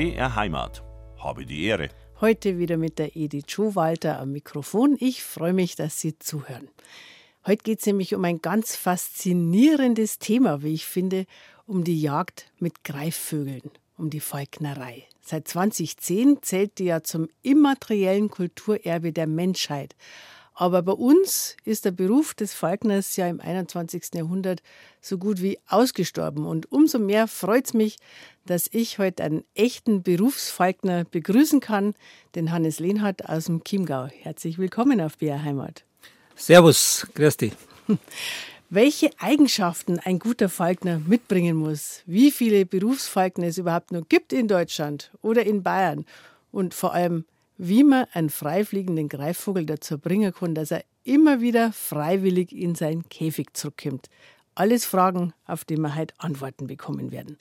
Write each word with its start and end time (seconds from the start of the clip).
BR 0.00 0.34
Heimat. 0.34 0.82
Habe 1.18 1.44
die 1.44 1.64
Ehre. 1.64 1.90
Heute 2.22 2.56
wieder 2.56 2.78
mit 2.78 2.98
der 2.98 3.16
Edith 3.16 3.50
Schuhwalter 3.50 4.18
am 4.18 4.32
Mikrofon. 4.32 4.96
Ich 4.98 5.22
freue 5.22 5.52
mich, 5.52 5.76
dass 5.76 6.00
Sie 6.00 6.18
zuhören. 6.18 6.70
Heute 7.46 7.62
geht 7.64 7.80
es 7.80 7.86
nämlich 7.86 8.14
um 8.14 8.24
ein 8.24 8.40
ganz 8.40 8.76
faszinierendes 8.76 10.18
Thema, 10.18 10.62
wie 10.62 10.72
ich 10.72 10.86
finde, 10.86 11.26
um 11.66 11.84
die 11.84 12.00
Jagd 12.00 12.50
mit 12.58 12.82
Greifvögeln, 12.82 13.70
um 13.98 14.08
die 14.08 14.20
Falknerei. 14.20 15.04
Seit 15.20 15.46
2010 15.48 16.38
zählt 16.40 16.78
die 16.78 16.84
ja 16.84 17.02
zum 17.02 17.28
immateriellen 17.42 18.30
Kulturerbe 18.30 19.12
der 19.12 19.26
Menschheit. 19.26 19.96
Aber 20.60 20.82
bei 20.82 20.92
uns 20.92 21.56
ist 21.64 21.86
der 21.86 21.90
Beruf 21.90 22.34
des 22.34 22.52
Falkners 22.52 23.16
ja 23.16 23.26
im 23.28 23.40
21. 23.40 24.10
Jahrhundert 24.12 24.62
so 25.00 25.16
gut 25.16 25.40
wie 25.40 25.58
ausgestorben. 25.66 26.44
Und 26.44 26.70
umso 26.70 26.98
mehr 26.98 27.28
freut 27.28 27.64
es 27.64 27.72
mich, 27.72 27.96
dass 28.46 28.68
ich 28.72 28.98
heute 28.98 29.22
einen 29.22 29.44
echten 29.54 30.02
Berufsfalkner 30.02 31.04
begrüßen 31.04 31.60
kann, 31.60 31.94
den 32.34 32.52
Hannes 32.52 32.80
Lehnhardt 32.80 33.28
aus 33.28 33.46
dem 33.46 33.62
Chiemgau. 33.64 34.06
Herzlich 34.06 34.58
willkommen 34.58 35.00
auf 35.00 35.18
BR 35.18 35.42
Heimat. 35.42 35.84
Servus, 36.36 37.06
grüß 37.14 37.36
dich. 37.36 37.52
Welche 38.70 39.10
Eigenschaften 39.18 39.98
ein 39.98 40.18
guter 40.20 40.48
Falkner 40.48 41.00
mitbringen 41.00 41.56
muss, 41.56 42.02
wie 42.06 42.30
viele 42.30 42.64
Berufsfalkner 42.64 43.48
es 43.48 43.58
überhaupt 43.58 43.90
noch 43.90 44.08
gibt 44.08 44.32
in 44.32 44.46
Deutschland 44.46 45.10
oder 45.22 45.44
in 45.44 45.62
Bayern 45.62 46.06
und 46.52 46.72
vor 46.72 46.94
allem, 46.94 47.24
wie 47.58 47.84
man 47.84 48.06
einen 48.12 48.30
freifliegenden 48.30 49.08
Greifvogel 49.08 49.66
dazu 49.66 49.98
bringen 49.98 50.32
kann, 50.32 50.54
dass 50.54 50.70
er 50.70 50.84
immer 51.02 51.40
wieder 51.40 51.72
freiwillig 51.72 52.52
in 52.52 52.74
seinen 52.74 53.08
Käfig 53.08 53.54
zurückkommt. 53.54 54.08
Alles 54.60 54.84
Fragen, 54.84 55.32
auf 55.46 55.64
die 55.64 55.78
wir 55.78 55.96
heute 55.96 56.12
Antworten 56.18 56.66
bekommen 56.66 57.12
werden. 57.12 57.38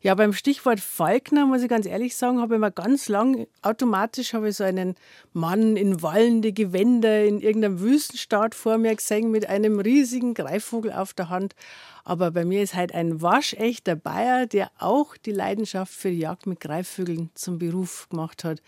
Ja, 0.00 0.14
beim 0.14 0.32
Stichwort 0.32 0.80
Falkner 0.80 1.44
muss 1.44 1.60
ich 1.60 1.68
ganz 1.68 1.84
ehrlich 1.84 2.16
sagen, 2.16 2.40
habe 2.40 2.54
ich 2.54 2.60
mir 2.62 2.72
ganz 2.72 3.10
lang 3.10 3.46
automatisch 3.60 4.32
habe 4.32 4.48
ich 4.48 4.56
so 4.56 4.64
einen 4.64 4.94
Mann 5.34 5.76
in 5.76 6.00
wallende 6.00 6.54
Gewänder 6.54 7.22
in 7.22 7.38
irgendeinem 7.38 7.80
Wüstenstaat 7.80 8.54
vor 8.54 8.78
mir 8.78 8.96
gesehen 8.96 9.30
mit 9.30 9.46
einem 9.46 9.78
riesigen 9.78 10.32
Greifvogel 10.32 10.90
auf 10.90 11.12
der 11.12 11.28
Hand. 11.28 11.54
Aber 12.02 12.30
bei 12.30 12.46
mir 12.46 12.62
ist 12.62 12.74
halt 12.74 12.94
ein 12.94 13.20
waschechter 13.20 13.94
Bayer, 13.94 14.46
der 14.46 14.70
auch 14.78 15.18
die 15.18 15.32
Leidenschaft 15.32 15.92
für 15.92 16.08
die 16.08 16.20
Jagd 16.20 16.46
mit 16.46 16.60
Greifvögeln 16.60 17.28
zum 17.34 17.58
Beruf 17.58 18.08
gemacht 18.08 18.42
hat 18.42 18.62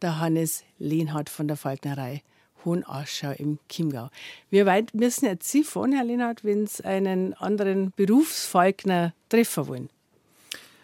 der 0.00 0.18
Hannes 0.18 0.64
Lehnhardt 0.78 1.28
von 1.28 1.46
der 1.46 1.58
Falknerei 1.58 2.22
Hohenaschau 2.64 3.32
im 3.32 3.58
Chiemgau. 3.68 4.10
Wie 4.50 4.64
weit 4.66 4.94
müssen 4.94 5.26
jetzt 5.26 5.48
Sie 5.50 5.64
fahren, 5.64 5.92
Herr 5.92 6.04
Lehnhardt, 6.04 6.44
wenn 6.44 6.66
Sie 6.66 6.84
einen 6.84 7.34
anderen 7.34 7.92
Berufsfalkner 7.96 9.14
treffen 9.28 9.66
wollen? 9.68 9.90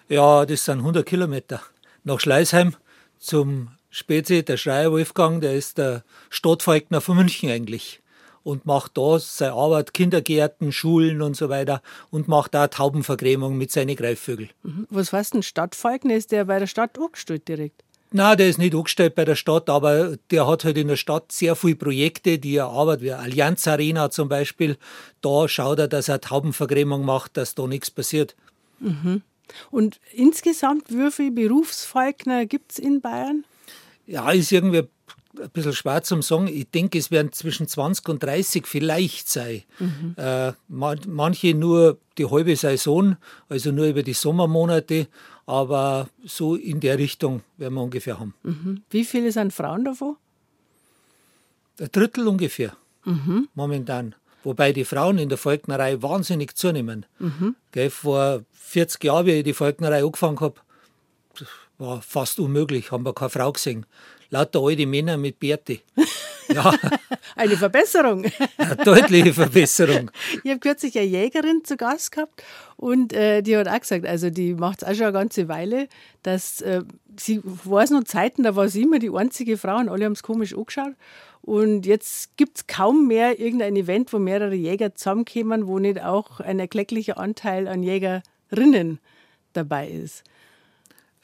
Ja, 0.09 0.45
das 0.45 0.65
sind 0.65 0.79
100 0.79 1.07
Kilometer. 1.07 1.63
Nach 2.05 2.19
Schleißheim 2.19 2.75
zum 3.19 3.69
Spezi, 3.91 4.45
der 4.45 4.57
Schreier 4.57 4.93
Wolfgang, 4.93 5.41
der 5.41 5.55
ist 5.55 5.79
der 5.79 6.05
Stadtfalkner 6.31 7.01
von 7.01 7.17
München 7.17 7.51
eigentlich 7.51 8.01
und 8.43 8.67
macht 8.67 8.97
da 8.97 9.19
seine 9.19 9.53
Arbeit, 9.53 9.95
Kindergärten, 9.95 10.73
Schulen 10.73 11.23
und 11.23 11.37
so 11.37 11.49
weiter 11.49 11.83
und 12.11 12.29
macht 12.29 12.55
da 12.55 12.69
Taubenvergrämung 12.69 13.57
mit 13.57 13.71
seinen 13.71 13.97
Greifvögeln. 13.97 14.51
Mhm. 14.63 14.87
Was 14.91 15.13
heißt 15.13 15.35
ein 15.35 15.43
Stadtfalkner? 15.43 16.15
Ist 16.15 16.33
der 16.33 16.45
bei 16.47 16.59
der 16.59 16.67
Stadt 16.67 16.99
angestellt 16.99 17.49
direkt? 17.49 17.85
Na, 18.13 18.35
der 18.35 18.49
ist 18.49 18.59
nicht 18.59 18.75
angestellt 18.75 19.15
bei 19.15 19.25
der 19.25 19.37
Stadt, 19.37 19.71
aber 19.71 20.17
der 20.31 20.47
hat 20.47 20.65
halt 20.65 20.77
in 20.77 20.89
der 20.89 20.97
Stadt 20.97 21.31
sehr 21.31 21.55
viele 21.55 21.77
Projekte, 21.77 22.39
die 22.39 22.57
er 22.57 22.67
arbeitet, 22.67 23.05
wie 23.05 23.13
Allianz 23.13 23.69
Arena 23.69 24.11
zum 24.11 24.29
Beispiel. 24.29 24.77
Da 25.21 25.47
schaut 25.47 25.79
er, 25.79 25.89
dass 25.89 26.09
er 26.09 26.21
Taubenvergrämung 26.21 27.05
macht, 27.05 27.37
dass 27.37 27.55
da 27.55 27.69
nichts 27.69 27.91
passiert. 27.91 28.35
Mhm. 28.81 29.23
Und 29.71 30.01
insgesamt, 30.13 30.91
wie 30.91 31.11
viele 31.11 31.31
Berufsfalkner 31.33 32.47
gibt 32.47 32.73
es 32.73 32.79
in 32.79 33.01
Bayern? 33.01 33.45
Ja, 34.07 34.31
ist 34.31 34.51
irgendwie 34.51 34.79
ein 34.79 34.89
bisschen 35.33 35.73
schwer 35.73 36.03
zum 36.03 36.23
sagen. 36.23 36.49
Ich 36.49 36.71
denke, 36.71 36.99
es 36.99 37.11
werden 37.11 37.33
zwischen 37.33 37.69
20 37.69 38.09
und 38.09 38.23
30 38.23 38.67
vielleicht 38.67 39.29
sein. 39.29 39.63
Mhm. 39.79 40.15
Äh, 40.17 40.53
manche 40.69 41.55
nur 41.55 41.99
die 42.19 42.27
halbe 42.27 42.57
Saison, 42.57 43.17
also 43.49 43.73
nur 43.73 43.87
über 43.87 44.03
die 44.03 44.13
Sommermonate. 44.13 45.07
Aber 45.47 46.09
so 46.25 46.55
in 46.55 46.81
der 46.81 46.99
Richtung 46.99 47.43
werden 47.57 47.75
wir 47.75 47.83
ungefähr 47.83 48.21
haben. 48.21 48.35
Mhm. 48.43 48.83
Wie 48.91 49.05
viele 49.05 49.33
sind 49.33 49.53
Frauen 49.53 49.85
davon? 49.85 50.17
Ein 51.81 51.89
Drittel 51.91 52.29
ungefähr, 52.29 52.77
mhm. 53.05 53.49
momentan. 53.55 54.15
Wobei 54.45 54.73
die 54.73 54.85
Frauen 54.85 55.19
in 55.19 55.29
der 55.29 55.39
Falknerei 55.39 56.01
wahnsinnig 56.03 56.57
zunehmen. 56.57 57.05
Mhm. 57.19 57.57
Gell, 57.73 57.91
vor 57.91 58.45
40 58.53 59.03
Jahren, 59.05 59.27
wie 59.27 59.33
ich 59.33 59.45
die 59.45 59.53
Falknerei 59.53 60.05
angefangen 60.05 60.41
habe, 60.41 60.55
war 61.79 62.01
fast 62.01 62.39
unmöglich, 62.39 62.93
haben 62.93 63.05
wir 63.05 63.15
keine 63.15 63.31
Frau 63.31 63.53
gesehen 63.53 63.87
lauter 64.31 64.61
alte 64.61 64.87
Männer 64.87 65.17
mit 65.17 65.39
Bärte. 65.39 65.81
Ja. 66.53 66.75
Eine 67.37 67.57
Verbesserung. 67.57 68.25
Eine 68.57 68.77
deutliche 68.77 69.33
Verbesserung. 69.33 70.11
Ich 70.43 70.51
habe 70.51 70.59
kürzlich 70.59 70.99
eine 70.99 71.07
Jägerin 71.07 71.63
zu 71.65 71.77
Gast 71.77 72.11
gehabt 72.11 72.43
und 72.77 73.13
äh, 73.13 73.43
die 73.43 73.57
hat 73.57 73.69
auch 73.69 73.79
gesagt, 73.79 74.05
also 74.05 74.31
die 74.31 74.55
macht 74.55 74.83
es 74.83 74.89
auch 74.89 74.95
schon 74.95 75.05
eine 75.05 75.13
ganze 75.13 75.47
Weile, 75.47 75.87
dass 76.25 76.61
äh, 76.61 76.83
sie 77.17 77.41
weiß 77.45 77.91
noch 77.91 78.03
Zeiten, 78.03 78.43
da 78.43 78.57
war 78.57 78.69
sie 78.69 78.83
immer 78.83 78.99
die 78.99 79.11
einzige 79.15 79.57
Frau 79.59 79.77
und 79.77 79.89
alle 79.89 80.05
haben 80.05 80.15
es 80.15 80.25
komisch 80.25 80.53
angeschaut. 80.53 80.95
Und 81.43 81.87
jetzt 81.87 82.37
gibt 82.37 82.59
es 82.59 82.67
kaum 82.67 83.07
mehr 83.07 83.39
irgendein 83.39 83.77
Event, 83.77 84.13
wo 84.13 84.19
mehrere 84.19 84.55
Jäger 84.55 84.95
zusammenkommen, 84.95 85.67
wo 85.67 85.79
nicht 85.79 86.03
auch 86.03 86.41
ein 86.41 86.59
erklecklicher 86.59 87.17
Anteil 87.19 87.69
an 87.69 87.83
Jägerinnen 87.83 88.99
dabei 89.53 89.89
ist. 89.89 90.25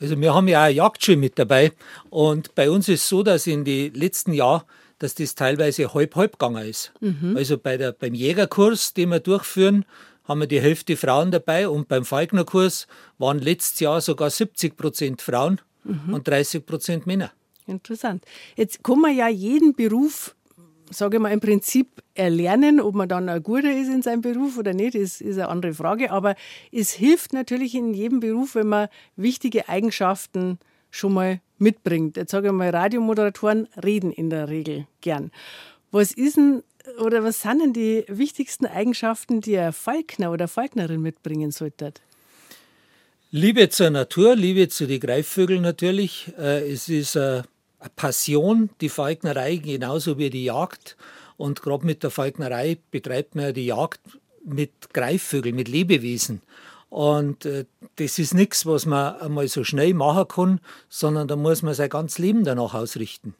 Also 0.01 0.21
wir 0.21 0.35
haben 0.35 0.49
ja 0.49 0.67
auch 0.67 0.71
Jagdschule 0.71 1.17
mit 1.17 1.39
dabei 1.39 1.73
und 2.11 2.55
bei 2.55 2.71
uns 2.71 2.89
ist 2.89 3.03
es 3.03 3.09
so, 3.09 3.23
dass 3.23 3.47
in 3.47 3.65
den 3.65 3.95
letzten 3.95 4.33
Jahren, 4.33 4.63
dass 4.99 5.15
das 5.15 5.35
teilweise 5.35 5.93
halb-halb 5.95 6.33
gegangen 6.33 6.67
ist. 6.69 6.93
Mhm. 7.01 7.37
Also 7.37 7.59
bei 7.59 7.77
der, 7.77 7.93
beim 7.93 8.15
Jägerkurs, 8.15 8.95
den 8.95 9.11
wir 9.11 9.21
durchführen, 9.21 9.85
haben 10.25 10.41
wir 10.41 10.47
die 10.47 10.61
Hälfte 10.61 10.97
Frauen 10.97 11.31
dabei 11.31 11.69
und 11.69 11.89
beim 11.89 12.05
Falknerkurs 12.05 12.87
waren 13.19 13.39
letztes 13.39 13.81
Jahr 13.81 14.01
sogar 14.01 14.31
70 14.31 14.77
Prozent 14.77 15.23
Frauen 15.23 15.61
mhm. 15.85 16.15
und 16.15 16.29
30 16.29 16.67
Prozent 16.67 17.07
Männer. 17.07 17.33
Interessant. 17.67 18.25
Jetzt 18.55 18.85
kann 18.85 19.01
man 19.01 19.17
ja 19.17 19.29
jeden 19.29 19.75
Beruf 19.75 20.36
sage 20.91 21.17
ich 21.17 21.23
mal, 21.23 21.33
im 21.33 21.41
Prinzip 21.41 22.03
erlernen. 22.15 22.81
Ob 22.81 22.95
man 22.95 23.09
dann 23.09 23.29
ein 23.29 23.43
guter 23.43 23.73
ist 23.73 23.89
in 23.89 24.03
seinem 24.03 24.21
Beruf 24.21 24.59
oder 24.59 24.73
nicht, 24.73 24.95
ist, 24.95 25.21
ist 25.21 25.39
eine 25.39 25.49
andere 25.49 25.75
Frage. 25.75 26.11
Aber 26.11 26.35
es 26.73 26.93
hilft 26.93 27.33
natürlich 27.33 27.75
in 27.75 27.95
jedem 27.95 28.21
Beruf, 28.21 28.55
wenn 28.55 28.69
man 28.69 28.89
wichtige 29.17 29.69
Eigenschaften 29.69 30.59
schon 30.91 31.15
mal 31.15 31.41
mitbringt. 31.59 32.17
Jetzt 32.17 32.31
sage 32.31 32.49
ich 32.49 32.53
mal, 32.53 32.71
Radiomoderatoren 32.71 33.69
reden 33.83 34.13
in 34.13 34.31
der 34.31 34.49
Regel 34.49 34.87
gern. 35.01 35.31
Was 35.91 36.13
ist 36.13 36.37
denn 36.37 36.63
oder 36.99 37.25
was 37.25 37.43
sind 37.43 37.61
denn 37.61 37.73
die 37.73 38.05
wichtigsten 38.09 38.67
Eigenschaften, 38.67 39.41
die 39.41 39.59
ein 39.59 39.73
Falkner 39.73 40.31
oder 40.31 40.49
Falknerin 40.49 41.03
mitbringen 41.03 41.51
sollte? 41.51 41.93
Liebe 43.33 43.69
zur 43.69 43.91
Natur, 43.91 44.37
Liebe 44.37 44.69
zu 44.69 44.87
den 44.87 45.01
Greifvögeln 45.01 45.63
natürlich. 45.63 46.33
Äh, 46.39 46.71
es 46.71 46.89
ist 46.89 47.17
eine 47.17 47.45
Passion, 47.95 48.71
die 48.81 48.89
Falknerei, 48.89 49.57
genauso 49.57 50.19
wie 50.19 50.31
die 50.31 50.45
Jagd. 50.45 50.97
Und 51.37 51.63
gerade 51.63 51.85
mit 51.85 52.03
der 52.03 52.11
Falknerei 52.11 52.79
betreibt 52.91 53.35
man 53.35 53.53
die 53.53 53.67
Jagd 53.67 54.01
mit 54.45 54.93
Greifvögeln, 54.93 55.55
mit 55.55 55.69
Lebewesen. 55.69 56.43
Und 56.89 57.45
äh, 57.45 57.67
das 57.97 58.19
ist 58.19 58.33
nichts, 58.33 58.65
was 58.65 58.87
man 58.87 59.17
einmal 59.17 59.49
so 59.49 59.65
schnell 59.65 59.93
machen 59.93 60.29
kann, 60.29 60.61
sondern 60.89 61.29
da 61.29 61.37
muss 61.37 61.63
man 61.63 61.75
sein 61.75 61.91
ganzes 61.91 62.19
Leben 62.19 62.45
danach 62.45 62.75
ausrichten. 62.75 63.35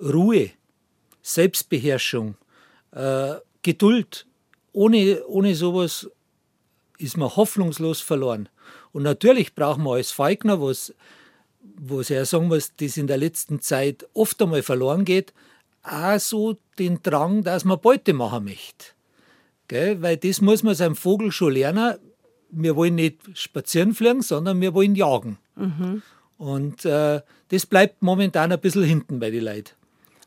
Ruhe, 0.00 0.50
Selbstbeherrschung, 1.22 2.36
äh, 2.92 3.34
Geduld. 3.62 4.26
Ohne, 4.72 5.24
ohne 5.26 5.54
sowas 5.54 6.08
ist 6.98 7.16
man 7.16 7.34
hoffnungslos 7.34 8.00
verloren. 8.00 8.48
Und 8.92 9.02
natürlich 9.02 9.54
braucht 9.54 9.78
man 9.78 9.94
als 9.94 10.12
Falkner, 10.12 10.60
was 10.60 10.94
wo 11.76 12.00
ich 12.00 12.08
ja 12.08 12.24
sagen 12.24 12.48
muss, 12.48 12.74
das 12.76 12.96
in 12.96 13.06
der 13.06 13.18
letzten 13.18 13.60
Zeit 13.60 14.06
oft 14.14 14.40
einmal 14.42 14.62
verloren 14.62 15.04
geht, 15.04 15.32
auch 15.82 16.18
so 16.18 16.56
den 16.78 17.02
Drang, 17.02 17.42
dass 17.42 17.64
man 17.64 17.80
Beute 17.80 18.12
machen 18.12 18.44
möchte. 18.44 18.86
Gell? 19.68 20.00
Weil 20.02 20.16
das 20.16 20.40
muss 20.40 20.62
man 20.62 20.74
seinem 20.74 20.96
Vogel 20.96 21.32
schon 21.32 21.52
lernen. 21.52 21.96
Wir 22.50 22.76
wollen 22.76 22.94
nicht 22.94 23.20
spazieren 23.34 23.94
fliegen, 23.94 24.22
sondern 24.22 24.60
wir 24.60 24.74
wollen 24.74 24.94
jagen. 24.94 25.38
Mhm. 25.56 26.02
Und 26.38 26.84
äh, 26.84 27.20
das 27.48 27.66
bleibt 27.66 28.02
momentan 28.02 28.52
ein 28.52 28.60
bisschen 28.60 28.84
hinten 28.84 29.18
bei 29.20 29.30
den 29.30 29.44
Leuten. 29.44 29.72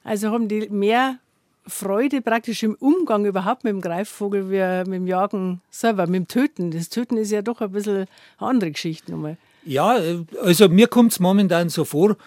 Also 0.03 0.29
haben 0.29 0.47
die 0.47 0.69
mehr 0.69 1.19
Freude 1.67 2.21
praktisch 2.21 2.63
im 2.63 2.75
Umgang 2.75 3.25
überhaupt 3.25 3.63
mit 3.63 3.71
dem 3.71 3.81
Greifvogel 3.81 4.49
wie 4.49 4.89
mit 4.89 4.99
dem 4.99 5.07
Jagen 5.07 5.61
selber, 5.69 6.07
mit 6.07 6.15
dem 6.15 6.27
Töten. 6.27 6.71
Das 6.71 6.89
Töten 6.89 7.17
ist 7.17 7.31
ja 7.31 7.41
doch 7.41 7.61
ein 7.61 7.71
bisschen 7.71 7.97
eine 7.97 8.07
andere 8.49 8.71
Geschichte 8.71 9.11
nochmal. 9.11 9.37
Ja, 9.63 9.99
also 10.41 10.69
mir 10.69 10.87
kommt 10.87 11.11
es 11.11 11.19
momentan 11.19 11.69
so 11.69 11.85
vor, 11.85 12.17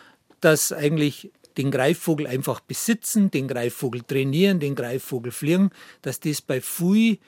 dass 0.40 0.72
eigentlich 0.72 1.32
den 1.56 1.70
Greifvogel 1.70 2.26
einfach 2.26 2.60
besitzen, 2.60 3.30
den 3.30 3.48
Greifvogel 3.48 4.02
trainieren, 4.02 4.60
den 4.60 4.74
Greifvogel 4.74 5.32
fliegen, 5.32 5.70
dass 6.02 6.20
das 6.20 6.40
bei 6.40 6.60
Fui 6.60 7.18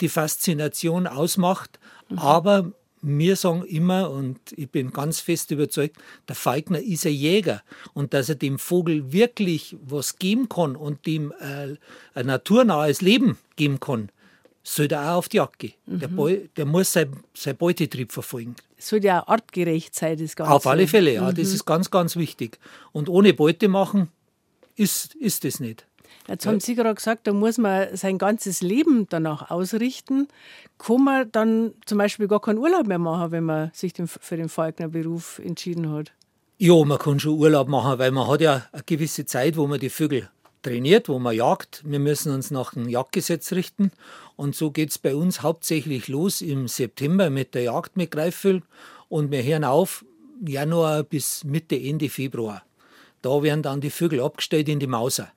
die 0.00 0.08
Faszination 0.08 1.06
ausmacht. 1.06 1.78
Mhm. 2.08 2.18
Aber 2.18 2.72
wir 3.02 3.36
sagen 3.36 3.64
immer, 3.64 4.10
und 4.10 4.38
ich 4.56 4.70
bin 4.70 4.90
ganz 4.90 5.20
fest 5.20 5.50
überzeugt, 5.50 5.96
der 6.28 6.36
Falkner 6.36 6.80
ist 6.80 7.06
ein 7.06 7.12
Jäger 7.12 7.62
und 7.94 8.12
dass 8.12 8.28
er 8.28 8.34
dem 8.34 8.58
Vogel 8.58 9.12
wirklich 9.12 9.76
was 9.82 10.18
geben 10.18 10.48
kann 10.48 10.76
und 10.76 11.06
ihm 11.06 11.32
äh, 11.40 11.76
ein 12.14 12.26
naturnahes 12.26 13.00
Leben 13.00 13.38
geben 13.56 13.80
kann, 13.80 14.10
sollte 14.62 15.00
auch 15.00 15.16
auf 15.16 15.28
die 15.28 15.38
Jagd 15.38 15.58
gehen. 15.58 15.74
Mhm. 15.86 15.98
Der, 16.00 16.08
Beu, 16.08 16.38
der, 16.56 16.66
muss 16.66 16.92
sein, 16.92 17.16
sein 17.34 17.56
Beutetrieb 17.56 18.12
verfolgen. 18.12 18.56
Es 18.76 18.88
sollte 18.88 19.08
ja 19.08 19.26
artgerecht 19.26 19.94
sein, 19.94 20.18
das 20.18 20.36
Ganze. 20.36 20.52
Auf 20.52 20.66
alle 20.66 20.86
Fälle, 20.86 21.14
ja, 21.14 21.30
mhm. 21.30 21.34
das 21.34 21.52
ist 21.52 21.64
ganz, 21.64 21.90
ganz 21.90 22.16
wichtig. 22.16 22.58
Und 22.92 23.08
ohne 23.08 23.34
Beute 23.34 23.68
machen 23.68 24.08
ist, 24.76 25.14
ist 25.16 25.44
das 25.44 25.60
nicht. 25.60 25.86
Jetzt 26.28 26.46
haben 26.46 26.60
Sie 26.60 26.74
gerade 26.74 26.94
gesagt, 26.94 27.26
da 27.26 27.32
muss 27.32 27.58
man 27.58 27.96
sein 27.96 28.18
ganzes 28.18 28.60
Leben 28.60 29.06
danach 29.08 29.50
ausrichten. 29.50 30.28
Kann 30.78 31.02
man 31.02 31.32
dann 31.32 31.72
zum 31.86 31.98
Beispiel 31.98 32.28
gar 32.28 32.40
keinen 32.40 32.58
Urlaub 32.58 32.86
mehr 32.86 32.98
machen, 32.98 33.32
wenn 33.32 33.44
man 33.44 33.70
sich 33.74 33.94
für 34.20 34.36
den 34.36 34.48
Falknerberuf 34.48 35.40
entschieden 35.40 35.90
hat? 35.90 36.12
Ja, 36.58 36.84
man 36.84 36.98
kann 36.98 37.18
schon 37.18 37.38
Urlaub 37.38 37.68
machen, 37.68 37.98
weil 37.98 38.10
man 38.10 38.28
hat 38.28 38.42
ja 38.42 38.66
eine 38.70 38.82
gewisse 38.84 39.26
Zeit, 39.26 39.56
wo 39.56 39.66
man 39.66 39.80
die 39.80 39.90
Vögel 39.90 40.28
trainiert, 40.62 41.08
wo 41.08 41.18
man 41.18 41.34
jagt. 41.34 41.82
Wir 41.84 41.98
müssen 41.98 42.32
uns 42.32 42.50
nach 42.50 42.74
dem 42.74 42.88
Jagdgesetz 42.88 43.52
richten. 43.52 43.90
Und 44.40 44.56
so 44.56 44.70
geht 44.70 44.88
es 44.88 44.96
bei 44.96 45.14
uns 45.14 45.42
hauptsächlich 45.42 46.08
los 46.08 46.40
im 46.40 46.66
September 46.66 47.28
mit 47.28 47.54
der 47.54 47.64
Jagd 47.64 47.98
mit 47.98 48.10
Greifvögeln. 48.10 48.62
Und 49.10 49.30
wir 49.30 49.42
hören 49.42 49.64
auf 49.64 50.02
Januar 50.42 51.02
bis 51.02 51.44
Mitte, 51.44 51.78
Ende 51.78 52.08
Februar. 52.08 52.62
Da 53.20 53.42
werden 53.42 53.62
dann 53.62 53.82
die 53.82 53.90
Vögel 53.90 54.22
abgestellt 54.22 54.70
in 54.70 54.80
die 54.80 54.86
Mauser. 54.86 55.30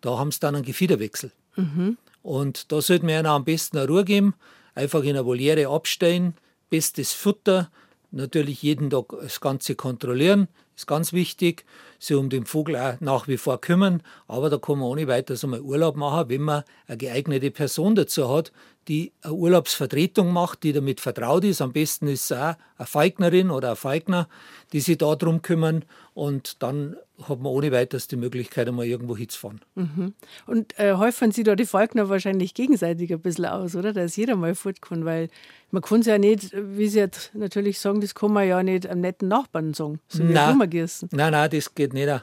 Da 0.00 0.16
haben 0.16 0.30
sie 0.30 0.38
dann 0.38 0.54
einen 0.54 0.64
Gefiederwechsel. 0.64 1.32
Mhm. 1.56 1.98
Und 2.22 2.70
da 2.70 2.80
sollten 2.80 3.08
wir 3.08 3.18
ihnen 3.18 3.26
am 3.26 3.44
besten 3.44 3.78
eine 3.78 3.88
Ruhe 3.88 4.04
geben, 4.04 4.34
einfach 4.76 5.02
in 5.02 5.14
der 5.14 5.26
Voliere 5.26 5.66
abstellen, 5.68 6.34
bestes 6.70 7.14
Futter, 7.14 7.68
natürlich 8.12 8.62
jeden 8.62 8.90
Tag 8.90 9.06
das 9.22 9.40
Ganze 9.40 9.74
kontrollieren, 9.74 10.46
ist 10.76 10.86
ganz 10.86 11.12
wichtig, 11.12 11.64
sich 11.98 12.16
um 12.16 12.28
den 12.28 12.44
Vogel 12.44 12.76
auch 12.76 13.00
nach 13.00 13.28
wie 13.28 13.38
vor 13.38 13.60
kümmern, 13.60 14.02
aber 14.28 14.50
da 14.50 14.58
kann 14.58 14.78
man 14.78 14.88
ohne 14.88 15.08
weiteres 15.08 15.42
einmal 15.42 15.60
Urlaub 15.60 15.96
machen, 15.96 16.28
wenn 16.28 16.42
man 16.42 16.64
eine 16.86 16.98
geeignete 16.98 17.50
Person 17.50 17.94
dazu 17.94 18.28
hat, 18.28 18.52
die 18.86 19.12
eine 19.22 19.32
Urlaubsvertretung 19.32 20.32
macht, 20.32 20.62
die 20.62 20.72
damit 20.72 21.00
vertraut 21.00 21.44
ist. 21.44 21.60
Am 21.60 21.72
besten 21.72 22.06
ist 22.08 22.30
es 22.30 22.36
auch 22.36 22.54
eine 22.76 22.86
Falknerin 22.86 23.50
oder 23.50 23.70
ein 23.70 23.76
Falkner, 23.76 24.28
die 24.72 24.80
sich 24.80 24.98
darum 24.98 25.42
kümmern 25.42 25.84
und 26.14 26.62
dann 26.62 26.96
hat 27.22 27.40
man 27.40 27.46
ohne 27.46 27.72
weiteres 27.72 28.08
die 28.08 28.16
Möglichkeit, 28.16 28.68
einmal 28.68 28.86
irgendwo 28.86 29.16
hinzufahren. 29.16 29.60
Mhm. 29.74 30.14
Und 30.46 30.78
äh, 30.78 30.94
häufen 30.94 31.32
Sie 31.32 31.42
da 31.42 31.56
die 31.56 31.64
Falkner 31.64 32.08
wahrscheinlich 32.08 32.54
gegenseitig 32.54 33.12
ein 33.12 33.20
bisschen 33.20 33.46
aus, 33.46 33.74
oder? 33.74 33.92
Dass 33.92 34.16
jeder 34.16 34.36
mal 34.36 34.54
fort 34.54 34.82
kann, 34.82 35.04
weil 35.04 35.28
man 35.70 35.82
kann 35.82 36.00
es 36.00 36.06
ja 36.06 36.18
nicht, 36.18 36.52
wie 36.54 36.88
Sie 36.88 36.98
jetzt 36.98 37.34
natürlich 37.34 37.80
sagen, 37.80 38.00
das 38.00 38.14
kann 38.14 38.32
man 38.32 38.46
ja 38.46 38.62
nicht 38.62 38.86
einem 38.86 39.00
netten 39.00 39.28
Nachbarn 39.28 39.74
sagen, 39.74 40.00
so 40.08 40.28
wie 40.28 40.32
nein, 40.32 40.58
nein, 40.58 41.32
nein, 41.32 41.50
das 41.50 41.74
geht 41.74 41.94
nicht. 41.94 42.08
Äh, 42.08 42.22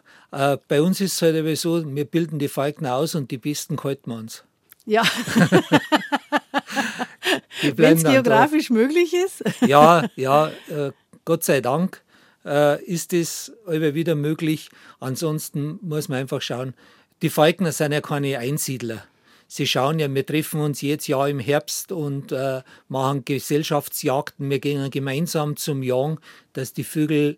bei 0.67 0.81
uns 0.81 1.01
ist 1.01 1.13
es 1.13 1.21
halt 1.21 1.57
so, 1.57 1.83
wir 1.95 2.05
bilden 2.05 2.39
die 2.39 2.47
Falkner 2.47 2.95
aus 2.95 3.15
und 3.15 3.31
die 3.31 3.37
Besten 3.37 3.81
halten 3.83 4.11
wir 4.11 4.17
uns. 4.17 4.43
Ja. 4.85 5.03
Wenn 7.75 7.97
es 7.97 8.03
geografisch 8.03 8.67
da. 8.67 8.73
möglich 8.73 9.13
ist. 9.13 9.43
ja, 9.61 10.07
ja, 10.15 10.49
äh, 10.69 10.91
Gott 11.25 11.43
sei 11.43 11.61
Dank 11.61 12.03
äh, 12.45 12.83
ist 12.83 13.13
es 13.13 13.51
immer 13.67 13.93
wieder 13.93 14.15
möglich. 14.15 14.69
Ansonsten 14.99 15.79
muss 15.81 16.09
man 16.09 16.19
einfach 16.19 16.41
schauen, 16.41 16.73
die 17.21 17.29
Falkner 17.29 17.71
sind 17.71 17.91
ja 17.91 18.01
keine 18.01 18.39
Einsiedler. 18.39 19.03
Sie 19.47 19.67
schauen 19.67 19.99
ja, 19.99 20.13
wir 20.13 20.25
treffen 20.25 20.61
uns 20.61 20.81
jetzt 20.81 21.07
Jahr 21.07 21.29
im 21.29 21.39
Herbst 21.39 21.91
und 21.91 22.31
äh, 22.31 22.63
machen 22.87 23.23
Gesellschaftsjagden. 23.23 24.49
Wir 24.49 24.59
gehen 24.59 24.89
gemeinsam 24.89 25.57
zum 25.57 25.83
Jagen, 25.83 26.17
dass 26.53 26.73
die 26.73 26.83
Vögel 26.83 27.37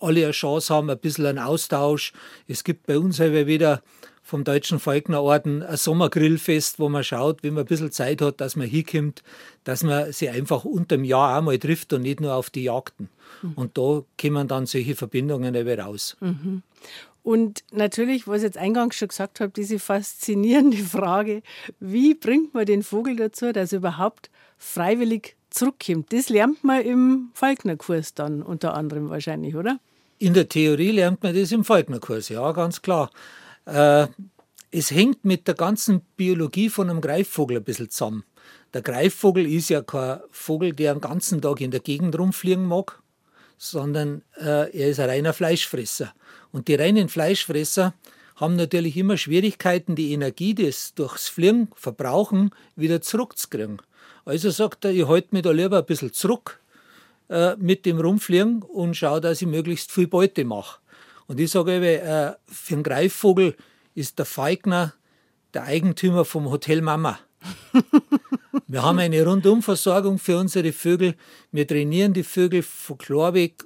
alle 0.00 0.24
eine 0.24 0.32
Chance 0.32 0.74
haben, 0.74 0.90
ein 0.90 0.98
bisschen 0.98 1.26
einen 1.26 1.38
Austausch. 1.38 2.12
Es 2.48 2.64
gibt 2.64 2.86
bei 2.86 2.98
uns 2.98 3.20
aber 3.20 3.46
wieder 3.46 3.82
vom 4.22 4.44
Deutschen 4.44 4.78
Falknerorden 4.78 5.62
ein 5.62 5.76
Sommergrillfest, 5.76 6.78
wo 6.78 6.88
man 6.88 7.04
schaut, 7.04 7.42
wenn 7.42 7.54
man 7.54 7.64
ein 7.64 7.66
bisschen 7.66 7.90
Zeit 7.90 8.22
hat, 8.22 8.40
dass 8.40 8.56
man 8.56 8.68
hinkommt, 8.68 9.22
dass 9.64 9.82
man 9.82 10.12
sich 10.12 10.30
einfach 10.30 10.64
unter 10.64 10.96
dem 10.96 11.04
Jahr 11.04 11.38
auch 11.38 11.42
mal 11.42 11.58
trifft 11.58 11.92
und 11.92 12.02
nicht 12.02 12.20
nur 12.20 12.34
auf 12.34 12.48
die 12.48 12.64
Jagden. 12.64 13.08
Mhm. 13.42 13.52
Und 13.54 13.78
da 13.78 14.02
kommen 14.20 14.48
dann 14.48 14.66
solche 14.66 14.94
Verbindungen 14.94 15.54
eben 15.54 15.80
raus. 15.80 16.16
Mhm. 16.20 16.62
Und 17.24 17.62
natürlich, 17.72 18.26
was 18.26 18.38
ich 18.38 18.44
jetzt 18.44 18.58
eingangs 18.58 18.96
schon 18.96 19.08
gesagt 19.08 19.40
habe, 19.40 19.52
diese 19.54 19.78
faszinierende 19.78 20.76
Frage, 20.78 21.42
wie 21.78 22.14
bringt 22.14 22.54
man 22.54 22.66
den 22.66 22.82
Vogel 22.82 23.16
dazu, 23.16 23.52
dass 23.52 23.72
er 23.72 23.78
überhaupt 23.78 24.30
freiwillig 24.58 25.36
zurückkommt? 25.50 26.12
Das 26.12 26.28
lernt 26.28 26.64
man 26.64 26.82
im 26.82 27.30
Falknerkurs 27.34 28.14
dann 28.14 28.42
unter 28.42 28.74
anderem 28.74 29.10
wahrscheinlich, 29.10 29.54
oder? 29.54 29.78
In 30.18 30.34
der 30.34 30.48
Theorie 30.48 30.92
lernt 30.92 31.22
man 31.22 31.34
das 31.34 31.50
im 31.50 31.64
Falknerkurs, 31.64 32.28
ja, 32.28 32.52
ganz 32.52 32.82
klar. 32.82 33.10
Äh, 33.66 34.06
es 34.70 34.90
hängt 34.90 35.24
mit 35.24 35.46
der 35.46 35.54
ganzen 35.54 36.00
Biologie 36.16 36.70
von 36.70 36.88
einem 36.88 37.00
Greifvogel 37.00 37.58
ein 37.58 37.64
bisschen 37.64 37.90
zusammen. 37.90 38.24
Der 38.74 38.82
Greifvogel 38.82 39.46
ist 39.46 39.68
ja 39.68 39.82
kein 39.82 40.20
Vogel, 40.30 40.72
der 40.72 40.94
den 40.94 41.00
ganzen 41.00 41.42
Tag 41.42 41.60
in 41.60 41.70
der 41.70 41.80
Gegend 41.80 42.18
rumfliegen 42.18 42.64
mag, 42.64 43.02
sondern 43.58 44.22
äh, 44.40 44.76
er 44.76 44.88
ist 44.88 44.98
ein 44.98 45.10
reiner 45.10 45.34
Fleischfresser. 45.34 46.14
Und 46.52 46.68
die 46.68 46.74
reinen 46.74 47.08
Fleischfresser 47.08 47.94
haben 48.36 48.56
natürlich 48.56 48.96
immer 48.96 49.16
Schwierigkeiten, 49.18 49.94
die 49.94 50.12
Energie, 50.12 50.54
die 50.54 50.66
es 50.66 50.94
durchs 50.94 51.28
Fliegen 51.28 51.68
verbrauchen, 51.74 52.50
wieder 52.74 53.02
zurückzukriegen. 53.02 53.80
Also 54.24 54.50
sagt 54.50 54.84
er, 54.84 54.92
ich 54.92 55.06
halte 55.06 55.28
mich 55.32 55.42
da 55.42 55.50
lieber 55.50 55.78
ein 55.78 55.86
bisschen 55.86 56.12
zurück, 56.12 56.60
äh, 57.28 57.56
mit 57.56 57.86
dem 57.86 58.00
Rumfliegen 58.00 58.62
und 58.62 58.96
schaue, 58.96 59.20
dass 59.20 59.42
ich 59.42 59.48
möglichst 59.48 59.92
viel 59.92 60.06
Beute 60.06 60.44
mache. 60.44 60.80
Und 61.26 61.40
ich 61.40 61.50
sage 61.50 61.76
eben, 61.76 62.06
äh, 62.06 62.32
für 62.46 62.74
einen 62.74 62.82
Greifvogel 62.82 63.56
ist 63.94 64.18
der 64.18 64.26
Falkner 64.26 64.94
der 65.54 65.64
Eigentümer 65.64 66.24
vom 66.24 66.50
Hotel 66.50 66.80
Mama. 66.80 67.18
wir 68.66 68.82
haben 68.82 68.98
eine 68.98 69.24
Rundumversorgung 69.24 70.18
für 70.18 70.38
unsere 70.38 70.72
Vögel. 70.72 71.14
Wir 71.50 71.66
trainieren 71.66 72.12
die 72.12 72.22
Vögel 72.22 72.62
von 72.62 72.98
klar 72.98 73.34
weg, 73.34 73.64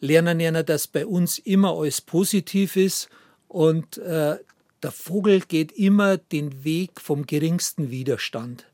lernen 0.00 0.40
ihnen, 0.40 0.66
dass 0.66 0.86
bei 0.86 1.06
uns 1.06 1.38
immer 1.38 1.76
alles 1.76 2.00
positiv 2.00 2.76
ist 2.76 3.08
und 3.48 3.98
äh, 3.98 4.38
der 4.82 4.90
Vogel 4.90 5.40
geht 5.40 5.72
immer 5.72 6.16
den 6.16 6.64
Weg 6.64 7.00
vom 7.00 7.24
geringsten 7.26 7.90
Widerstand. 7.90 8.66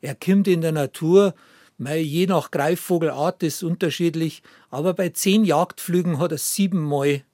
Er 0.00 0.16
kommt 0.16 0.48
in 0.48 0.60
der 0.60 0.72
Natur 0.72 1.34
Je 1.78 2.26
nach 2.26 2.50
Greifvogelart 2.50 3.42
ist 3.42 3.56
es 3.56 3.62
unterschiedlich, 3.62 4.42
aber 4.70 4.94
bei 4.94 5.08
zehn 5.08 5.44
Jagdflügen 5.44 6.18
hat 6.18 6.32
er 6.32 6.38
siebenmal 6.38 7.24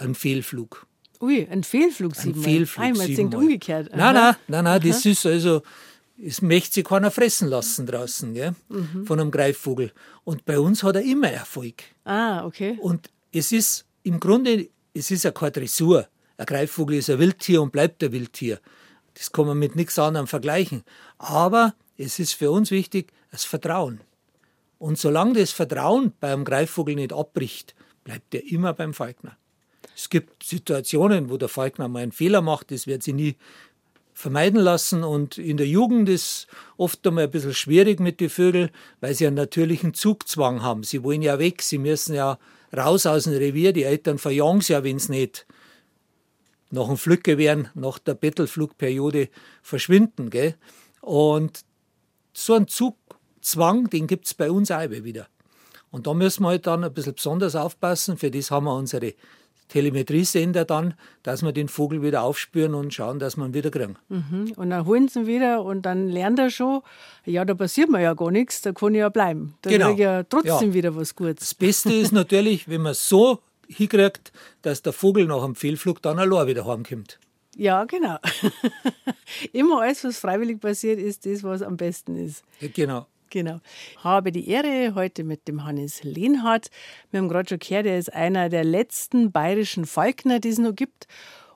einen 0.00 0.14
Fehlflug. 0.14 0.86
Ui, 1.20 1.46
ein 1.50 1.64
Fehlflug 1.64 2.16
siebenmal? 2.16 2.48
Ein 2.48 2.50
Fehlflug 2.52 2.84
Einmal 2.84 3.06
singt 3.06 3.34
umgekehrt. 3.34 3.90
Nein, 3.94 4.14
nein, 4.14 4.36
nein, 4.48 4.64
nein, 4.64 4.80
das 4.80 5.04
ist 5.04 5.26
also, 5.26 5.62
es 6.16 6.40
möchte 6.40 6.74
sich 6.74 6.84
keiner 6.84 7.10
fressen 7.10 7.48
lassen 7.48 7.86
draußen, 7.86 8.32
gell, 8.34 8.54
mhm. 8.68 9.04
von 9.06 9.20
einem 9.20 9.30
Greifvogel. 9.30 9.92
Und 10.24 10.44
bei 10.44 10.58
uns 10.58 10.82
hat 10.82 10.96
er 10.96 11.02
immer 11.02 11.30
Erfolg. 11.30 11.82
Ah, 12.04 12.44
okay. 12.44 12.78
Und 12.80 13.10
es 13.32 13.52
ist 13.52 13.84
im 14.02 14.18
Grunde, 14.18 14.68
es 14.94 15.10
ist 15.10 15.24
ja 15.24 15.30
keine 15.30 15.52
Dressur. 15.52 16.08
Ein 16.38 16.46
Greifvogel 16.46 16.96
ist 16.96 17.10
ein 17.10 17.18
Wildtier 17.18 17.60
und 17.60 17.70
bleibt 17.70 18.02
ein 18.02 18.12
Wildtier. 18.12 18.60
Das 19.14 19.30
kann 19.30 19.46
man 19.46 19.58
mit 19.58 19.76
nichts 19.76 19.98
anderem 19.98 20.26
vergleichen. 20.26 20.84
Aber 21.18 21.74
es 21.98 22.18
ist 22.18 22.32
für 22.32 22.50
uns 22.50 22.70
wichtig, 22.70 23.12
das 23.30 23.44
Vertrauen. 23.44 24.00
Und 24.78 24.98
solange 24.98 25.34
das 25.34 25.50
Vertrauen 25.50 26.14
beim 26.20 26.44
Greifvogel 26.44 26.94
nicht 26.94 27.12
abbricht, 27.12 27.74
bleibt 28.04 28.34
er 28.34 28.46
immer 28.50 28.72
beim 28.72 28.94
Falkner. 28.94 29.36
Es 29.96 30.08
gibt 30.08 30.42
Situationen, 30.42 31.30
wo 31.30 31.36
der 31.36 31.48
Falkner 31.48 31.88
mal 31.88 32.02
einen 32.02 32.12
Fehler 32.12 32.40
macht, 32.40 32.70
das 32.70 32.86
wird 32.86 33.02
sie 33.02 33.12
nie 33.12 33.36
vermeiden 34.20 34.60
lassen. 34.60 35.02
Und 35.02 35.38
in 35.38 35.56
der 35.56 35.66
Jugend 35.66 36.08
ist 36.08 36.46
oft 36.76 37.06
einmal 37.06 37.24
ein 37.24 37.30
bisschen 37.30 37.54
schwierig 37.54 38.00
mit 38.00 38.20
den 38.20 38.30
Vögeln, 38.30 38.70
weil 39.00 39.14
sie 39.14 39.26
einen 39.26 39.36
natürlichen 39.36 39.94
Zugzwang 39.94 40.62
haben. 40.62 40.84
Sie 40.84 41.02
wollen 41.02 41.22
ja 41.22 41.38
weg, 41.38 41.62
sie 41.62 41.78
müssen 41.78 42.14
ja 42.14 42.38
raus 42.76 43.06
aus 43.06 43.24
dem 43.24 43.34
Revier. 43.34 43.72
Die 43.72 43.84
Eltern 43.84 44.18
verjagen 44.18 44.60
sie 44.60 44.74
ja, 44.74 44.84
wenn 44.84 44.96
es 44.96 45.08
nicht 45.08 45.46
nach 46.70 46.86
dem 46.86 46.96
Flückgewehren, 46.96 47.68
nach 47.74 47.98
der 47.98 48.14
Bettelflugperiode 48.14 49.28
verschwinden. 49.62 50.30
Gell? 50.30 50.54
Und 51.00 51.64
so 52.32 52.54
ein 52.54 52.68
Zugzwang, 52.68 53.90
den 53.90 54.06
gibt 54.06 54.26
es 54.26 54.34
bei 54.34 54.50
uns 54.50 54.70
auch 54.70 54.88
wieder. 54.90 55.26
Und 55.90 56.06
da 56.06 56.14
müssen 56.14 56.44
wir 56.44 56.50
halt 56.50 56.66
dann 56.66 56.84
ein 56.84 56.94
bisschen 56.94 57.14
besonders 57.14 57.56
aufpassen. 57.56 58.16
Für 58.16 58.30
das 58.30 58.50
haben 58.52 58.66
wir 58.66 58.74
unsere 58.74 59.14
Telemetriesender 59.70 60.64
dann, 60.64 60.94
dass 61.22 61.42
wir 61.42 61.52
den 61.52 61.68
Vogel 61.68 62.02
wieder 62.02 62.22
aufspüren 62.22 62.74
und 62.74 62.92
schauen, 62.92 63.18
dass 63.18 63.36
wir 63.36 63.46
ihn 63.46 63.54
wieder 63.54 63.70
kriegen. 63.70 63.96
Mhm. 64.08 64.52
Und 64.56 64.70
dann 64.70 64.84
holen 64.84 65.08
sie 65.08 65.20
ihn 65.20 65.26
wieder 65.26 65.64
und 65.64 65.82
dann 65.82 66.08
lernt 66.08 66.38
er 66.38 66.50
schon, 66.50 66.82
ja, 67.24 67.44
da 67.44 67.54
passiert 67.54 67.88
mir 67.88 68.02
ja 68.02 68.14
gar 68.14 68.30
nichts, 68.30 68.60
da 68.60 68.72
kann 68.72 68.94
ich 68.94 68.98
ja 68.98 69.08
bleiben. 69.08 69.54
Da 69.62 69.70
genau. 69.70 69.88
kriege 69.88 70.02
ich 70.02 70.04
ja 70.04 70.22
trotzdem 70.24 70.68
ja. 70.68 70.74
wieder 70.74 70.96
was 70.96 71.16
Gutes. 71.16 71.36
Das 71.36 71.54
Beste 71.54 71.92
ist 71.94 72.12
natürlich, 72.12 72.68
wenn 72.68 72.82
man 72.82 72.92
es 72.92 73.08
so 73.08 73.40
hinkriegt, 73.68 74.32
dass 74.62 74.82
der 74.82 74.92
Vogel 74.92 75.26
nach 75.26 75.44
dem 75.44 75.54
Fehlflug 75.54 76.02
dann 76.02 76.18
allein 76.18 76.46
wieder 76.46 76.66
heimkommt. 76.66 77.18
Ja, 77.56 77.84
genau. 77.84 78.16
Immer 79.52 79.82
alles, 79.82 80.04
was 80.04 80.18
freiwillig 80.18 80.60
passiert, 80.60 80.98
ist 80.98 81.26
das, 81.26 81.42
was 81.42 81.62
am 81.62 81.76
besten 81.76 82.16
ist. 82.16 82.44
Genau. 82.74 83.06
Genau. 83.30 83.60
Habe 83.98 84.32
die 84.32 84.48
Ehre 84.48 84.94
heute 84.94 85.24
mit 85.24 85.46
dem 85.46 85.64
Hannes 85.64 86.02
Lehnhardt. 86.02 86.70
Wir 87.10 87.20
haben 87.20 87.28
gerade 87.28 87.48
schon 87.48 87.60
gehört, 87.60 87.86
er 87.86 87.98
ist 87.98 88.12
einer 88.12 88.48
der 88.48 88.64
letzten 88.64 89.30
bayerischen 89.30 89.86
Falkner, 89.86 90.40
die 90.40 90.48
es 90.48 90.58
noch 90.58 90.74
gibt. 90.74 91.06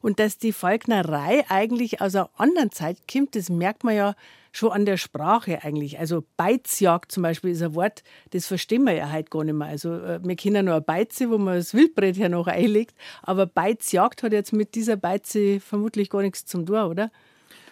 Und 0.00 0.20
dass 0.20 0.38
die 0.38 0.52
Falknerei 0.52 1.44
eigentlich 1.48 2.00
aus 2.00 2.14
einer 2.14 2.30
anderen 2.36 2.70
Zeit 2.70 2.98
kommt, 3.10 3.34
das 3.34 3.48
merkt 3.48 3.84
man 3.84 3.96
ja 3.96 4.14
schon 4.52 4.70
an 4.70 4.86
der 4.86 4.98
Sprache 4.98 5.64
eigentlich. 5.64 5.98
Also 5.98 6.24
Beizjagd 6.36 7.10
zum 7.10 7.24
Beispiel 7.24 7.50
ist 7.50 7.62
ein 7.62 7.74
Wort, 7.74 8.04
das 8.30 8.46
verstehen 8.46 8.84
wir 8.84 8.92
ja 8.92 9.10
heute 9.10 9.30
gar 9.30 9.42
nicht 9.42 9.54
mehr. 9.54 9.66
Also 9.66 9.94
äh, 9.94 10.20
wir 10.22 10.36
kennen 10.36 10.66
nur 10.66 10.74
eine 10.74 10.82
Beize, 10.82 11.28
wo 11.30 11.38
man 11.38 11.56
das 11.56 11.74
Wildbrett 11.74 12.16
ja 12.16 12.28
noch 12.28 12.46
einlegt, 12.46 12.94
aber 13.22 13.46
Beizjagd 13.46 14.22
hat 14.22 14.32
jetzt 14.32 14.52
mit 14.52 14.74
dieser 14.76 14.96
Beize 14.96 15.58
vermutlich 15.58 16.08
gar 16.10 16.22
nichts 16.22 16.44
zum 16.44 16.66
tun, 16.66 16.76
oder? 16.76 17.10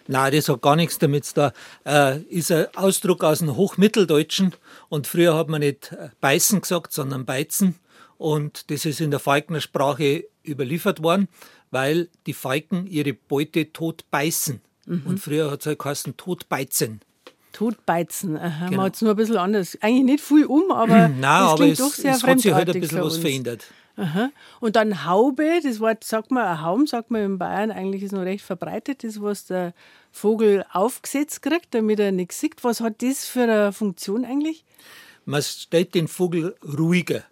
Nein, 0.07 0.33
das 0.33 0.49
hat 0.49 0.61
gar 0.61 0.75
nichts 0.75 0.99
damit 0.99 1.25
zu 1.25 1.33
tun. 1.35 1.51
Äh, 1.85 2.19
ist 2.23 2.51
ein 2.51 2.67
Ausdruck 2.75 3.23
aus 3.23 3.39
dem 3.39 3.55
Hochmitteldeutschen 3.55 4.53
und 4.89 5.07
früher 5.07 5.35
hat 5.35 5.49
man 5.49 5.61
nicht 5.61 5.91
äh, 5.91 6.09
beißen 6.19 6.61
gesagt, 6.61 6.93
sondern 6.93 7.25
beizen 7.25 7.75
und 8.17 8.69
das 8.71 8.85
ist 8.85 9.01
in 9.01 9.11
der 9.11 9.19
Falkner 9.19 9.61
Sprache 9.61 10.25
überliefert 10.45 11.01
worden 11.01 11.27
weil 11.73 12.07
die 12.27 12.33
Falken 12.33 12.85
ihre 12.85 13.13
Beute 13.13 13.73
tot 13.73 14.05
beißen. 14.11 14.61
Mhm. 14.85 15.03
Und 15.05 15.17
früher 15.19 15.49
hat 15.51 15.61
es 15.61 15.65
halt 15.65 15.79
geheißen 15.79 16.15
Totbeizen. 16.15 17.01
Totbeizen, 17.51 18.37
aha. 18.37 18.65
Genau. 18.65 18.77
Man 18.77 18.85
hat 18.85 18.95
es 18.95 19.01
nur 19.01 19.11
ein 19.11 19.17
bisschen 19.17 19.37
anders. 19.37 19.77
Eigentlich 19.81 20.03
nicht 20.03 20.23
viel 20.23 20.45
um, 20.45 20.71
aber 20.71 21.09
Nein, 21.09 21.23
aber 21.23 21.65
es, 21.65 21.79
doch 21.79 21.91
sehr 21.91 22.13
es 22.13 22.23
hat 22.23 22.39
sich 22.39 22.53
halt 22.53 22.69
ein 22.69 22.79
bisschen 22.79 23.01
was 23.01 23.17
verändert. 23.17 23.65
Aha. 23.95 24.31
Und 24.59 24.75
dann 24.75 25.05
Haube, 25.05 25.59
das 25.63 25.79
Wort 25.79 26.03
sagt 26.03 26.31
man, 26.31 26.45
ein 26.45 26.61
Haum 26.61 26.87
sagt 26.87 27.11
man 27.11 27.23
in 27.23 27.37
Bayern, 27.37 27.71
eigentlich 27.71 28.03
ist 28.03 28.11
noch 28.11 28.21
recht 28.21 28.43
verbreitet, 28.43 29.03
das 29.03 29.21
was 29.21 29.45
der 29.45 29.73
Vogel 30.11 30.65
aufgesetzt 30.71 31.41
kriegt, 31.41 31.73
damit 31.73 31.99
er 31.99 32.11
nichts 32.11 32.39
sieht. 32.39 32.63
Was 32.63 32.81
hat 32.81 33.01
das 33.01 33.25
für 33.25 33.43
eine 33.43 33.71
Funktion 33.71 34.25
eigentlich? 34.25 34.65
Man 35.25 35.41
stellt 35.41 35.93
den 35.95 36.07
Vogel 36.07 36.55
ruhiger. 36.63 37.23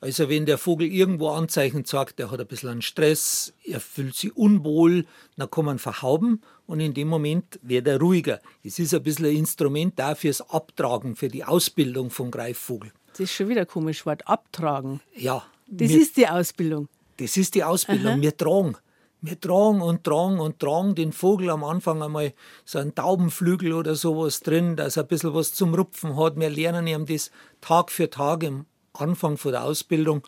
Also 0.00 0.28
wenn 0.28 0.44
der 0.44 0.58
Vogel 0.58 0.86
irgendwo 0.86 1.30
Anzeichen 1.30 1.86
zeigt, 1.86 2.18
der 2.18 2.30
hat 2.30 2.38
ein 2.38 2.46
bisschen 2.46 2.68
einen 2.68 2.82
Stress, 2.82 3.54
er 3.64 3.80
fühlt 3.80 4.14
sich 4.14 4.36
unwohl, 4.36 5.06
dann 5.38 5.50
kann 5.50 5.64
man 5.64 5.78
verhauben 5.78 6.42
und 6.66 6.80
in 6.80 6.92
dem 6.92 7.08
Moment 7.08 7.58
wird 7.62 7.88
er 7.88 7.98
ruhiger. 7.98 8.40
Es 8.62 8.78
ist 8.78 8.92
ein 8.92 9.02
bisschen 9.02 9.24
ein 9.24 9.36
Instrument 9.36 9.98
da 9.98 10.14
fürs 10.14 10.42
Abtragen, 10.50 11.16
für 11.16 11.28
die 11.28 11.42
Ausbildung 11.42 12.10
vom 12.10 12.30
Greifvogel. 12.30 12.92
Das 13.12 13.20
ist 13.20 13.32
schon 13.32 13.48
wieder 13.48 13.62
ein 13.62 13.66
komisches 13.66 14.04
Wort, 14.04 14.28
abtragen. 14.28 15.00
Ja. 15.14 15.42
Das 15.66 15.88
wir, 15.88 16.00
ist 16.00 16.16
die 16.16 16.28
Ausbildung. 16.28 16.88
Das 17.16 17.36
ist 17.36 17.54
die 17.54 17.64
Ausbildung. 17.64 18.14
Aha. 18.14 18.20
Wir 18.20 18.36
tragen. 18.36 18.76
Wir 19.20 19.40
tragen 19.40 19.80
und 19.80 20.04
tragen 20.04 20.38
und 20.38 20.58
tragen 20.58 20.94
den 20.94 21.12
Vogel 21.12 21.48
am 21.48 21.64
Anfang 21.64 22.02
einmal 22.02 22.34
so 22.66 22.78
einen 22.78 22.94
Taubenflügel 22.94 23.72
oder 23.72 23.94
sowas 23.94 24.40
drin, 24.40 24.76
dass 24.76 24.98
er 24.98 25.04
ein 25.04 25.08
bisschen 25.08 25.32
was 25.32 25.54
zum 25.54 25.74
Rupfen 25.74 26.16
hat. 26.16 26.38
Wir 26.38 26.50
lernen 26.50 26.86
ihm 26.86 27.06
das 27.06 27.30
Tag 27.62 27.90
für 27.90 28.10
Tag 28.10 28.42
im 28.42 28.66
Anfang 28.92 29.38
von 29.38 29.52
der 29.52 29.64
Ausbildung. 29.64 30.26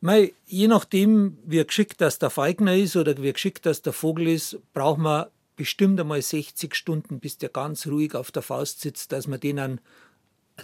Mei, 0.00 0.34
je 0.44 0.66
nachdem, 0.66 1.38
wie 1.46 1.64
geschickt 1.64 2.00
das 2.00 2.18
der 2.18 2.30
Falkner 2.30 2.76
ist 2.76 2.96
oder 2.96 3.16
wie 3.22 3.32
geschickt 3.32 3.64
das 3.64 3.80
der 3.80 3.92
Vogel 3.92 4.28
ist, 4.28 4.58
braucht 4.72 4.98
man 4.98 5.26
bestimmt 5.56 6.00
einmal 6.00 6.20
60 6.20 6.74
Stunden, 6.74 7.20
bis 7.20 7.38
der 7.38 7.48
ganz 7.48 7.86
ruhig 7.86 8.14
auf 8.14 8.32
der 8.32 8.42
Faust 8.42 8.80
sitzt, 8.80 9.12
dass 9.12 9.28
man 9.28 9.40
den 9.40 9.58
an, 9.58 9.72
an 9.72 9.80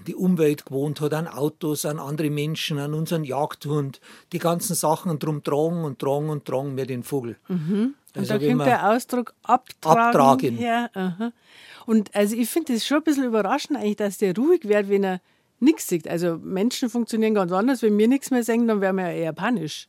die 0.06 0.14
Umwelt 0.14 0.66
gewohnt 0.66 1.00
hat, 1.00 1.14
an 1.14 1.26
Autos, 1.26 1.84
an 1.84 1.98
andere 1.98 2.30
Menschen, 2.30 2.78
an 2.78 2.94
unseren 2.94 3.24
Jagdhund, 3.24 4.00
die 4.32 4.38
ganzen 4.38 4.74
Sachen 4.74 5.18
drum 5.18 5.42
tragen 5.42 5.84
und 5.84 5.98
tragen 5.98 6.30
und 6.30 6.44
tragen 6.44 6.76
wir 6.76 6.86
den 6.86 7.02
Vogel. 7.02 7.36
Mhm. 7.48 7.94
Und 8.14 8.20
also 8.20 8.38
da 8.38 8.46
kommt 8.46 8.66
der 8.66 8.90
Ausdruck 8.90 9.34
abtragen. 9.42 10.00
abtragen. 10.00 10.56
Her. 10.56 11.32
Und 11.86 12.14
also 12.14 12.36
ich 12.36 12.48
finde 12.48 12.74
es 12.74 12.86
schon 12.86 12.98
ein 12.98 13.04
bisschen 13.04 13.24
überraschend 13.24 13.78
eigentlich, 13.78 13.96
dass 13.96 14.18
der 14.18 14.34
ruhig 14.36 14.66
wird, 14.66 14.88
wenn 14.88 15.04
er 15.04 15.20
nichts 15.58 15.88
sieht. 15.88 16.08
Also 16.08 16.38
Menschen 16.38 16.88
funktionieren 16.88 17.34
ganz 17.34 17.52
anders. 17.52 17.82
Wenn 17.82 17.98
wir 17.98 18.08
nichts 18.08 18.30
mehr 18.30 18.42
sehen, 18.42 18.66
dann 18.66 18.80
wären 18.80 18.96
wir 18.96 19.08
ja 19.08 19.12
eher 19.12 19.32
panisch. 19.32 19.88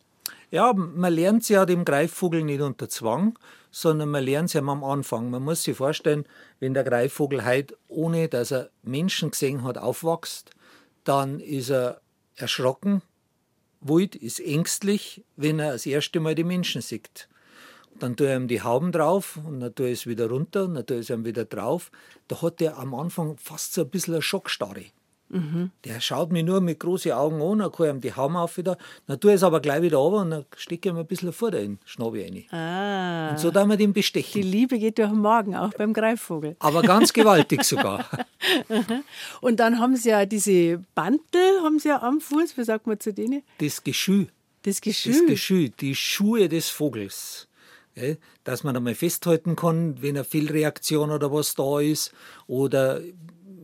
Ja, 0.52 0.74
man 0.74 1.14
lernt 1.14 1.46
sie 1.46 1.54
ja 1.54 1.66
dem 1.66 1.86
Greifvogel 1.86 2.44
nicht 2.44 2.60
unter 2.60 2.90
Zwang, 2.90 3.40
sondern 3.72 4.10
man 4.10 4.26
lernt 4.26 4.50
sie 4.50 4.58
am 4.58 4.84
Anfang. 4.84 5.30
Man 5.30 5.44
muss 5.44 5.64
sich 5.64 5.78
vorstellen, 5.78 6.26
wenn 6.60 6.74
der 6.74 6.84
Greifvogel 6.84 7.46
heute, 7.46 7.78
ohne 7.88 8.28
dass 8.28 8.52
er 8.52 8.70
Menschen 8.84 9.32
gesehen 9.32 9.64
hat, 9.64 9.78
aufwächst, 9.78 10.52
dann 11.06 11.40
ist 11.40 11.70
er 11.70 12.02
erschrocken, 12.36 13.02
wild, 13.80 14.14
ist 14.18 14.42
ängstlich, 14.42 15.24
wenn 15.38 15.60
er 15.60 15.72
das 15.72 15.86
erste 15.86 16.20
Mal 16.20 16.36
die 16.36 16.44
Menschen 16.44 16.82
sieht. 16.82 17.30
Dann 17.98 18.18
tue 18.18 18.28
er 18.28 18.36
ihm 18.36 18.50
die 18.50 18.62
Hauben 18.62 18.92
drauf 18.92 19.40
und 19.46 19.62
dann 19.62 19.74
tue 19.74 19.88
er 19.88 19.94
es 19.94 20.06
wieder 20.06 20.30
runter 20.30 20.66
und 20.66 20.74
dann 20.74 20.86
tue 20.86 20.98
er 20.98 21.02
es 21.02 21.10
ihm 21.10 21.24
wieder 21.24 21.46
drauf. 21.46 21.92
Da 22.28 22.42
hat 22.42 22.62
er 22.62 22.78
am 22.78 22.94
Anfang 22.94 23.38
fast 23.38 23.74
so 23.74 23.84
ein 23.84 23.90
bisschen 23.90 24.16
eine 24.16 24.22
Schockstarre. 24.22 24.84
Mhm. 25.32 25.72
Der 25.86 26.02
schaut 26.02 26.32
mich 26.32 26.44
nur 26.44 26.62
mit 26.62 26.80
großen 26.80 27.12
Augen 27.14 27.42
an, 27.42 27.60
dann 27.60 27.72
kann 27.72 27.86
ich 27.88 27.94
ihm 27.94 28.02
die 28.02 28.14
Haum 28.14 28.36
auf 28.36 28.58
wieder, 28.58 28.78
dann 29.08 29.20
tue 29.20 29.32
ich 29.32 29.36
es 29.36 29.44
aber 29.44 29.62
gleich 29.62 29.82
wieder 29.82 29.98
runter 29.98 30.22
und 30.22 30.30
dann 30.32 30.46
stecke 30.58 30.90
ich 30.90 30.94
ihm 30.94 31.00
ein 31.00 31.08
bisschen 31.08 31.32
vor 31.32 31.52
den 31.52 31.80
Schnabel 31.86 32.24
rein. 32.24 32.46
Ah. 32.52 33.32
Und 33.32 33.40
so 33.40 33.50
darf 33.50 33.66
man 33.66 33.78
den 33.78 33.94
bestechen. 33.94 34.42
Die 34.42 34.48
Liebe 34.48 34.78
geht 34.78 34.98
durch 34.98 35.10
den 35.10 35.22
Magen, 35.22 35.56
auch 35.56 35.74
beim 35.74 35.94
Greifvogel. 35.94 36.56
Aber 36.60 36.82
ganz 36.82 37.14
gewaltig 37.14 37.64
sogar. 37.64 38.06
und 39.42 39.60
dann 39.60 39.80
haben 39.80 39.96
sie 39.96 40.10
ja 40.10 40.26
diese 40.26 40.84
Bantel 40.96 41.62
haben 41.64 41.80
sie 41.80 41.90
ja 41.90 42.02
am 42.02 42.20
Fuß, 42.20 42.58
wie 42.58 42.64
sagt 42.64 42.88
man 42.88 43.00
zu 43.00 43.14
denen? 43.14 43.44
Das 43.60 43.84
Geschü. 43.84 44.28
Das 44.64 44.82
Geschü. 44.82 45.12
Das 45.12 45.26
Geschü, 45.26 45.70
die 45.70 45.96
Schuhe 45.96 46.50
des 46.50 46.70
Vogels. 46.70 47.48
dass 48.44 48.64
man 48.64 48.76
einmal 48.76 48.96
festhalten 48.96 49.56
kann, 49.56 50.02
wenn 50.02 50.16
eine 50.16 50.24
Fehlreaktion 50.24 51.12
oder 51.12 51.32
was 51.32 51.56
da 51.56 51.80
ist. 51.80 52.14
Oder 52.48 53.02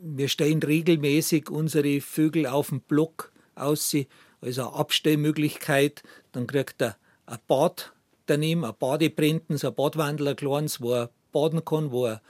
wir 0.01 0.27
stellen 0.27 0.61
regelmäßig 0.61 1.49
unsere 1.49 2.01
Vögel 2.01 2.47
auf 2.47 2.69
dem 2.69 2.81
Block 2.81 3.31
aus, 3.55 3.95
also 4.41 4.61
eine 4.69 4.73
Abstellmöglichkeit. 4.73 6.03
Dann 6.31 6.47
kriegt 6.47 6.81
er 6.81 6.97
ein 7.25 7.39
Bad 7.47 7.93
daneben, 8.25 8.65
ein 8.65 8.73
Badebrenten, 8.77 9.57
so 9.57 9.69
ein 9.69 9.75
Badwandel, 9.75 10.29
ein 10.29 10.35
kleines, 10.35 10.81
wo 10.81 10.93
er 10.93 11.09
baden 11.31 11.63
kann, 11.65 11.91
wo 11.91 12.05
er 12.05 12.21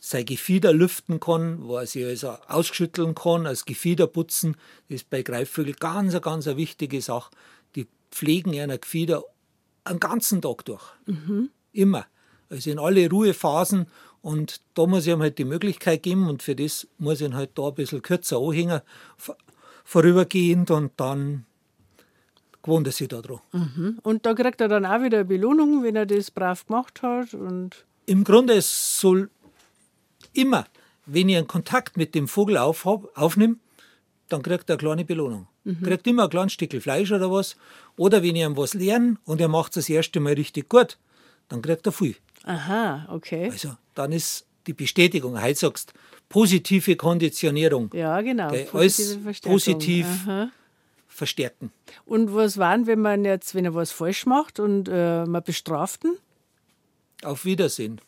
sein 0.00 0.24
Gefieder 0.24 0.72
lüften 0.72 1.18
kann, 1.18 1.66
wo 1.66 1.76
er 1.76 1.86
sich 1.86 2.04
also 2.04 2.36
ausschütteln 2.46 3.14
kann, 3.14 3.46
als 3.46 3.64
Gefieder 3.64 4.06
putzen. 4.06 4.56
Das 4.88 4.96
ist 4.96 5.10
bei 5.10 5.22
Greifvögeln 5.22 5.76
ganz, 5.78 6.20
ganz 6.20 6.46
eine 6.46 6.56
wichtige 6.56 7.00
Sache. 7.02 7.30
Die 7.74 7.88
pflegen 8.10 8.52
ihren 8.52 8.80
Gefieder 8.80 9.24
einen 9.84 10.00
ganzen 10.00 10.42
Tag 10.42 10.64
durch. 10.64 10.84
Mhm. 11.06 11.50
Immer. 11.72 12.06
Also 12.48 12.70
in 12.70 12.78
alle 12.78 13.08
Ruhephasen 13.08 13.86
und 14.22 14.60
da 14.74 14.86
muss 14.86 15.06
ich 15.06 15.12
ihm 15.12 15.20
halt 15.20 15.38
die 15.38 15.44
Möglichkeit 15.44 16.02
geben 16.02 16.28
und 16.28 16.42
für 16.42 16.54
das 16.54 16.86
muss 16.98 17.20
ich 17.20 17.26
ihn 17.26 17.34
halt 17.34 17.50
da 17.54 17.68
ein 17.68 17.74
bisschen 17.74 18.02
kürzer 18.02 18.38
anhängen, 18.38 18.80
vorübergehend 19.84 20.70
und 20.70 20.92
dann 20.96 21.46
gewohnt 22.62 22.86
er 22.86 22.92
sich 22.92 23.08
da 23.08 23.20
dran. 23.22 23.40
Mhm. 23.52 23.98
Und 24.02 24.26
da 24.26 24.34
kriegt 24.34 24.60
er 24.60 24.68
dann 24.68 24.84
auch 24.84 25.02
wieder 25.02 25.18
eine 25.18 25.24
Belohnung, 25.24 25.82
wenn 25.82 25.96
er 25.96 26.06
das 26.06 26.30
brav 26.30 26.66
gemacht 26.66 27.02
hat? 27.02 27.34
Und 27.34 27.84
Im 28.06 28.24
Grunde 28.24 28.54
es 28.54 29.00
soll 29.00 29.30
immer, 30.32 30.66
wenn 31.06 31.28
ich 31.28 31.36
einen 31.36 31.46
Kontakt 31.46 31.96
mit 31.96 32.14
dem 32.14 32.28
Vogel 32.28 32.58
auf, 32.58 32.86
aufnehme, 32.86 33.56
dann 34.28 34.42
kriegt 34.42 34.68
er 34.70 34.74
eine 34.74 34.78
kleine 34.78 35.04
Belohnung. 35.04 35.48
Mhm. 35.64 35.82
Kriegt 35.82 36.06
immer 36.06 36.24
ein 36.24 36.30
kleines 36.30 36.52
Stück 36.52 36.80
Fleisch 36.80 37.10
oder 37.10 37.30
was. 37.30 37.56
Oder 37.96 38.22
wenn 38.22 38.36
ich 38.36 38.42
ihm 38.42 38.56
was 38.56 38.74
lerne 38.74 39.16
und 39.24 39.40
er 39.40 39.48
macht 39.48 39.76
es 39.76 39.86
das 39.86 39.88
erste 39.88 40.20
Mal 40.20 40.34
richtig 40.34 40.68
gut, 40.68 40.98
dann 41.48 41.62
kriegt 41.62 41.86
er 41.86 41.92
viel. 41.92 42.16
Aha, 42.44 43.08
okay. 43.10 43.50
Also 43.50 43.76
dann 44.00 44.12
ist 44.12 44.46
die 44.66 44.72
Bestätigung, 44.72 45.40
heute 45.40 45.58
sagst 45.58 45.92
positive 46.28 46.96
Konditionierung. 46.96 47.90
Ja, 47.92 48.20
genau. 48.22 48.48
Alles 48.72 49.18
positiv 49.42 50.06
Aha. 50.26 50.50
verstärken. 51.08 51.70
Und 52.06 52.34
was 52.34 52.56
waren, 52.56 52.86
wenn 52.86 53.00
man 53.00 53.24
jetzt, 53.24 53.54
wenn 53.54 53.64
er 53.64 53.74
was 53.74 53.92
falsch 53.92 54.26
macht 54.26 54.58
und 54.58 54.88
äh, 54.88 55.24
man 55.26 55.42
bestraft 55.42 56.04
ihn? 56.04 56.16
Auf 57.22 57.44
Wiedersehen. 57.44 58.00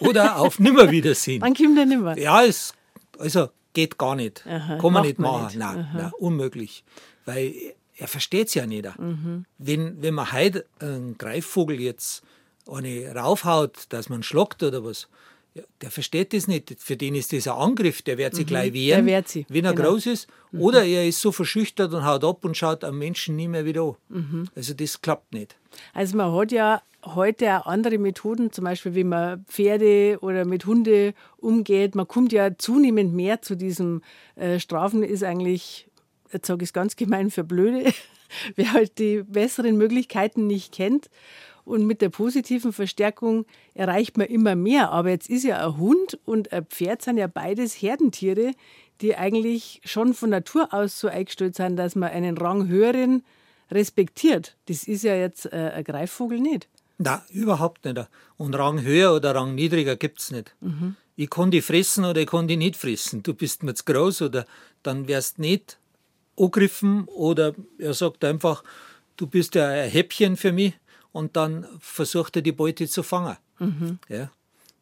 Oder 0.00 0.38
auf 0.38 0.58
Nimmerwiedersehen. 0.58 1.40
Dann 1.40 1.54
kommt 1.54 1.78
er 1.78 1.86
nimmer. 1.86 2.18
Ja, 2.18 2.44
es 2.44 2.72
also 3.18 3.48
geht 3.72 3.98
gar 3.98 4.16
nicht. 4.16 4.44
Aha, 4.46 4.78
Kann 4.78 4.92
man 4.92 5.04
nicht 5.04 5.18
machen. 5.18 5.46
Nicht. 5.46 5.58
Nein, 5.58 5.88
nein, 5.94 6.12
unmöglich. 6.18 6.84
Weil 7.24 7.54
er 7.96 8.08
versteht 8.08 8.48
es 8.48 8.54
ja 8.54 8.66
nicht. 8.66 8.98
Mhm. 8.98 9.44
Wenn, 9.58 10.02
wenn 10.02 10.14
man 10.14 10.32
heute 10.32 10.64
einen 10.80 11.18
Greifvogel 11.18 11.80
jetzt 11.80 12.22
eine 12.70 13.14
raufhaut, 13.14 13.86
dass 13.88 14.08
man 14.08 14.22
schluckt 14.22 14.62
oder 14.62 14.84
was, 14.84 15.08
ja, 15.54 15.62
der 15.82 15.90
versteht 15.90 16.32
das 16.32 16.46
nicht. 16.46 16.76
Für 16.78 16.96
den 16.96 17.14
ist 17.14 17.32
das 17.32 17.48
ein 17.48 17.54
Angriff, 17.54 18.02
der 18.02 18.18
wird 18.18 18.34
sich 18.34 18.44
mhm. 18.46 18.48
gleich 18.48 18.72
wehren, 18.72 19.06
wehrt 19.06 19.28
sie. 19.28 19.46
wenn 19.48 19.64
er 19.64 19.74
genau. 19.74 19.90
groß 19.90 20.06
ist. 20.06 20.28
Mhm. 20.52 20.60
Oder 20.60 20.84
er 20.84 21.06
ist 21.08 21.20
so 21.20 21.32
verschüchtert 21.32 21.92
und 21.92 22.04
haut 22.04 22.24
ab 22.24 22.44
und 22.44 22.56
schaut 22.56 22.84
am 22.84 22.98
Menschen 22.98 23.36
nie 23.36 23.48
mehr 23.48 23.64
wieder 23.64 23.82
an. 23.82 23.96
Mhm. 24.08 24.48
Also 24.54 24.74
das 24.74 25.00
klappt 25.02 25.32
nicht. 25.32 25.56
Also 25.92 26.16
man 26.16 26.32
hat 26.32 26.52
ja 26.52 26.82
heute 27.04 27.58
auch 27.58 27.66
andere 27.66 27.98
Methoden, 27.98 28.52
zum 28.52 28.64
Beispiel 28.64 28.94
wie 28.94 29.04
man 29.04 29.44
Pferde 29.46 30.18
oder 30.20 30.44
mit 30.44 30.66
Hunde 30.66 31.14
umgeht. 31.38 31.94
Man 31.94 32.06
kommt 32.06 32.32
ja 32.32 32.56
zunehmend 32.56 33.14
mehr 33.14 33.42
zu 33.42 33.56
diesem 33.56 34.02
äh, 34.36 34.60
Strafen 34.60 35.02
ist 35.02 35.24
eigentlich, 35.24 35.88
jetzt 36.32 36.46
sage 36.46 36.62
ich 36.62 36.68
es 36.68 36.72
ganz 36.72 36.94
gemein, 36.94 37.30
für 37.30 37.42
Blöde, 37.42 37.92
wer 38.54 38.72
halt 38.72 38.98
die 38.98 39.22
besseren 39.24 39.76
Möglichkeiten 39.76 40.46
nicht 40.46 40.72
kennt. 40.72 41.10
Und 41.70 41.86
mit 41.86 42.02
der 42.02 42.10
positiven 42.10 42.72
Verstärkung 42.72 43.46
erreicht 43.74 44.18
man 44.18 44.26
immer 44.26 44.56
mehr. 44.56 44.90
Aber 44.90 45.10
jetzt 45.10 45.30
ist 45.30 45.44
ja 45.44 45.64
ein 45.64 45.78
Hund 45.78 46.18
und 46.24 46.52
ein 46.52 46.66
Pferd 46.66 47.02
sind 47.02 47.16
ja 47.16 47.28
beides 47.28 47.74
Herdentiere, 47.80 48.52
die 49.00 49.16
eigentlich 49.16 49.80
schon 49.84 50.12
von 50.12 50.30
Natur 50.30 50.74
aus 50.74 50.98
so 50.98 51.08
eingestellt 51.08 51.54
sind, 51.54 51.76
dass 51.76 51.94
man 51.94 52.10
einen 52.10 52.36
Rang 52.36 52.68
höheren 52.68 53.22
respektiert. 53.70 54.56
Das 54.66 54.84
ist 54.84 55.04
ja 55.04 55.14
jetzt 55.14 55.46
äh, 55.46 55.70
ein 55.74 55.84
Greifvogel 55.84 56.40
nicht. 56.40 56.68
Na, 56.98 57.24
überhaupt 57.30 57.84
nicht. 57.84 57.98
Und 58.36 58.54
Rang 58.54 58.82
höher 58.82 59.14
oder 59.14 59.34
Rang 59.34 59.54
niedriger 59.54 59.96
gibt 59.96 60.20
es 60.20 60.30
nicht. 60.30 60.54
Mhm. 60.60 60.96
Ich 61.16 61.30
kann 61.30 61.50
die 61.50 61.62
fressen 61.62 62.04
oder 62.04 62.20
ich 62.20 62.26
kann 62.26 62.48
die 62.48 62.56
nicht 62.56 62.76
fressen. 62.76 63.22
Du 63.22 63.32
bist 63.32 63.62
mir 63.62 63.74
zu 63.74 63.84
groß 63.84 64.22
oder 64.22 64.44
dann 64.82 65.08
wärst 65.08 65.38
nicht 65.38 65.78
angegriffen 66.36 67.04
oder 67.04 67.54
er 67.78 67.94
sagt 67.94 68.24
einfach, 68.24 68.64
du 69.16 69.26
bist 69.26 69.54
ja 69.54 69.68
ein 69.68 69.90
Häppchen 69.90 70.36
für 70.36 70.52
mich 70.52 70.74
und 71.12 71.36
dann 71.36 71.66
versucht 71.78 72.36
er 72.36 72.42
die 72.42 72.52
Beute 72.52 72.88
zu 72.88 73.02
fangen. 73.02 73.36
Mhm. 73.58 73.98
Ja, 74.08 74.30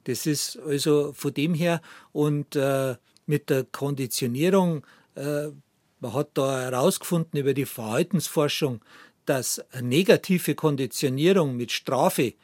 das 0.04 0.26
ist 0.26 0.58
also 0.66 1.12
von 1.12 1.34
dem 1.34 1.54
her 1.54 1.80
und 2.12 2.56
äh, 2.56 2.96
mit 3.26 3.50
der 3.50 3.64
Konditionierung, 3.64 4.86
äh, 5.14 5.48
man 6.00 6.14
hat 6.14 6.30
da 6.34 6.62
herausgefunden 6.62 7.38
über 7.38 7.54
die 7.54 7.66
Verhaltensforschung, 7.66 8.80
dass 9.26 9.60
eine 9.72 9.88
negative 9.88 10.54
Konditionierung 10.54 11.56
mit 11.56 11.72
Strafe 11.72 12.34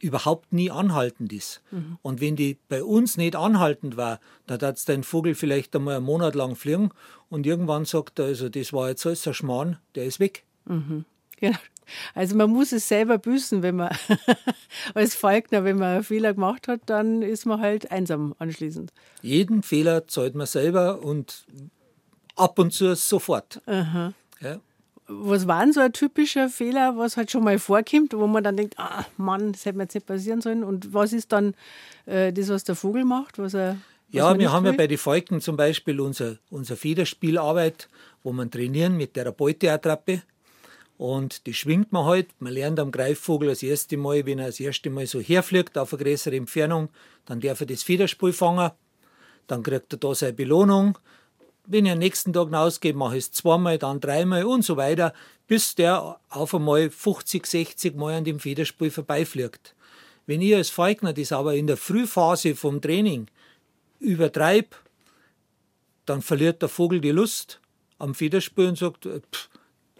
überhaupt 0.00 0.52
nie 0.52 0.70
anhaltend 0.70 1.32
ist. 1.32 1.62
Mhm. 1.70 1.98
Und 2.02 2.20
wenn 2.20 2.36
die 2.36 2.58
bei 2.68 2.82
uns 2.84 3.16
nicht 3.16 3.36
anhaltend 3.36 3.96
war, 3.96 4.20
dann 4.46 4.60
hat 4.60 4.76
es 4.76 4.84
dein 4.84 5.04
Vogel 5.04 5.34
vielleicht 5.34 5.74
einmal 5.74 5.96
einen 5.96 6.04
Monat 6.04 6.34
lang 6.34 6.56
fliegen 6.56 6.90
und 7.30 7.46
irgendwann 7.46 7.84
sagt 7.84 8.18
er, 8.18 8.26
also 8.26 8.48
das 8.48 8.72
war 8.72 8.88
jetzt 8.88 9.06
alles 9.06 9.26
ein 9.26 9.34
Schmarrn, 9.34 9.78
der 9.94 10.04
ist 10.04 10.20
weg. 10.20 10.44
Mhm. 10.66 11.06
Genau. 11.36 11.58
Also 12.14 12.36
man 12.36 12.50
muss 12.50 12.72
es 12.72 12.88
selber 12.88 13.18
büßen, 13.18 13.62
wenn 13.62 13.76
man 13.76 13.96
als 14.94 15.14
Falkner, 15.14 15.64
wenn 15.64 15.78
man 15.78 15.96
einen 15.96 16.04
Fehler 16.04 16.34
gemacht 16.34 16.68
hat, 16.68 16.80
dann 16.86 17.22
ist 17.22 17.46
man 17.46 17.60
halt 17.60 17.90
einsam 17.90 18.34
anschließend. 18.38 18.92
Jeden 19.22 19.62
Fehler 19.62 20.06
zahlt 20.08 20.34
man 20.34 20.46
selber 20.46 21.02
und 21.02 21.46
ab 22.36 22.58
und 22.58 22.72
zu 22.72 22.94
sofort. 22.94 23.60
Ja. 23.66 24.12
Was 25.06 25.46
war 25.46 25.60
denn 25.60 25.72
so 25.72 25.80
ein 25.80 25.92
typischer 25.92 26.48
Fehler, 26.48 26.96
was 26.96 27.18
halt 27.18 27.30
schon 27.30 27.44
mal 27.44 27.58
vorkommt, 27.58 28.14
wo 28.14 28.26
man 28.26 28.42
dann 28.42 28.56
denkt, 28.56 28.78
ah 28.78 29.04
Mann, 29.18 29.52
das 29.52 29.66
hätte 29.66 29.76
mir 29.76 29.84
jetzt 29.84 29.94
nicht 29.94 30.06
passieren 30.06 30.40
sollen? 30.40 30.64
Und 30.64 30.94
was 30.94 31.12
ist 31.12 31.30
dann 31.32 31.54
äh, 32.06 32.32
das, 32.32 32.48
was 32.48 32.64
der 32.64 32.74
Vogel 32.74 33.04
macht? 33.04 33.38
Was 33.38 33.52
er, 33.52 33.76
ja, 34.10 34.38
wir 34.38 34.50
haben 34.50 34.64
ja 34.64 34.72
bei 34.72 34.86
den 34.86 34.96
Falken 34.96 35.40
zum 35.40 35.56
Beispiel 35.56 36.00
unser, 36.00 36.36
unser 36.48 36.76
Federspielarbeit, 36.76 37.88
wo 38.22 38.32
man 38.32 38.50
trainieren 38.50 38.96
mit 38.96 39.16
der 39.16 39.30
Beuteattrappe. 39.32 40.22
Und 40.96 41.46
die 41.46 41.54
schwingt 41.54 41.92
man 41.92 42.04
halt. 42.04 42.28
Man 42.38 42.52
lernt 42.52 42.78
am 42.78 42.92
Greifvogel 42.92 43.48
das 43.48 43.62
erste 43.62 43.96
Mal, 43.96 44.26
wenn 44.26 44.38
er 44.38 44.46
das 44.46 44.60
erste 44.60 44.90
Mal 44.90 45.06
so 45.06 45.20
herfliegt 45.20 45.76
auf 45.76 45.92
eine 45.92 46.04
größere 46.04 46.36
Entfernung, 46.36 46.88
dann 47.26 47.40
darf 47.40 47.60
er 47.60 47.66
das 47.66 47.82
Federspiel 47.82 48.32
fangen. 48.32 48.70
Dann 49.46 49.62
kriegt 49.62 49.92
er 49.92 49.98
da 49.98 50.14
seine 50.14 50.32
Belohnung. 50.32 50.98
Wenn 51.66 51.86
ich 51.86 51.92
am 51.92 51.98
nächsten 51.98 52.32
Tag 52.32 52.52
rausgehe, 52.52 52.94
mache 52.94 53.16
ich 53.16 53.24
es 53.24 53.32
zweimal, 53.32 53.78
dann 53.78 54.00
dreimal 54.00 54.44
und 54.44 54.62
so 54.62 54.76
weiter, 54.76 55.14
bis 55.46 55.74
der 55.74 56.20
auf 56.28 56.54
einmal 56.54 56.90
50, 56.90 57.46
60 57.46 57.96
Mal 57.96 58.14
an 58.14 58.24
dem 58.24 58.38
Federspiel 58.38 58.90
vorbeifliegt. 58.90 59.74
Wenn 60.26 60.40
ich 60.40 60.54
als 60.54 60.70
Falkner 60.70 61.12
das 61.12 61.32
aber 61.32 61.54
in 61.54 61.66
der 61.66 61.76
Frühphase 61.76 62.54
vom 62.54 62.80
Training 62.80 63.26
übertreibe, 63.98 64.76
dann 66.06 66.22
verliert 66.22 66.62
der 66.62 66.68
Vogel 66.68 67.00
die 67.00 67.10
Lust 67.10 67.60
am 67.98 68.14
Federspiel 68.14 68.68
und 68.68 68.78
sagt, 68.78 69.04
pff, 69.04 69.48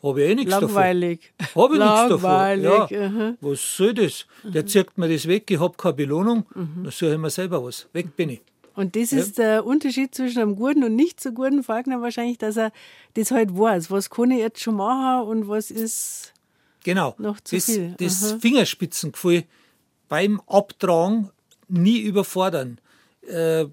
habe 0.04 0.23
ich 0.23 0.30
eh 0.30 0.34
nichts 0.34 0.50
Langweilig. 0.50 1.32
davon. 1.38 1.62
Habe 1.62 1.75
ich 1.75 1.80
nichts 1.80 2.08
davon. 2.08 2.62
Ja. 2.62 3.30
Uh 3.30 3.37
Was 3.40 3.76
soll 3.76 3.94
das? 3.94 4.26
Der 4.42 4.66
zieht 4.66 4.96
mir 4.99 5.08
das 5.08 5.26
weg, 5.26 5.50
ich 5.50 5.58
habe 5.58 5.76
keine 5.76 5.94
Belohnung, 5.94 6.46
mhm. 6.54 6.84
dann 6.84 6.92
suche 6.92 7.12
ich 7.12 7.18
mir 7.18 7.30
selber 7.30 7.64
was. 7.64 7.88
Weg 7.92 8.14
bin 8.16 8.30
ich. 8.30 8.42
Und 8.75 8.96
das 8.96 9.12
ja. 9.12 9.18
ist 9.18 9.38
der 9.38 9.64
Unterschied 9.64 10.14
zwischen 10.14 10.42
einem 10.42 10.56
guten 10.56 10.82
und 10.84 10.96
nicht 10.96 11.20
so 11.20 11.32
guten 11.32 11.62
Falkner 11.62 12.02
wahrscheinlich, 12.02 12.38
dass 12.38 12.56
er 12.56 12.73
das 13.14 13.30
halt 13.30 13.56
weiß. 13.56 13.90
Was 13.90 14.10
kann 14.10 14.30
ich 14.30 14.38
jetzt 14.38 14.60
schon 14.60 14.76
machen 14.76 15.28
und 15.28 15.49
was 15.49 15.71
ist 15.71 16.32
genau. 16.82 17.14
noch 17.19 17.40
zu 17.40 17.54
das, 17.54 17.67
viel. 17.67 17.95
Das 17.99 18.25
Aha. 18.25 18.38
Fingerspitzengefühl 18.40 19.45
beim 20.08 20.40
Abtragen 20.47 21.30
nie 21.69 22.00
überfordern. 22.00 22.80
Äh, 23.23 23.67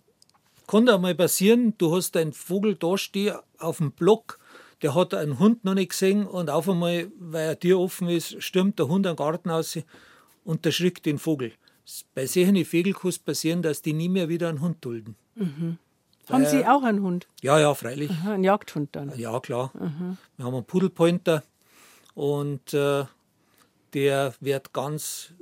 kann 0.67 0.85
da 0.85 0.97
mal 0.97 1.15
passieren, 1.15 1.73
du 1.77 1.93
hast 1.95 2.15
einen 2.15 2.31
Vogel 2.31 2.75
da 2.75 2.97
stehen 2.97 3.35
auf 3.57 3.77
dem 3.77 3.91
Block 3.91 4.39
der 4.81 4.95
hat 4.95 5.13
einen 5.13 5.39
Hund 5.39 5.63
noch 5.63 5.73
nicht 5.73 5.89
gesehen 5.89 6.25
und 6.25 6.49
auf 6.49 6.67
einmal, 6.67 7.11
weil 7.19 7.49
ein 7.49 7.59
Tür 7.59 7.79
offen 7.79 8.09
ist, 8.09 8.41
stürmt 8.41 8.79
der 8.79 8.87
Hund 8.87 9.05
am 9.05 9.15
Garten 9.15 9.49
aus 9.49 9.77
und 10.43 10.65
erschrickt 10.65 11.05
den 11.05 11.19
Vogel. 11.19 11.53
Bei 12.15 12.25
solchen 12.25 12.63
Vögeln 12.65 12.95
kann 12.95 13.09
es 13.09 13.19
passieren, 13.19 13.61
dass 13.61 13.81
die 13.81 13.93
nie 13.93 14.09
mehr 14.09 14.29
wieder 14.29 14.49
einen 14.49 14.61
Hund 14.61 14.77
dulden. 14.81 15.15
Mhm. 15.35 15.77
Haben 16.29 16.45
Sie 16.45 16.65
auch 16.65 16.83
einen 16.83 17.01
Hund? 17.01 17.27
Ja, 17.41 17.59
ja, 17.59 17.73
freilich. 17.73 18.09
Aha, 18.09 18.33
einen 18.33 18.43
Jagdhund 18.43 18.95
dann? 18.95 19.17
Ja, 19.17 19.39
klar. 19.39 19.71
Mhm. 19.73 20.17
Wir 20.37 20.45
haben 20.45 20.55
einen 20.55 20.65
Pudelpointer 20.65 21.43
und 22.13 22.73
äh, 22.73 23.05
der 23.93 24.33
wird 24.39 24.71
ganz 24.71 25.33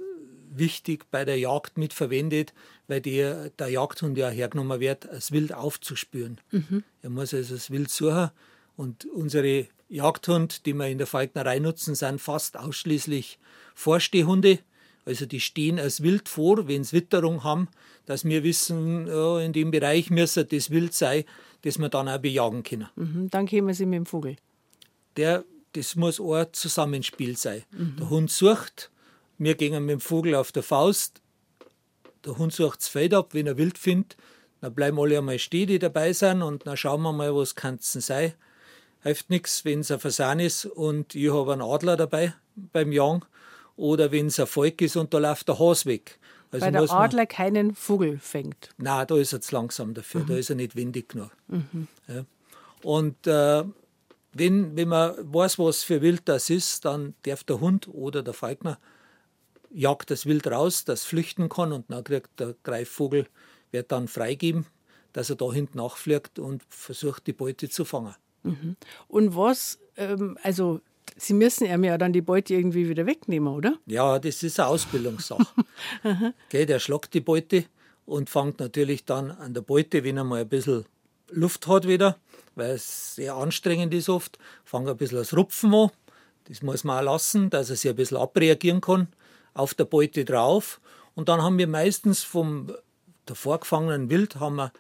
wichtig 0.52 1.06
bei 1.12 1.25
der 1.25 1.38
Jagd 1.38 1.78
mitverwendet, 1.78 2.54
weil 2.88 3.02
der, 3.02 3.52
der 3.52 3.69
Jagdhund 3.69 4.17
ja 4.17 4.30
hergenommen 4.30 4.80
wird, 4.80 5.06
das 5.06 5.32
Wild 5.32 5.54
aufzuspüren. 5.54 6.39
Mhm. 6.52 6.84
Er 7.04 7.10
muss 7.12 7.34
also 7.34 7.54
das 7.54 7.69
Wild 7.69 7.91
suchen 7.91 8.32
und 8.80 9.04
unsere 9.13 9.68
Jagdhund, 9.89 10.65
die 10.65 10.74
wir 10.74 10.88
in 10.88 11.00
der 11.00 11.06
Falknerei 11.06 11.60
nutzen, 11.60 11.96
sind 11.96 12.22
fast 12.22 12.56
ausschließlich 12.56 13.38
Vorstehhunde. 13.76 14.60
Also 15.04 15.26
die 15.26 15.42
stehen 15.42 15.80
als 15.80 16.02
Wild 16.02 16.30
vor, 16.30 16.70
wenn 16.70 16.86
sie 16.86 16.96
Witterung 16.96 17.44
haben, 17.44 17.68
dass 18.06 18.24
wir 18.24 18.42
wissen, 18.44 19.06
ja, 19.06 19.39
in 19.42 19.52
dem 19.52 19.72
Bereich 19.72 20.10
müsste 20.10 20.46
das 20.46 20.70
Wild 20.70 20.94
sein, 20.94 21.26
das 21.63 21.78
wir 21.78 21.89
dann 21.89 22.08
auch 22.08 22.20
bejagen 22.20 22.63
können. 22.63 22.88
Mhm, 22.96 23.30
dann 23.30 23.48
kämen 23.48 23.74
sie 23.74 23.86
mit 23.86 23.98
dem 23.98 24.06
Vogel. 24.06 24.38
Der, 25.18 25.44
das 25.74 25.98
muss 25.98 26.22
ein 26.22 26.48
Zusammenspiel 26.54 27.36
sein. 27.36 27.63
Mhm. 27.72 27.96
Der 28.00 28.10
Hund 28.10 28.32
sucht, 28.32 28.92
wir 29.38 29.56
gehen 29.56 29.84
mit 29.84 29.92
dem 29.92 30.00
Vogel 30.00 30.36
auf 30.36 30.54
der 30.54 30.63
Faust, 30.63 31.22
der 32.26 32.38
Hund 32.38 32.54
sucht 32.54 32.80
das 32.80 32.88
Feld 32.88 33.13
ab, 33.13 33.34
wenn 33.34 33.48
er 33.48 33.58
Wild 33.58 33.78
findet, 33.78 34.15
dann 34.62 34.74
bleiben 34.74 34.98
alle 35.00 35.18
einmal 35.18 35.38
stehen, 35.38 35.68
die 35.68 35.80
dabei 35.80 36.13
sind, 36.13 36.42
und 36.42 36.65
dann 36.65 36.78
schauen 36.78 37.02
wir 37.02 37.12
mal, 37.12 37.36
was 37.36 37.56
kann 37.56 37.76
es 37.76 37.92
sein 37.92 38.36
hilft 39.02 39.30
nichts, 39.30 39.66
wenn 39.66 39.80
es 39.80 39.92
ein 39.92 40.00
Fasan 40.00 40.40
ist 40.40 40.66
und 40.66 41.16
ich 41.16 41.32
habe 41.32 41.54
einen 41.54 41.62
Adler 41.62 41.98
dabei 41.98 42.34
beim 42.56 42.92
Jagen 42.92 43.22
oder 43.76 44.12
wenn 44.12 44.28
es 44.28 44.40
ein 44.40 44.48
Volk 44.48 44.82
ist 44.82 44.96
und 44.96 45.14
da 45.14 45.20
läuft 45.20 45.48
der 45.48 45.60
Hase 45.60 45.86
weg. 45.86 46.20
Also 46.52 46.66
Weil 46.66 46.72
der 46.72 46.92
Adler 46.92 47.26
keinen 47.28 47.76
Vogel 47.76 48.18
fängt. 48.18 48.70
Nein, 48.78 49.06
da 49.08 49.16
ist 49.18 49.34
er 49.34 49.42
zu 49.42 49.56
langsam 49.56 49.94
dafür, 49.94 50.22
mhm. 50.22 50.28
da 50.28 50.36
ist 50.36 50.50
er 50.50 50.56
nicht 50.56 50.76
windig 50.76 51.10
genug. 51.10 51.32
Mhm. 51.48 51.88
Ja. 52.08 52.26
Und 52.84 53.28
äh, 53.28 53.64
wenn, 54.34 54.76
wenn 54.76 54.88
man 54.88 55.14
weiß, 55.34 55.60
was 55.60 55.84
für 55.84 56.02
Wild 56.02 56.24
das 56.26 56.50
ist, 56.50 56.86
dann 56.86 57.14
darf 57.24 57.44
der 57.44 57.60
Hund 57.60 57.88
oder 57.88 58.24
der 58.24 58.34
Falkner 58.34 58.80
jagt 59.72 60.10
das 60.10 60.26
Wild 60.26 60.48
raus, 60.48 60.86
das 60.86 61.04
flüchten 61.04 61.50
kann 61.50 61.72
und 61.72 61.92
dann 61.92 62.04
kriegt 62.04 62.40
der 62.40 62.56
Greifvogel, 62.64 63.28
wird 63.72 63.92
dann 63.92 64.08
freigeben, 64.08 64.66
dass 65.14 65.30
er 65.30 65.36
da 65.36 65.52
hinten 65.52 65.78
nachfliegt 65.78 66.40
und 66.40 66.64
versucht, 66.70 67.28
die 67.28 67.34
Beute 67.34 67.70
zu 67.70 67.86
fangen. 67.86 68.16
Mhm. 68.43 68.75
Und 69.08 69.36
was, 69.36 69.80
ähm, 69.97 70.38
also 70.43 70.82
Sie 71.21 71.34
müssen 71.34 71.65
ihm 71.65 71.84
ja 71.84 71.97
dann 71.97 72.13
die 72.13 72.21
Beute 72.21 72.54
irgendwie 72.54 72.88
wieder 72.88 73.06
wegnehmen, 73.06 73.54
oder? 73.54 73.78
Ja, 73.86 74.19
das 74.19 74.41
ist 74.41 74.60
eine 74.60 74.69
Ausbildungssache. 74.69 75.45
okay, 76.47 76.65
der 76.65 76.80
schlagt 76.80 77.13
die 77.13 77.19
Beute 77.19 77.65
und 78.06 78.30
fängt 78.30 78.60
natürlich 78.60 79.04
dann 79.06 79.32
an 79.32 79.54
der 79.54 79.62
Beute, 79.62 80.04
wenn 80.04 80.17
er 80.17 80.23
mal 80.23 80.41
ein 80.41 80.49
bisschen 80.49 80.86
Luft 81.30 81.67
hat 81.67 81.88
wieder, 81.88 82.17
weil 82.56 82.71
es 82.71 83.15
sehr 83.15 83.36
anstrengend 83.36 83.93
ist 83.93 84.08
oft, 84.08 84.39
fängt 84.63 84.88
ein 84.88 84.97
bisschen 84.97 85.17
das 85.17 85.36
Rupfen 85.36 85.73
an. 85.73 85.91
Das 86.45 86.62
muss 86.62 86.84
man 86.84 86.99
auch 86.99 87.13
lassen, 87.13 87.49
dass 87.49 87.69
er 87.69 87.75
sich 87.75 87.89
ein 87.89 87.95
bisschen 87.95 88.17
abreagieren 88.17 88.82
kann 88.82 89.08
auf 89.54 89.73
der 89.73 89.86
Beute 89.86 90.25
drauf. 90.25 90.80
Und 91.15 91.28
dann 91.28 91.41
haben 91.41 91.58
wir 91.58 91.67
meistens 91.67 92.23
vom 92.23 92.71
davor 93.25 93.60
gefangenen 93.60 94.10
Wild 94.10 94.39
haben 94.39 94.56
wir 94.56 94.71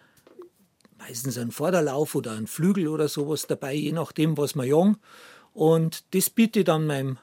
meistens 0.99 1.37
einen 1.37 1.51
Vorderlauf 1.51 2.15
oder 2.15 2.33
einen 2.33 2.47
Flügel 2.47 2.87
oder 2.87 3.07
sowas 3.07 3.47
dabei, 3.47 3.73
je 3.73 3.91
nachdem, 3.91 4.37
was 4.37 4.55
wir 4.55 4.65
jagen. 4.65 4.97
Und 5.53 6.03
das 6.13 6.29
biete 6.29 6.59
ich 6.59 6.65
dann 6.65 6.85
meinem 6.85 7.17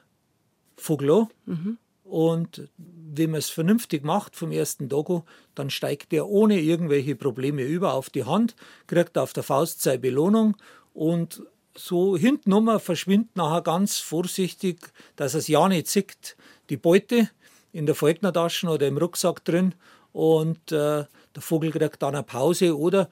Vogel 0.75 1.11
an. 1.11 1.27
Mhm. 1.45 1.77
Und 2.03 2.69
wenn 2.77 3.31
man 3.31 3.39
es 3.39 3.49
vernünftig 3.49 4.03
macht 4.03 4.35
vom 4.35 4.51
ersten 4.51 4.87
Dogo, 4.87 5.25
dann 5.55 5.69
steigt 5.69 6.13
er 6.13 6.27
ohne 6.27 6.59
irgendwelche 6.59 7.15
Probleme 7.15 7.63
über 7.63 7.93
auf 7.93 8.09
die 8.09 8.23
Hand, 8.23 8.55
kriegt 8.87 9.17
auf 9.17 9.33
der 9.33 9.43
Faust 9.43 9.81
seine 9.81 9.99
Belohnung 9.99 10.55
und 10.93 11.41
so 11.75 12.17
hintenrum 12.17 12.79
verschwindet 12.79 13.35
nachher 13.35 13.61
ganz 13.61 13.99
vorsichtig, 13.99 14.91
dass 15.15 15.33
es 15.33 15.47
ja 15.47 15.67
nicht 15.67 15.87
zickt, 15.87 16.37
die 16.69 16.77
Beute 16.77 17.29
in 17.71 17.85
der 17.85 17.93
Falknertasche 17.93 18.67
oder 18.67 18.87
im 18.87 18.97
Rucksack 18.97 19.43
drin 19.43 19.75
und 20.11 20.71
äh, 20.71 21.05
der 21.35 21.41
Vogel 21.41 21.71
kriegt 21.71 22.01
dann 22.01 22.15
eine 22.15 22.23
Pause 22.23 22.77
oder 22.77 23.09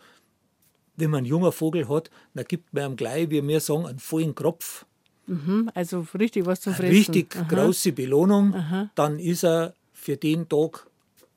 wenn 0.98 1.10
man 1.10 1.20
einen 1.20 1.28
jungen 1.28 1.52
Vogel 1.52 1.88
hat, 1.90 2.10
dann 2.34 2.46
gibt 2.46 2.74
man 2.74 2.92
ihm 2.92 2.96
gleich, 2.96 3.30
wie 3.30 3.46
wir 3.46 3.60
sagen, 3.60 3.86
einen 3.86 4.00
vollen 4.00 4.36
Kropf. 4.36 4.86
Mhm, 5.28 5.72
also 5.74 6.06
richtig 6.18 6.46
was 6.46 6.62
zum 6.62 6.74
Fressen. 6.74 6.96
Richtig 6.96 7.36
Aha. 7.36 7.44
große 7.44 7.92
Belohnung. 7.92 8.54
Aha. 8.54 8.90
Dann 8.96 9.20
ist 9.20 9.44
er 9.44 9.74
für 9.94 10.18
den 10.18 10.48
Tag 10.48 10.88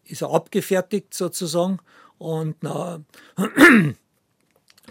ist 0.05 0.23
er 0.23 0.31
abgefertigt 0.33 1.15
sozusagen. 1.15 1.79
Und 2.19 2.57
na, 2.63 3.01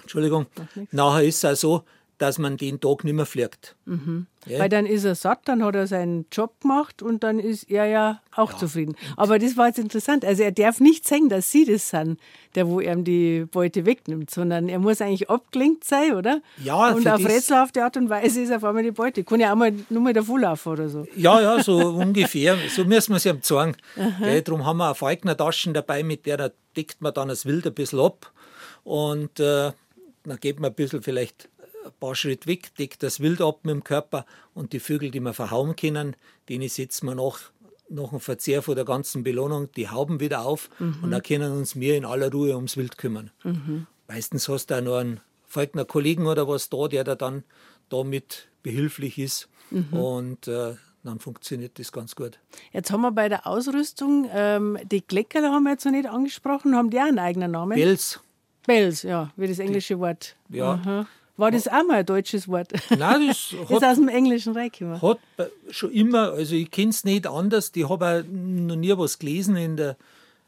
Entschuldigung, 0.01 0.45
nachher 0.91 1.23
ist 1.23 1.43
es 1.43 1.45
auch 1.45 1.56
so, 1.56 1.84
dass 2.17 2.39
man 2.39 2.58
den 2.58 2.80
Tag 2.80 3.03
nicht 3.03 3.13
mehr 3.13 3.25
fliegt. 3.25 3.75
Mhm. 3.86 4.27
Ja. 4.47 4.60
Weil 4.60 4.69
dann 4.69 4.86
ist 4.86 5.03
er 5.03 5.15
satt, 5.15 5.41
dann 5.45 5.63
hat 5.63 5.75
er 5.75 5.88
seinen 5.88 6.25
Job 6.32 6.62
gemacht 6.62 7.01
und 7.01 7.23
dann 7.23 7.38
ist 7.39 7.69
er 7.69 7.86
ja 7.86 8.21
auch 8.34 8.53
ja. 8.53 8.58
zufrieden. 8.58 8.95
Aber 9.17 9.39
das 9.39 9.58
war 9.58 9.67
jetzt 9.67 9.77
interessant. 9.77 10.23
Also 10.25 10.43
er 10.43 10.51
darf 10.51 10.80
nicht 10.80 11.08
sagen, 11.08 11.30
dass 11.30 11.51
sie 11.51 11.65
das 11.65 11.89
sind, 11.89 12.19
der 12.56 12.67
wo 12.67 12.80
ihm 12.80 13.03
die 13.03 13.45
Beute 13.45 13.86
wegnimmt, 13.86 14.32
sondern 14.32 14.69
er 14.69 14.80
muss 14.80 15.01
eigentlich 15.01 15.30
abgelenkt 15.30 15.84
sein, 15.84 16.15
oder? 16.15 16.41
Ja, 16.63 16.93
Und 16.93 17.08
auf 17.08 17.23
rätselhafte 17.23 17.84
Art 17.84 17.97
und 17.97 18.10
Weise 18.10 18.41
ist 18.41 18.53
auf 18.53 18.63
einmal 18.63 18.84
die 18.84 18.91
Beute. 18.91 19.23
Kann 19.23 19.39
ja 19.39 19.51
auch 19.51 19.58
mal 19.58 19.73
nur 19.89 20.01
mal 20.01 20.13
der 20.13 20.23
Volllaufen 20.23 20.71
oder 20.71 20.89
so. 20.89 21.06
Ja, 21.15 21.41
ja, 21.41 21.62
so 21.62 21.77
ungefähr. 21.77 22.58
So 22.69 22.86
müssen 22.86 23.12
wir 23.12 23.17
es 23.17 23.25
ihm 23.25 23.41
zeigen. 23.41 23.75
Darum 24.45 24.65
haben 24.65 24.77
wir 24.77 24.86
eine 24.86 24.95
Falkner-Taschen 24.95 25.73
dabei, 25.73 26.03
mit 26.03 26.25
der 26.25 26.51
deckt 26.75 27.01
man 27.01 27.13
dann 27.13 27.27
das 27.27 27.45
Wild 27.45 27.67
ein 27.67 27.73
bisschen 27.73 27.99
ab. 27.99 28.32
Und 28.84 29.39
äh, 29.39 29.71
dann 30.23 30.38
geht 30.39 30.60
man 30.60 30.71
ein 30.71 30.75
bisschen 30.75 31.01
vielleicht 31.03 31.49
ein 31.88 32.00
paar 32.00 32.15
Schritte 32.15 32.47
weg, 32.47 32.76
deckt 32.76 33.04
das 33.04 33.19
Wild 33.19 33.41
ab 33.41 33.60
mit 33.63 33.73
dem 33.73 33.84
Körper 33.84 34.26
und 34.54 34.73
die 34.73 34.80
Vögel, 34.80 35.12
die 35.12 35.19
wir 35.19 35.34
verhauen 35.34 35.76
können, 35.76 36.15
denen 36.50 36.69
setzen 36.69 37.08
wir 37.08 37.15
nach, 37.15 37.39
nach 37.89 38.10
dem 38.10 38.19
Verzehr 38.19 38.62
von 38.62 38.76
der 38.76 38.86
ganzen 38.86 39.23
Belohnung 39.23 39.71
die 39.73 39.89
Hauben 39.89 40.19
wieder 40.19 40.45
auf 40.45 40.69
mhm. 40.80 40.97
und 41.04 41.12
dann 41.12 41.23
können 41.23 41.52
uns 41.52 41.80
wir 41.80 41.95
in 41.95 42.06
aller 42.06 42.32
Ruhe 42.32 42.56
ums 42.56 42.78
Wild 42.78 42.97
kümmern. 42.97 43.32
Mhm. 43.43 43.88
Meistens 44.08 44.47
hast 44.47 44.67
du 44.67 44.76
auch 44.76 44.82
noch 44.82 44.97
einen 44.97 45.19
Falkner 45.45 45.86
Kollegen 45.86 46.28
oder 46.28 46.47
was 46.47 46.69
da, 46.69 46.88
der 46.88 47.04
da 47.04 47.15
dann 47.15 47.43
damit 47.89 48.50
behilflich 48.63 49.17
ist 49.17 49.50
mhm. 49.71 49.93
und 49.93 50.47
äh, 50.47 50.76
dann 51.04 51.19
funktioniert 51.19 51.80
das 51.80 51.91
ganz 51.91 52.15
gut. 52.15 52.39
Jetzt 52.73 52.91
haben 52.91 53.02
wir 53.02 53.12
bei 53.12 53.30
der 53.30 53.47
Ausrüstung, 53.47 54.30
ähm, 54.32 54.78
die 54.91 55.02
Kleckerler 55.02 55.52
haben 55.52 55.63
wir 55.63 55.71
jetzt 55.71 55.86
noch 55.86 55.91
nicht 55.93 56.08
angesprochen, 56.08 56.76
haben 56.76 56.89
die 56.89 57.00
auch 57.00 57.06
einen 57.06 57.19
eigenen 57.19 57.52
Namen? 57.52 57.76
Bells. 57.76 58.19
Bells, 58.65 59.04
ja, 59.04 59.32
wie 59.38 59.47
das 59.47 59.60
englische 59.60 59.95
die, 59.95 60.00
Wort. 60.02 60.36
Ja. 60.50 60.73
Aha. 60.73 61.08
War 61.38 61.52
das 61.52 61.67
auch 61.67 61.84
mal 61.88 61.97
ein 61.97 62.06
deutsches 62.06 62.47
Wort? 62.47 62.73
Nein, 62.89 63.28
das 63.28 63.54
hat, 63.69 63.71
ist 63.71 63.84
aus 63.84 63.95
dem 63.95 64.08
Englischen 64.08 64.54
reingekommen. 64.54 65.02
Hat 65.02 65.19
schon 65.69 65.91
immer, 65.91 66.32
also 66.32 66.56
ich 66.56 66.71
kenne 66.71 66.89
es 66.89 67.04
nicht 67.04 67.28
anders, 67.28 67.71
ich 67.73 67.88
habe 67.88 68.26
noch 68.28 68.76
nie 68.76 68.97
was 68.97 69.19
gelesen 69.19 69.56
in 69.56 69.78
der 69.78 69.97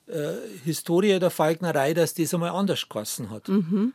äh, 0.08 0.34
Historie 0.66 1.20
der 1.20 1.30
Falknerei, 1.30 1.94
dass 1.94 2.16
das 2.16 2.34
einmal 2.34 2.50
anders 2.50 2.90
geheißen 2.90 3.30
hat. 3.30 3.48
Mhm. 3.48 3.94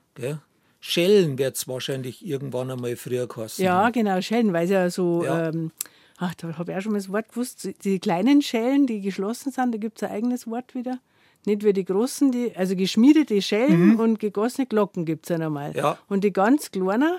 Schellen 0.78 1.38
wird 1.38 1.57
es 1.57 1.66
wahrscheinlich 1.66 2.24
irgendwann 2.24 2.70
einmal 2.70 2.94
früher 2.94 3.26
geheißen. 3.26 3.64
Ja, 3.64 3.90
genau, 3.90 4.20
Schellen, 4.20 4.52
weil 4.52 4.64
es 4.64 4.70
ja 4.70 4.90
so, 4.90 5.24
ja. 5.24 5.48
Ähm, 5.48 5.72
ach, 6.18 6.35
da 6.35 6.57
habe 6.59 6.70
ich 6.70 6.78
auch 6.78 6.83
schon 6.83 6.92
mal 6.92 6.98
das 6.98 7.11
Wort 7.11 7.30
gewusst, 7.30 7.68
die 7.83 7.98
kleinen 7.98 8.42
Schellen, 8.42 8.87
die 8.87 9.00
geschlossen 9.00 9.50
sind, 9.50 9.72
da 9.72 9.78
gibt 9.78 10.00
es 10.00 10.09
ein 10.09 10.14
eigenes 10.14 10.46
Wort 10.46 10.74
wieder. 10.74 11.00
Nicht 11.46 11.64
wie 11.64 11.72
die 11.72 11.85
großen, 11.85 12.33
die, 12.33 12.57
also 12.57 12.74
geschmiedete 12.74 13.40
Schellen 13.42 13.92
mhm. 13.92 14.00
und 14.00 14.18
gegossene 14.18 14.66
Glocken 14.66 15.04
gibt 15.04 15.26
es 15.26 15.30
ja 15.30 15.38
normal. 15.38 15.72
Ja. 15.76 15.98
Und 16.09 16.24
die 16.24 16.33
ganz 16.33 16.70
kleinen 16.70 17.18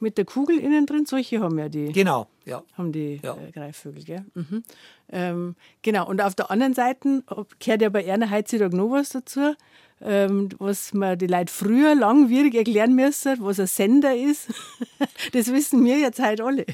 mit 0.00 0.16
der 0.16 0.24
Kugel 0.24 0.58
innen 0.58 0.86
drin, 0.86 1.04
solche 1.06 1.40
haben 1.40 1.58
ja 1.58 1.68
die. 1.68 1.92
Genau, 1.92 2.26
ja. 2.46 2.62
Haben 2.76 2.92
die 2.92 3.20
ja. 3.22 3.36
äh, 3.36 3.52
Greifvögel, 3.52 4.02
gell? 4.02 4.24
Mhm. 4.34 4.62
Ähm, 5.10 5.56
genau, 5.82 6.08
und 6.08 6.22
auf 6.22 6.34
der 6.34 6.50
anderen 6.50 6.74
Seite 6.74 7.22
gehört 7.58 7.82
ja 7.82 7.88
bei 7.90 8.04
Erna 8.04 8.30
heutzutage 8.30 8.74
noch 8.74 8.90
was 8.90 9.10
dazu, 9.10 9.54
ähm, 10.00 10.48
was 10.58 10.94
man 10.94 11.18
die 11.18 11.26
Leute 11.26 11.52
früher 11.52 11.94
langwierig 11.94 12.54
erklären 12.54 12.94
müssen, 12.94 13.36
was 13.40 13.60
ein 13.60 13.66
Sender 13.66 14.16
ist. 14.16 14.48
das 15.32 15.52
wissen 15.52 15.84
wir 15.84 15.98
jetzt 15.98 16.18
halt 16.18 16.40
alle. 16.40 16.64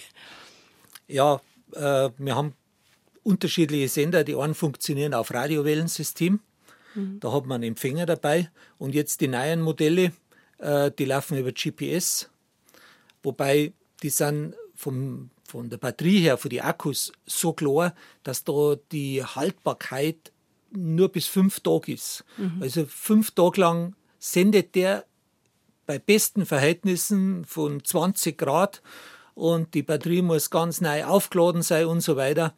Ja, 1.09 1.41
äh, 1.73 2.11
wir 2.17 2.37
haben 2.37 2.55
unterschiedliche 3.25 3.89
Sender. 3.89 4.23
Die 4.23 4.37
einen 4.37 4.55
funktionieren 4.55 5.15
auf 5.15 5.35
Radiowellensystem. 5.35 6.41
Mhm. 6.97 7.21
Da 7.21 7.33
hat 7.33 7.47
man 7.47 7.57
einen 7.57 7.73
Empfänger 7.73 8.07
dabei. 8.07 8.51
Und 8.79 8.95
jetzt 8.95 9.21
die 9.21 9.29
neuen 9.29 9.63
Modelle, 9.63 10.13
äh, 10.59 10.91
die 10.91 11.05
laufen 11.05 11.39
über 11.39 11.53
GPS. 11.53 12.29
Wobei 13.23 13.73
die 14.03 14.11
sind 14.11 14.55
vom, 14.75 15.31
von 15.47 15.71
der 15.71 15.79
Batterie 15.79 16.21
her, 16.21 16.37
von 16.37 16.51
den 16.51 16.61
Akkus, 16.61 17.13
so 17.27 17.53
klar, 17.53 17.95
dass 18.23 18.45
da 18.45 18.77
die 18.93 19.25
Haltbarkeit 19.25 20.33
nur 20.71 21.11
bis 21.11 21.27
fünf 21.27 21.61
Tage 21.61 21.93
ist. 21.93 22.25
Mhm. 22.37 22.59
Also 22.61 22.85
fünf 22.87 23.31
Tage 23.31 23.61
lang 23.61 23.95
sendet 24.19 24.75
der 24.75 25.05
bei 25.87 25.99
besten 25.99 26.47
Verhältnissen 26.47 27.45
von 27.45 27.83
20 27.85 28.37
Grad 28.37 28.83
und 29.35 29.75
die 29.75 29.83
Batterie 29.83 30.23
muss 30.23 30.51
ganz 30.51 30.81
neu 30.81 31.05
aufgeladen 31.05 31.63
sein 31.63 31.87
und 31.87 32.01
so 32.01 32.17
weiter 32.17 32.55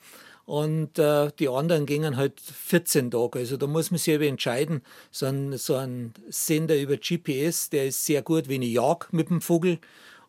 und 0.49 0.99
äh, 0.99 1.31
die 1.39 1.51
anderen 1.51 1.85
gingen 1.85 2.17
halt 2.17 2.41
14 2.41 3.11
Tage. 3.11 3.41
Also 3.41 3.59
da 3.59 3.67
muss 3.67 3.91
man 3.91 3.99
sich 3.99 4.15
eben 4.15 4.25
entscheiden. 4.25 4.81
So 5.11 5.27
ein, 5.27 5.59
so 5.59 5.75
ein 5.75 6.15
Sender 6.31 6.81
über 6.81 6.97
GPS, 6.97 7.69
der 7.69 7.89
ist 7.89 8.07
sehr 8.07 8.23
gut, 8.23 8.49
wenn 8.49 8.63
ich 8.63 8.73
jag 8.73 9.13
mit 9.13 9.29
dem 9.29 9.43
Vogel 9.43 9.79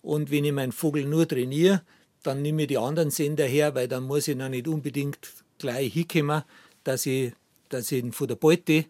und 0.01 0.29
wenn 0.29 0.43
ich 0.43 0.51
meinen 0.51 0.73
Vogel 0.73 1.05
nur 1.05 1.25
trainiere, 1.25 1.83
dann 2.21 2.41
nehme 2.41 2.63
ich 2.63 2.67
die 2.67 2.77
anderen 2.77 3.11
Sender 3.11 3.45
her, 3.45 3.75
weil 3.75 3.87
dann 3.87 4.03
muss 4.03 4.27
ich 4.27 4.35
noch 4.35 4.49
nicht 4.49 4.67
unbedingt 4.67 5.19
gleich 5.57 5.93
hinkommen, 5.93 6.43
dass 6.83 7.05
ich, 7.05 7.31
dass 7.69 7.89
ich 7.89 8.03
ihn 8.03 8.11
von 8.11 8.27
der 8.27 8.35
Beute 8.35 8.87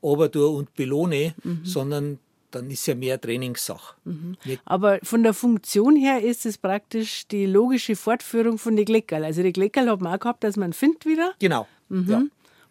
ober 0.00 0.30
und 0.48 0.72
belohne, 0.72 1.34
mhm. 1.44 1.66
sondern 1.66 2.18
dann 2.50 2.70
ist 2.70 2.86
ja 2.86 2.94
mehr 2.94 3.20
Trainingssache. 3.20 3.96
Mhm. 4.04 4.36
Aber 4.64 4.98
von 5.02 5.22
der 5.22 5.34
Funktion 5.34 5.96
her 5.96 6.22
ist 6.22 6.46
es 6.46 6.58
praktisch 6.58 7.26
die 7.28 7.46
logische 7.46 7.96
Fortführung 7.96 8.58
von 8.58 8.76
den 8.76 8.84
Gleckerl. 8.84 9.24
Also 9.24 9.42
die 9.42 9.52
Gleckerl 9.52 9.90
hat 9.90 10.00
man 10.00 10.14
auch 10.14 10.20
gehabt, 10.20 10.44
dass 10.44 10.56
man 10.56 10.72
findet 10.72 11.06
wieder. 11.06 11.32
Genau. 11.38 11.66
Mhm. 11.88 12.10
Ja. 12.10 12.22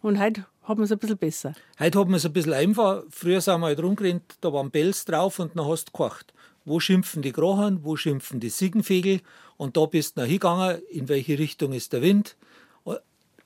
Und 0.02 0.20
heute 0.20 0.46
hat 0.62 0.78
man 0.78 0.84
es 0.84 0.92
ein 0.92 0.98
bisschen 0.98 1.18
besser. 1.18 1.54
Heute 1.78 1.98
hat 1.98 2.06
man 2.08 2.16
es 2.16 2.26
ein 2.26 2.32
bisschen 2.32 2.52
einfach. 2.52 3.04
Früher 3.10 3.40
sind 3.40 3.60
wir 3.60 3.66
halt 3.66 3.82
rumgerannt, 3.82 4.22
da 4.40 4.52
waren 4.52 4.70
Bells 4.70 5.04
drauf 5.04 5.38
und 5.38 5.56
dann 5.56 5.66
hast 5.66 5.88
du 5.88 5.92
gekocht. 5.92 6.32
Wo 6.64 6.80
schimpfen 6.80 7.22
die 7.22 7.32
Krochen, 7.32 7.84
wo 7.84 7.96
schimpfen 7.96 8.40
die 8.40 8.48
Siegenfegel? 8.48 9.20
Und 9.56 9.76
da 9.76 9.86
bist 9.86 10.16
du 10.16 10.20
noch 10.20 10.26
hingegangen, 10.26 10.82
in 10.90 11.08
welche 11.08 11.38
Richtung 11.38 11.72
ist 11.72 11.92
der 11.92 12.02
Wind. 12.02 12.36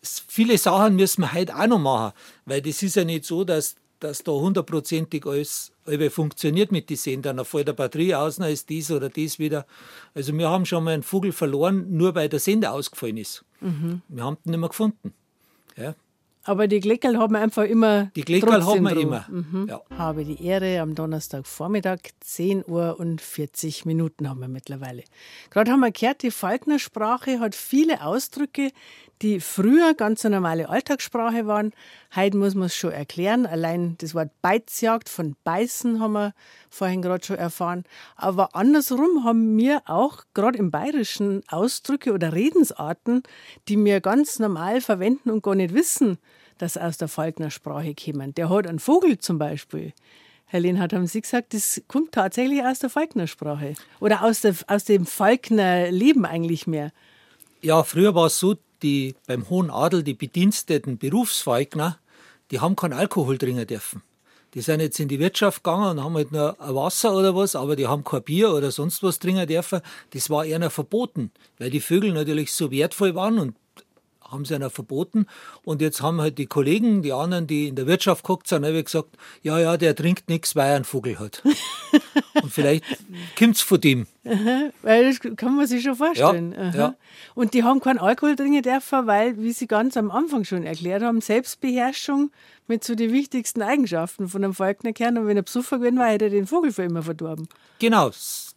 Viele 0.03 0.57
Sachen 0.57 0.97
müssen 0.97 1.21
wir 1.21 1.35
heute 1.35 1.55
auch 1.55 1.67
noch 1.67 1.79
machen, 1.79 2.15
weil 2.47 2.63
das 2.63 2.83
ist 2.83 2.97
ja 2.97 3.05
nicht 3.05 3.27
so, 3.27 3.45
dass 3.45 3.77
dass 4.01 4.25
da 4.25 4.33
hundertprozentig 4.33 5.27
alles 5.27 5.73
funktioniert 6.11 6.73
mit 6.73 6.91
den 6.91 6.97
Sendern. 6.97 7.37
Dann 7.37 7.47
fällt 7.47 7.69
der 7.69 7.75
Batterie 7.75 8.15
aus, 8.15 8.37
dann 8.37 8.51
ist 8.51 8.69
dies 8.69 8.91
oder 8.91 9.09
dies 9.09 9.39
wieder. 9.39 9.67
Also 10.15 10.33
wir 10.37 10.49
haben 10.49 10.67
schon 10.67 10.85
mal 10.85 10.95
einen 10.95 11.03
Vogel 11.03 11.33
verloren, 11.33 11.87
nur 11.97 12.15
weil 12.15 12.29
der 12.29 12.41
Sender 12.41 12.73
ausgefallen 12.73 13.19
ist. 13.19 13.45
Mhm. 13.61 14.03
Wir 14.09 14.25
haben 14.25 14.39
den 14.45 14.51
nicht 14.51 14.61
mehr 14.61 14.69
gefunden. 14.69 15.15
Ja. 15.77 15.95
Aber 16.45 16.69
die 16.69 16.81
Gleckerl 16.81 17.19
haben 17.19 17.35
wir 17.35 17.41
einfach 17.41 17.65
immer. 17.65 18.11
Die 18.17 18.23
Gleckerl 18.23 18.65
haben 18.65 18.83
wir 18.83 18.97
immer. 18.97 19.27
Mhm. 19.29 19.67
Ja. 19.69 19.83
Habe 19.97 20.25
die 20.25 20.43
Ehre 20.43 20.81
am 20.81 20.95
Donnerstagvormittag, 20.95 21.99
10 22.21 22.65
Uhr 22.67 22.99
und 22.99 23.21
40 23.21 23.85
Minuten 23.85 24.29
haben 24.29 24.41
wir 24.41 24.49
mittlerweile. 24.49 25.05
Gerade 25.51 25.71
haben 25.71 25.81
wir 25.81 25.91
gehört, 25.91 26.23
die 26.23 26.31
Falkner-Sprache 26.31 27.41
hat 27.41 27.55
viele 27.55 28.03
Ausdrücke, 28.03 28.71
die 29.23 29.41
früher 29.41 29.95
ganz 29.95 30.25
eine 30.25 30.37
normale 30.37 30.69
Alltagssprache 30.69 31.47
waren. 31.47 31.73
Heute 32.15 32.39
muss 32.39 32.55
man 32.55 32.67
es 32.67 32.75
schon 32.75 32.93
erklären. 32.93 33.45
Allein 33.45 33.97
das 33.99 34.15
Wort 34.15 34.31
Beizjagd 34.41 35.09
von 35.09 35.37
Beißen 35.45 36.01
haben 36.01 36.13
wir 36.13 36.35
vorhin 36.71 37.03
gerade 37.03 37.25
schon 37.25 37.37
erfahren. 37.37 37.85
Aber 38.17 38.55
andersrum 38.55 39.25
haben 39.25 39.57
wir 39.59 39.83
auch 39.87 40.25
gerade 40.33 40.59
im 40.59 40.71
Bayerischen 40.71 41.43
Ausdrücke 41.49 42.13
oder 42.13 42.33
Redensarten, 42.33 43.23
die 43.69 43.83
wir 43.85 44.01
ganz 44.01 44.39
normal 44.39 44.81
verwenden 44.81 45.31
und 45.31 45.43
gar 45.43 45.55
nicht 45.55 45.75
wissen, 45.75 46.19
dass 46.57 46.79
aus 46.79 46.97
der 46.97 47.09
Falkner-Sprache 47.09 47.95
kommen. 47.95 48.35
Der 48.35 48.49
hat 48.49 48.67
einen 48.67 48.79
Vogel 48.79 49.19
zum 49.19 49.39
Beispiel. 49.39 49.93
Herr 50.47 50.61
Lehnhardt, 50.61 50.95
haben 50.95 51.07
Sie 51.07 51.21
gesagt, 51.21 51.55
das 51.55 51.81
kommt 51.87 52.13
tatsächlich 52.13 52.65
aus 52.65 52.81
der 52.81 52.91
Falkner-Sprache? 52.91 53.75
Oder 54.01 54.25
aus, 54.25 54.41
der, 54.41 54.57
aus 54.67 54.85
dem 54.85 55.07
Falkner-Leben 55.07 56.25
eigentlich 56.25 56.67
mehr? 56.67 56.91
Ja, 57.63 57.85
früher 57.85 58.15
war 58.15 58.27
es 58.27 58.41
so, 58.41 58.57
die 58.83 59.15
beim 59.27 59.49
Hohen 59.49 59.71
Adel, 59.71 60.03
die 60.03 60.15
bediensteten 60.15 60.99
Berufsfeigner, 60.99 61.99
die 62.51 62.61
haben 62.61 62.77
keinen 62.77 62.95
Alkohol 62.95 63.39
trinken 63.39 63.67
dürfen. 63.67 64.03
Die 64.55 64.63
sind 64.63 64.81
jetzt 64.81 64.99
in 64.99 65.07
die 65.07 65.21
Wirtschaft 65.21 65.63
gegangen 65.63 65.99
und 65.99 66.05
haben 66.05 66.15
halt 66.15 66.33
nur 66.33 66.57
Wasser 66.59 67.15
oder 67.15 67.37
was, 67.37 67.55
aber 67.55 67.77
die 67.77 67.87
haben 67.87 68.03
kein 68.03 68.23
Bier 68.23 68.53
oder 68.53 68.73
sonst 68.73 69.03
was 69.03 69.21
trinken 69.21 69.47
dürfen. 69.47 69.81
Das 70.11 70.29
war 70.29 70.45
eher 70.45 70.71
verboten, 70.71 71.31
weil 71.59 71.71
die 71.71 71.81
Vögel 71.81 72.13
natürlich 72.13 72.53
so 72.53 72.71
wertvoll 72.73 73.15
waren 73.15 73.39
und 73.39 73.55
haben 74.31 74.45
sie 74.45 74.55
einer 74.55 74.71
verboten. 74.71 75.27
Und 75.65 75.81
jetzt 75.81 76.03
haben 76.03 76.21
halt 76.21 76.39
die 76.39 76.47
Kollegen, 76.47 77.03
die 77.03 77.13
anderen, 77.13 77.47
die 77.47 77.69
in 77.69 77.77
der 77.77 77.87
Wirtschaft 77.87 78.23
geguckt 78.23 78.49
sind, 78.49 78.65
haben 78.65 78.85
gesagt, 78.85 79.17
ja, 79.43 79.59
ja, 79.59 79.77
der 79.77 79.95
trinkt 79.95 80.29
nichts, 80.29 80.57
weil 80.57 80.71
er 80.71 80.77
einen 80.77 80.85
Vogel 80.85 81.19
hat. 81.19 81.43
und 82.43 82.53
vielleicht 82.53 82.85
kommt 83.39 83.57
es 83.57 83.63
von 83.63 83.81
dem. 83.81 84.07
Aha, 84.25 84.71
weil 84.83 85.09
das 85.09 85.21
kann 85.37 85.57
man 85.57 85.67
sich 85.67 85.83
schon 85.83 85.97
vorstellen. 85.97 86.55
Ja, 86.57 86.71
ja. 86.71 86.95
Und 87.35 87.55
die 87.55 87.65
haben 87.65 87.81
keinen 87.81 87.99
Alkohol 87.99 88.37
trinken 88.37 88.63
dürfen, 88.63 89.07
weil, 89.07 89.39
wie 89.39 89.53
Sie 89.53 89.67
ganz 89.67 89.97
am 89.97 90.11
Anfang 90.11 90.45
schon 90.45 90.65
erklärt 90.65 91.03
haben, 91.03 91.21
Selbstbeherrschung 91.21 92.31
mit 92.67 92.85
so 92.85 92.95
den 92.95 93.13
wichtigsten 93.13 93.63
Eigenschaften 93.63 94.29
von 94.29 94.45
einem 94.45 94.55
Falknerkern. 94.55 95.19
Und 95.19 95.27
wenn 95.27 95.37
er 95.37 95.43
besoffen 95.43 95.81
gewesen 95.81 95.99
war, 95.99 96.09
hätte 96.09 96.27
er 96.27 96.31
den 96.31 96.47
Vogel 96.47 96.73
für 96.73 96.85
immer 96.85 97.03
verdorben. 97.03 97.49
Genau, 97.79 98.11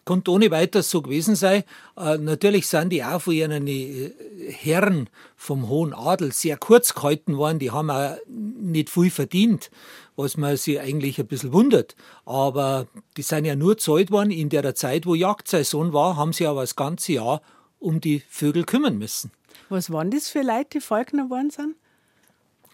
konnte 0.05 0.31
ohne 0.31 0.51
weiteres 0.51 0.89
so 0.89 1.01
gewesen 1.01 1.35
sein. 1.35 1.63
Äh, 1.97 2.17
natürlich 2.17 2.67
sind 2.67 2.89
die 2.89 3.03
auch 3.03 3.21
von 3.21 3.33
ihren 3.33 3.67
äh, 3.67 4.11
Herren 4.49 5.09
vom 5.35 5.69
hohen 5.69 5.93
Adel 5.93 6.31
sehr 6.31 6.57
kurz 6.57 6.93
gehalten 6.93 7.37
worden. 7.37 7.59
Die 7.59 7.71
haben 7.71 7.89
auch 7.89 8.17
nicht 8.27 8.89
viel 8.89 9.09
verdient, 9.09 9.71
was 10.15 10.37
man 10.37 10.57
sich 10.57 10.79
eigentlich 10.79 11.19
ein 11.19 11.27
bisschen 11.27 11.53
wundert. 11.53 11.95
Aber 12.25 12.87
die 13.17 13.21
sind 13.21 13.45
ja 13.45 13.55
nur 13.55 13.77
zahlt 13.77 14.11
worden 14.11 14.31
in 14.31 14.49
der 14.49 14.75
Zeit, 14.75 15.05
wo 15.05 15.15
Jagdsaison 15.15 15.93
war, 15.93 16.17
haben 16.17 16.33
sie 16.33 16.47
aber 16.47 16.61
das 16.61 16.75
ganze 16.75 17.13
Jahr 17.13 17.41
um 17.79 17.99
die 17.99 18.23
Vögel 18.29 18.63
kümmern 18.63 18.97
müssen. 18.97 19.31
Was 19.69 19.91
waren 19.91 20.11
das 20.11 20.29
für 20.29 20.41
Leute, 20.41 20.69
die 20.73 20.81
Falkner 20.81 21.23
geworden 21.25 21.49
sind? 21.49 21.75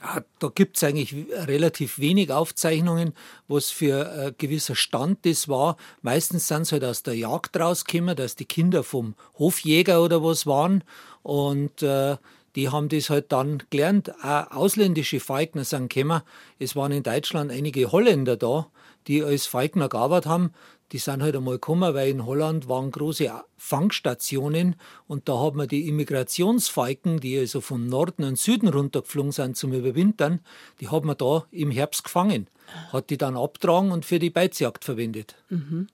Ja, 0.01 0.23
da 0.39 0.47
gibt 0.47 0.77
es 0.77 0.83
eigentlich 0.83 1.13
relativ 1.31 1.99
wenig 1.99 2.31
Aufzeichnungen, 2.31 3.13
was 3.49 3.69
für 3.69 4.09
ein 4.09 4.35
gewisser 4.37 4.75
Stand 4.75 5.25
das 5.25 5.49
war. 5.49 5.75
Meistens 6.01 6.47
sind 6.47 6.65
sie 6.65 6.73
halt 6.73 6.85
aus 6.85 7.03
der 7.03 7.15
Jagd 7.15 7.59
rausgekommen, 7.59 8.15
dass 8.15 8.35
die 8.35 8.45
Kinder 8.45 8.83
vom 8.83 9.15
Hofjäger 9.37 10.01
oder 10.01 10.23
was 10.23 10.47
waren. 10.47 10.85
Und 11.21 11.81
äh, 11.81 12.15
die 12.55 12.69
haben 12.69 12.87
das 12.87 13.09
halt 13.09 13.31
dann 13.33 13.61
gelernt. 13.69 14.13
Auch 14.23 14.51
ausländische 14.51 15.19
Falkner 15.19 15.65
sind 15.65 15.93
gekommen. 15.93 16.21
Es 16.59 16.77
waren 16.77 16.93
in 16.93 17.03
Deutschland 17.03 17.51
einige 17.51 17.91
Holländer 17.91 18.37
da, 18.37 18.67
die 19.07 19.21
als 19.21 19.47
Falkner 19.47 19.89
gearbeitet 19.89 20.27
haben 20.27 20.53
die 20.91 20.97
sind 20.97 21.21
halt 21.21 21.35
einmal 21.35 21.55
gekommen, 21.55 21.93
weil 21.93 22.09
in 22.09 22.25
Holland 22.25 22.67
waren 22.67 22.91
große 22.91 23.31
Fangstationen 23.57 24.75
und 25.07 25.29
da 25.29 25.39
hat 25.39 25.55
man 25.55 25.67
die 25.67 25.87
Immigrationsfalken, 25.87 27.19
die 27.19 27.37
also 27.37 27.61
vom 27.61 27.87
Norden 27.87 28.23
und 28.23 28.39
Süden 28.39 28.69
runtergeflogen 28.69 29.31
sind 29.31 29.57
zum 29.57 29.73
Überwintern, 29.73 30.39
die 30.79 30.89
hat 30.89 31.03
man 31.05 31.17
da 31.17 31.45
im 31.51 31.71
Herbst 31.71 32.05
gefangen, 32.05 32.47
hat 32.91 33.09
die 33.09 33.17
dann 33.17 33.37
abtragen 33.37 33.91
und 33.91 34.05
für 34.05 34.17
die 34.17 34.29
Beizjagd 34.29 34.83
verwendet. 34.83 35.35
Mhm. 35.49 35.87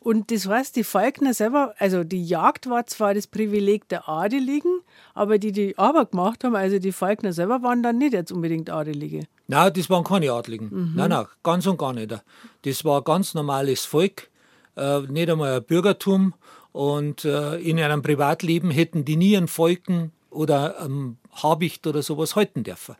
Und 0.00 0.30
das 0.30 0.46
heißt, 0.46 0.76
die 0.76 0.84
Falkner 0.84 1.32
selber, 1.32 1.74
also 1.78 2.04
die 2.04 2.24
Jagd 2.24 2.68
war 2.68 2.86
zwar 2.86 3.14
das 3.14 3.26
Privileg 3.26 3.88
der 3.88 4.08
Adeligen, 4.08 4.80
aber 5.14 5.38
die 5.38 5.52
die 5.52 5.78
Arbeit 5.78 6.10
gemacht 6.10 6.44
haben, 6.44 6.56
also 6.56 6.78
die 6.78 6.92
Falkner 6.92 7.32
selber 7.32 7.62
waren 7.62 7.82
dann 7.82 7.98
nicht 7.98 8.12
jetzt 8.12 8.32
unbedingt 8.32 8.68
Adelige. 8.68 9.26
Nein, 9.46 9.72
das 9.74 9.88
waren 9.90 10.04
keine 10.04 10.32
Adligen. 10.32 10.66
Mhm. 10.66 10.92
Nein, 10.96 11.10
nein, 11.10 11.26
ganz 11.42 11.66
und 11.66 11.78
gar 11.78 11.92
nicht. 11.92 12.14
Das 12.62 12.84
war 12.84 13.02
ganz 13.02 13.34
normales 13.34 13.84
Volk 13.84 14.28
äh, 14.76 15.00
nicht 15.00 15.30
einmal 15.30 15.56
ein 15.56 15.64
Bürgertum. 15.64 16.34
Und 16.72 17.24
äh, 17.24 17.56
in 17.56 17.78
einem 17.78 18.02
Privatleben 18.02 18.70
hätten 18.70 19.04
die 19.04 19.16
nie 19.16 19.36
einen 19.36 19.48
Volken 19.48 20.12
oder 20.30 20.80
ein 20.80 21.18
Habicht 21.30 21.86
oder 21.86 22.02
sowas 22.02 22.34
halten 22.34 22.64
dürfen. 22.64 22.96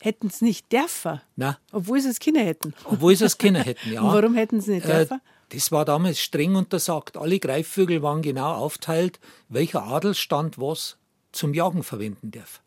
Hätten 0.00 0.26
es 0.26 0.40
nicht 0.40 0.72
dürfen? 0.72 1.20
Nein. 1.36 1.56
Obwohl 1.72 2.00
sie 2.00 2.08
es 2.10 2.18
Kinder 2.18 2.42
hätten? 2.42 2.74
Obwohl 2.84 3.14
sie 3.16 3.24
es 3.24 3.38
Kinder 3.38 3.60
hätten, 3.60 3.92
ja. 3.92 4.00
Und 4.02 4.12
warum 4.12 4.34
hätten 4.34 4.60
sie 4.60 4.72
nicht 4.72 4.86
dürfen? 4.86 5.18
Äh, 5.18 5.54
das 5.54 5.70
war 5.72 5.84
damals 5.84 6.20
streng 6.20 6.56
untersagt. 6.56 7.16
Alle 7.16 7.38
Greifvögel 7.38 8.02
waren 8.02 8.22
genau 8.22 8.54
aufteilt, 8.54 9.20
welcher 9.48 9.84
Adelsstand 9.84 10.58
was 10.58 10.96
zum 11.32 11.54
Jagen 11.54 11.82
verwenden 11.82 12.30
darf. 12.30 12.60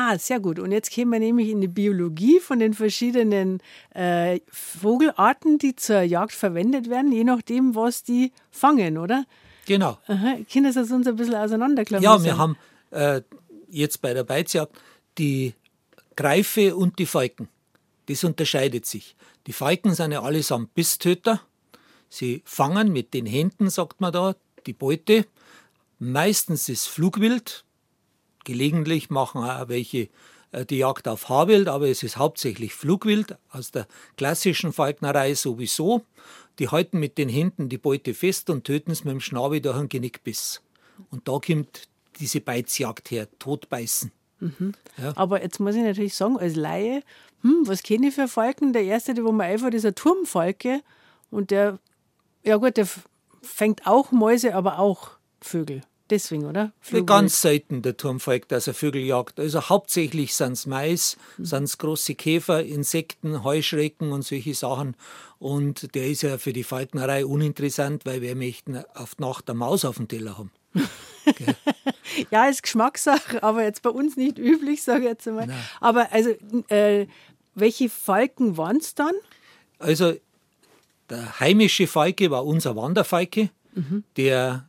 Ah, 0.00 0.16
sehr 0.16 0.38
gut. 0.38 0.60
Und 0.60 0.70
jetzt 0.70 0.92
kämen 0.92 1.12
wir 1.12 1.18
nämlich 1.18 1.48
in 1.48 1.60
die 1.60 1.66
Biologie 1.66 2.38
von 2.38 2.60
den 2.60 2.72
verschiedenen 2.72 3.60
äh, 3.94 4.38
Vogelarten, 4.48 5.58
die 5.58 5.74
zur 5.74 6.02
Jagd 6.02 6.32
verwendet 6.32 6.88
werden, 6.88 7.10
je 7.10 7.24
nachdem, 7.24 7.74
was 7.74 8.04
die 8.04 8.30
fangen, 8.52 8.96
oder? 8.96 9.24
Genau. 9.66 9.98
Aha. 10.06 10.36
Können 10.52 10.72
Sie 10.72 10.78
das 10.78 10.92
uns 10.92 11.08
ein 11.08 11.16
bisschen 11.16 11.34
auseinanderklammern? 11.34 12.04
Ja, 12.04 12.22
wir 12.22 12.38
haben 12.38 12.56
äh, 12.92 13.22
jetzt 13.68 14.00
bei 14.00 14.14
der 14.14 14.22
Beizjagd 14.22 14.72
die 15.18 15.54
Greife 16.14 16.76
und 16.76 17.00
die 17.00 17.06
Falken. 17.06 17.48
Das 18.06 18.22
unterscheidet 18.22 18.86
sich. 18.86 19.16
Die 19.48 19.52
Falken 19.52 19.94
sind 19.94 20.12
ja 20.12 20.22
allesamt 20.22 20.74
Bisstöter. 20.74 21.40
Sie 22.08 22.42
fangen 22.44 22.92
mit 22.92 23.14
den 23.14 23.26
Händen, 23.26 23.68
sagt 23.68 24.00
man 24.00 24.12
da, 24.12 24.36
die 24.64 24.74
Beute. 24.74 25.26
Meistens 25.98 26.68
ist 26.68 26.86
Flugwild, 26.86 27.64
Gelegentlich 28.48 29.10
machen 29.10 29.44
auch 29.44 29.68
welche 29.68 30.08
äh, 30.52 30.64
die 30.64 30.78
Jagd 30.78 31.06
auf 31.06 31.28
Haarwild, 31.28 31.68
aber 31.68 31.86
es 31.88 32.02
ist 32.02 32.16
hauptsächlich 32.16 32.72
Flugwild 32.72 33.36
aus 33.50 33.72
der 33.72 33.86
klassischen 34.16 34.72
Falknerei 34.72 35.34
sowieso. 35.34 36.02
Die 36.58 36.68
halten 36.68 36.98
mit 36.98 37.18
den 37.18 37.28
Händen 37.28 37.68
die 37.68 37.76
Beute 37.76 38.14
fest 38.14 38.48
und 38.48 38.64
töten 38.64 38.90
es 38.90 39.04
mit 39.04 39.12
dem 39.12 39.20
Schnabel 39.20 39.60
durch 39.60 39.76
einen 39.76 39.90
Genickbiss. 39.90 40.62
Und 41.10 41.28
da 41.28 41.38
kommt 41.38 41.88
diese 42.18 42.40
Beizjagd 42.40 43.10
her, 43.10 43.28
Totbeißen. 43.38 44.10
Mhm. 44.40 44.72
Ja. 44.96 45.12
Aber 45.14 45.42
jetzt 45.42 45.60
muss 45.60 45.74
ich 45.74 45.82
natürlich 45.82 46.14
sagen, 46.14 46.38
als 46.38 46.56
Laie, 46.56 47.02
hm, 47.42 47.64
was 47.66 47.82
kenne 47.82 48.08
ich 48.08 48.14
für 48.14 48.28
Falken? 48.28 48.72
Der 48.72 48.84
erste, 48.84 49.12
der 49.12 49.24
wo 49.24 49.32
man 49.32 49.46
einfach 49.46 49.70
ist 49.72 49.84
ein 49.84 49.94
Turmfalke 49.94 50.80
und 51.30 51.50
der, 51.50 51.78
ja 52.44 52.56
gut, 52.56 52.78
der 52.78 52.88
fängt 53.42 53.86
auch 53.86 54.10
Mäuse, 54.10 54.54
aber 54.54 54.78
auch 54.78 55.10
Vögel. 55.42 55.82
Deswegen, 56.10 56.46
oder? 56.46 56.72
Flugwild. 56.80 57.06
Ganz 57.06 57.40
selten 57.40 57.82
der 57.82 57.96
Turmfalk, 57.96 58.48
dass 58.48 58.66
er 58.66 58.74
Vögel 58.74 59.02
jagt. 59.02 59.38
Also 59.38 59.68
hauptsächlich 59.68 60.34
sind 60.34 60.52
es 60.52 60.66
Mais, 60.66 61.16
mhm. 61.36 61.44
sind 61.44 61.64
es 61.64 61.78
große 61.78 62.14
Käfer, 62.14 62.62
Insekten, 62.64 63.44
Heuschrecken 63.44 64.12
und 64.12 64.22
solche 64.22 64.54
Sachen. 64.54 64.96
Und 65.38 65.94
der 65.94 66.08
ist 66.08 66.22
ja 66.22 66.38
für 66.38 66.52
die 66.52 66.64
Falknerei 66.64 67.26
uninteressant, 67.26 68.06
weil 68.06 68.22
wir 68.22 68.34
möchten 68.34 68.82
auf 68.94 69.16
die 69.16 69.22
Nacht 69.22 69.50
eine 69.50 69.58
Maus 69.58 69.84
auf 69.84 69.96
dem 69.96 70.08
Teller 70.08 70.38
haben. 70.38 70.50
Okay. 71.26 71.54
ja, 72.30 72.48
ist 72.48 72.62
Geschmackssache, 72.62 73.42
aber 73.42 73.62
jetzt 73.64 73.82
bei 73.82 73.90
uns 73.90 74.16
nicht 74.16 74.38
üblich, 74.38 74.82
sage 74.82 75.04
ich 75.04 75.10
jetzt 75.10 75.28
einmal. 75.28 75.46
Nein. 75.46 75.58
Aber 75.80 76.12
also, 76.12 76.30
äh, 76.68 77.06
welche 77.54 77.88
Falken 77.88 78.56
waren 78.56 78.78
es 78.78 78.94
dann? 78.94 79.14
Also, 79.78 80.14
der 81.10 81.40
heimische 81.40 81.86
Falke 81.86 82.30
war 82.30 82.44
unser 82.44 82.76
Wanderfalke, 82.76 83.50
mhm. 83.74 84.04
der 84.16 84.67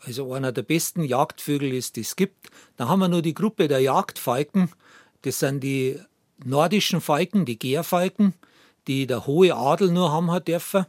also 0.00 0.32
einer 0.32 0.52
der 0.52 0.62
besten 0.62 1.04
Jagdvögel 1.04 1.72
ist, 1.74 1.96
die 1.96 2.00
es 2.00 2.16
gibt. 2.16 2.50
Dann 2.76 2.88
haben 2.88 3.00
wir 3.00 3.08
nur 3.08 3.22
die 3.22 3.34
Gruppe 3.34 3.68
der 3.68 3.80
Jagdfalken. 3.80 4.70
Das 5.22 5.40
sind 5.40 5.60
die 5.60 5.98
nordischen 6.44 7.00
Falken, 7.00 7.44
die 7.44 7.58
Gärfalken, 7.58 8.34
die 8.86 9.06
der 9.06 9.26
hohe 9.26 9.54
Adel 9.54 9.90
nur 9.90 10.10
haben 10.10 10.30
hat 10.30 10.48
dürfen. 10.48 10.86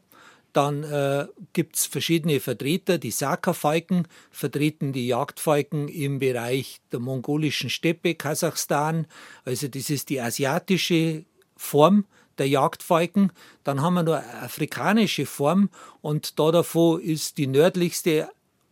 Dann 0.54 0.84
äh, 0.84 1.28
gibt 1.54 1.78
es 1.78 1.86
verschiedene 1.86 2.40
Vertreter. 2.40 2.98
Die 2.98 3.12
Saka-Falken 3.12 4.08
vertreten 4.32 4.92
die 4.92 5.08
Jagdfalken 5.08 5.88
im 5.88 6.20
Bereich 6.20 6.82
der 6.92 7.00
mongolischen 7.00 7.70
Steppe, 7.70 8.16
Kasachstan. 8.16 9.08
Also 9.46 9.68
das 9.70 9.90
ist 9.90 10.10
die 10.10 10.20
asiatische 10.20 11.24
Form 11.56 12.06
der 12.38 12.50
Jagdfalken. 12.50 13.32
Dann 13.64 13.82
haben 13.82 13.94
wir 13.94 14.04
nur 14.04 14.18
eine 14.18 14.42
afrikanische 14.42 15.26
Form 15.26 15.70
und 16.02 16.38
da 16.40 16.52
davon 16.52 17.00
ist 17.02 17.38
die 17.38 17.48
nördlichste 17.48 18.30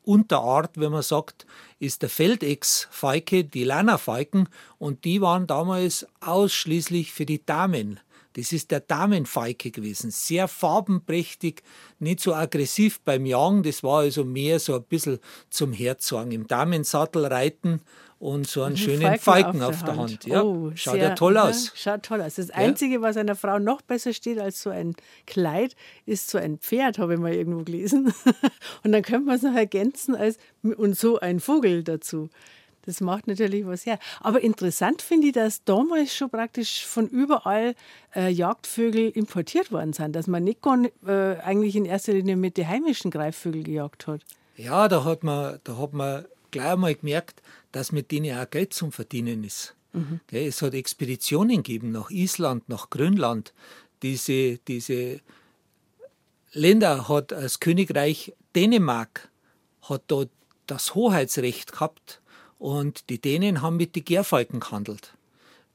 Unterart, 0.09 0.79
wenn 0.79 0.91
man 0.91 1.03
sagt, 1.03 1.45
ist 1.77 2.01
der 2.01 2.09
Feldechs-Falke, 2.09 3.43
die 3.43 3.63
Lana-Falken, 3.63 4.49
und 4.79 5.05
die 5.05 5.21
waren 5.21 5.45
damals 5.45 6.07
ausschließlich 6.19 7.11
für 7.11 7.27
die 7.27 7.45
Damen. 7.45 7.99
Das 8.33 8.51
ist 8.51 8.71
der 8.71 8.79
Damenfalke 8.79 9.69
gewesen. 9.69 10.09
Sehr 10.09 10.47
farbenprächtig, 10.47 11.61
nicht 11.99 12.21
so 12.21 12.33
aggressiv 12.33 13.01
beim 13.01 13.27
Jagen. 13.27 13.61
Das 13.61 13.83
war 13.83 13.99
also 13.99 14.25
mehr 14.25 14.59
so 14.59 14.75
ein 14.75 14.83
bisschen 14.83 15.19
zum 15.51 15.73
Herzogen. 15.73 16.31
Im 16.31 16.47
Damensattel 16.47 17.27
reiten 17.27 17.81
und 18.19 18.47
so 18.47 18.63
einen 18.63 18.77
schönen 18.77 19.01
Falken, 19.01 19.19
Falken 19.19 19.63
auf, 19.63 19.69
der, 19.69 19.69
auf 19.69 19.83
der 19.83 19.97
Hand. 19.97 20.11
Hand. 20.11 20.25
Ja, 20.25 20.43
oh, 20.43 20.71
schaut 20.75 20.95
sehr, 20.95 21.03
ja 21.03 21.15
toll 21.15 21.37
aus. 21.37 21.67
Ja, 21.67 21.71
schaut 21.75 22.03
toll 22.03 22.21
aus. 22.21 22.35
Das 22.35 22.51
Einzige, 22.51 23.01
was 23.01 23.17
einer 23.17 23.35
Frau 23.35 23.59
noch 23.59 23.81
besser 23.81 24.13
steht 24.13 24.39
als 24.39 24.61
so 24.61 24.69
ein 24.69 24.95
Kleid, 25.25 25.75
ist 26.05 26.29
so 26.29 26.37
ein 26.37 26.59
Pferd, 26.59 26.99
habe 26.99 27.13
ich 27.13 27.19
mal 27.19 27.33
irgendwo 27.33 27.63
gelesen. 27.63 28.13
und 28.83 28.91
dann 28.91 29.01
könnte 29.01 29.25
man 29.25 29.35
es 29.35 29.43
noch 29.43 29.55
ergänzen 29.55 30.15
als 30.15 30.37
und 30.61 30.97
so 30.97 31.19
ein 31.19 31.39
Vogel 31.39 31.83
dazu. 31.83 32.29
Das 32.85 33.01
macht 33.01 33.27
natürlich 33.27 33.65
was 33.67 33.85
her. 33.85 33.99
Aber 34.19 34.41
interessant 34.41 35.01
finde 35.01 35.27
ich, 35.27 35.33
dass 35.33 35.63
damals 35.63 36.15
schon 36.15 36.29
praktisch 36.29 36.85
von 36.85 37.07
überall 37.07 37.75
äh, 38.15 38.29
Jagdvögel 38.29 39.09
importiert 39.09 39.71
worden 39.71 39.93
sind, 39.93 40.15
dass 40.15 40.27
man 40.27 40.43
nicht 40.43 40.61
gar, 40.61 40.79
äh, 41.05 41.37
eigentlich 41.41 41.75
in 41.75 41.85
erster 41.85 42.13
Linie 42.13 42.35
mit 42.35 42.57
den 42.57 42.67
heimischen 42.67 43.11
Greifvögeln 43.11 43.63
gejagt 43.63 44.07
hat. 44.07 44.21
Ja, 44.55 44.87
da 44.87 45.03
hat 45.03 45.23
man, 45.23 45.59
da 45.65 45.77
hat 45.77 45.93
man 45.93 46.25
gleich 46.51 46.71
einmal 46.71 46.95
gemerkt, 46.95 47.41
dass 47.71 47.91
mit 47.91 48.11
denen 48.11 48.37
auch 48.37 48.49
Geld 48.49 48.73
zum 48.73 48.91
Verdienen 48.91 49.43
ist. 49.43 49.75
Mhm. 49.93 50.19
Es 50.31 50.61
hat 50.61 50.73
Expeditionen 50.73 51.57
gegeben 51.57 51.91
nach 51.91 52.09
Island, 52.09 52.69
nach 52.69 52.89
Grönland. 52.89 53.53
Diese, 54.01 54.57
diese 54.59 55.21
Länder 56.51 57.07
hat 57.09 57.31
das 57.31 57.59
Königreich 57.59 58.33
Dänemark 58.55 59.29
hat 59.83 60.03
dort 60.07 60.29
das 60.67 60.95
Hoheitsrecht 60.95 61.71
gehabt 61.71 62.21
und 62.57 63.09
die 63.09 63.19
Dänen 63.19 63.61
haben 63.61 63.77
mit 63.77 63.95
den 63.95 64.05
Gärfalken 64.05 64.59
gehandelt. 64.59 65.13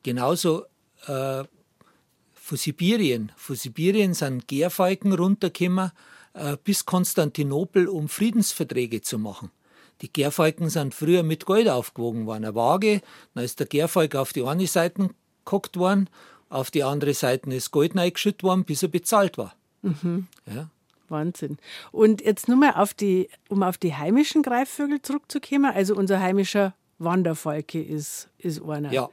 Genauso 0.02 0.64
äh, 1.07 1.44
von 2.35 2.59
Sibirien. 2.59 3.33
Von 3.37 3.57
Sibirien 3.57 4.14
sind 4.14 4.46
Gärfalken 4.46 5.12
runtergekommen 5.12 5.92
äh, 6.35 6.57
bis 6.62 6.85
Konstantinopel, 6.85 7.88
um 7.88 8.09
Friedensverträge 8.09 9.00
zu 9.00 9.18
machen. 9.18 9.50
Die 10.00 10.12
Gärfalken 10.12 10.68
sind 10.70 10.94
früher 10.94 11.22
mit 11.22 11.46
Gold 11.46 11.68
aufgewogen 11.68 12.26
worden. 12.26 12.44
Eine 12.44 12.54
Waage, 12.54 13.00
dann 13.35 13.44
ist 13.44 13.59
der 13.61 13.66
Gärfalk 13.66 14.14
auf 14.16 14.33
die 14.33 14.42
eine 14.42 14.66
Seite 14.66 15.11
geguckt 15.44 15.76
worden, 15.76 16.09
auf 16.48 16.70
die 16.70 16.83
andere 16.85 17.14
Seite 17.14 17.50
ist 17.54 17.70
Gold 17.70 17.96
reingeschüttet 17.96 18.42
worden, 18.42 18.64
bis 18.64 18.83
er 18.83 18.88
bezahlt 18.88 19.38
war. 19.38 19.54
Mhm. 19.83 20.26
Ja. 20.52 20.68
Wahnsinn. 21.09 21.59
Und 21.92 22.22
jetzt 22.22 22.48
nur 22.48 22.57
mal 22.57 22.72
auf 22.72 22.94
die, 22.94 23.28
um 23.48 23.62
auf 23.62 23.76
die 23.78 23.94
heimischen 23.94 24.42
Greifvögel 24.42 25.02
zurückzukommen. 25.02 25.66
Also 25.72 25.94
unser 25.94 26.18
heimischer 26.20 26.74
Wanderfalke 26.98 27.83
ist, 27.83 28.28
ist 28.38 28.62
einer. 28.62 28.92
Ja. 28.92 29.09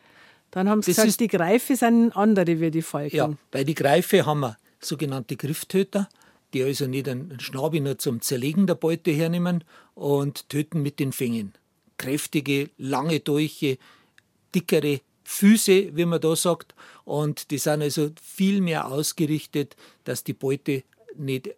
Dann 0.51 0.69
haben 0.69 0.81
sie 0.81 0.91
Das 0.91 0.95
gesagt, 0.97 1.09
ist- 1.09 1.19
die 1.19 1.27
Greife 1.27 1.75
sind 1.75 2.15
andere 2.15 2.59
wie 2.59 2.71
die 2.71 2.81
Falken. 2.81 3.15
Ja, 3.15 3.29
bei 3.51 3.63
den 3.63 3.75
Greife 3.75 4.25
haben 4.25 4.39
wir 4.41 4.57
sogenannte 4.79 5.35
Grifftöter, 5.37 6.09
die 6.53 6.63
also 6.63 6.87
nicht 6.87 7.07
einen 7.07 7.39
Schnabel 7.39 7.81
nur 7.81 7.97
zum 7.97 8.21
Zerlegen 8.21 8.67
der 8.67 8.75
Beute 8.75 9.11
hernehmen 9.11 9.63
und 9.95 10.49
töten 10.49 10.81
mit 10.81 10.99
den 10.99 11.11
Fängen. 11.13 11.53
Kräftige, 11.97 12.69
lange 12.77 13.19
Dolche, 13.19 13.77
dickere 14.55 15.01
Füße, 15.23 15.95
wie 15.95 16.05
man 16.05 16.19
da 16.19 16.35
sagt. 16.35 16.75
Und 17.05 17.51
die 17.51 17.57
sind 17.57 17.81
also 17.81 18.09
viel 18.21 18.59
mehr 18.61 18.87
ausgerichtet, 18.91 19.75
dass 20.03 20.23
die 20.23 20.33
Beute 20.33 20.83
nicht 21.15 21.51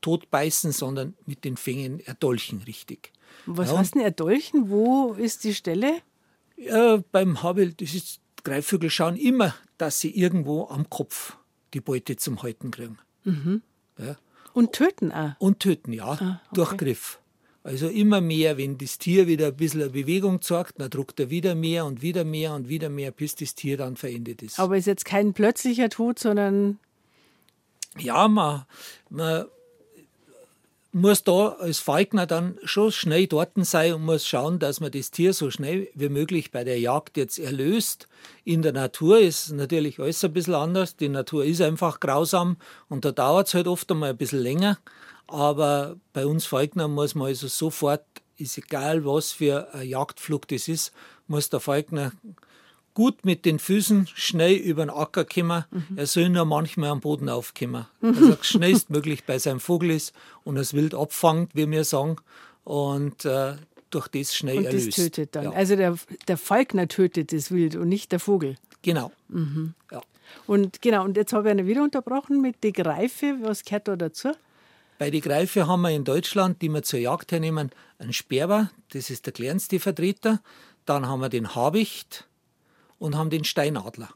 totbeißen, 0.00 0.72
sondern 0.72 1.14
mit 1.26 1.44
den 1.44 1.56
Fängen 1.56 2.00
erdolchen 2.00 2.62
richtig. 2.62 3.12
Was 3.46 3.70
Ja. 3.70 3.78
heißt 3.78 3.94
denn 3.94 4.02
Erdolchen? 4.02 4.70
Wo 4.70 5.12
ist 5.12 5.44
die 5.44 5.54
Stelle? 5.54 5.98
Ja, 6.56 7.02
beim 7.12 7.42
Habel, 7.42 7.72
das 7.74 7.94
ist, 7.94 8.20
Greifvögel 8.44 8.88
schauen 8.90 9.16
immer, 9.16 9.54
dass 9.76 10.00
sie 10.00 10.10
irgendwo 10.16 10.66
am 10.68 10.88
Kopf 10.88 11.36
die 11.74 11.80
Beute 11.80 12.16
zum 12.16 12.42
Halten 12.42 12.70
kriegen. 12.70 12.98
Ja. 13.98 14.16
Und 14.52 14.72
töten 14.72 15.12
auch. 15.12 15.32
Und 15.38 15.60
töten, 15.60 15.92
ja, 15.92 16.12
Ah, 16.12 16.40
durch 16.52 16.76
Griff. 16.76 17.18
Also 17.62 17.88
immer 17.88 18.22
mehr, 18.22 18.56
wenn 18.56 18.78
das 18.78 18.96
Tier 18.96 19.26
wieder 19.26 19.48
ein 19.48 19.56
bisschen 19.56 19.92
Bewegung 19.92 20.40
zeigt, 20.40 20.80
dann 20.80 20.88
druckt 20.88 21.20
er 21.20 21.28
wieder 21.28 21.54
mehr 21.54 21.84
und 21.84 22.00
wieder 22.00 22.24
mehr 22.24 22.54
und 22.54 22.68
wieder 22.68 22.88
mehr, 22.88 23.10
bis 23.10 23.34
das 23.34 23.54
Tier 23.54 23.76
dann 23.76 23.96
verendet 23.96 24.42
ist. 24.42 24.58
Aber 24.58 24.76
ist 24.78 24.86
jetzt 24.86 25.04
kein 25.04 25.34
plötzlicher 25.34 25.90
Tod, 25.90 26.18
sondern 26.18 26.78
ja, 27.98 28.28
man, 28.28 28.64
man 29.10 29.44
muss 30.92 31.22
da 31.22 31.50
als 31.60 31.78
Falkner 31.78 32.26
dann 32.26 32.58
schon 32.64 32.90
schnell 32.90 33.26
dort 33.26 33.52
sein 33.64 33.94
und 33.94 34.04
muss 34.04 34.26
schauen, 34.26 34.58
dass 34.58 34.80
man 34.80 34.90
das 34.90 35.10
Tier 35.10 35.32
so 35.32 35.50
schnell 35.50 35.88
wie 35.94 36.08
möglich 36.08 36.50
bei 36.50 36.64
der 36.64 36.80
Jagd 36.80 37.16
jetzt 37.16 37.38
erlöst. 37.38 38.08
In 38.44 38.62
der 38.62 38.72
Natur 38.72 39.20
ist 39.20 39.52
natürlich 39.52 40.00
alles 40.00 40.24
ein 40.24 40.32
bisschen 40.32 40.54
anders. 40.54 40.96
Die 40.96 41.08
Natur 41.08 41.44
ist 41.44 41.60
einfach 41.60 42.00
grausam 42.00 42.56
und 42.88 43.04
da 43.04 43.12
dauert 43.12 43.48
es 43.48 43.54
halt 43.54 43.68
oft 43.68 43.90
einmal 43.90 44.10
ein 44.10 44.16
bisschen 44.16 44.40
länger. 44.40 44.78
Aber 45.28 45.96
bei 46.12 46.26
uns 46.26 46.46
Falkner 46.46 46.88
muss 46.88 47.14
man 47.14 47.28
also 47.28 47.46
sofort, 47.46 48.04
ist 48.36 48.58
egal 48.58 49.04
was 49.04 49.30
für 49.30 49.72
ein 49.72 49.88
Jagdflug 49.88 50.48
das 50.48 50.66
ist, 50.66 50.92
muss 51.28 51.50
der 51.50 51.60
Falkner 51.60 52.12
gut 53.00 53.24
mit 53.24 53.46
den 53.46 53.58
Füßen 53.58 54.08
schnell 54.14 54.56
über 54.56 54.84
den 54.84 54.90
Acker 54.90 55.24
kommen. 55.24 55.64
Er 55.96 56.06
soll 56.06 56.28
nur 56.28 56.44
manchmal 56.44 56.90
am 56.90 57.00
Boden 57.00 57.30
aufkommen. 57.30 57.86
Dass 58.02 58.20
er 58.20 58.44
schnellstmöglich 58.44 59.24
bei 59.24 59.38
seinem 59.38 59.58
Vogel 59.58 59.92
ist 59.92 60.12
und 60.44 60.56
das 60.56 60.74
Wild 60.74 60.94
abfangt, 60.94 61.54
wie 61.54 61.70
wir 61.70 61.84
sagen, 61.84 62.16
und 62.64 63.24
äh, 63.24 63.54
durch 63.88 64.08
das 64.08 64.36
schnell 64.36 64.58
und 64.58 64.64
erlöst. 64.66 64.88
das 64.88 64.94
tötet 64.96 65.34
dann. 65.34 65.44
Ja, 65.44 65.50
Also 65.52 65.76
der, 65.76 65.96
der 66.28 66.36
Falkner 66.36 66.88
tötet 66.88 67.32
das 67.32 67.50
Wild 67.50 67.74
und 67.74 67.88
nicht 67.88 68.12
der 68.12 68.20
Vogel. 68.20 68.56
genau. 68.82 69.10
Ja. 69.90 70.02
Und 70.46 70.82
genau, 70.82 71.02
und 71.04 71.16
jetzt 71.16 71.32
habe 71.32 71.48
ich 71.48 71.52
eine 71.52 71.66
wieder 71.66 71.82
unterbrochen 71.82 72.42
mit 72.42 72.62
die 72.62 72.72
Greife. 72.72 73.38
Was 73.40 73.64
gehört 73.64 73.88
da 73.88 73.96
dazu? 73.96 74.28
Bei 74.98 75.10
den 75.10 75.22
Greife 75.22 75.66
haben 75.66 75.80
wir 75.80 75.90
in 75.90 76.04
Deutschland, 76.04 76.60
die 76.60 76.68
wir 76.68 76.82
zur 76.82 76.98
Jagd 76.98 77.32
hernehmen, 77.32 77.70
einen 77.98 78.12
Sperber, 78.12 78.70
das 78.92 79.08
ist 79.08 79.24
der 79.24 79.32
kleinste 79.32 79.80
Vertreter. 79.80 80.42
Dann 80.84 81.08
haben 81.08 81.20
wir 81.20 81.30
den 81.30 81.54
Habicht 81.54 82.26
und 83.00 83.16
haben 83.16 83.30
den 83.30 83.42
Steinadler. 83.42 84.10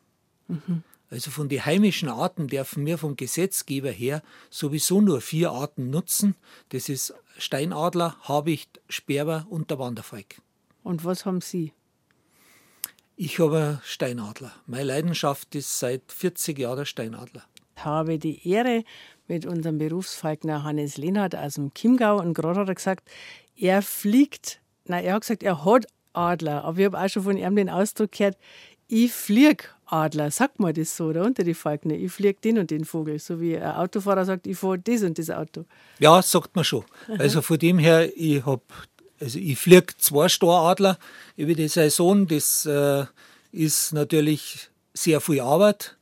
Also 1.10 1.32
von 1.32 1.48
den 1.48 1.64
heimischen 1.64 2.08
Arten 2.08 2.46
dürfen 2.46 2.86
wir 2.86 2.98
vom 2.98 3.16
Gesetzgeber 3.16 3.90
her 3.90 4.22
sowieso 4.50 5.00
nur 5.00 5.20
vier 5.20 5.50
Arten 5.50 5.90
nutzen. 5.90 6.36
Das 6.68 6.88
ist 6.88 7.14
Steinadler, 7.38 8.16
Habicht, 8.22 8.80
Sperber 8.88 9.46
und 9.50 9.70
der 9.70 9.80
Wanderfalk. 9.80 10.40
Und 10.84 11.04
was 11.04 11.24
haben 11.24 11.40
Sie? 11.40 11.72
Ich 13.16 13.38
habe 13.38 13.80
Steinadler. 13.84 14.52
Meine 14.66 14.84
Leidenschaft 14.84 15.54
ist 15.54 15.78
seit 15.78 16.02
40 16.12 16.58
Jahren 16.58 16.78
der 16.78 16.84
Steinadler. 16.84 17.44
Ich 17.76 17.84
habe 17.84 18.18
die 18.18 18.48
Ehre, 18.48 18.84
mit 19.26 19.46
unserem 19.46 19.78
Berufsfalkner 19.78 20.64
Hannes 20.64 20.98
Lehnhardt 20.98 21.34
aus 21.34 21.54
dem 21.54 21.72
Chiemgau 21.72 22.20
und 22.20 22.34
gerade 22.34 22.60
hat 22.60 22.68
er 22.68 22.74
gesagt, 22.74 23.08
er 23.56 23.82
fliegt, 23.82 24.60
nein, 24.86 25.04
er 25.04 25.14
hat 25.14 25.22
gesagt, 25.22 25.42
er 25.42 25.64
hat 25.64 25.86
Adler, 26.12 26.64
aber 26.64 26.78
ich 26.78 26.84
habe 26.84 27.00
auch 27.00 27.08
schon 27.08 27.22
von 27.22 27.36
ihm 27.36 27.56
den 27.56 27.70
Ausdruck 27.70 28.12
gehört, 28.12 28.36
ich 28.94 29.12
flieg 29.12 29.74
Adler. 29.86 30.30
Sagt 30.30 30.60
man 30.60 30.72
das 30.72 30.96
so, 30.96 31.06
oder 31.06 31.24
unter 31.24 31.42
die 31.42 31.54
Falkner? 31.54 31.94
Ich 31.94 32.12
flieg 32.12 32.40
den 32.40 32.58
und 32.58 32.70
den 32.70 32.84
Vogel. 32.84 33.18
So 33.18 33.40
wie 33.40 33.56
ein 33.56 33.72
Autofahrer 33.72 34.24
sagt, 34.24 34.46
ich 34.46 34.56
fahre 34.56 34.78
das 34.78 35.02
und 35.02 35.18
das 35.18 35.30
Auto. 35.30 35.64
Ja, 35.98 36.22
sagt 36.22 36.54
man 36.54 36.64
schon. 36.64 36.84
Also 37.18 37.42
von 37.42 37.58
dem 37.58 37.78
her, 37.78 38.08
ich 38.16 38.46
hab, 38.46 38.62
also 39.20 39.38
ich 39.40 39.58
fliege 39.58 39.96
zwei 39.98 40.28
Storadler 40.28 40.96
über 41.36 41.54
die 41.54 41.66
Saison. 41.66 42.28
Das 42.28 42.66
äh, 42.66 43.04
ist 43.50 43.92
natürlich 43.92 44.70
sehr 44.92 45.20
viel 45.20 45.40
Arbeit, 45.40 45.96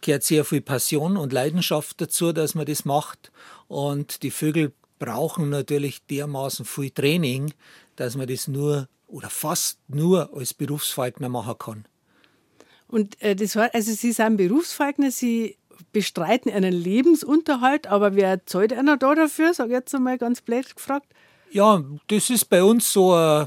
gehört 0.00 0.22
sehr 0.22 0.46
viel 0.46 0.62
Passion 0.62 1.18
und 1.18 1.34
Leidenschaft 1.34 2.00
dazu, 2.00 2.32
dass 2.32 2.54
man 2.54 2.64
das 2.64 2.86
macht. 2.86 3.30
Und 3.68 4.22
die 4.22 4.30
Vögel 4.30 4.72
brauchen 4.98 5.50
natürlich 5.50 6.02
dermaßen 6.06 6.64
viel 6.64 6.90
Training, 6.90 7.52
dass 7.96 8.16
man 8.16 8.26
das 8.26 8.48
nur 8.48 8.88
oder 9.06 9.28
fast 9.28 9.78
nur 9.88 10.34
als 10.34 10.54
Berufsfalkner 10.54 11.28
machen 11.28 11.58
kann. 11.58 11.84
Und 12.88 13.20
äh, 13.22 13.34
das 13.34 13.56
war, 13.56 13.70
also 13.72 13.92
Sie 13.92 14.12
sind 14.12 14.36
Berufsfalkner, 14.36 15.10
Sie 15.10 15.56
bestreiten 15.92 16.50
einen 16.50 16.72
Lebensunterhalt, 16.72 17.86
aber 17.86 18.14
wer 18.14 18.44
zahlt 18.46 18.72
einer 18.72 18.96
da 18.96 19.14
dafür? 19.14 19.54
Sag 19.54 19.66
ich 19.66 19.72
jetzt 19.72 19.94
einmal 19.94 20.18
ganz 20.18 20.40
blöd 20.40 20.74
gefragt. 20.74 21.06
Ja, 21.50 21.82
das 22.08 22.30
ist 22.30 22.46
bei 22.46 22.62
uns 22.62 22.92
so, 22.92 23.16
äh, 23.16 23.46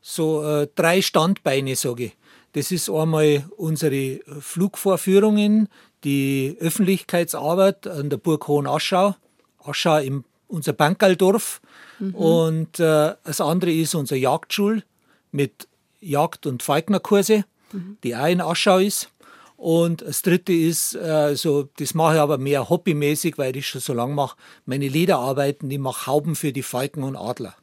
so 0.00 0.44
äh, 0.44 0.68
drei 0.74 1.02
Standbeine, 1.02 1.76
sage 1.76 2.04
ich. 2.04 2.16
Das 2.52 2.70
ist 2.70 2.88
einmal 2.88 3.44
unsere 3.56 4.20
Flugvorführungen, 4.40 5.68
die 6.04 6.56
Öffentlichkeitsarbeit 6.60 7.86
an 7.86 8.10
der 8.10 8.16
Burg 8.16 8.48
Hohenaschau, 8.48 9.16
Aschau 9.64 9.98
im 9.98 10.24
unser 10.48 10.72
Bankaldorf. 10.72 11.60
Und 12.12 12.80
äh, 12.80 13.14
das 13.24 13.40
andere 13.40 13.72
ist 13.72 13.94
unser 13.94 14.16
Jagdschul 14.16 14.82
mit 15.30 15.68
Jagd- 16.00 16.46
und 16.46 16.62
Falknerkurse, 16.62 17.44
die 18.02 18.16
auch 18.16 18.26
in 18.26 18.40
Aschau 18.40 18.78
ist. 18.78 19.10
Und 19.56 20.02
das 20.02 20.22
dritte 20.22 20.52
ist, 20.52 20.94
äh, 20.94 21.34
das 21.34 21.94
mache 21.94 22.14
ich 22.14 22.20
aber 22.20 22.38
mehr 22.38 22.68
hobbymäßig, 22.68 23.38
weil 23.38 23.56
ich 23.56 23.66
schon 23.66 23.80
so 23.80 23.92
lange 23.92 24.14
mache, 24.14 24.36
meine 24.66 24.86
Lederarbeiten, 24.86 25.68
ich 25.68 25.78
mache 25.80 26.06
Hauben 26.06 26.36
für 26.36 26.52
die 26.52 26.62
Falken 26.62 27.02
und 27.02 27.16
Adler. 27.16 27.56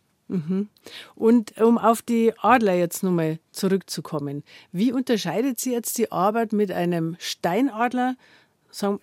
Und 1.15 1.57
um 1.61 1.77
auf 1.77 2.01
die 2.01 2.33
Adler 2.39 2.73
jetzt 2.73 3.03
nochmal 3.03 3.39
zurückzukommen, 3.51 4.43
wie 4.71 4.91
unterscheidet 4.91 5.59
sie 5.59 5.71
jetzt 5.71 5.97
die 5.97 6.11
Arbeit 6.11 6.51
mit 6.51 6.71
einem 6.71 7.15
Steinadler? 7.19 8.15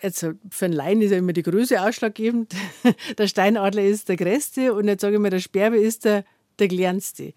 Jetzt 0.03 0.27
für 0.51 0.65
einen 0.67 0.75
Laien 0.75 1.01
ist 1.01 1.13
ja 1.13 1.19
immer 1.19 1.33
die 1.33 1.45
Größe 1.45 1.81
ausschlaggebend. 1.81 2.55
Der 3.19 3.27
Steinadler 3.27 3.85
ist 3.85 4.09
der 4.09 4.17
größte 4.17 4.75
und 4.75 4.87
jetzt 4.87 5.01
sage 5.01 5.15
ich 5.15 5.21
mal, 5.21 5.31
der 5.31 5.39
Sperbe 5.39 5.79
ist 5.79 6.05
der, 6.05 6.25
der 6.59 6.69
kleinste. 6.69 7.33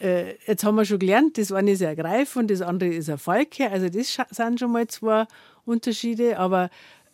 Äh, 0.00 0.34
jetzt 0.46 0.62
haben 0.64 0.74
wir 0.76 0.84
schon 0.84 0.98
gelernt, 0.98 1.38
das 1.38 1.52
eine 1.52 1.72
ist 1.72 1.82
ein 1.82 1.96
Greif 1.96 2.36
und 2.36 2.50
das 2.50 2.60
andere 2.62 2.90
ist 2.90 3.08
ein 3.08 3.18
Falke. 3.18 3.70
Also 3.70 3.88
das 3.88 4.16
sind 4.30 4.60
schon 4.60 4.72
mal 4.72 4.86
zwei 4.88 5.24
Unterschiede. 5.64 6.38
Aber 6.38 6.70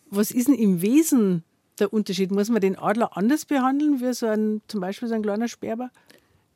was 0.09 0.31
ist 0.31 0.47
denn 0.47 0.55
im 0.55 0.81
Wesen 0.81 1.43
der 1.79 1.91
Unterschied? 1.93 2.31
Muss 2.31 2.49
man 2.49 2.61
den 2.61 2.77
Adler 2.77 3.15
anders 3.17 3.45
behandeln 3.45 4.01
wie 4.01 4.13
so 4.13 4.27
ein, 4.27 4.61
zum 4.67 4.81
Beispiel 4.81 5.07
so 5.07 5.15
ein 5.15 5.21
kleiner 5.23 5.47
Sperber? 5.47 5.89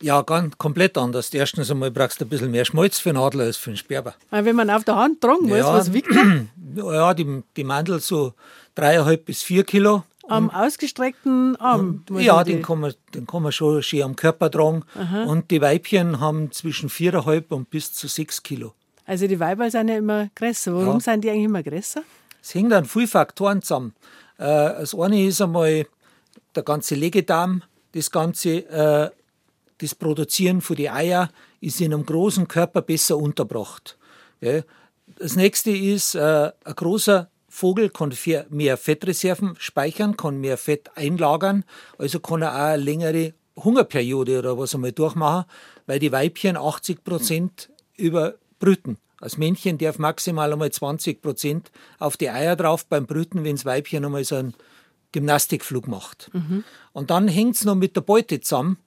Ja, 0.02 0.22
ganz 0.22 0.56
komplett 0.60 0.96
anders. 0.98 1.34
Erstens 1.34 1.72
einmal 1.72 1.90
brauchst 1.90 2.22
du 2.22 2.26
ein 2.26 2.30
bisschen 2.30 2.52
mehr 2.52 2.66
Schmalz 2.66 3.00
für 3.00 3.10
einen 3.10 3.18
Adler 3.18 3.46
als 3.46 3.58
für 3.58 3.72
einen 3.72 3.78
Sperber. 3.78 4.13
Weil 4.30 4.46
Wenn 4.46 4.56
man 4.56 4.70
auf 4.70 4.84
der 4.84 4.96
Hand 4.96 5.22
tragen 5.22 5.48
muss, 5.48 5.58
Ja. 5.58 5.74
was 5.74 5.92
wiegt? 5.94 6.10
Ja, 6.76 7.16
die, 7.16 7.42
die 7.56 7.63
Mandel 7.63 8.00
so 8.00 8.34
dreieinhalb 8.76 9.26
bis 9.26 9.42
vier 9.42 9.63
Kilo. 9.63 10.04
Am 10.28 10.50
ausgestreckten 10.50 11.56
Arm. 11.58 12.04
muss 12.10 12.22
Ja, 12.24 12.44
den 12.44 12.62
kann, 12.62 12.80
man, 12.82 12.94
den 13.13 13.26
kann 13.28 13.44
man 13.44 13.52
schon 13.52 13.82
schön 13.84 14.04
am 14.04 14.16
Körper 14.16 14.50
tragen. 14.52 14.84
Und 15.28 15.52
die 15.52 15.62
Weibchen 15.62 16.20
haben 16.20 16.52
zwischen 16.52 16.90
viereinhalb 16.90 17.52
und 17.52 17.70
bis 17.70 17.94
zu 17.94 18.08
sechs 18.08 18.44
Kilo. 18.44 18.74
Also 19.06 19.28
die 19.28 19.40
Weiber 19.40 19.71
sind 19.71 19.88
ja 19.88 19.98
immer 19.98 20.30
größer. 20.36 20.73
Warum 20.73 20.96
Ja. 20.96 21.00
sind 21.00 21.23
die 21.23 21.30
eigentlich 21.30 21.46
immer 21.46 21.63
größer? 21.63 22.02
Es 22.42 22.54
hängt 22.54 22.73
an 22.73 22.86
viele 22.86 23.08
Faktoren 23.08 23.62
zusammen. 23.62 23.94
Äh, 24.38 24.44
das 24.46 24.94
eine 24.94 25.23
ist 25.25 25.42
einmal 25.42 25.86
der 26.56 26.63
ganze 26.63 26.96
Legedarm, 26.96 27.63
das 27.94 28.12
ganze, 28.12 28.50
äh, 28.69 29.10
das 29.78 29.96
Produzieren 29.96 30.60
von 30.62 30.75
die 30.75 30.90
Eier 30.90 31.30
ist 31.62 31.80
in 31.82 31.94
einem 31.94 32.06
großen 32.06 32.48
Körper 32.48 32.82
besser 32.82 33.17
unterbracht. 33.17 33.98
Ja. 34.42 34.62
Das 35.19 35.36
nächste 35.36 35.71
ist, 35.71 36.15
äh, 36.15 36.52
ein 36.65 36.75
großer 36.75 37.30
Vogel 37.58 37.90
kann 37.90 38.12
viel- 38.12 38.46
mehr 38.52 38.78
Fettreserven 38.78 39.56
speichern, 39.58 40.16
kann 40.16 40.40
mehr 40.40 40.58
Fett 40.58 40.92
einlagern, 40.96 41.64
also 41.98 42.20
kann 42.20 42.44
er 42.44 42.54
auch 42.54 42.60
eine 42.74 42.84
längere 42.84 43.34
Hungerperiode 43.56 44.38
oder 44.38 44.60
was 44.60 44.76
einmal 44.76 44.92
durchmachen, 44.92 45.46
weil 45.88 45.98
die 45.98 46.12
Weibchen 46.12 46.56
80 46.56 47.04
Prozent 47.04 47.72
überbrüten. 47.96 48.98
Als 49.20 49.38
Männchen 49.40 49.80
darf 49.80 49.98
maximal 49.98 50.54
einmal 50.54 50.72
20 50.72 51.20
Prozent 51.24 51.72
auf 51.98 52.16
die 52.16 52.30
Eier 52.30 52.56
drauf 52.56 52.86
beim 52.86 53.08
Brüten, 53.08 53.44
wenn 53.44 53.56
das 53.56 53.66
Weibchen 53.66 54.06
einmal 54.06 54.24
so 54.24 54.36
einen 54.36 54.54
Gymnastikflug 55.12 55.88
macht. 55.88 56.30
Und 56.94 57.10
dann 57.10 57.28
hängt 57.28 57.56
es 57.56 57.66
noch 57.66 57.74
mit 57.74 57.96
der 57.96 58.02
Beute 58.02 58.40
zusammen. 58.40 58.78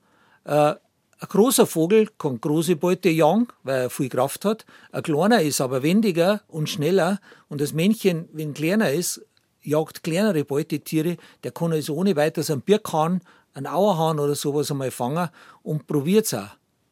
Äh, 0.44 0.74
ein 1.22 1.28
großer 1.28 1.66
Vogel 1.66 2.08
kann 2.18 2.40
große 2.40 2.76
Beute 2.76 3.10
jagen, 3.10 3.46
weil 3.62 3.82
er 3.82 3.90
viel 3.90 4.08
Kraft 4.08 4.44
hat. 4.44 4.64
Ein 4.90 5.02
kleiner 5.02 5.42
ist 5.42 5.60
aber 5.60 5.82
wendiger 5.82 6.40
und 6.48 6.68
schneller. 6.70 7.20
Und 7.48 7.60
das 7.60 7.72
Männchen, 7.74 8.28
wenn 8.32 8.54
kleiner 8.54 8.90
ist, 8.90 9.20
jagt 9.62 10.02
kleinere 10.02 10.44
Beutetiere. 10.44 11.18
Der 11.44 11.52
kann 11.52 11.72
also 11.72 11.94
ohne 11.94 12.16
weiteres 12.16 12.50
einen 12.50 12.62
Birkhahn, 12.62 13.20
einen 13.52 13.66
Auerhahn 13.66 14.18
oder 14.18 14.34
sowas 14.34 14.70
einmal 14.70 14.90
fangen 14.90 15.28
und 15.62 15.86
probiert 15.86 16.24
es 16.24 16.34
auch. 16.34 16.48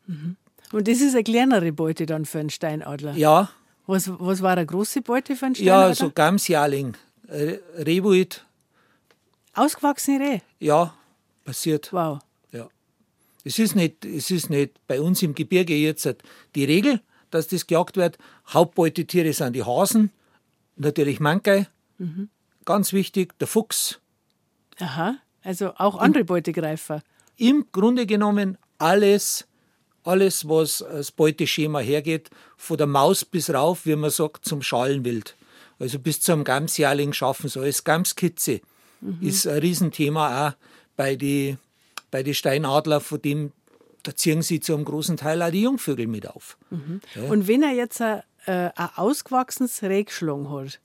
Und 0.06 0.88
das 0.88 1.00
ist 1.00 1.14
eine 1.14 1.24
kleinere 1.24 1.72
Beute 1.72 2.04
dann 2.04 2.26
für 2.26 2.40
einen 2.40 2.50
Steinadler. 2.50 3.14
Ja, 3.14 3.48
Was, 3.86 4.10
was 4.18 4.42
war 4.42 4.52
eine 4.52 4.66
große 4.66 5.00
Beute 5.00 5.36
für 5.36 5.46
einen 5.46 5.54
ja, 5.54 5.62
Steinadler? 5.62 5.94
so 5.94 6.10
Gamsjahrling, 6.10 6.94
Rehwild, 7.78 8.44
Ausgewachsene 9.54 10.20
Reh. 10.20 10.40
ja, 10.60 10.92
passiert. 11.44 11.90
Wow. 11.92 12.18
Es 13.48 13.58
ist 13.58 13.74
nicht, 13.74 14.04
es 14.04 14.30
ist 14.30 14.50
nicht 14.50 14.72
bei 14.86 15.00
uns 15.00 15.22
im 15.22 15.34
Gebirge 15.34 15.74
jetzt 15.74 16.06
die 16.54 16.64
Regel, 16.66 17.00
dass 17.30 17.48
das 17.48 17.66
gejagt 17.66 17.96
wird. 17.96 18.18
Hauptbeutetiere 18.46 19.32
sind 19.32 19.54
die 19.54 19.64
Hasen, 19.64 20.10
natürlich 20.76 21.18
Mankei, 21.18 21.66
ganz 22.66 22.92
wichtig, 22.92 23.38
der 23.38 23.46
Fuchs. 23.46 24.00
Aha. 24.78 25.16
Also 25.42 25.72
auch 25.78 25.96
andere 25.96 26.24
Beutegreifer. 26.24 27.02
Im 27.38 27.64
Grunde 27.72 28.04
genommen 28.04 28.58
alles, 28.76 29.48
alles, 30.04 30.46
was 30.46 30.84
das 30.86 31.10
Beuteschema 31.10 31.78
hergeht, 31.78 32.28
von 32.58 32.76
der 32.76 32.86
Maus 32.86 33.24
bis 33.24 33.48
rauf, 33.48 33.86
wie 33.86 33.96
man 33.96 34.10
sagt, 34.10 34.44
zum 34.44 34.60
Schalenwild. 34.60 35.36
Also 35.78 35.98
bis 35.98 36.20
zum 36.20 36.44
Gamsjahrling 36.44 37.14
schaffen 37.14 37.48
so. 37.48 37.60
Als 37.60 37.82
Gamskitze 37.82 38.60
ist 39.22 39.46
ein 39.46 39.60
Riesenthema 39.60 40.48
auch 40.48 40.52
bei 40.98 41.16
die, 41.16 41.56
bei 42.10 42.22
die 42.22 42.34
Steinadler, 42.34 43.00
von 43.00 43.20
dem 43.22 43.52
da 44.02 44.14
ziehen 44.14 44.42
sie 44.42 44.60
zu 44.60 44.74
einem 44.74 44.84
großen 44.84 45.16
Teil 45.16 45.42
auch 45.42 45.50
die 45.50 45.62
Jungvögel 45.62 46.06
mit 46.06 46.28
auf. 46.28 46.56
Und 47.28 47.48
wenn 47.48 47.62
er 47.62 47.72
jetzt 47.72 48.00
ein, 48.00 48.22
äh, 48.46 48.70
ein 48.74 48.88
ausgewachsenes 48.94 49.82
Reh 49.82 50.04
geschlagen 50.04 50.50
hat, 50.50 50.80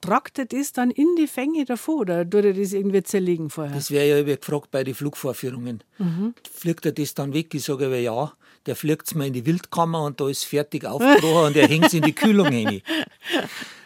tragt 0.00 0.38
er 0.38 0.46
das 0.46 0.72
dann 0.72 0.90
in 0.90 1.16
die 1.18 1.26
Fänge 1.26 1.64
davor 1.64 2.00
oder 2.00 2.28
tut 2.28 2.44
er 2.44 2.54
das 2.54 2.72
irgendwie 2.72 3.02
zerlegen 3.02 3.50
vorher? 3.50 3.74
Das 3.74 3.90
wäre 3.90 4.08
ja 4.08 4.18
immer 4.18 4.36
gefragt 4.36 4.70
bei 4.70 4.84
den 4.84 4.94
Flugvorführungen. 4.94 5.82
Fliegt 6.50 6.86
er 6.86 6.92
das 6.92 7.14
dann 7.14 7.34
weg? 7.34 7.52
Ich 7.54 7.64
sage 7.64 7.86
aber 7.86 7.98
ja. 7.98 8.32
Der 8.66 8.76
fliegt 8.76 9.06
es 9.06 9.14
mal 9.14 9.26
in 9.26 9.32
die 9.32 9.46
Wildkammer 9.46 10.04
und 10.04 10.20
da 10.20 10.28
ist 10.28 10.44
fertig 10.44 10.84
aufgebrochen 10.84 11.46
und 11.48 11.56
er 11.56 11.66
hängt 11.66 11.86
es 11.86 11.94
in 11.94 12.02
die 12.02 12.14
Kühlung 12.14 12.46
rein. 12.46 12.82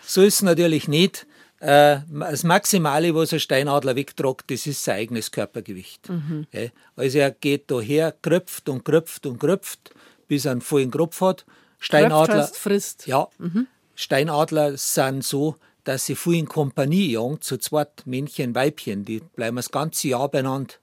So 0.07 0.21
ist 0.21 0.35
es 0.35 0.43
natürlich 0.43 0.87
nicht. 0.87 1.27
Äh, 1.65 2.01
Das 2.11 2.45
Maximale, 2.45 3.15
was 3.15 3.33
ein 3.33 3.41
Steinadler 3.41 3.97
wegtragt, 3.97 4.51
das 4.51 4.67
ist 4.67 4.85
sein 4.85 4.97
eigenes 4.99 5.31
Körpergewicht. 5.31 6.09
Ja, 6.53 6.69
Also 6.97 7.19
er 7.19 7.31
geht 7.31 7.71
daher, 7.71 8.13
kröpft 8.13 8.69
und 8.69 8.85
kröpft 8.85 9.25
und 9.27 9.39
kröpft, 9.39 9.95
bis 10.29 10.45
er 10.45 10.53
einen 10.53 10.61
vollen 10.61 10.91
Kropf 10.91 11.21
hat. 11.23 11.47
Steinadler, 11.79 12.43
heißt 12.43 12.59
frisst. 12.59 13.07
ja, 13.07 13.29
Steinadler 13.95 14.77
sind 14.77 15.25
so, 15.25 15.57
dass 15.85 16.07
sie 16.07 16.17
viel 16.17 16.35
in 16.35 16.49
Kompanie 16.49 17.13
jagen, 17.13 17.41
zu 17.41 17.57
zweit 17.59 18.07
Männchen, 18.07 18.55
Weibchen, 18.55 19.05
die 19.05 19.21
bleiben 19.21 19.57
das 19.57 19.71
ganze 19.71 20.09
Jahr 20.09 20.29
beieinander. 20.29 20.75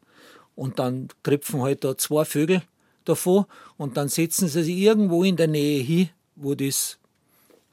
Und 0.56 0.80
dann 0.80 1.10
kröpfen 1.24 1.62
halt 1.62 1.84
da 1.84 1.98
zwei 1.98 2.26
Vögel 2.26 2.62
davon 3.06 3.46
und 3.78 3.98
dann 3.98 4.10
setzen 4.10 4.48
sie 4.48 4.64
sich 4.64 4.78
irgendwo 4.78 5.24
in 5.24 5.36
der 5.38 5.48
Nähe 5.48 5.82
hin, 5.82 6.10
wo 6.36 6.56
das 6.56 6.98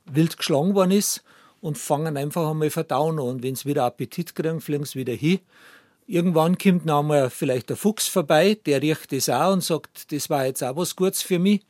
wild 0.06 0.36
geschlagen 0.36 0.74
worden 0.74 0.92
ist 0.92 1.22
und 1.60 1.78
fangen 1.78 2.16
einfach 2.16 2.50
einmal 2.50 2.70
verdauen 2.70 3.18
an. 3.18 3.24
Und 3.26 3.42
wenn 3.42 3.54
sie 3.54 3.68
wieder 3.68 3.84
Appetit 3.84 4.34
kriegen, 4.34 4.60
fliegen 4.60 4.84
sie 4.84 4.98
wieder 4.98 5.12
hin. 5.14 5.40
Irgendwann 6.06 6.56
kommt 6.56 6.86
noch 6.86 7.00
einmal 7.00 7.28
vielleicht 7.28 7.68
der 7.68 7.76
Fuchs 7.76 8.06
vorbei, 8.08 8.56
der 8.64 8.80
riecht 8.80 9.12
das 9.12 9.28
auch 9.28 9.52
und 9.52 9.62
sagt, 9.62 10.10
das 10.10 10.30
war 10.30 10.46
jetzt 10.46 10.62
auch 10.64 10.74
was 10.76 10.96
Gutes 10.96 11.20
für 11.20 11.38
mich. 11.38 11.60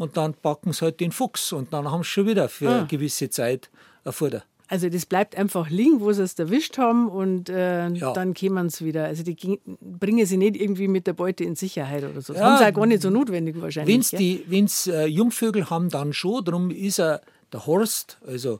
Und 0.00 0.16
dann 0.16 0.34
packen 0.34 0.72
sie 0.72 0.84
halt 0.86 0.98
den 0.98 1.12
Fuchs 1.12 1.52
und 1.52 1.72
dann 1.72 1.88
haben 1.90 2.02
sie 2.02 2.08
schon 2.08 2.26
wieder 2.26 2.48
für 2.48 2.68
Ah. 2.68 2.78
eine 2.78 2.86
gewisse 2.88 3.30
Zeit 3.30 3.70
ein 4.04 4.12
Futter. 4.12 4.42
Also 4.66 4.88
das 4.88 5.06
bleibt 5.06 5.36
einfach 5.36 5.68
liegen, 5.70 6.00
wo 6.00 6.10
sie 6.10 6.22
es 6.24 6.36
erwischt 6.38 6.76
haben 6.78 7.08
und 7.08 7.48
äh, 7.50 7.86
Ja. 7.90 8.12
dann 8.14 8.34
kämen 8.34 8.68
sie 8.70 8.84
wieder. 8.86 9.04
Also 9.04 9.22
die 9.22 9.60
bringen 9.80 10.26
sie 10.26 10.38
nicht 10.38 10.56
irgendwie 10.56 10.88
mit 10.88 11.06
der 11.06 11.12
Beute 11.12 11.44
in 11.44 11.54
Sicherheit 11.54 12.02
oder 12.02 12.20
so. 12.20 12.32
Das 12.32 12.40
Ja, 12.42 12.48
haben 12.48 12.58
sie 12.58 12.64
auch 12.68 12.74
gar 12.74 12.86
nicht 12.86 13.02
so 13.02 13.10
notwendig 13.10 13.60
wahrscheinlich. 13.60 14.08
Die, 14.08 14.42
wenn's 14.48 14.88
äh, 14.88 15.04
Jungvögel 15.06 15.70
haben, 15.70 15.90
dann 15.90 16.12
schon. 16.14 16.44
Darum 16.44 16.70
ist 16.72 16.98
er 16.98 17.20
der 17.52 17.64
Horst, 17.66 18.18
also 18.26 18.58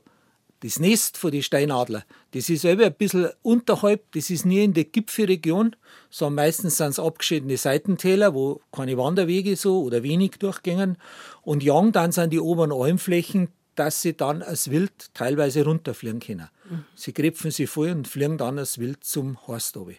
das 0.65 0.79
Nest 0.79 1.17
von 1.17 1.29
den 1.29 1.43
Steinadler. 1.43 2.05
Das 2.31 2.49
ist 2.49 2.61
selber 2.61 2.87
ein 2.87 2.93
bisschen 2.93 3.29
unterhalb, 3.43 4.11
das 4.13 4.31
ist 4.31 4.45
nie 4.45 4.63
in 4.63 4.73
der 4.73 4.85
Gipfelregion, 4.85 5.75
sondern 6.09 6.45
meistens 6.45 6.77
sind 6.77 6.89
es 6.89 6.99
abgeschiedene 6.99 7.55
Seitentäler, 7.55 8.33
wo 8.33 8.61
keine 8.71 8.97
Wanderwege 8.97 9.55
so 9.57 9.83
oder 9.83 10.01
wenig 10.01 10.31
durchgängen. 10.39 10.97
Und 11.43 11.61
jagen 11.61 11.91
dann 11.91 12.11
sind 12.11 12.33
die 12.33 12.39
oberen 12.39 12.71
Almflächen, 12.71 13.49
dass 13.75 14.01
sie 14.01 14.17
dann 14.17 14.41
als 14.41 14.71
Wild 14.71 15.13
teilweise 15.13 15.63
runterfliegen 15.65 16.19
können. 16.19 16.49
Sie 16.95 17.13
krepfen 17.13 17.51
sie 17.51 17.67
voll 17.67 17.91
und 17.91 18.07
fliegen 18.07 18.39
dann 18.39 18.57
als 18.57 18.79
Wild 18.79 19.03
zum 19.03 19.45
Horst 19.45 19.77
runter. 19.77 19.93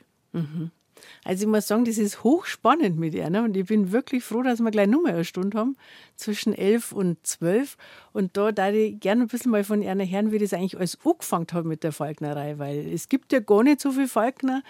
Also 1.25 1.45
ich 1.45 1.49
muss 1.49 1.67
sagen, 1.67 1.85
das 1.85 1.99
ist 1.99 2.25
hochspannend 2.25 2.99
mit 2.99 3.15
ihr. 3.15 3.29
Ne? 3.31 3.43
Und 3.43 3.57
ich 3.57 3.67
bin 3.67 3.93
wirklich 3.93 4.25
froh, 4.25 4.43
dass 4.43 4.61
wir 4.61 4.71
gleich 4.71 4.89
nur 4.89 5.03
mal 5.03 5.15
eine 5.15 5.25
Stunde 5.25 5.59
haben, 5.59 5.77
zwischen 6.17 6.55
elf 6.55 6.93
und 6.93 7.25
zwölf. 7.27 7.77
Und 8.13 8.37
da 8.37 8.53
da 8.53 8.71
ich 8.71 8.99
gerne 9.01 9.23
ein 9.23 9.29
bisschen 9.29 9.51
mal 9.51 9.65
von 9.65 9.83
Ihnen 9.83 10.11
hören, 10.11 10.33
wie 10.33 10.39
das 10.39 10.53
eigentlich 10.53 10.77
alles 10.77 10.99
angefangen 11.05 11.47
hat 11.53 11.65
mit 11.65 11.83
der 11.85 11.93
Falknerei. 11.93 12.59
Weil 12.59 12.93
es 12.93 13.09
gibt 13.09 13.33
ja 13.33 13.41
gar 13.41 13.63
nicht 13.63 13.81
so 13.81 13.93
viele 13.93 14.09
Falkner, 14.09 14.63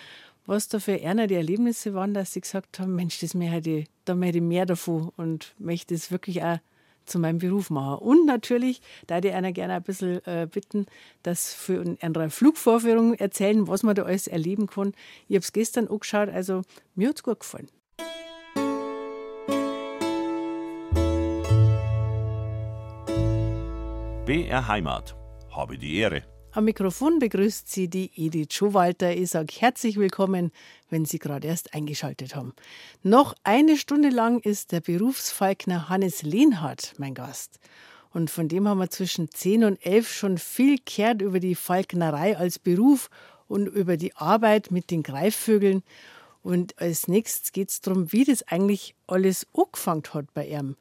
was 0.47 0.69
da 0.69 0.79
für 0.79 1.01
einer 1.03 1.27
die 1.27 1.35
Erlebnisse 1.35 1.95
waren, 1.95 2.15
dass 2.15 2.33
sie 2.33 2.41
gesagt 2.41 2.79
haben, 2.79 2.95
Mensch, 2.95 3.21
das 3.21 3.35
möchte 3.35 3.71
ich, 3.71 3.89
da 4.05 4.15
möchte 4.15 4.39
ich 4.39 4.45
mehr 4.45 4.67
davon 4.67 5.11
und 5.17 5.55
möchte 5.59 5.95
es 5.95 6.11
wirklich 6.11 6.43
auch 6.43 6.59
zu 7.07 7.19
meinem 7.19 7.39
Beruf 7.39 7.71
machen. 7.71 7.99
Und 7.99 8.27
natürlich, 8.27 8.81
da 9.07 9.19
ich 9.19 9.33
einer 9.33 9.53
gerne 9.53 9.75
ein 9.75 9.83
bisschen 9.83 10.25
äh, 10.27 10.47
bitten, 10.51 10.87
dass 11.23 11.55
für 11.55 11.83
eine 12.01 12.31
Flugvorführung 12.31 13.15
erzählen, 13.15 13.67
was 13.69 13.83
man 13.83 13.95
da 13.95 14.03
alles 14.03 14.27
erleben 14.27 14.67
kann. 14.67 14.93
Ich 15.29 15.37
habe 15.37 15.43
es 15.43 15.53
gestern 15.53 15.89
angeschaut, 15.89 16.29
also 16.29 16.63
mir 16.95 17.09
hat 17.09 17.17
es 17.17 17.23
gut 17.23 17.41
gefallen. 17.41 17.69
BR 24.27 24.67
Heimat. 24.67 25.15
Habe 25.51 25.79
die 25.79 25.99
Ehre. 25.99 26.36
Am 26.57 26.65
Mikrofon 26.65 27.19
begrüßt 27.19 27.71
Sie 27.71 27.89
die 27.89 28.11
Edith 28.17 28.55
Schowalter. 28.55 29.15
Ich 29.15 29.29
sage 29.29 29.53
herzlich 29.59 29.99
willkommen, 29.99 30.53
wenn 30.89 31.05
Sie 31.05 31.19
gerade 31.19 31.47
erst 31.49 31.75
eingeschaltet 31.75 32.35
haben. 32.35 32.55
Noch 33.03 33.35
eine 33.45 33.77
Stunde 33.77 34.09
lang 34.09 34.41
ist 34.41 34.73
der 34.73 34.81
Berufsfalkner 34.81 35.91
Hannes 35.91 36.23
Lehnhardt 36.23 36.95
mein 36.97 37.13
Gast. 37.13 37.61
Und 38.11 38.31
von 38.31 38.49
dem 38.49 38.67
haben 38.67 38.79
wir 38.79 38.89
zwischen 38.89 39.31
10 39.31 39.65
und 39.65 39.85
11 39.85 40.11
schon 40.11 40.39
viel 40.39 40.79
gehört 40.83 41.21
über 41.21 41.41
die 41.41 41.55
Falknerei 41.55 42.39
als 42.39 42.59
Beruf 42.59 43.11
und 43.49 43.67
über 43.67 43.99
die 43.99 44.17
Arbeit 44.17 44.71
mit 44.71 44.91
den 44.91 45.03
Greifvögeln. 45.03 45.83
Und 46.43 46.81
als 46.81 47.07
nächstes 47.07 47.53
geht 47.53 47.69
es 47.69 47.83
darum, 47.83 48.13
wie 48.15 48.25
das 48.25 48.43
eigentlich 48.45 48.95
alles 49.07 49.47
angefangen 49.53 50.05
hat 50.15 50.33
bei 50.33 50.47
ihm 50.47 50.77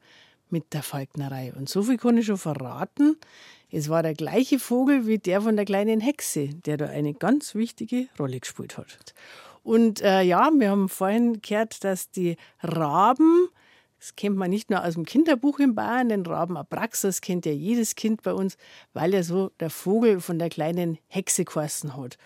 mit 0.50 0.72
der 0.72 0.82
Falknerei. 0.82 1.52
Und 1.56 1.68
so 1.68 1.82
viel 1.82 1.96
kann 1.96 2.18
ich 2.18 2.26
schon 2.26 2.38
verraten. 2.38 3.16
Es 3.70 3.88
war 3.88 4.02
der 4.02 4.14
gleiche 4.14 4.58
Vogel 4.58 5.06
wie 5.06 5.18
der 5.18 5.42
von 5.42 5.56
der 5.56 5.64
kleinen 5.64 6.00
Hexe, 6.00 6.48
der 6.48 6.76
da 6.76 6.86
eine 6.86 7.14
ganz 7.14 7.54
wichtige 7.54 8.08
Rolle 8.18 8.40
gespielt 8.40 8.78
hat. 8.78 9.14
Und 9.62 10.00
äh, 10.00 10.22
ja, 10.22 10.50
wir 10.54 10.70
haben 10.70 10.88
vorhin 10.88 11.42
gehört, 11.42 11.82
dass 11.82 12.10
die 12.12 12.36
Raben, 12.62 13.48
das 13.98 14.14
kennt 14.14 14.36
man 14.36 14.50
nicht 14.50 14.70
nur 14.70 14.84
aus 14.84 14.94
dem 14.94 15.04
Kinderbuch 15.04 15.58
in 15.58 15.74
Bayern, 15.74 16.08
den 16.08 16.24
Raben 16.24 16.56
Abraxas 16.56 17.20
kennt 17.20 17.46
ja 17.46 17.52
jedes 17.52 17.96
Kind 17.96 18.22
bei 18.22 18.32
uns, 18.32 18.56
weil 18.92 19.12
er 19.12 19.24
so 19.24 19.50
der 19.58 19.70
Vogel 19.70 20.20
von 20.20 20.38
der 20.38 20.50
kleinen 20.50 20.98
Hexe 21.08 21.44
geheißen 21.44 21.96
hat. 21.96 22.16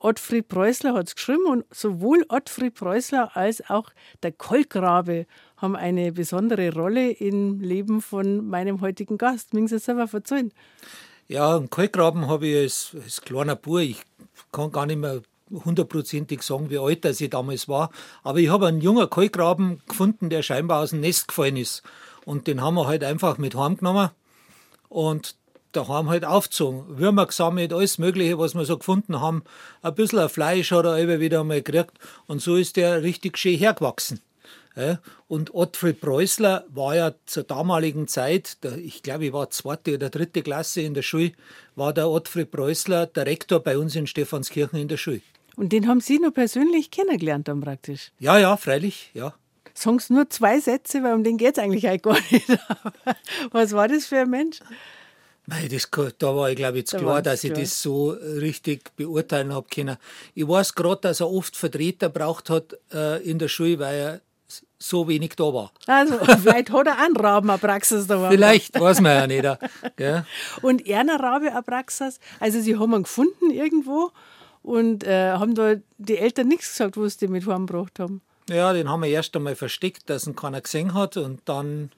Ottfried 0.00 0.48
Preußler 0.48 0.94
hat 0.94 1.08
es 1.08 1.14
geschrieben 1.14 1.44
und 1.46 1.64
sowohl 1.70 2.24
Ottfried 2.28 2.74
Preußler 2.74 3.36
als 3.36 3.68
auch 3.68 3.90
der 4.22 4.32
Kolkrabe 4.32 5.26
haben 5.58 5.76
eine 5.76 6.10
besondere 6.12 6.72
Rolle 6.72 7.10
im 7.10 7.60
Leben 7.60 8.00
von 8.00 8.48
meinem 8.48 8.80
heutigen 8.80 9.18
Gast. 9.18 9.52
Mögen 9.52 9.68
Sie 9.68 9.76
es 9.76 9.84
selber 9.84 10.08
verzeihen? 10.08 10.52
Ja, 11.28 11.56
einen 11.56 11.68
Kalkgraben 11.68 12.28
habe 12.28 12.46
ich 12.46 12.56
als, 12.56 12.96
als 13.04 13.20
kleiner 13.20 13.56
Bub. 13.56 13.78
Ich 13.78 14.02
kann 14.52 14.72
gar 14.72 14.86
nicht 14.86 14.98
mehr 14.98 15.20
hundertprozentig 15.52 16.42
sagen, 16.42 16.70
wie 16.70 16.78
alt 16.78 17.04
ich 17.04 17.30
damals 17.30 17.68
war. 17.68 17.90
Aber 18.22 18.38
ich 18.38 18.48
habe 18.48 18.66
einen 18.66 18.80
jungen 18.80 19.08
Kalkgraben 19.08 19.82
gefunden, 19.86 20.30
der 20.30 20.42
scheinbar 20.42 20.80
aus 20.80 20.90
dem 20.90 21.00
Nest 21.00 21.28
gefallen 21.28 21.56
ist. 21.56 21.82
Und 22.24 22.46
den 22.46 22.62
haben 22.62 22.74
wir 22.74 22.86
halt 22.86 23.04
einfach 23.04 23.38
mit 23.38 23.54
heimgenommen 23.54 24.10
und 24.88 25.36
daheim 25.72 26.08
halt 26.08 26.24
aufgezogen. 26.24 26.98
Würmer 26.98 27.26
gesammelt, 27.26 27.72
alles 27.72 27.98
Mögliche, 27.98 28.38
was 28.38 28.54
wir 28.54 28.64
so 28.64 28.78
gefunden 28.78 29.20
haben. 29.20 29.42
Ein 29.82 29.94
bisschen 29.94 30.28
Fleisch 30.28 30.70
hat 30.72 30.84
er 30.84 30.98
immer 30.98 31.20
wieder 31.20 31.40
einmal 31.40 31.62
gekriegt. 31.62 31.92
Und 32.26 32.40
so 32.42 32.56
ist 32.56 32.76
der 32.76 33.02
richtig 33.02 33.38
schön 33.38 33.58
hergewachsen. 33.58 34.20
Und 35.26 35.54
Ottfried 35.54 36.00
Preußler 36.00 36.64
war 36.68 36.94
ja 36.94 37.14
zur 37.26 37.42
damaligen 37.42 38.08
Zeit, 38.08 38.56
ich 38.78 39.02
glaube, 39.02 39.26
ich 39.26 39.32
war 39.32 39.50
zweite 39.50 39.94
oder 39.94 40.10
dritte 40.10 40.42
Klasse 40.42 40.80
in 40.80 40.94
der 40.94 41.02
Schule, 41.02 41.32
war 41.74 41.92
der 41.92 42.08
Ottfried 42.08 42.50
Preußler 42.50 43.06
der 43.06 43.26
Rektor 43.26 43.60
bei 43.60 43.76
uns 43.76 43.96
in 43.96 44.06
Stephanskirchen 44.06 44.78
in 44.78 44.88
der 44.88 44.96
Schule. 44.96 45.22
Und 45.56 45.72
den 45.72 45.88
haben 45.88 46.00
Sie 46.00 46.18
nur 46.18 46.32
persönlich 46.32 46.90
kennengelernt 46.90 47.48
dann 47.48 47.60
praktisch? 47.60 48.12
Ja, 48.18 48.38
ja, 48.38 48.56
freilich, 48.56 49.10
ja. 49.12 49.34
Sagen 49.74 49.98
Sie 49.98 50.14
nur 50.14 50.30
zwei 50.30 50.60
Sätze, 50.60 51.02
weil 51.02 51.14
um 51.14 51.24
den 51.24 51.36
geht 51.36 51.58
es 51.58 51.62
eigentlich 51.62 52.02
gar 52.02 52.18
nicht. 52.30 52.46
Was 53.50 53.72
war 53.72 53.88
das 53.88 54.06
für 54.06 54.20
ein 54.20 54.30
Mensch? 54.30 54.60
Das, 55.70 55.88
da 56.18 56.36
war 56.36 56.50
ich, 56.50 56.56
glaube 56.56 56.78
ich, 56.78 56.82
jetzt 56.82 56.96
klar, 56.96 57.22
dass 57.22 57.44
ich 57.44 57.52
klar. 57.52 57.62
das 57.62 57.82
so 57.82 58.10
richtig 58.10 58.94
beurteilen 58.96 59.52
habe 59.52 59.66
können. 59.72 59.96
Ich 60.34 60.46
weiß 60.46 60.74
gerade, 60.74 61.00
dass 61.02 61.20
er 61.20 61.30
oft 61.30 61.56
Vertreter 61.56 62.08
braucht 62.08 62.50
hat 62.50 62.76
äh, 62.92 63.22
in 63.22 63.38
der 63.38 63.48
Schule, 63.48 63.78
weil 63.78 63.94
er 63.96 64.20
so 64.78 65.06
wenig 65.08 65.36
da 65.36 65.44
war. 65.44 65.72
Also, 65.86 66.18
vielleicht 66.42 66.70
hat 66.70 66.86
er 66.86 66.98
einen 66.98 67.16
Raben 67.16 67.58
Praxis 67.58 68.06
da. 68.06 68.30
Vielleicht, 68.30 68.78
weiß 68.78 69.00
man 69.00 69.12
ja 69.12 69.26
nicht. 69.26 69.58
Gell? 69.96 70.24
Und 70.62 70.88
einer 70.88 71.20
Rabe 71.20 71.50
Praxis, 71.64 72.18
also 72.38 72.60
sie 72.60 72.76
haben 72.76 72.94
ihn 72.94 73.02
gefunden 73.02 73.50
irgendwo 73.50 74.10
und 74.62 75.04
äh, 75.04 75.32
haben 75.32 75.54
da 75.54 75.76
die 75.96 76.18
Eltern 76.18 76.48
nichts 76.48 76.68
gesagt, 76.68 76.96
was 76.98 77.16
die 77.16 77.28
mit 77.28 77.46
heimgebracht 77.46 77.98
haben. 77.98 78.20
Ja, 78.48 78.72
den 78.72 78.90
haben 78.90 79.02
wir 79.02 79.08
erst 79.08 79.34
einmal 79.36 79.56
versteckt, 79.56 80.10
dass 80.10 80.26
ihn 80.26 80.36
keiner 80.36 80.60
gesehen 80.60 80.92
hat 80.92 81.16
und 81.16 81.40
dann 81.46 81.90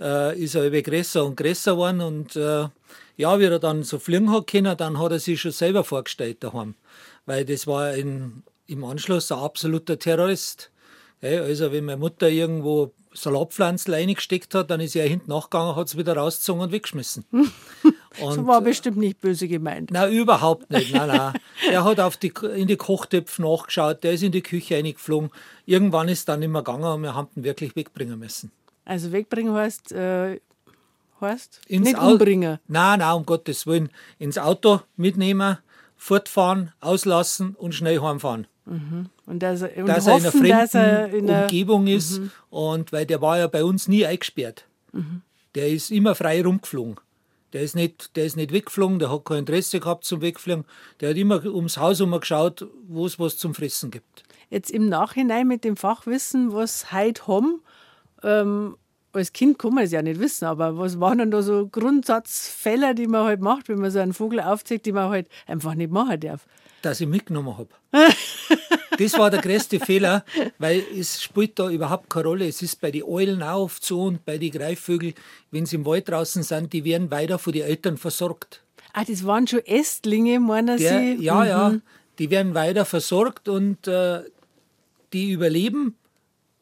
äh, 0.00 0.38
ist 0.38 0.54
er 0.54 0.66
über 0.66 0.82
größer 0.82 1.24
und 1.24 1.36
größer 1.36 1.72
geworden 1.72 2.00
und 2.00 2.36
äh, 2.36 2.68
ja, 3.16 3.38
wie 3.38 3.44
er 3.44 3.58
dann 3.58 3.82
so 3.82 3.98
fliegen 3.98 4.32
hat 4.32 4.46
können, 4.46 4.76
dann 4.76 4.98
hat 4.98 5.12
er 5.12 5.18
sich 5.18 5.40
schon 5.40 5.52
selber 5.52 5.84
vorgestellt 5.84 6.42
daheim, 6.42 6.74
weil 7.26 7.44
das 7.44 7.66
war 7.66 7.94
in, 7.94 8.42
im 8.66 8.84
Anschluss 8.84 9.30
ein 9.30 9.38
absoluter 9.38 9.98
Terrorist. 9.98 10.70
Ja, 11.20 11.42
also 11.42 11.70
wenn 11.70 11.84
meine 11.84 11.98
Mutter 11.98 12.30
irgendwo 12.30 12.94
Salatpflanzen 13.12 13.92
reingesteckt 13.92 14.54
hat, 14.54 14.70
dann 14.70 14.80
ist 14.80 14.96
er 14.96 15.06
hinten 15.06 15.30
nachgegangen, 15.30 15.76
hat 15.76 15.88
es 15.88 15.98
wieder 15.98 16.16
rausgezogen 16.16 16.62
und 16.62 16.72
weggeschmissen. 16.72 17.24
Und, 18.20 18.38
das 18.38 18.46
war 18.46 18.60
bestimmt 18.60 18.96
nicht 18.96 19.20
böse 19.20 19.46
gemeint. 19.46 19.92
Nein, 19.92 20.12
überhaupt 20.12 20.68
nicht. 20.68 20.92
Nein, 20.92 21.08
nein. 21.08 21.32
er 21.70 21.84
hat 21.84 22.00
auf 22.00 22.16
die, 22.16 22.32
in 22.56 22.66
die 22.66 22.76
Kochtöpfe 22.76 23.40
nachgeschaut, 23.40 24.02
der 24.02 24.14
ist 24.14 24.24
in 24.24 24.32
die 24.32 24.42
Küche 24.42 24.74
reingeflogen. 24.74 25.30
Irgendwann 25.64 26.08
ist 26.08 26.28
dann 26.28 26.40
nicht 26.40 26.48
mehr 26.48 26.62
gegangen 26.62 26.84
und 26.84 27.02
wir 27.02 27.14
haben 27.14 27.28
ihn 27.36 27.44
wirklich 27.44 27.76
wegbringen 27.76 28.18
müssen. 28.18 28.50
Also 28.90 29.12
wegbringen 29.12 29.54
heißt, 29.54 29.92
äh, 29.92 30.40
heißt 31.20 31.60
ins 31.68 31.86
nicht 31.86 31.96
umbringen? 31.96 32.58
Nein, 32.66 32.98
nein, 32.98 33.14
um 33.14 33.24
Gottes 33.24 33.64
Willen. 33.64 33.88
Ins 34.18 34.36
Auto 34.36 34.80
mitnehmen, 34.96 35.58
fortfahren, 35.96 36.72
auslassen 36.80 37.54
und 37.54 37.72
schnell 37.72 38.00
heimfahren. 38.00 38.48
Mhm. 38.66 39.06
Und 39.26 39.44
dass, 39.44 39.62
er, 39.62 39.76
und 39.76 39.86
dass 39.86 40.08
hoffen, 40.08 40.44
er 40.44 40.48
in 40.48 40.54
einer 40.56 41.08
fremden 41.08 41.28
in 41.28 41.42
Umgebung 41.42 41.86
ist. 41.86 42.18
Mhm. 42.18 42.30
Und 42.50 42.90
weil 42.90 43.06
der 43.06 43.22
war 43.22 43.38
ja 43.38 43.46
bei 43.46 43.62
uns 43.62 43.86
nie 43.86 44.04
eingesperrt. 44.04 44.64
Mhm. 44.90 45.22
Der 45.54 45.68
ist 45.68 45.92
immer 45.92 46.16
frei 46.16 46.42
rumgeflogen. 46.42 46.96
Der 47.52 47.62
ist, 47.62 47.76
nicht, 47.76 48.16
der 48.16 48.24
ist 48.24 48.36
nicht 48.36 48.52
weggeflogen, 48.52 48.98
der 48.98 49.12
hat 49.12 49.24
kein 49.24 49.38
Interesse 49.38 49.78
gehabt 49.78 50.04
zum 50.04 50.20
Wegfliegen. 50.20 50.64
Der 50.98 51.10
hat 51.10 51.16
immer 51.16 51.44
ums 51.44 51.76
Haus 51.76 52.00
herum 52.00 52.18
geschaut, 52.18 52.66
wo 52.88 53.06
es 53.06 53.20
was 53.20 53.38
zum 53.38 53.54
Fressen 53.54 53.92
gibt. 53.92 54.24
Jetzt 54.48 54.72
im 54.72 54.88
Nachhinein 54.88 55.46
mit 55.46 55.62
dem 55.62 55.76
Fachwissen, 55.76 56.52
was 56.52 56.90
heute 56.90 57.28
haben, 57.28 57.62
ähm, 58.22 58.76
als 59.12 59.32
Kind 59.32 59.58
kann 59.58 59.74
man 59.74 59.84
es 59.84 59.92
ja 59.92 60.02
nicht 60.02 60.20
wissen, 60.20 60.44
aber 60.44 60.78
was 60.78 61.00
waren 61.00 61.18
denn 61.18 61.30
da 61.30 61.42
so 61.42 61.66
Grundsatzfälle, 61.66 62.94
die 62.94 63.06
man 63.06 63.24
halt 63.24 63.40
macht, 63.40 63.68
wenn 63.68 63.80
man 63.80 63.90
so 63.90 63.98
einen 63.98 64.14
Vogel 64.14 64.40
aufzieht, 64.40 64.86
die 64.86 64.92
man 64.92 65.10
halt 65.10 65.28
einfach 65.46 65.74
nicht 65.74 65.90
machen 65.90 66.20
darf? 66.20 66.46
Dass 66.82 67.00
ich 67.00 67.08
mitgenommen 67.08 67.58
habe. 67.58 67.68
das 68.98 69.18
war 69.18 69.30
der 69.30 69.40
größte 69.40 69.80
Fehler, 69.80 70.24
weil 70.58 70.82
es 70.96 71.22
spielt 71.22 71.58
da 71.58 71.68
überhaupt 71.68 72.08
keine 72.08 72.26
Rolle. 72.26 72.48
Es 72.48 72.62
ist 72.62 72.80
bei 72.80 72.90
den 72.90 73.02
Eulen 73.02 73.42
auch 73.42 73.64
oft 73.64 73.84
so 73.84 74.02
und 74.04 74.24
bei 74.24 74.38
den 74.38 74.50
Greifvögeln, 74.50 75.14
wenn 75.50 75.66
sie 75.66 75.76
im 75.76 75.84
Wald 75.84 76.08
draußen 76.08 76.42
sind, 76.42 76.72
die 76.72 76.84
werden 76.84 77.10
weiter 77.10 77.38
von 77.38 77.52
den 77.52 77.62
Eltern 77.62 77.98
versorgt. 77.98 78.62
Ah, 78.92 79.04
das 79.04 79.26
waren 79.26 79.46
schon 79.46 79.64
Ästlinge, 79.66 80.40
meinen 80.40 80.78
Sie? 80.78 81.16
Ja, 81.20 81.40
mhm. 81.40 81.46
ja, 81.46 81.74
die 82.18 82.30
werden 82.30 82.54
weiter 82.54 82.84
versorgt 82.84 83.48
und 83.48 83.86
äh, 83.86 84.22
die 85.12 85.30
überleben 85.32 85.96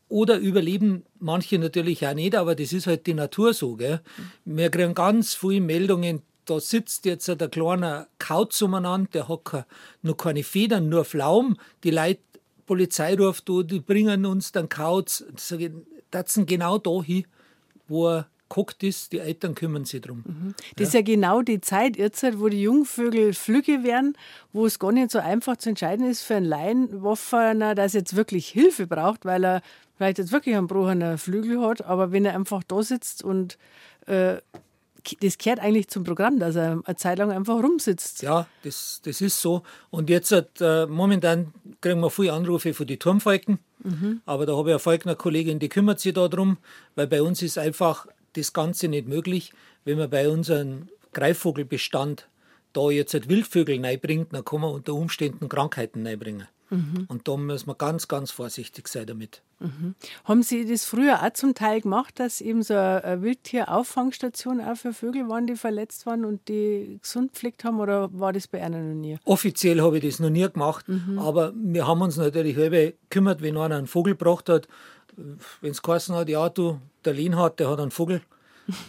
oder 0.09 0.38
überleben 0.38 1.04
manche 1.18 1.59
natürlich 1.59 2.06
auch 2.06 2.14
nicht, 2.14 2.34
aber 2.34 2.54
das 2.54 2.72
ist 2.72 2.86
halt 2.86 3.06
die 3.06 3.14
Natur 3.14 3.52
so. 3.54 3.76
Gell? 3.76 4.00
Wir 4.44 4.70
kriegen 4.70 4.94
ganz 4.94 5.34
viele 5.34 5.61
Meldungen, 5.61 6.22
da 6.46 6.61
sitzt 6.61 7.04
jetzt 7.04 7.28
ein 7.28 7.50
kleiner 7.50 8.09
Kauz 8.18 8.62
umeinander, 8.62 9.11
der 9.12 9.28
hat 9.28 9.66
noch 10.02 10.16
keine 10.16 10.42
Federn, 10.42 10.88
nur 10.88 11.04
Pflaumen. 11.04 11.59
Die 11.84 11.90
Leute, 11.90 12.20
Polizei 12.66 13.14
ruft, 13.14 13.48
die 13.48 13.80
bringen 13.80 14.24
uns 14.24 14.52
dann 14.52 14.68
Kauz. 14.68 15.24
Das 16.11 16.34
sind 16.34 16.46
genau 16.46 16.78
da 16.78 17.02
hin, 17.02 17.26
wo 17.86 18.09
er 18.09 18.28
geguckt 18.49 18.82
ist, 18.82 19.12
die 19.12 19.18
Eltern 19.18 19.55
kümmern 19.55 19.84
sich 19.84 20.01
drum. 20.01 20.24
Mhm. 20.26 20.55
Das 20.76 20.88
ist 20.88 20.94
ja 20.94 21.03
genau 21.03 21.42
die 21.42 21.61
Zeit 21.61 21.96
jetzt, 21.96 22.24
wo 22.38 22.49
die 22.49 22.62
Jungvögel 22.62 23.34
flügge 23.34 23.82
werden, 23.82 24.16
wo 24.53 24.66
es 24.66 24.78
gar 24.78 24.92
nicht 24.92 25.11
so 25.11 25.18
einfach 25.18 25.57
zu 25.57 25.70
entscheiden 25.70 26.09
ist 26.09 26.22
für 26.22 26.36
einen 26.36 26.46
Laienwaffener, 26.46 27.74
dass 27.74 27.94
er 27.94 28.01
jetzt 28.01 28.16
wirklich 28.16 28.49
Hilfe 28.49 28.86
braucht, 28.86 29.24
weil 29.24 29.44
er 29.44 29.62
vielleicht 29.96 30.18
jetzt 30.18 30.32
wirklich 30.32 30.57
einen 30.57 30.68
gebrochenen 30.68 31.18
Flügel 31.18 31.61
hat, 31.61 31.84
aber 31.84 32.12
wenn 32.12 32.24
er 32.24 32.34
einfach 32.34 32.62
da 32.64 32.82
sitzt 32.82 33.22
und 33.22 33.59
äh, 34.07 34.36
das 35.20 35.38
gehört 35.38 35.61
eigentlich 35.61 35.88
zum 35.88 36.05
Programm, 36.05 36.38
dass 36.38 36.57
er 36.57 36.80
eine 36.84 36.96
Zeit 36.96 37.18
lang 37.18 37.30
einfach 37.30 37.62
rumsitzt. 37.62 38.22
Ja, 38.22 38.46
das, 38.62 39.01
das 39.05 39.20
ist 39.20 39.40
so. 39.40 39.62
Und 39.90 40.11
jetzt 40.11 40.32
äh, 40.32 40.86
momentan 40.86 41.55
kriegen 41.80 42.01
wir 42.01 42.11
viele 42.11 42.32
Anrufe 42.32 42.74
von 42.74 42.86
den 42.86 42.99
Turmfalken. 42.99 43.59
Mhm. 43.82 44.20
Aber 44.26 44.44
da 44.44 44.57
habe 44.57 44.70
ich 44.70 44.74
eine 44.74 44.80
Falkner-Kollegin, 44.80 45.61
die 45.61 45.68
kümmert 45.68 46.01
sich 46.01 46.12
darum, 46.12 46.59
weil 46.94 47.07
bei 47.07 47.22
uns 47.22 47.42
ist 47.42 47.59
einfach 47.59 48.07
das 48.35 48.53
Ganze 48.53 48.89
nicht 48.89 49.09
möglich. 49.09 49.53
Wenn 49.85 49.99
man 49.99 50.11
bei 50.11 50.29
unserem 50.29 50.89
Greifvogelbestand 51.12 52.29
da 52.72 52.91
jetzt 52.91 53.14
halt 53.14 53.29
Wildvögel 53.29 53.85
reinbringt, 53.85 54.33
dann 54.33 54.45
kann 54.45 54.61
man 54.61 54.72
unter 54.72 54.95
Umständen 54.95 55.49
Krankheiten 55.49 56.07
reinbringen. 56.07 56.47
Mhm. 56.70 57.07
Und 57.09 57.26
da 57.29 57.37
muss 57.37 57.66
man 57.66 57.79
ganz, 57.79 58.09
ganz 58.09 58.31
vorsichtig 58.31 58.89
sein 58.89 59.07
damit. 59.07 59.43
Mhm. 59.61 59.95
Haben 60.24 60.43
Sie 60.43 60.66
das 60.66 60.85
früher 60.85 61.22
auch 61.22 61.33
zum 61.33 61.55
Teil 61.55 61.81
gemacht, 61.81 62.20
dass 62.20 62.41
eben 62.41 62.62
so 62.62 62.74
eine 62.74 63.22
Wildtierauffangstation 63.22 64.61
auch 64.61 64.76
für 64.76 64.93
Vögel 64.93 65.29
waren, 65.29 65.47
die 65.47 65.57
verletzt 65.57 66.07
waren 66.07 66.24
und 66.24 66.47
die 66.49 66.99
gesund 67.03 67.33
gepflegt 67.33 67.64
haben, 67.64 67.81
oder 67.81 68.11
war 68.12 68.33
das 68.33 68.47
bei 68.47 68.59
Ihnen 68.64 68.91
noch 68.91 69.01
nie? 69.01 69.18
Offiziell 69.24 69.81
habe 69.81 69.99
ich 69.99 70.05
das 70.05 70.20
noch 70.20 70.31
nie 70.31 70.49
gemacht, 70.49 70.87
mhm. 70.89 71.18
aber 71.18 71.53
wir 71.57 71.87
haben 71.87 72.03
uns 72.03 72.16
natürlich 72.16 72.57
halbe 72.57 72.95
gekümmert, 73.09 73.41
wenn 73.41 73.57
einer 73.57 73.76
einen 73.76 73.87
Vogel 73.87 74.14
gebracht 74.14 74.49
hat. 74.49 74.68
Wenn 75.61 75.71
es 75.71 75.83
geheißen 75.83 76.14
hat, 76.14 76.29
ja, 76.29 76.49
du, 76.49 76.81
der 77.05 77.14
Lienhardt, 77.14 77.61
der 77.61 77.71
hat 77.71 77.81
einen 77.81 77.91
Vogel, 77.91 78.23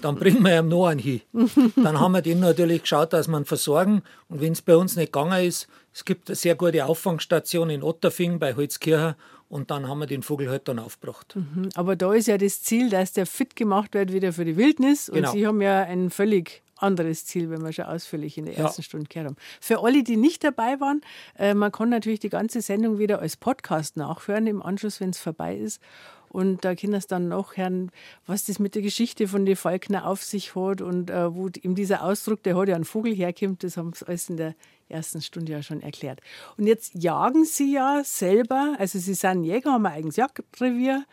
dann 0.02 0.16
bringen 0.16 0.44
wir 0.44 0.60
ihm 0.60 0.68
noch 0.68 0.88
einen 0.88 1.00
hin. 1.00 1.22
Dann 1.78 2.00
haben 2.00 2.12
wir 2.12 2.22
den 2.22 2.42
natürlich 2.42 2.82
geschaut, 2.82 3.14
dass 3.14 3.30
wir 3.30 3.38
ihn 3.38 3.46
versorgen. 3.46 4.04
Und 4.28 4.42
wenn 4.42 4.52
es 4.52 4.62
bei 4.62 4.76
uns 4.76 4.98
nicht 4.98 5.14
gegangen 5.14 5.46
ist, 5.46 5.70
es 5.94 6.04
gibt 6.04 6.30
eine 6.30 6.36
sehr 6.36 6.56
gute 6.56 6.86
Auffangstation 6.86 7.70
in 7.70 7.82
Otterfing 7.82 8.40
bei 8.40 8.56
Holzkirchen 8.56 9.16
und 9.48 9.72
dann 9.72 9.88
haben 9.88 10.00
wir 10.00 10.06
den 10.06 10.22
Vogel 10.22 10.50
halt 10.50 10.68
dann 10.68 10.80
aufgebracht. 10.80 11.36
Mhm. 11.36 11.70
Aber 11.76 11.96
da 11.96 12.14
ist 12.14 12.28
ja 12.28 12.38
das 12.38 12.62
Ziel, 12.62 12.90
dass 12.90 13.14
der 13.14 13.26
fit 13.26 13.56
gemacht 13.56 13.96
wird 13.96 14.14
wieder 14.14 14.32
für 14.32 14.46
die 14.46 14.58
Wildnis. 14.58 15.10
Und 15.10 15.16
genau. 15.16 15.32
Sie 15.32 15.48
haben 15.48 15.62
ja 15.62 15.82
ein 15.84 16.12
völlig 16.12 16.62
anderes 16.76 17.26
Ziel, 17.26 17.50
wenn 17.50 17.64
wir 17.64 17.74
schon 17.74 17.86
ausführlich 17.86 18.38
in 18.38 18.46
der 18.46 18.58
ersten 18.58 18.82
ja. 18.82 18.86
Stunde 18.86 19.08
gehört 19.08 19.28
haben. 19.28 19.38
Für 19.60 19.84
alle, 19.84 20.04
die 20.04 20.18
nicht 20.18 20.44
dabei 20.44 20.80
waren, 20.80 21.02
äh, 21.38 21.54
man 21.54 21.72
kann 21.72 21.90
natürlich 21.90 22.20
die 22.20 22.30
ganze 22.30 22.62
Sendung 22.62 23.00
wieder 23.00 23.20
als 23.20 23.38
Podcast 23.38 23.98
nachhören 23.98 24.48
im 24.48 24.62
Anschluss, 24.62 25.02
wenn 25.02 25.10
es 25.10 25.20
vorbei 25.20 25.58
ist. 25.58 25.82
Und 26.30 26.64
da 26.64 26.76
können 26.76 27.00
Sie 27.02 27.08
dann 27.08 27.28
nachhören, 27.28 27.92
was 28.26 28.46
das 28.46 28.60
mit 28.60 28.76
der 28.76 28.82
Geschichte 28.82 29.28
von 29.28 29.46
den 29.46 29.56
Falkner 29.56 30.08
auf 30.08 30.24
sich 30.24 30.56
hat 30.56 30.82
und 30.82 31.10
äh, 31.10 31.34
wo 31.34 31.50
ihm 31.62 31.76
dieser 31.76 32.04
Ausdruck, 32.04 32.44
der 32.44 32.56
hat 32.56 32.68
ja 32.70 32.76
einen 32.76 32.86
Vogel 32.86 33.14
herkommt, 33.14 33.64
das 33.64 33.78
haben 33.78 33.94
Sie 33.94 34.06
alles 34.06 34.30
in 34.30 34.38
der 34.38 34.56
ersten 34.90 35.22
Stunde 35.22 35.52
ja 35.52 35.64
schon 35.64 35.82
erklärt. 35.82 36.22
Und 36.58 36.68
jetzt 36.68 36.94
jagen 36.96 37.46
Sie 37.46 37.74
ja 37.74 38.04
selber, 38.04 38.76
also 38.78 39.00
Sie 39.00 39.14
sind 39.14 39.44
Jäger, 39.44 39.74
haben 39.74 39.86
ein 39.86 39.94
eigenes 39.94 40.16
Jagdrevier, 40.16 41.04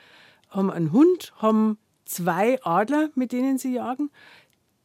haben 0.51 0.71
einen 0.71 0.93
Hund, 0.93 1.33
haben 1.37 1.79
zwei 2.05 2.63
Adler, 2.63 3.11
mit 3.15 3.33
denen 3.33 3.59
Sie 3.59 3.75
jagen. 3.75 4.11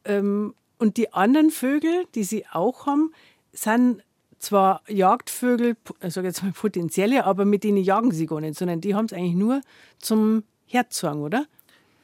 Ähm, 0.04 0.54
und 0.78 0.96
die 0.96 1.12
anderen 1.12 1.50
Vögel, 1.50 2.06
die 2.14 2.24
Sie 2.24 2.46
auch 2.50 2.86
haben, 2.86 3.12
sind 3.52 4.02
zwar 4.42 4.82
Jagdvögel, 4.88 5.76
ich 6.02 6.14
sage 6.14 6.28
jetzt 6.28 6.42
mal 6.42 6.52
potenzielle, 6.54 7.24
aber 7.24 7.44
mit 7.44 7.64
denen 7.64 7.78
jagen 7.78 8.12
sie 8.12 8.26
gar 8.26 8.40
nicht, 8.40 8.58
sondern 8.58 8.80
die 8.80 8.94
haben 8.94 9.06
es 9.06 9.12
eigentlich 9.12 9.34
nur 9.34 9.60
zum 9.98 10.44
Herzwang, 10.66 11.22
oder? 11.22 11.46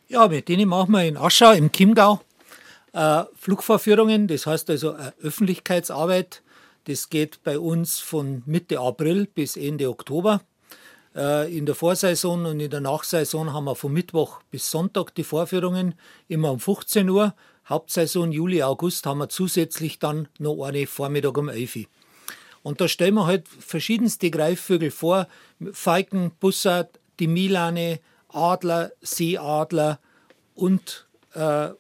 Ja, 0.09 0.28
mit 0.28 0.49
denen 0.49 0.68
machen 0.68 0.93
wir 0.93 1.05
in 1.05 1.16
Aschau 1.16 1.53
im 1.53 1.70
Chiemgau 1.70 2.20
äh, 2.93 3.24
Flugvorführungen, 3.36 4.26
das 4.26 4.47
heißt 4.47 4.70
also 4.70 4.93
äh, 4.93 5.12
Öffentlichkeitsarbeit. 5.22 6.43
Das 6.84 7.11
geht 7.11 7.43
bei 7.45 7.59
uns 7.59 7.99
von 8.01 8.43
Mitte 8.47 8.80
April 8.80 9.26
bis 9.26 9.57
Ende 9.57 9.89
Oktober. 9.89 10.41
Äh, 11.14 11.57
in 11.57 11.66
der 11.66 11.74
Vorsaison 11.74 12.47
und 12.47 12.61
in 12.61 12.70
der 12.70 12.80
Nachsaison 12.80 13.53
haben 13.53 13.64
wir 13.64 13.74
von 13.74 13.93
Mittwoch 13.93 14.41
bis 14.51 14.70
Sonntag 14.70 15.14
die 15.14 15.24
Vorführungen, 15.24 15.95
immer 16.28 16.51
um 16.51 16.61
15 16.61 17.09
Uhr. 17.09 17.34
Hauptsaison 17.68 18.32
Juli, 18.32 18.62
August 18.62 19.05
haben 19.05 19.18
wir 19.18 19.28
zusätzlich 19.28 19.99
dann 19.99 20.28
noch 20.39 20.64
eine 20.64 20.86
Vormittag 20.86 21.36
um 21.36 21.49
11 21.49 21.76
Uhr. 21.76 21.82
Und 22.62 22.80
da 22.80 22.88
stellen 22.88 23.14
wir 23.14 23.26
halt 23.26 23.48
verschiedenste 23.48 24.30
Greifvögel 24.30 24.90
vor: 24.90 25.28
Falken, 25.72 26.32
Bussard, 26.40 26.98
die 27.18 27.26
Milane, 27.26 28.00
Adler, 28.28 28.92
Seeadler 29.00 29.98
und 30.54 31.06
äh, 31.34 31.70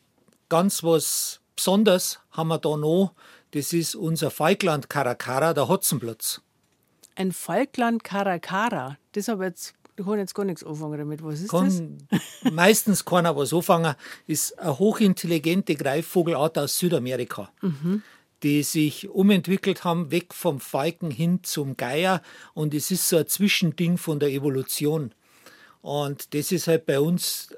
ganz 0.48 0.82
was 0.82 1.40
Besonderes 1.56 2.20
haben 2.30 2.48
wir 2.48 2.58
da 2.58 2.76
noch. 2.76 3.12
Das 3.52 3.72
ist 3.72 3.94
unser 3.94 4.30
Falkland 4.30 4.88
Karakara, 4.88 5.54
der 5.54 5.68
Hotzenplatz. 5.68 6.40
Ein 7.16 7.32
Falkland 7.32 8.04
Caracara. 8.04 8.98
Das 9.12 9.28
habe 9.28 9.46
jetzt 9.46 9.74
ich 9.98 10.04
kann 10.04 10.18
jetzt 10.18 10.34
gar 10.34 10.44
nichts 10.44 10.62
anfangen 10.62 10.98
damit. 10.98 11.24
Was 11.24 11.40
ist 11.40 11.50
kann 11.50 11.98
das? 12.10 12.52
meistens 12.52 13.04
keiner 13.04 13.36
was 13.36 13.52
anfangen. 13.52 13.96
Ist 14.28 14.56
eine 14.58 14.78
hochintelligente 14.78 15.74
Greifvogelart 15.74 16.56
aus 16.58 16.78
Südamerika, 16.78 17.50
mhm. 17.60 18.02
Die 18.42 18.62
sich 18.62 19.08
umentwickelt 19.08 19.84
haben, 19.84 20.10
weg 20.10 20.32
vom 20.32 20.60
Falken 20.60 21.10
hin 21.10 21.40
zum 21.42 21.76
Geier. 21.76 22.22
Und 22.54 22.74
es 22.74 22.90
ist 22.90 23.08
so 23.08 23.16
ein 23.16 23.26
Zwischending 23.26 23.98
von 23.98 24.20
der 24.20 24.30
Evolution. 24.30 25.12
Und 25.82 26.34
das 26.34 26.52
ist 26.52 26.68
halt 26.68 26.86
bei 26.86 27.00
uns 27.00 27.48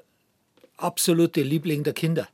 absolute 0.77 1.41
Liebling 1.41 1.83
der 1.83 1.93
Kinder. 1.93 2.27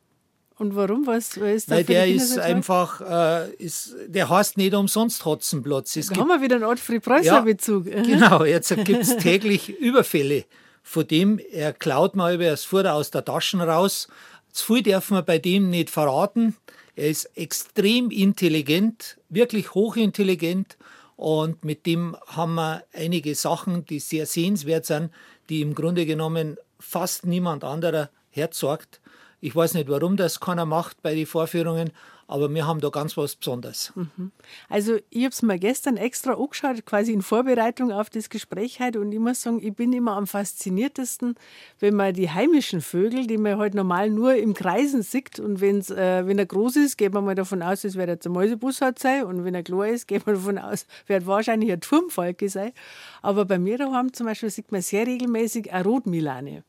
Und 0.60 0.76
warum? 0.76 1.06
Was, 1.06 1.40
was 1.40 1.50
ist 1.50 1.70
Weil 1.70 1.84
der 1.84 2.08
ist 2.08 2.40
einfach, 2.40 3.02
äh, 3.02 3.54
ist, 3.56 3.96
der 4.08 4.28
heißt 4.28 4.58
nicht 4.58 4.74
umsonst 4.74 5.24
Hotzenplotz. 5.24 5.96
Es 5.96 6.08
da 6.08 6.16
gibt, 6.16 6.22
haben 6.22 6.30
wir 6.30 6.42
wieder 6.42 6.56
einen 6.56 6.66
Ort 6.66 6.80
Preußler-Bezug. 6.84 7.86
Ja, 7.86 8.02
genau, 8.02 8.44
jetzt 8.44 8.76
gibt 8.84 9.04
es 9.04 9.18
täglich 9.18 9.70
Überfälle. 9.70 10.46
Von 10.82 11.08
dem, 11.08 11.40
er 11.52 11.74
klaut 11.74 12.16
mal 12.16 12.34
über 12.34 12.46
das 12.46 12.64
Futter 12.64 12.94
aus 12.94 13.12
der 13.12 13.24
Taschen 13.24 13.62
raus. 13.62 14.08
Zu 14.52 14.74
viel 14.74 14.84
darf 14.84 15.12
man 15.12 15.24
bei 15.26 15.38
dem 15.38 15.70
nicht 15.70 15.92
verraten. 15.92 16.56
Er 16.98 17.10
ist 17.10 17.26
extrem 17.38 18.10
intelligent, 18.10 19.20
wirklich 19.30 19.76
hochintelligent. 19.76 20.78
Und 21.16 21.64
mit 21.64 21.86
dem 21.86 22.18
haben 22.26 22.56
wir 22.56 22.84
einige 22.92 23.36
Sachen, 23.36 23.86
die 23.86 24.00
sehr 24.00 24.26
sehenswert 24.26 24.88
sind, 24.88 25.12
die 25.50 25.62
im 25.62 25.76
Grunde 25.76 26.08
genommen 26.08 26.58
fast 26.80 27.28
niemand 27.28 27.64
anderer 27.64 28.10
herzagt. 28.32 29.00
Ich 29.42 29.56
weiß 29.56 29.76
nicht, 29.76 29.90
warum 29.90 30.18
das 30.18 30.40
keiner 30.40 30.66
macht 30.66 31.04
bei 31.04 31.14
den 31.14 31.28
Vorführungen, 31.28 31.92
aber 32.28 32.54
wir 32.54 32.68
haben 32.68 32.82
da 32.82 32.90
ganz 32.90 33.16
was 33.16 33.36
Besonderes. 33.36 33.94
Mhm. 33.96 34.32
Also 34.70 34.98
ich 35.10 35.24
habe 35.24 35.32
es 35.32 35.42
mir 35.42 35.58
gestern 35.58 35.96
extra 35.96 36.34
angeschaut, 36.34 36.86
quasi 36.86 37.14
in 37.14 37.22
Vorbereitung 37.22 37.92
auf 37.92 38.10
das 38.10 38.30
Gespräch 38.30 38.82
heute 38.82 39.00
und 39.00 39.12
ich 39.14 39.20
muss 39.20 39.42
sagen, 39.42 39.60
ich 39.62 39.74
bin 39.74 39.94
immer 39.94 40.18
am 40.18 40.28
fasziniertesten, 40.28 41.36
wenn 41.80 41.96
man 41.96 42.14
die 42.14 42.30
heimischen 42.30 42.82
Vögel, 42.82 43.28
die 43.28 43.38
man 43.38 43.58
halt 43.58 43.74
normal 43.74 44.10
nur 44.10 44.36
im 44.36 44.54
Kreisen 44.54 45.04
sieht 45.04 45.40
und 45.40 45.62
wenn's, 45.62 45.90
äh, 45.90 46.28
wenn 46.28 46.38
er 46.38 46.46
groß 46.46 46.76
ist, 46.76 46.98
geht 46.98 47.14
man 47.14 47.24
mal 47.24 47.36
davon 47.36 47.62
aus, 47.62 47.86
es 47.86 47.96
wird 47.96 48.26
ein 48.26 48.32
Mäusebussard 48.32 49.00
sein 49.00 49.24
und 49.24 49.46
wenn 49.46 49.56
er 49.56 49.64
klein 49.64 49.94
ist, 49.94 50.08
geht 50.08 50.26
man 50.26 50.36
davon 50.36 50.58
aus, 50.58 50.86
wird 51.08 51.26
wahrscheinlich 51.26 51.72
ein 51.72 51.82
Turmfalke 51.82 52.50
sein. 52.50 52.74
Aber 53.22 53.46
bei 53.46 53.58
mir 53.58 53.78
daheim 53.78 54.12
zum 54.12 54.26
Beispiel 54.26 54.50
sieht 54.50 54.72
man 54.72 54.82
sehr 54.82 55.08
regelmäßig 55.08 55.72
eine 55.72 55.86
Rotmilane. 55.86 56.64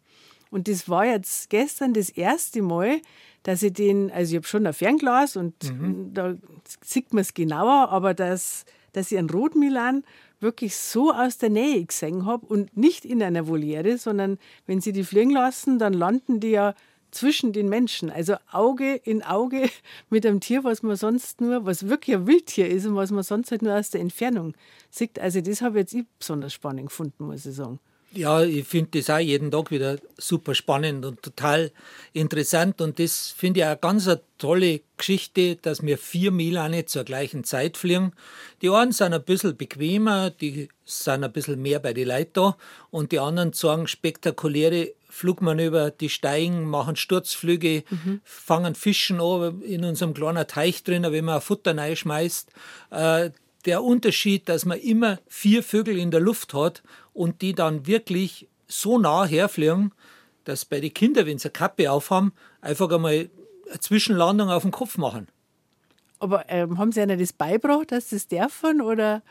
Und 0.50 0.68
das 0.68 0.88
war 0.88 1.04
jetzt 1.04 1.50
gestern 1.50 1.92
das 1.92 2.09
erste 2.11 2.62
Mal, 2.62 3.00
dass 3.43 3.62
ich 3.62 3.72
den, 3.72 4.11
also 4.11 4.30
ich 4.30 4.36
habe 4.36 4.47
schon 4.47 4.66
ein 4.66 4.72
Fernglas 4.72 5.36
und 5.36 5.55
mhm. 5.64 6.12
da 6.12 6.34
sieht 6.82 7.12
man 7.12 7.22
es 7.22 7.34
genauer, 7.34 7.91
aber 7.91 8.14
dass, 8.14 8.64
dass 8.93 9.11
ich 9.12 9.18
einen 9.18 9.30
Rotmilan 9.30 10.05
wirklich 10.41 10.76
so 10.76 11.12
aus 11.12 11.39
der 11.39 11.51
Nähe 11.51 11.84
gesehen 11.84 12.26
habe 12.26 12.47
und 12.47 12.76
nicht 12.76 13.05
in 13.05 13.22
einer 13.22 13.49
Voliere, 13.49 13.99
sondern 13.99 14.39
wenn 14.66 14.80
sie 14.80 14.93
die 14.93 15.05
fliegen 15.05 15.32
lassen, 15.32 15.78
dann 15.78 15.93
landen 15.93 16.41
die 16.41 16.51
ja 16.51 16.74
zwischen 17.11 17.53
den 17.53 17.68
Menschen, 17.68 18.11
also 18.11 18.36
Auge 18.53 18.95
in 18.95 19.22
Auge 19.22 19.68
mit 20.11 20.26
einem 20.26 20.41
Tier, 20.41 20.64
was 20.64 20.82
man 20.82 20.97
sonst 20.97 21.41
nur, 21.41 21.64
was 21.64 21.89
wirklich 21.89 22.16
ein 22.16 22.26
Wildtier 22.26 22.68
ist 22.68 22.86
und 22.86 22.97
was 22.97 23.11
man 23.11 23.22
sonst 23.22 23.51
halt 23.51 23.62
nur 23.62 23.74
aus 23.74 23.91
der 23.91 24.01
Entfernung 24.01 24.55
sieht. 24.91 25.18
Also 25.18 25.41
das 25.41 25.62
habe 25.62 25.80
ich 25.80 25.93
jetzt 25.93 26.07
besonders 26.18 26.53
spannend 26.53 26.89
gefunden, 26.89 27.26
muss 27.26 27.47
ich 27.47 27.55
sagen. 27.55 27.80
Ja, 28.18 28.42
ich 28.42 28.66
finde 28.66 28.98
das 28.98 29.10
auch 29.10 29.20
jeden 29.20 29.52
Tag 29.52 29.70
wieder 29.70 29.96
super 30.16 30.52
spannend 30.56 31.04
und 31.04 31.22
total 31.22 31.70
interessant. 32.12 32.80
Und 32.80 32.98
das 32.98 33.28
finde 33.28 33.60
ich 33.60 33.64
auch 33.64 33.70
eine 33.70 33.76
ganz 33.76 34.10
tolle 34.38 34.80
Geschichte, 34.96 35.54
dass 35.54 35.84
wir 35.84 35.98
vier 35.98 36.32
Milane 36.32 36.84
zur 36.86 37.04
gleichen 37.04 37.44
Zeit 37.44 37.76
fliegen. 37.76 38.10
Die 38.60 38.70
einen 38.70 38.90
sind 38.90 39.14
ein 39.14 39.22
bisschen 39.22 39.56
bequemer, 39.56 40.30
die 40.30 40.68
sind 40.84 41.22
ein 41.22 41.32
bisschen 41.32 41.62
mehr 41.62 41.78
bei 41.78 41.92
den 41.92 42.08
Leuten 42.08 42.32
da. 42.32 42.56
Und 42.90 43.12
die 43.12 43.20
anderen 43.20 43.52
sagen 43.52 43.86
spektakuläre 43.86 44.94
Flugmanöver, 45.08 45.92
die 45.92 46.08
steigen, 46.08 46.64
machen 46.64 46.96
Sturzflüge, 46.96 47.84
mhm. 47.88 48.20
fangen 48.24 48.74
Fischen 48.74 49.20
an 49.20 49.62
in 49.62 49.84
unserem 49.84 50.12
kleinen 50.12 50.48
Teich 50.48 50.82
drin, 50.82 51.06
wenn 51.08 51.24
man 51.24 51.36
ein 51.36 51.40
Futter 51.40 51.76
reinschmeißt. 51.76 52.50
Äh, 52.90 53.30
der 53.68 53.84
Unterschied, 53.84 54.48
dass 54.48 54.64
man 54.64 54.78
immer 54.78 55.18
vier 55.28 55.62
Vögel 55.62 55.98
in 55.98 56.10
der 56.10 56.20
Luft 56.20 56.54
hat 56.54 56.82
und 57.12 57.42
die 57.42 57.52
dann 57.52 57.86
wirklich 57.86 58.48
so 58.66 58.98
nah 58.98 59.26
herfliegen, 59.26 59.92
dass 60.44 60.64
bei 60.64 60.80
den 60.80 60.94
Kindern, 60.94 61.26
wenn 61.26 61.38
sie 61.38 61.48
eine 61.48 61.52
Kappe 61.52 61.92
aufhaben, 61.92 62.32
einfach 62.62 62.90
einmal 62.90 63.28
eine 63.68 63.80
Zwischenlandung 63.80 64.48
auf 64.48 64.62
den 64.62 64.70
Kopf 64.70 64.96
machen. 64.96 65.28
Aber 66.18 66.46
ähm, 66.48 66.78
haben 66.78 66.92
Sie 66.92 67.02
ihnen 67.02 67.18
das 67.18 67.34
beigebracht, 67.34 67.92
dass 67.92 68.08
sie 68.08 68.16
das 68.16 68.26
dürfen? 68.28 68.80
Oder? 68.80 69.22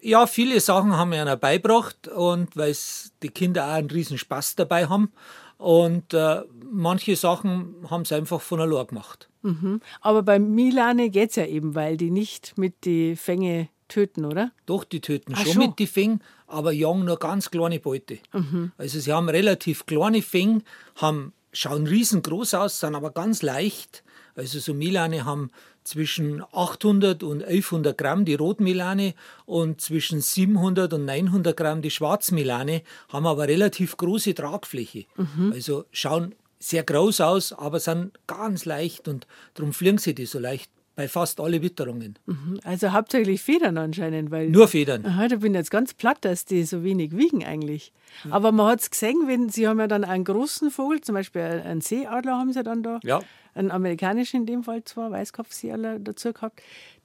Ja, 0.00 0.26
viele 0.26 0.58
Sachen 0.58 0.96
haben 0.96 1.12
wir 1.12 1.22
ihnen 1.22 1.38
beigebracht 1.38 2.08
und 2.08 2.56
weil 2.56 2.76
die 3.22 3.28
Kinder 3.28 3.68
auch 3.68 3.74
einen 3.74 3.90
riesen 3.90 4.18
Spaß 4.18 4.56
dabei 4.56 4.88
haben. 4.88 5.12
Und 5.56 6.12
äh, 6.12 6.42
manche 6.68 7.14
Sachen 7.14 7.76
haben 7.88 8.04
sie 8.04 8.16
einfach 8.16 8.40
von 8.40 8.60
allein 8.60 8.88
gemacht. 8.88 9.28
Mhm. 9.46 9.80
Aber 10.00 10.22
bei 10.22 10.38
Milane 10.38 11.10
geht 11.10 11.30
es 11.30 11.36
ja 11.36 11.46
eben, 11.46 11.74
weil 11.74 11.96
die 11.96 12.10
nicht 12.10 12.58
mit 12.58 12.84
die 12.84 13.16
Fänge 13.16 13.68
töten, 13.88 14.24
oder? 14.24 14.50
Doch, 14.66 14.84
die 14.84 15.00
töten 15.00 15.36
schon, 15.36 15.52
schon, 15.52 15.62
mit 15.62 15.78
die 15.78 15.86
Fängen, 15.86 16.20
aber 16.46 16.72
jagen 16.72 17.04
nur 17.04 17.18
ganz 17.18 17.50
kleine 17.50 17.78
Beute. 17.78 18.18
Mhm. 18.32 18.72
Also 18.76 18.98
sie 18.98 19.12
haben 19.12 19.28
relativ 19.28 19.86
kleine 19.86 20.22
Fänge, 20.22 20.62
haben, 20.96 21.32
schauen 21.52 21.86
riesengroß 21.86 22.54
aus, 22.54 22.80
sind 22.80 22.94
aber 22.94 23.10
ganz 23.10 23.42
leicht. 23.42 24.02
Also 24.34 24.58
so 24.58 24.74
Milane 24.74 25.24
haben 25.24 25.50
zwischen 25.84 26.42
800 26.52 27.22
und 27.22 27.44
1100 27.44 27.96
Gramm 27.96 28.24
die 28.24 28.34
Rotmilane 28.34 29.14
und 29.46 29.80
zwischen 29.80 30.20
700 30.20 30.92
und 30.92 31.04
900 31.04 31.56
Gramm 31.56 31.80
die 31.80 31.90
Schwarzmilane, 31.90 32.82
haben 33.08 33.26
aber 33.26 33.46
relativ 33.46 33.96
große 33.96 34.34
Tragfläche. 34.34 35.04
Mhm. 35.16 35.52
Also 35.52 35.84
schauen 35.92 36.34
sehr 36.58 36.82
groß 36.82 37.20
aus, 37.20 37.52
aber 37.52 37.80
sind 37.80 38.18
ganz 38.26 38.64
leicht 38.64 39.08
und 39.08 39.26
darum 39.54 39.72
fliegen 39.72 39.98
sie 39.98 40.14
die 40.14 40.26
so 40.26 40.38
leicht 40.38 40.70
bei 40.96 41.08
fast 41.08 41.40
alle 41.40 41.62
Witterungen. 41.62 42.18
Mhm. 42.24 42.58
Also 42.64 42.92
hauptsächlich 42.92 43.42
Federn 43.42 43.76
anscheinend, 43.76 44.30
weil. 44.30 44.48
Nur 44.48 44.66
Federn. 44.66 45.04
Aha, 45.04 45.28
da 45.28 45.36
bin 45.36 45.52
ich 45.52 45.58
jetzt 45.58 45.70
ganz 45.70 45.92
platt, 45.92 46.18
dass 46.22 46.46
die 46.46 46.64
so 46.64 46.82
wenig 46.82 47.14
wiegen 47.16 47.44
eigentlich. 47.44 47.92
Mhm. 48.24 48.32
Aber 48.32 48.50
man 48.50 48.72
hat 48.72 48.80
es 48.80 48.90
gesehen, 48.90 49.24
wenn 49.26 49.50
sie 49.50 49.68
haben 49.68 49.78
ja 49.78 49.86
dann 49.86 50.04
einen 50.04 50.24
großen 50.24 50.70
Vogel, 50.70 51.02
zum 51.02 51.14
Beispiel 51.14 51.42
einen 51.42 51.82
Seeadler 51.82 52.38
haben 52.38 52.52
sie 52.52 52.62
dann 52.62 52.82
da. 52.82 52.98
Ja. 53.04 53.20
Einen 53.54 53.70
amerikanischen 53.70 54.40
in 54.40 54.46
dem 54.46 54.64
Fall 54.64 54.84
zwar, 54.84 55.10
Weißkopfseeadler 55.10 55.98
dazu 55.98 56.32
gehabt. 56.32 56.62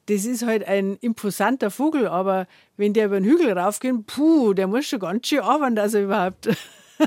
Das 0.07 0.25
ist 0.25 0.45
halt 0.45 0.67
ein 0.67 0.97
imposanter 1.01 1.69
Vogel, 1.69 2.07
aber 2.07 2.47
wenn 2.75 2.93
der 2.93 3.05
über 3.05 3.19
den 3.19 3.29
Hügel 3.29 3.57
raufgeht, 3.57 4.07
puh, 4.07 4.53
der 4.53 4.67
muss 4.67 4.85
schon 4.85 4.99
ganz 4.99 5.27
schön 5.27 5.41
arbeiten, 5.41 5.75
dass 5.75 5.93
er 5.93 6.03
überhaupt 6.03 6.49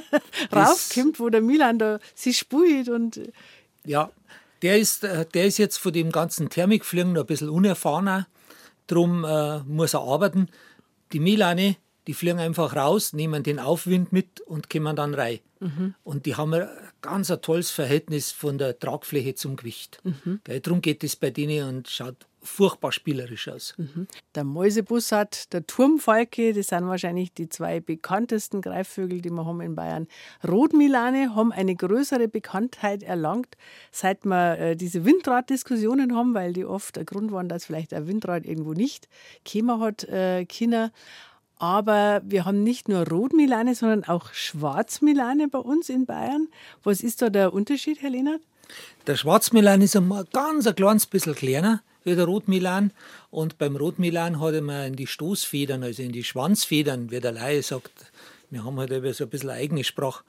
raufkommt, 0.54 1.20
wo 1.20 1.28
der 1.28 1.40
Milan 1.40 1.78
da 1.78 1.98
sich 2.14 2.38
spielt 2.38 2.88
und. 2.88 3.20
Ja, 3.84 4.10
der 4.62 4.78
ist, 4.78 5.04
äh, 5.04 5.26
der 5.26 5.46
ist 5.46 5.58
jetzt 5.58 5.76
von 5.78 5.92
dem 5.92 6.10
ganzen 6.10 6.48
Thermikfliegen 6.48 7.12
noch 7.12 7.22
ein 7.22 7.26
bisschen 7.26 7.50
unerfahrener. 7.50 8.26
Darum 8.86 9.24
äh, 9.24 9.58
muss 9.60 9.94
er 9.94 10.00
arbeiten. 10.00 10.48
Die 11.12 11.20
Milane, 11.20 11.76
die 12.06 12.14
fliegen 12.14 12.38
einfach 12.38 12.74
raus, 12.74 13.12
nehmen 13.12 13.42
den 13.42 13.58
Aufwind 13.58 14.12
mit 14.12 14.40
und 14.40 14.70
kommen 14.70 14.96
dann 14.96 15.14
rein. 15.14 15.40
Mhm. 15.60 15.94
Und 16.02 16.26
die 16.26 16.36
haben 16.36 16.52
ein 16.54 16.68
ganz 17.00 17.30
ein 17.30 17.40
tolles 17.40 17.70
Verhältnis 17.70 18.32
von 18.32 18.58
der 18.58 18.78
Tragfläche 18.78 19.34
zum 19.34 19.56
Gewicht. 19.56 20.00
Mhm. 20.02 20.40
Darum 20.62 20.80
geht 20.80 21.04
es 21.04 21.16
bei 21.16 21.30
denen 21.30 21.68
und 21.68 21.88
schaut 21.88 22.26
furchtbar 22.44 22.92
spielerisch 22.92 23.48
aus. 23.48 23.74
Mhm. 23.76 24.06
Der 24.34 24.44
Mäusebussard, 24.44 25.52
der 25.52 25.66
Turmfalke, 25.66 26.52
das 26.52 26.68
sind 26.68 26.86
wahrscheinlich 26.86 27.32
die 27.32 27.48
zwei 27.48 27.80
bekanntesten 27.80 28.60
Greifvögel, 28.60 29.20
die 29.20 29.30
wir 29.30 29.44
haben 29.44 29.60
in 29.60 29.74
Bayern. 29.74 30.06
Rotmilane 30.46 31.34
haben 31.34 31.52
eine 31.52 31.74
größere 31.74 32.28
Bekanntheit 32.28 33.02
erlangt, 33.02 33.56
seit 33.90 34.24
wir 34.24 34.58
äh, 34.58 34.76
diese 34.76 35.04
Windradiskussionen 35.04 36.14
haben, 36.14 36.34
weil 36.34 36.52
die 36.52 36.64
oft 36.64 36.96
der 36.96 37.04
Grund 37.04 37.32
waren, 37.32 37.48
dass 37.48 37.64
vielleicht 37.64 37.94
ein 37.94 38.06
Windrad 38.06 38.44
irgendwo 38.44 38.74
nicht 38.74 39.08
käme 39.44 39.80
hat, 39.80 40.04
äh, 40.04 40.44
Kinder. 40.44 40.92
Aber 41.56 42.20
wir 42.24 42.44
haben 42.44 42.62
nicht 42.62 42.88
nur 42.88 43.08
Rotmilane, 43.08 43.74
sondern 43.74 44.04
auch 44.04 44.32
Schwarzmilane 44.32 45.48
bei 45.48 45.58
uns 45.58 45.88
in 45.88 46.04
Bayern. 46.04 46.48
Was 46.82 47.00
ist 47.00 47.22
da 47.22 47.30
der 47.30 47.54
Unterschied, 47.54 48.02
Herr 48.02 48.10
Lehnert? 48.10 48.42
Der 49.06 49.16
Schwarzmilan 49.16 49.82
ist 49.82 49.96
ein 49.96 50.10
ganz 50.32 50.66
ein 50.66 50.74
kleines 50.74 51.06
bisschen 51.06 51.34
kleiner 51.34 51.82
wie 52.04 52.14
der 52.14 52.26
Rotmilan. 52.26 52.92
Und 53.30 53.58
beim 53.58 53.76
Rotmilan 53.76 54.40
hat 54.40 54.60
man 54.62 54.86
in 54.86 54.96
die 54.96 55.06
Stoßfedern, 55.06 55.82
also 55.82 56.02
in 56.02 56.12
die 56.12 56.24
Schwanzfedern, 56.24 57.10
wie 57.10 57.20
der 57.20 57.32
Laie 57.32 57.62
sagt, 57.62 57.92
wir 58.50 58.64
haben 58.64 58.78
halt 58.78 58.90
so 59.16 59.24
ein 59.24 59.30
bisschen 59.30 59.50
eigene 59.50 59.84
Sprache, 59.84 60.22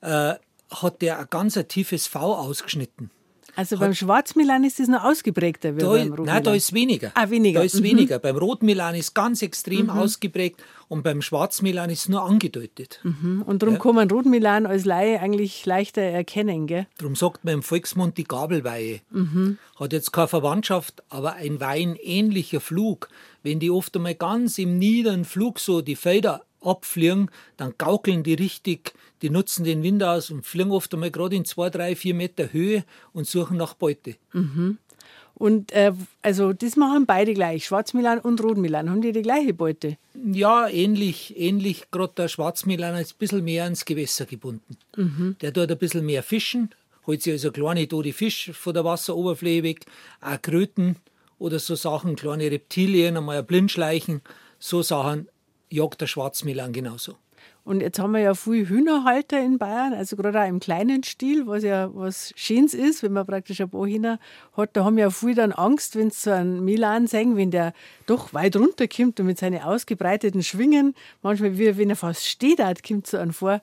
äh, 0.00 0.34
hat 0.70 1.02
der 1.02 1.18
ein 1.20 1.26
ganz 1.30 1.56
ein 1.56 1.68
tiefes 1.68 2.06
V 2.06 2.34
ausgeschnitten. 2.34 3.10
Also 3.56 3.76
beim 3.76 3.92
Schwarzmilan 3.92 4.62
ist 4.62 4.78
es 4.78 4.86
noch 4.86 5.02
ausgeprägter 5.02 5.74
wie 5.76 5.80
da, 5.80 5.88
beim 5.88 6.08
Rotmilan? 6.10 6.34
Nein, 6.34 6.44
da 6.44 6.54
ist 6.54 6.72
weniger. 6.72 7.10
Ah, 7.14 7.28
weniger. 7.28 7.60
Da 7.60 7.66
ist 7.66 7.74
mhm. 7.74 7.84
weniger. 7.84 8.18
Beim 8.20 8.36
Rotmilan 8.36 8.94
ist 8.94 9.14
ganz 9.14 9.42
extrem 9.42 9.84
mhm. 9.84 9.90
ausgeprägt 9.90 10.62
und 10.88 11.02
beim 11.02 11.22
Schwarzmilan 11.22 11.90
ist 11.90 12.00
es 12.00 12.08
nur 12.08 12.22
angedeutet. 12.22 13.00
Mhm. 13.02 13.42
Und 13.46 13.62
darum 13.62 13.74
ja. 13.74 13.80
kann 13.80 13.94
man 13.94 14.10
Rotmilan 14.10 14.66
als 14.66 14.84
Laie 14.84 15.20
eigentlich 15.20 15.64
leichter 15.66 16.02
erkennen, 16.02 16.66
gell? 16.66 16.86
Darum 16.98 17.14
sagt 17.14 17.44
man 17.44 17.54
im 17.54 17.62
Volksmund 17.62 18.16
die 18.16 18.24
Gabelweihe. 18.24 19.00
Mhm. 19.10 19.58
Hat 19.78 19.92
jetzt 19.92 20.12
keine 20.12 20.28
Verwandtschaft, 20.28 21.02
aber 21.10 21.34
ein 21.34 21.60
weinähnlicher 21.60 22.60
Flug, 22.60 23.08
wenn 23.42 23.60
die 23.60 23.70
oft 23.70 23.94
einmal 23.96 24.14
ganz 24.14 24.58
im 24.58 24.78
niederen 24.78 25.24
Flug 25.24 25.60
so 25.60 25.82
die 25.82 25.96
Felder 25.96 26.42
abfliegen, 26.60 27.30
dann 27.56 27.74
gaukeln 27.78 28.22
die 28.22 28.34
richtig, 28.34 28.94
die 29.22 29.30
nutzen 29.30 29.64
den 29.64 29.82
Wind 29.82 30.02
aus 30.02 30.30
und 30.30 30.46
fliegen 30.46 30.70
oft 30.70 30.92
einmal 30.94 31.10
gerade 31.10 31.36
in 31.36 31.44
zwei, 31.44 31.70
drei, 31.70 31.94
vier 31.94 32.14
Meter 32.14 32.52
Höhe 32.52 32.84
und 33.12 33.26
suchen 33.26 33.56
nach 33.56 33.74
Beute. 33.74 34.16
Mhm. 34.32 34.78
Und 35.38 35.70
äh, 35.72 35.92
also 36.20 36.52
das 36.52 36.76
machen 36.76 37.06
beide 37.06 37.32
gleich, 37.32 37.66
Schwarzmilan 37.66 38.18
und 38.18 38.42
Rotmilan. 38.42 38.90
Haben 38.90 39.02
die 39.02 39.12
die 39.12 39.22
gleiche 39.22 39.54
Beute? 39.54 39.96
Ja, 40.32 40.68
ähnlich. 40.68 41.38
ähnlich. 41.38 41.90
Gerade 41.92 42.12
der 42.16 42.28
Schwarzmilan 42.28 42.96
ist 42.96 43.14
ein 43.14 43.18
bisschen 43.18 43.44
mehr 43.44 43.64
ans 43.64 43.84
Gewässer 43.84 44.26
gebunden. 44.26 44.76
Mhm. 44.96 45.36
Der 45.40 45.52
tut 45.52 45.70
ein 45.70 45.78
bisschen 45.78 46.04
mehr 46.04 46.24
fischen, 46.24 46.70
holt 47.06 47.22
sich 47.22 47.34
also 47.34 47.52
kleine 47.52 47.86
tote 47.86 48.12
Fisch 48.12 48.50
von 48.52 48.74
der 48.74 48.84
Wasseroberfläche 48.84 49.62
weg, 49.62 49.86
auch 50.20 50.42
Kröten 50.42 50.96
oder 51.38 51.60
so 51.60 51.76
Sachen, 51.76 52.16
kleine 52.16 52.50
Reptilien, 52.50 53.16
einmal 53.16 53.38
ein 53.38 53.46
Blindschleichen, 53.46 54.22
so 54.58 54.82
Sachen 54.82 55.28
jagt 55.70 56.00
der 56.00 56.08
Schwarzmilan 56.08 56.72
genauso. 56.72 57.14
Und 57.68 57.82
jetzt 57.82 57.98
haben 57.98 58.12
wir 58.12 58.20
ja 58.20 58.32
viele 58.32 58.66
Hühnerhalter 58.66 59.38
in 59.38 59.58
Bayern, 59.58 59.92
also 59.92 60.16
gerade 60.16 60.40
auch 60.40 60.48
im 60.48 60.58
kleinen 60.58 61.04
Stil, 61.04 61.46
was 61.46 61.62
ja 61.62 61.90
was 61.92 62.32
Schönes 62.34 62.72
ist, 62.72 63.02
wenn 63.02 63.12
man 63.12 63.26
praktisch 63.26 63.60
ein 63.60 63.68
paar 63.68 63.86
Hühner 63.86 64.18
hat. 64.56 64.70
Da 64.72 64.86
haben 64.86 64.96
ja 64.96 65.10
viele 65.10 65.34
dann 65.34 65.52
Angst, 65.52 65.94
wenn 65.94 66.10
sie 66.10 66.18
so 66.18 66.30
einen 66.30 66.64
Milan 66.64 67.06
sehen, 67.06 67.36
wenn 67.36 67.50
der 67.50 67.74
doch 68.06 68.32
weit 68.32 68.56
runterkommt 68.56 69.20
und 69.20 69.26
mit 69.26 69.38
seinen 69.38 69.60
ausgebreiteten 69.60 70.42
Schwingen, 70.42 70.94
manchmal 71.20 71.58
wie 71.58 71.76
wenn 71.76 71.90
er 71.90 71.96
fast 71.96 72.26
steht, 72.26 72.58
hat, 72.58 72.82
kommt 72.82 73.06
so 73.06 73.18
an 73.18 73.32
vor. 73.32 73.60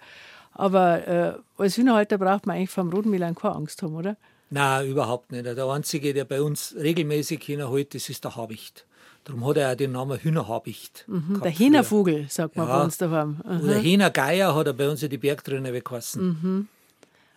Aber 0.52 1.08
äh, 1.08 1.34
als 1.58 1.76
Hühnerhalter 1.76 2.20
braucht 2.20 2.46
man 2.46 2.58
eigentlich 2.58 2.70
vom 2.70 2.92
roten 2.92 3.10
Milan 3.10 3.34
keine 3.34 3.56
Angst 3.56 3.82
haben, 3.82 3.96
oder? 3.96 4.18
Nein, 4.52 4.88
überhaupt 4.88 5.32
nicht. 5.32 5.48
Der 5.48 5.66
einzige, 5.66 6.14
der 6.14 6.26
bei 6.26 6.44
uns 6.44 6.76
regelmäßig 6.78 7.42
Hühner 7.48 7.72
hält, 7.72 7.96
das 7.96 8.08
ist 8.10 8.24
der 8.24 8.36
Habicht. 8.36 8.86
Darum 9.26 9.46
hat 9.48 9.58
er 9.58 9.72
auch 9.72 9.76
den 9.76 9.92
Namen 9.92 10.20
Hühnerhabicht. 10.20 11.04
Mhm, 11.08 11.42
der 11.42 11.52
Hähnervogel, 11.52 12.28
sagt 12.30 12.56
man 12.56 12.68
ja. 12.68 12.78
bei 12.78 12.84
uns 12.84 12.98
daheim. 12.98 13.42
Mhm. 13.44 13.62
Oder 13.62 13.76
Hähnergeier 13.76 14.56
hat 14.56 14.68
er 14.68 14.74
bei 14.74 14.88
uns 14.88 15.02
in 15.02 15.10
die 15.10 15.18
Bergtröne 15.18 15.74
weggelassen. 15.74 16.28
Mhm. 16.28 16.68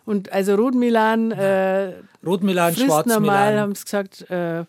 Und 0.05 0.31
also 0.31 0.55
Rotmilan, 0.55 1.31
äh, 1.31 1.93
Rotmilan, 2.25 2.75
Schwarzmilan. 2.75 3.21
normal, 3.21 3.59
haben 3.59 3.75
sie 3.75 3.83
gesagt, 3.83 4.21
äh, 4.29 4.65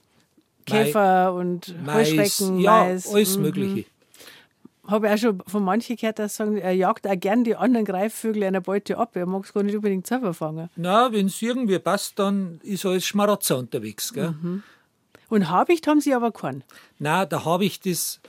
Käfer 0.64 1.32
Mai, 1.32 1.40
und 1.40 1.74
Heuschrecken, 1.86 2.54
Mais, 2.54 2.62
ja, 2.62 2.84
Mais. 2.84 3.08
alles 3.08 3.36
mhm. 3.36 3.42
Mögliche. 3.42 3.84
Habe 4.86 5.06
ich 5.06 5.12
auch 5.12 5.18
schon 5.18 5.42
von 5.46 5.62
manchen 5.62 5.96
gehört, 5.96 6.18
dass 6.18 6.36
sagen, 6.36 6.56
er 6.56 6.72
jagt 6.72 7.06
auch 7.06 7.20
gern 7.20 7.44
die 7.44 7.54
anderen 7.54 7.84
Greifvögel 7.84 8.44
einer 8.44 8.60
Beute 8.62 8.96
ab. 8.96 9.14
Er 9.14 9.26
mag 9.26 9.44
es 9.44 9.52
gar 9.52 9.62
nicht 9.62 9.76
unbedingt 9.76 10.06
selber 10.06 10.32
fangen. 10.32 10.70
Na, 10.74 11.12
wenn 11.12 11.26
es 11.26 11.40
irgendwie 11.40 11.78
passt, 11.78 12.18
dann 12.18 12.60
ist 12.62 12.84
er 12.84 12.92
als 12.92 13.04
Schmarotzer 13.04 13.58
unterwegs. 13.58 14.12
Gell? 14.12 14.30
Mhm. 14.30 14.62
Und 15.30 15.48
Habicht 15.48 15.86
haben 15.86 16.00
Sie 16.00 16.12
aber 16.12 16.32
keinen? 16.32 16.64
Na, 16.98 17.24
da 17.24 17.44
Habicht 17.44 17.86
ist 17.86 18.20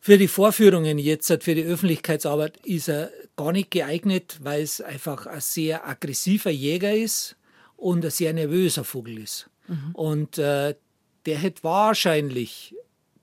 für 0.00 0.16
die 0.16 0.28
Vorführungen 0.28 0.98
jetzt, 0.98 1.26
für 1.42 1.54
die 1.54 1.64
Öffentlichkeitsarbeit, 1.64 2.58
ist 2.64 2.88
er 2.88 3.10
gar 3.36 3.52
nicht 3.52 3.72
geeignet, 3.72 4.38
weil 4.40 4.62
es 4.62 4.80
einfach 4.80 5.26
ein 5.26 5.40
sehr 5.40 5.86
aggressiver 5.86 6.50
Jäger 6.50 6.94
ist 6.94 7.36
und 7.76 8.04
ein 8.04 8.10
sehr 8.10 8.32
nervöser 8.32 8.84
Vogel 8.84 9.18
ist. 9.18 9.50
Mhm. 9.66 9.90
Und 9.94 10.38
äh, 10.38 10.74
der 11.26 11.38
hätte 11.38 11.64
wahrscheinlich 11.64 12.74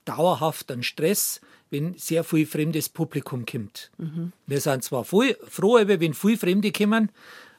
dauerhaft 0.04 0.72
einen 0.72 0.84
Stress, 0.84 1.40
wenn 1.70 1.98
sehr 1.98 2.24
viel 2.26 2.46
fremdes 2.46 2.90
Publikum 2.90 3.46
kommt. 3.46 3.90
Mhm. 3.98 4.34
Wir 4.46 4.60
sind 4.60 4.84
zwar 4.84 5.06
froh, 5.06 5.24
wenn 5.24 6.14
viel 6.14 6.38
Fremde 6.38 6.72
kommen, 6.72 7.10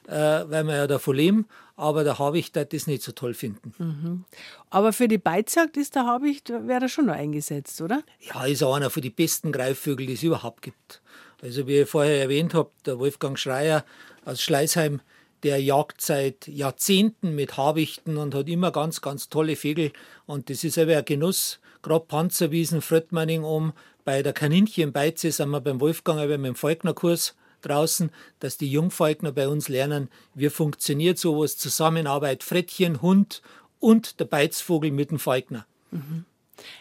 weil 0.07 0.63
wir 0.63 0.75
ja 0.75 0.87
davon 0.87 1.15
leben. 1.15 1.47
Aber 1.77 2.03
der 2.03 2.19
Habicht 2.19 2.55
wird 2.55 2.73
das 2.73 2.87
nicht 2.87 3.03
so 3.03 3.11
toll 3.11 3.33
finden. 3.33 3.73
Mhm. 3.77 4.25
Aber 4.69 4.93
für 4.93 5.07
die 5.07 5.17
Beizjagd 5.17 5.75
ist 5.75 5.95
der 5.95 6.05
Habicht, 6.05 6.49
wäre 6.49 6.83
er 6.85 6.89
schon 6.89 7.07
noch 7.07 7.15
eingesetzt, 7.15 7.81
oder? 7.81 8.01
Ja, 8.21 8.45
ist 8.45 8.63
auch 8.63 8.75
einer 8.75 8.89
von 8.89 9.01
den 9.01 9.13
besten 9.13 9.51
Greifvögel, 9.51 10.07
die 10.07 10.13
es 10.13 10.23
überhaupt 10.23 10.61
gibt. 10.61 11.01
Also 11.41 11.67
wie 11.67 11.81
ich 11.81 11.89
vorher 11.89 12.21
erwähnt 12.21 12.53
habe, 12.53 12.71
der 12.85 12.97
Wolfgang 12.97 13.37
Schreier 13.37 13.83
aus 14.23 14.41
Schleißheim, 14.41 15.01
der 15.43 15.61
jagt 15.61 16.01
seit 16.01 16.47
Jahrzehnten 16.47 17.35
mit 17.35 17.57
Habichten 17.57 18.17
und 18.17 18.33
hat 18.33 18.47
immer 18.47 18.71
ganz, 18.71 19.01
ganz 19.01 19.29
tolle 19.29 19.55
Vögel. 19.55 19.91
Und 20.25 20.49
das 20.49 20.63
ist 20.63 20.77
aber 20.77 20.97
ein 20.97 21.05
Genuss. 21.05 21.59
Gerade 21.81 22.05
Panzerwiesen, 22.05 22.81
Fröttmanning 22.81 23.43
um. 23.43 23.73
Bei 24.05 24.23
der 24.23 24.33
Kaninchenbeize 24.33 25.31
sind 25.31 25.49
wir 25.49 25.61
beim 25.61 25.81
Wolfgang 25.81 26.19
aber 26.19 26.37
mit 26.37 26.47
dem 26.47 26.55
Falknerkurs 26.55 27.35
draußen, 27.65 28.11
dass 28.39 28.57
die 28.57 28.71
Jungfalkner 28.71 29.31
bei 29.31 29.47
uns 29.47 29.69
lernen, 29.69 30.09
wie 30.33 30.49
funktioniert 30.49 31.17
sowas, 31.17 31.57
Zusammenarbeit, 31.57 32.43
Frettchen, 32.43 33.01
Hund 33.01 33.41
und 33.79 34.19
der 34.19 34.25
Beizvogel 34.25 34.91
mit 34.91 35.11
dem 35.11 35.19
Falkner. 35.19 35.65
Mhm. 35.91 36.25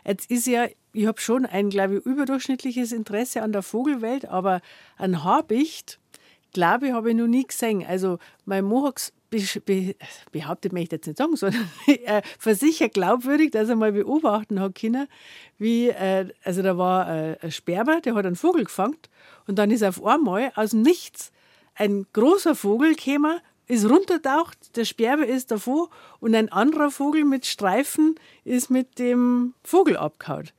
Jetzt 0.05 0.31
ist 0.31 0.47
ja, 0.47 0.67
ich 0.93 1.07
habe 1.07 1.21
schon 1.21 1.47
ein, 1.47 1.71
glaube 1.71 1.97
ich, 1.97 2.07
überdurchschnittliches 2.07 2.93
Interesse 2.93 3.43
an 3.43 3.53
der 3.53 3.63
Vogelwelt, 3.63 4.27
aber 4.27 4.61
ein 4.97 5.25
Habicht, 5.25 5.99
glaube 6.53 6.87
ich, 6.87 6.93
habe 6.93 7.11
ich 7.11 7.17
noch 7.17 7.27
nie 7.27 7.45
gesehen. 7.45 7.85
Also 7.87 8.19
mein 8.45 8.65
Mohawks 8.65 9.13
be 9.65 9.97
behauptet 10.31 10.73
möchte 10.73 10.97
ich 10.97 11.01
jetzt 11.01 11.07
nicht 11.07 11.19
sagen, 11.19 11.37
sondern 11.37 11.69
äh, 11.87 12.23
versichert 12.39 12.95
glaubwürdig, 12.95 13.51
dass 13.51 13.69
er 13.69 13.77
mal 13.77 13.93
beobachten 13.93 14.61
hat 14.61 14.77
können, 14.77 15.09
wie, 15.59 15.89
äh, 15.89 16.29
also 16.45 16.63
da 16.63 16.79
war 16.79 17.09
äh, 17.09 17.37
ein 17.41 17.51
Sperber, 17.51 18.01
der 18.01 18.15
hat 18.15 18.27
einen 18.27 18.37
Vogel 18.37 18.65
gefangen 18.65 18.97
und 19.47 19.57
dann 19.57 19.71
ist 19.71 19.83
auf 19.83 20.05
einmal 20.05 20.53
aus 20.55 20.71
dem 20.71 20.83
Nichts 20.83 21.33
ein 21.75 22.07
großer 22.13 22.55
Vogel 22.55 22.95
gekommen, 22.95 23.41
ist 23.67 23.89
runtertaucht, 23.89 24.77
der 24.77 24.85
Sperber 24.85 25.27
ist 25.27 25.51
davor 25.51 25.89
und 26.21 26.35
ein 26.35 26.51
anderer 26.51 26.91
Vogel 26.91 27.25
mit 27.25 27.47
Streifen 27.47 28.17
ist 28.45 28.71
mit 28.71 28.99
dem 28.99 29.55
Vogel 29.63 29.97
abgehauen. 29.97 30.51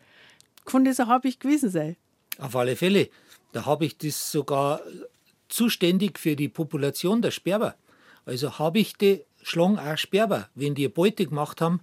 Kann 0.65 0.85
das 0.85 0.99
ein 0.99 1.07
Habicht 1.07 1.39
gewesen 1.39 1.69
sein? 1.69 1.95
Auf 2.39 2.55
alle 2.55 2.75
Fälle. 2.75 3.09
Da 3.51 3.65
habe 3.65 3.85
ich 3.85 3.97
das 3.97 4.31
sogar 4.31 4.81
zuständig 5.47 6.19
für 6.19 6.35
die 6.35 6.49
Population 6.49 7.21
der 7.21 7.31
Sperber. 7.31 7.75
Also 8.25 8.57
Habichte 8.57 9.25
schlagen 9.43 9.77
auch 9.77 9.97
Sperber. 9.97 10.49
Wenn 10.55 10.73
die 10.73 10.87
Beute 10.87 11.27
gemacht 11.27 11.61
haben, 11.61 11.81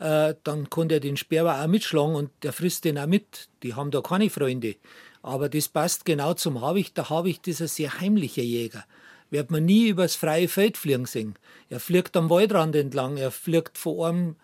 äh, 0.00 0.34
dann 0.42 0.68
kann 0.68 0.88
der 0.88 1.00
den 1.00 1.16
Sperber 1.16 1.62
auch 1.62 1.68
mitschlagen 1.68 2.16
und 2.16 2.30
der 2.42 2.52
frisst 2.52 2.84
den 2.84 2.98
auch 2.98 3.06
mit. 3.06 3.48
Die 3.62 3.74
haben 3.74 3.92
da 3.92 4.00
keine 4.00 4.28
Freunde. 4.28 4.76
Aber 5.24 5.48
das 5.48 5.70
passt 5.70 6.04
genau 6.04 6.34
zum 6.34 6.60
Habicht. 6.60 6.98
Der 6.98 7.08
Habicht 7.08 7.48
ist 7.48 7.62
ein 7.62 7.66
sehr 7.66 7.98
heimlicher 7.98 8.42
Jäger. 8.42 8.84
Wird 9.30 9.50
man 9.50 9.64
nie 9.64 9.88
übers 9.88 10.16
freie 10.16 10.48
Feld 10.48 10.76
fliegen 10.76 11.06
sehen. 11.06 11.34
Er 11.70 11.80
fliegt 11.80 12.14
am 12.18 12.28
Waldrand 12.28 12.76
entlang, 12.76 13.16
er 13.16 13.30
fliegt 13.30 13.78
von, 13.78 14.06
einem, 14.06 14.36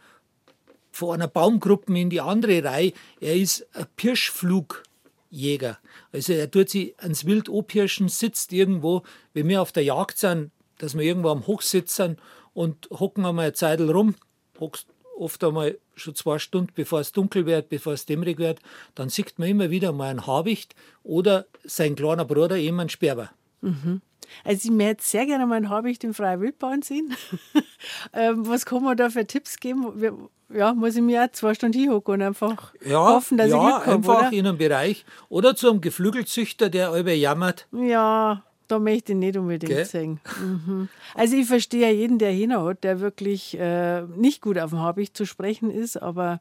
von 0.91 1.17
einer 1.17 1.29
Baumgruppe 1.29 1.97
in 1.99 2.09
die 2.09 2.23
andere 2.23 2.65
Reihe. 2.65 2.95
Er 3.21 3.37
ist 3.37 3.69
ein 3.75 3.85
Pirschflugjäger. 3.95 5.79
Also 6.13 6.33
er 6.33 6.51
tut 6.51 6.71
sich 6.71 6.99
ans 6.99 7.27
Wild 7.27 7.51
anpirschen, 7.51 8.09
sitzt 8.09 8.51
irgendwo. 8.51 9.03
Wenn 9.35 9.49
wir 9.49 9.61
auf 9.61 9.73
der 9.73 9.85
Jagd 9.85 10.17
sind, 10.17 10.51
dass 10.79 10.97
wir 10.97 11.03
irgendwo 11.03 11.29
am 11.29 11.47
Hochsitz 11.47 11.97
sind 11.97 12.19
und 12.55 12.89
hocken 12.89 13.27
einmal 13.27 13.45
eine 13.45 13.53
Zeit 13.53 13.83
rum, 13.83 14.15
hockst 14.59 14.87
oft 15.21 15.43
einmal 15.45 15.79
schon 15.95 16.15
zwei 16.15 16.39
Stunden, 16.39 16.73
bevor 16.75 17.01
es 17.01 17.13
dunkel 17.13 17.47
wird, 17.47 17.69
bevor 17.69 17.93
es 17.93 18.07
dämmerig 18.07 18.39
wird, 18.39 18.61
dann 18.95 19.09
sieht 19.09 19.39
man 19.39 19.49
immer 19.49 19.71
wieder 19.71 19.93
mal 19.93 20.09
einen 20.09 20.27
Habicht 20.27 20.75
oder 21.03 21.47
sein 21.65 21.95
kleiner 21.95 22.25
Bruder 22.25 22.57
eben 22.57 22.81
einen 22.81 22.89
Sperber. 22.89 23.31
Mhm. 23.61 24.01
Also 24.45 24.69
ich 24.69 24.71
möchte 24.71 25.03
sehr 25.03 25.27
gerne 25.27 25.47
mal 25.47 25.57
einen 25.57 25.71
Habicht 25.71 26.05
in 26.05 26.15
freier 26.15 26.41
Wildbahn 26.41 26.83
sehen. 26.83 27.15
ähm, 28.13 28.47
was 28.47 28.65
kann 28.65 28.83
man 28.83 28.97
da 28.97 29.11
für 29.11 29.27
Tipps 29.27 29.59
geben? 29.59 30.29
Ja, 30.53 30.75
muss 30.75 30.97
ich 30.97 31.03
mir 31.03 31.25
auch 31.25 31.33
zwei 31.33 31.55
Stunden 31.55 31.79
hinhocken 31.79 32.15
und 32.15 32.23
einfach 32.23 32.73
ja, 32.85 32.99
hoffen, 32.99 33.39
dass 33.39 33.51
ja, 33.51 33.57
ich 33.57 33.63
Glück 33.63 33.87
habe, 33.87 33.93
einfach 33.93 34.19
oder? 34.21 34.33
in 34.33 34.47
einem 34.47 34.59
Bereich. 34.59 35.05
Oder 35.29 35.55
zu 35.55 35.71
einem 35.71 35.81
Geflügelzüchter, 35.81 36.71
der 36.71 36.93
über 36.95 37.13
jammert. 37.13 37.67
Ja, 37.73 38.45
da 38.71 38.79
möchte 38.79 39.13
ich 39.13 39.19
nicht 39.19 39.37
unbedingt 39.37 39.73
okay. 39.73 39.85
sehen. 39.85 40.21
Mhm. 40.41 40.89
Also 41.15 41.37
ich 41.37 41.47
verstehe 41.47 41.83
ja 41.83 41.91
jeden, 41.91 42.19
der 42.19 42.31
hin 42.31 42.57
hat, 42.57 42.85
der 42.85 43.01
wirklich 43.01 43.59
äh, 43.59 44.03
nicht 44.03 44.41
gut 44.43 44.59
auf 44.59 44.71
dem 44.71 44.81
Habicht 44.81 45.17
zu 45.17 45.27
sprechen 45.27 45.71
ist, 45.71 45.97
aber 45.97 46.41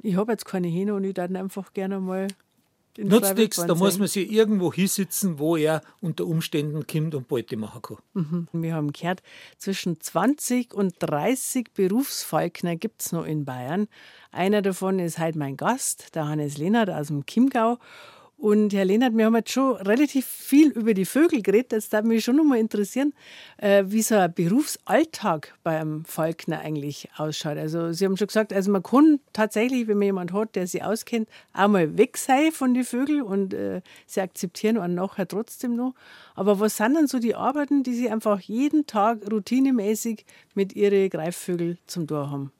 ich 0.00 0.16
habe 0.16 0.32
jetzt 0.32 0.44
keine 0.44 0.68
Hähne 0.68 0.94
und 0.94 1.04
ich 1.04 1.14
dann 1.14 1.36
einfach 1.36 1.72
gerne 1.72 2.00
mal 2.00 2.28
den 2.98 3.08
Nutzt 3.08 3.36
nichts, 3.36 3.64
da 3.64 3.76
muss 3.76 3.96
man 3.96 4.08
sich 4.08 4.30
irgendwo 4.30 4.72
hinsitzen, 4.72 5.38
wo 5.38 5.56
er 5.56 5.82
unter 6.00 6.26
Umständen 6.26 6.84
kommt 6.84 7.14
und 7.14 7.28
Beute 7.28 7.56
machen 7.56 7.80
kann. 7.80 7.98
Mhm. 8.14 8.48
Wir 8.52 8.74
haben 8.74 8.92
gehört, 8.92 9.22
zwischen 9.56 10.00
20 10.00 10.74
und 10.74 10.94
30 10.98 11.74
Berufsfalkner 11.74 12.74
gibt 12.74 13.02
es 13.02 13.12
noch 13.12 13.24
in 13.24 13.44
Bayern. 13.44 13.86
Einer 14.32 14.62
davon 14.62 14.98
ist 14.98 15.18
halt 15.20 15.36
mein 15.36 15.56
Gast, 15.56 16.16
der 16.16 16.26
Hannes 16.26 16.58
Lehnert 16.58 16.90
aus 16.90 17.06
dem 17.06 17.24
Chiemgau. 17.24 17.78
Und 18.40 18.72
Herr 18.72 18.84
Lehnert, 18.84 19.16
wir 19.16 19.24
haben 19.24 19.34
jetzt 19.34 19.50
schon 19.50 19.74
relativ 19.78 20.24
viel 20.24 20.68
über 20.70 20.94
die 20.94 21.06
Vögel 21.06 21.42
geredet. 21.42 21.72
Jetzt 21.72 21.92
darf 21.92 22.04
mich 22.04 22.22
schon 22.22 22.36
noch 22.36 22.44
mal 22.44 22.56
interessieren, 22.56 23.12
äh, 23.56 23.82
wie 23.88 24.00
so 24.00 24.14
ein 24.14 24.32
Berufsalltag 24.32 25.54
beim 25.64 26.04
Falkner 26.04 26.60
eigentlich 26.60 27.08
ausschaut. 27.16 27.58
Also 27.58 27.92
Sie 27.92 28.04
haben 28.04 28.16
schon 28.16 28.28
gesagt, 28.28 28.52
also 28.52 28.70
man 28.70 28.84
kann 28.84 29.18
tatsächlich, 29.32 29.88
wenn 29.88 29.98
man 29.98 30.06
jemanden 30.06 30.34
hat, 30.34 30.54
der 30.54 30.68
sich 30.68 30.84
auskennt, 30.84 31.28
auch 31.52 31.66
mal 31.66 31.98
weg 31.98 32.16
sein 32.16 32.52
von 32.52 32.74
den 32.74 32.84
Vögeln 32.84 33.22
und 33.22 33.54
äh, 33.54 33.80
sie 34.06 34.20
akzeptieren 34.20 34.78
und 34.78 34.94
nachher 34.94 35.26
trotzdem 35.26 35.74
noch. 35.74 35.94
Aber 36.36 36.60
was 36.60 36.76
sind 36.76 36.94
dann 36.94 37.08
so 37.08 37.18
die 37.18 37.34
Arbeiten, 37.34 37.82
die 37.82 37.94
Sie 37.94 38.08
einfach 38.08 38.38
jeden 38.38 38.86
Tag 38.86 39.18
routinemäßig 39.32 40.24
mit 40.54 40.76
Ihren 40.76 41.10
Greifvögeln 41.10 41.78
zum 41.88 42.06
Tor 42.06 42.30
haben? 42.30 42.52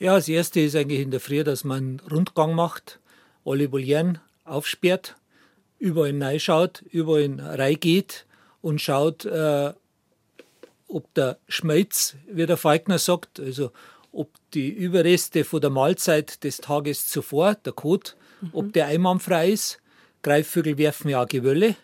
Ja, 0.00 0.16
das 0.16 0.28
Erste 0.28 0.58
ist 0.58 0.74
eigentlich 0.74 1.02
in 1.02 1.12
der 1.12 1.20
Früh, 1.20 1.44
dass 1.44 1.62
man 1.62 1.78
einen 1.78 2.00
Rundgang 2.10 2.56
macht 2.56 2.98
alle 3.44 3.70
Volieren 3.70 4.18
aufsperrt, 4.44 5.16
überall 5.78 6.22
reinschaut, 6.22 6.82
überall 6.90 7.40
reingeht 7.40 8.26
und 8.62 8.80
schaut, 8.80 9.24
äh, 9.24 9.72
ob 10.88 11.12
der 11.14 11.38
Schmelz, 11.48 12.16
wie 12.28 12.46
der 12.46 12.56
Falkner 12.56 12.98
sagt, 12.98 13.40
also 13.40 13.72
ob 14.12 14.30
die 14.52 14.68
Überreste 14.68 15.44
von 15.44 15.60
der 15.60 15.70
Mahlzeit 15.70 16.44
des 16.44 16.58
Tages 16.58 17.08
zuvor, 17.08 17.56
der 17.56 17.72
Kot, 17.72 18.16
mhm. 18.40 18.50
ob 18.52 18.72
der 18.72 18.86
einwandfrei 18.86 19.50
ist. 19.50 19.80
Greifvögel 20.22 20.78
werfen 20.78 21.08
ja 21.08 21.24
Gewölle. 21.24 21.74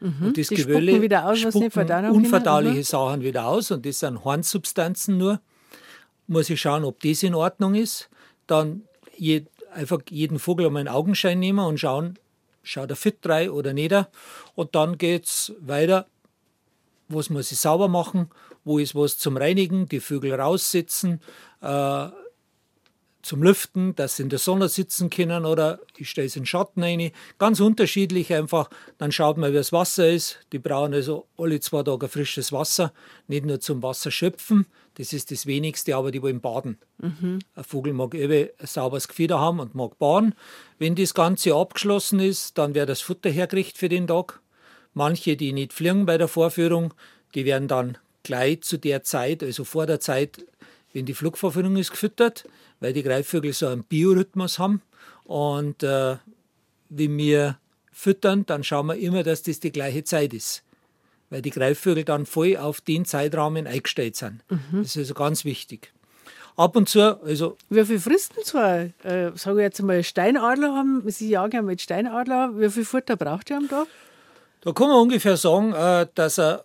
Mhm. 0.00 0.26
Und 0.26 0.38
das 0.38 0.48
die 0.48 0.56
Gewölle 0.56 1.02
wieder 1.02 1.26
aus, 1.26 1.40
spucken 1.40 2.10
unverdauliche 2.10 2.84
Sachen 2.84 3.22
wieder 3.22 3.46
aus 3.46 3.70
und 3.70 3.84
das 3.84 4.00
sind 4.00 4.24
Hornsubstanzen 4.24 5.18
nur. 5.18 5.40
Muss 6.26 6.50
ich 6.50 6.60
schauen, 6.60 6.84
ob 6.84 7.00
das 7.00 7.22
in 7.22 7.34
Ordnung 7.34 7.74
ist. 7.74 8.10
Dann 8.46 8.82
je, 9.16 9.44
einfach 9.78 10.00
jeden 10.10 10.38
Vogel 10.38 10.66
um 10.66 10.76
einen 10.76 10.88
Augenschein 10.88 11.38
nehmen 11.38 11.64
und 11.64 11.78
schauen, 11.78 12.18
schaut 12.62 12.90
er 12.90 12.96
fit 12.96 13.18
rein 13.24 13.50
oder 13.50 13.72
nicht. 13.72 13.94
Und 14.54 14.74
dann 14.74 14.98
geht 14.98 15.24
es 15.24 15.54
weiter. 15.60 16.06
Was 17.08 17.30
muss 17.30 17.52
ich 17.52 17.58
sauber 17.58 17.88
machen? 17.88 18.28
Wo 18.64 18.78
ist 18.78 18.94
was 18.94 19.16
zum 19.16 19.36
Reinigen? 19.36 19.86
Die 19.88 20.00
Vögel 20.00 20.34
raussitzen, 20.34 21.22
äh, 21.62 22.08
zum 23.28 23.42
Lüften, 23.42 23.94
dass 23.94 24.16
sie 24.16 24.22
in 24.22 24.30
der 24.30 24.38
Sonne 24.38 24.68
sitzen 24.68 25.10
können 25.10 25.44
oder 25.44 25.80
ich 25.98 26.08
stelle 26.08 26.28
sie 26.30 26.38
in 26.38 26.44
den 26.44 26.46
Schatten 26.46 26.82
rein. 26.82 27.10
Ganz 27.38 27.60
unterschiedlich 27.60 28.32
einfach. 28.32 28.70
Dann 28.96 29.12
schaut 29.12 29.36
man, 29.36 29.52
wie 29.52 29.56
das 29.56 29.70
Wasser 29.70 30.08
ist. 30.08 30.38
Die 30.52 30.58
brauchen 30.58 30.94
also 30.94 31.26
alle 31.36 31.60
zwei 31.60 31.82
Tage 31.82 32.08
frisches 32.08 32.52
Wasser, 32.52 32.92
nicht 33.26 33.44
nur 33.44 33.60
zum 33.60 33.82
Wasser 33.82 34.10
schöpfen. 34.10 34.66
Das 34.94 35.12
ist 35.12 35.30
das 35.30 35.44
Wenigste, 35.44 35.94
aber 35.94 36.10
die 36.10 36.22
wollen 36.22 36.40
baden. 36.40 36.78
Mhm. 36.96 37.40
Ein 37.54 37.64
Vogel 37.64 37.92
mag 37.92 38.14
eben 38.14 38.48
ein 38.58 38.66
sauberes 38.66 39.08
Gefieder 39.08 39.38
haben 39.38 39.60
und 39.60 39.74
mag 39.74 39.98
baden. 39.98 40.34
Wenn 40.78 40.94
das 40.94 41.12
Ganze 41.12 41.54
abgeschlossen 41.54 42.20
ist, 42.20 42.56
dann 42.56 42.74
wird 42.74 42.88
das 42.88 43.02
Futter 43.02 43.28
hergerichtet 43.28 43.76
für 43.76 43.90
den 43.90 44.06
Tag. 44.06 44.40
Manche, 44.94 45.36
die 45.36 45.52
nicht 45.52 45.74
fliegen 45.74 46.06
bei 46.06 46.16
der 46.16 46.28
Vorführung, 46.28 46.94
die 47.34 47.44
werden 47.44 47.68
dann 47.68 47.98
gleich 48.22 48.62
zu 48.62 48.78
der 48.78 49.02
Zeit, 49.02 49.42
also 49.42 49.64
vor 49.64 49.84
der 49.86 50.00
Zeit, 50.00 50.46
wenn 50.92 51.06
die 51.06 51.14
Flugvorführung 51.14 51.76
ist, 51.76 51.90
gefüttert, 51.90 52.44
weil 52.80 52.92
die 52.92 53.02
Greifvögel 53.02 53.52
so 53.52 53.66
einen 53.66 53.84
Biorhythmus 53.84 54.58
haben. 54.58 54.82
Und 55.24 55.82
äh, 55.82 56.16
wenn 56.88 57.18
wir 57.18 57.58
füttern, 57.92 58.46
dann 58.46 58.64
schauen 58.64 58.86
wir 58.86 58.96
immer, 58.96 59.22
dass 59.22 59.42
das 59.42 59.60
die 59.60 59.72
gleiche 59.72 60.04
Zeit 60.04 60.32
ist. 60.32 60.62
Weil 61.30 61.42
die 61.42 61.50
Greifvögel 61.50 62.04
dann 62.04 62.24
voll 62.24 62.56
auf 62.56 62.80
den 62.80 63.04
Zeitrahmen 63.04 63.66
eingestellt 63.66 64.16
sind. 64.16 64.42
Mhm. 64.48 64.82
Das 64.82 64.88
ist 64.88 64.96
also 64.96 65.14
ganz 65.14 65.44
wichtig. 65.44 65.92
Ab 66.56 66.74
und 66.74 66.88
zu, 66.88 67.22
also. 67.22 67.56
Wie 67.68 67.84
viel 67.84 68.00
Fristen 68.00 68.42
zwar, 68.42 68.86
äh, 69.04 69.30
sage 69.36 69.58
ich 69.58 69.62
jetzt 69.62 69.82
mal, 69.82 70.02
Steinadler 70.02 70.74
haben, 70.74 71.02
Sie 71.06 71.28
jagen 71.28 71.54
ja 71.54 71.62
mit 71.62 71.80
Steinadler, 71.80 72.50
wie 72.58 72.68
viel 72.70 72.84
Futter 72.84 73.16
braucht 73.16 73.50
ihr 73.50 73.58
am 73.58 73.68
Tag? 73.68 73.86
Da 74.62 74.72
kann 74.72 74.88
man 74.88 75.02
ungefähr 75.02 75.36
sagen, 75.36 75.72
äh, 75.72 76.08
dass 76.16 76.38
er 76.38 76.64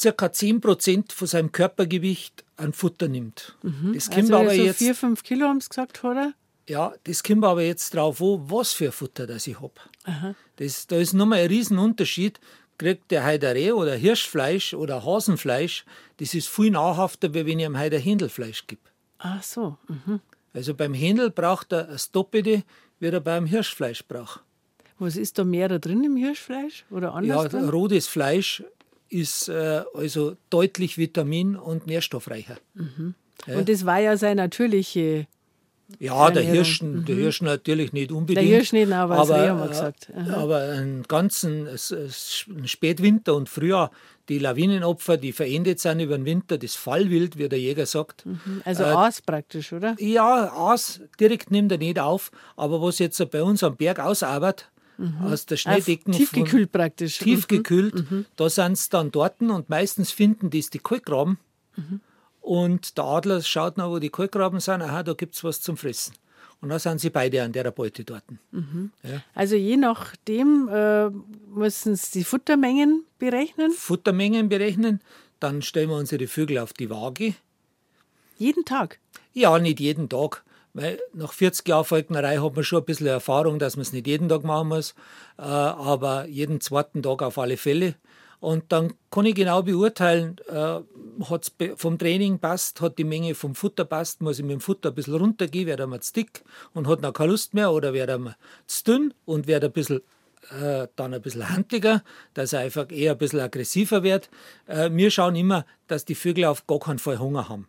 ca. 0.00 0.26
10% 0.26 1.12
von 1.12 1.28
seinem 1.28 1.52
Körpergewicht 1.52 2.44
an 2.56 2.72
Futter 2.72 3.08
nimmt. 3.08 3.56
Mhm. 3.62 3.92
Das 3.94 4.10
kommt 4.10 4.32
also 4.32 4.36
aber 4.36 4.54
so 4.54 4.62
jetzt, 4.62 4.78
4, 4.78 4.94
5 4.94 5.22
Kilo 5.22 5.46
haben 5.46 5.60
Sie 5.60 5.68
gesagt, 5.68 6.02
oder? 6.04 6.34
Ja, 6.68 6.94
das 7.04 7.22
kommt 7.22 7.44
aber 7.44 7.62
jetzt 7.62 7.94
drauf 7.94 8.20
an, 8.22 8.50
was 8.50 8.72
für 8.72 8.92
Futter 8.92 9.26
das 9.26 9.46
ich 9.46 9.60
habe. 9.60 9.74
Das, 10.56 10.86
da 10.86 10.96
ist 10.96 11.12
nochmal 11.12 11.40
ein 11.40 11.48
Riesenunterschied. 11.48 12.40
Kriegt 12.78 13.10
der 13.10 13.22
Heidereh 13.22 13.72
oder 13.72 13.94
Hirschfleisch 13.94 14.74
oder 14.74 15.04
Hasenfleisch, 15.04 15.84
das 16.16 16.34
ist 16.34 16.48
viel 16.48 16.70
nahrhafter, 16.70 17.32
wie 17.34 17.46
wenn 17.46 17.58
ich 17.60 17.66
ihm 17.66 17.76
Heider 17.76 17.98
Händelfleisch 17.98 18.66
gebe. 18.66 18.80
Ach 19.18 19.42
so. 19.42 19.76
Mhm. 19.88 20.20
Also 20.52 20.74
beim 20.74 20.94
Händel 20.94 21.30
braucht 21.30 21.72
er 21.72 21.84
das 21.84 22.10
Doppelte, 22.10 22.64
wie 22.98 23.06
er 23.06 23.20
beim 23.20 23.46
Hirschfleisch 23.46 24.04
braucht. 24.04 24.40
Was 24.98 25.16
ist 25.16 25.38
da 25.38 25.44
mehr 25.44 25.68
da 25.68 25.78
drin 25.78 26.02
im 26.04 26.16
Hirschfleisch 26.16 26.84
oder 26.90 27.14
anders? 27.14 27.42
Ja, 27.42 27.48
drin? 27.48 27.68
rotes 27.68 28.06
Fleisch 28.06 28.64
ist 29.12 29.48
äh, 29.48 29.82
also 29.94 30.36
deutlich 30.50 30.98
vitamin- 30.98 31.56
und 31.56 31.86
nährstoffreicher. 31.86 32.56
Mhm. 32.74 33.14
Ja. 33.46 33.58
Und 33.58 33.68
das 33.68 33.84
war 33.84 33.98
ja 33.98 34.16
seine 34.16 34.42
natürliche. 34.42 35.26
Ja, 35.98 36.30
der 36.30 36.42
Hirsch, 36.42 36.80
mhm. 36.80 37.04
der 37.04 37.16
Hirsch 37.16 37.42
natürlich 37.42 37.92
nicht 37.92 38.12
unbedingt. 38.12 38.38
Der 38.38 38.56
Hirsch 38.56 38.72
nicht, 38.72 38.90
aber, 38.90 39.18
aber 39.18 39.48
haben 39.48 39.60
wir 39.60 39.68
gesagt. 39.68 40.10
Aha. 40.16 40.36
Aber 40.36 40.60
einen 40.62 41.02
ganzen 41.02 41.68
Spätwinter 42.64 43.34
und 43.34 43.50
Frühjahr, 43.50 43.90
die 44.30 44.38
Lawinenopfer, 44.38 45.18
die 45.18 45.32
verendet 45.32 45.80
sind 45.80 46.00
über 46.00 46.16
den 46.16 46.24
Winter, 46.24 46.56
das 46.56 46.76
Fallwild, 46.76 47.36
wie 47.36 47.48
der 47.48 47.58
Jäger 47.58 47.84
sagt. 47.84 48.24
Mhm. 48.24 48.62
Also 48.64 48.84
äh, 48.84 48.86
Aas 48.86 49.20
praktisch, 49.20 49.72
oder? 49.72 49.94
Ja, 49.98 50.50
Aas 50.54 51.00
direkt 51.20 51.50
nimmt 51.50 51.72
er 51.72 51.78
nicht 51.78 51.98
auf, 51.98 52.30
aber 52.56 52.80
was 52.80 52.98
jetzt 52.98 53.30
bei 53.30 53.42
uns 53.42 53.62
am 53.62 53.76
Berg 53.76 53.98
ausarbeitet, 53.98 54.70
mhm. 55.02 55.26
aus 55.26 55.46
der 55.46 55.56
Schneedecken. 55.56 56.12
Tiefgekühlt 56.12 56.70
von, 56.70 56.80
praktisch. 56.80 57.18
Tiefgekühlt. 57.18 57.94
Mhm. 57.94 58.06
mhm. 58.10 58.26
Da 58.36 58.48
sind 58.48 58.78
sie 58.78 58.90
dann 58.90 59.10
dort 59.10 59.40
und 59.40 59.68
meistens 59.68 60.12
finden 60.12 60.50
die 60.50 60.60
die 60.62 60.78
Kalkgraben. 60.78 61.38
Mhm. 61.76 62.00
Und 62.40 62.98
der 62.98 63.04
Adler 63.04 63.40
schaut 63.42 63.76
noch, 63.76 63.90
wo 63.90 63.98
die 63.98 64.10
Kalkgraben 64.10 64.60
sind. 64.60 64.82
Aha, 64.82 65.02
da 65.02 65.14
gibt 65.14 65.34
es 65.34 65.44
was 65.44 65.60
zum 65.60 65.76
Fressen. 65.76 66.14
Und 66.60 66.68
dann 66.68 66.78
sind 66.78 67.00
sie 67.00 67.10
beide 67.10 67.42
an 67.42 67.52
der 67.52 67.70
Beute 67.72 68.04
dort. 68.04 68.24
Mhm. 68.52 68.92
Ja. 69.02 69.22
Also 69.34 69.56
je 69.56 69.76
nachdem 69.76 70.68
äh, 70.68 71.10
müssen 71.54 71.96
sie 71.96 72.20
die 72.20 72.24
Futtermengen 72.24 73.04
berechnen? 73.18 73.72
Futtermengen 73.72 74.48
berechnen. 74.48 75.00
Dann 75.40 75.62
stellen 75.62 75.90
wir 75.90 75.96
unsere 75.96 76.28
Vögel 76.28 76.58
auf 76.58 76.72
die 76.72 76.88
Waage. 76.88 77.34
Jeden 78.38 78.64
Tag? 78.64 78.98
Ja, 79.32 79.58
nicht 79.58 79.80
jeden 79.80 80.08
Tag. 80.08 80.44
Weil 80.74 81.00
nach 81.12 81.32
40 81.32 81.68
Jahren 81.68 81.84
Falknerei 81.84 82.38
hat 82.38 82.54
man 82.54 82.64
schon 82.64 82.80
ein 82.80 82.84
bisschen 82.84 83.06
Erfahrung, 83.06 83.58
dass 83.58 83.76
man 83.76 83.82
es 83.82 83.92
nicht 83.92 84.06
jeden 84.06 84.28
Tag 84.28 84.42
machen 84.44 84.68
muss, 84.68 84.94
äh, 85.38 85.42
aber 85.42 86.26
jeden 86.26 86.60
zweiten 86.60 87.02
Tag 87.02 87.22
auf 87.22 87.38
alle 87.38 87.56
Fälle. 87.56 87.94
Und 88.40 88.72
dann 88.72 88.94
kann 89.10 89.26
ich 89.26 89.36
genau 89.36 89.62
beurteilen, 89.62 90.36
äh, 90.48 90.80
hat 91.30 91.44
es 91.44 91.52
vom 91.76 91.96
Training 91.96 92.40
passt, 92.40 92.80
hat 92.80 92.98
die 92.98 93.04
Menge 93.04 93.36
vom 93.36 93.54
Futter 93.54 93.84
passt, 93.84 94.20
muss 94.20 94.38
ich 94.38 94.44
mit 94.44 94.54
dem 94.54 94.60
Futter 94.60 94.88
ein 94.88 94.94
bisschen 94.96 95.14
runtergehen, 95.14 95.66
wird 95.66 95.78
er 95.78 95.86
mal 95.86 96.00
zu 96.00 96.12
dick 96.14 96.42
und 96.74 96.88
hat 96.88 97.02
noch 97.02 97.12
keine 97.12 97.30
Lust 97.30 97.54
mehr 97.54 97.70
oder 97.70 97.92
wird 97.92 98.08
er 98.08 98.18
mal 98.18 98.36
zu 98.66 98.82
dünn 98.84 99.14
und 99.26 99.46
wird 99.46 99.62
ein 99.62 99.70
bisschen 99.70 100.00
äh, 100.50 100.88
dann 100.96 101.14
ein 101.14 101.22
bisschen 101.22 101.48
handiger, 101.54 102.02
dass 102.34 102.52
er 102.52 102.60
einfach 102.60 102.90
eher 102.90 103.12
ein 103.12 103.18
bisschen 103.18 103.40
aggressiver 103.40 104.02
wird. 104.02 104.28
Äh, 104.66 104.90
wir 104.92 105.10
schauen 105.10 105.36
immer, 105.36 105.64
dass 105.86 106.04
die 106.04 106.16
Vögel 106.16 106.46
auf 106.46 106.66
gar 106.66 106.80
keinen 106.80 106.98
Fall 106.98 107.18
Hunger 107.18 107.48
haben. 107.48 107.68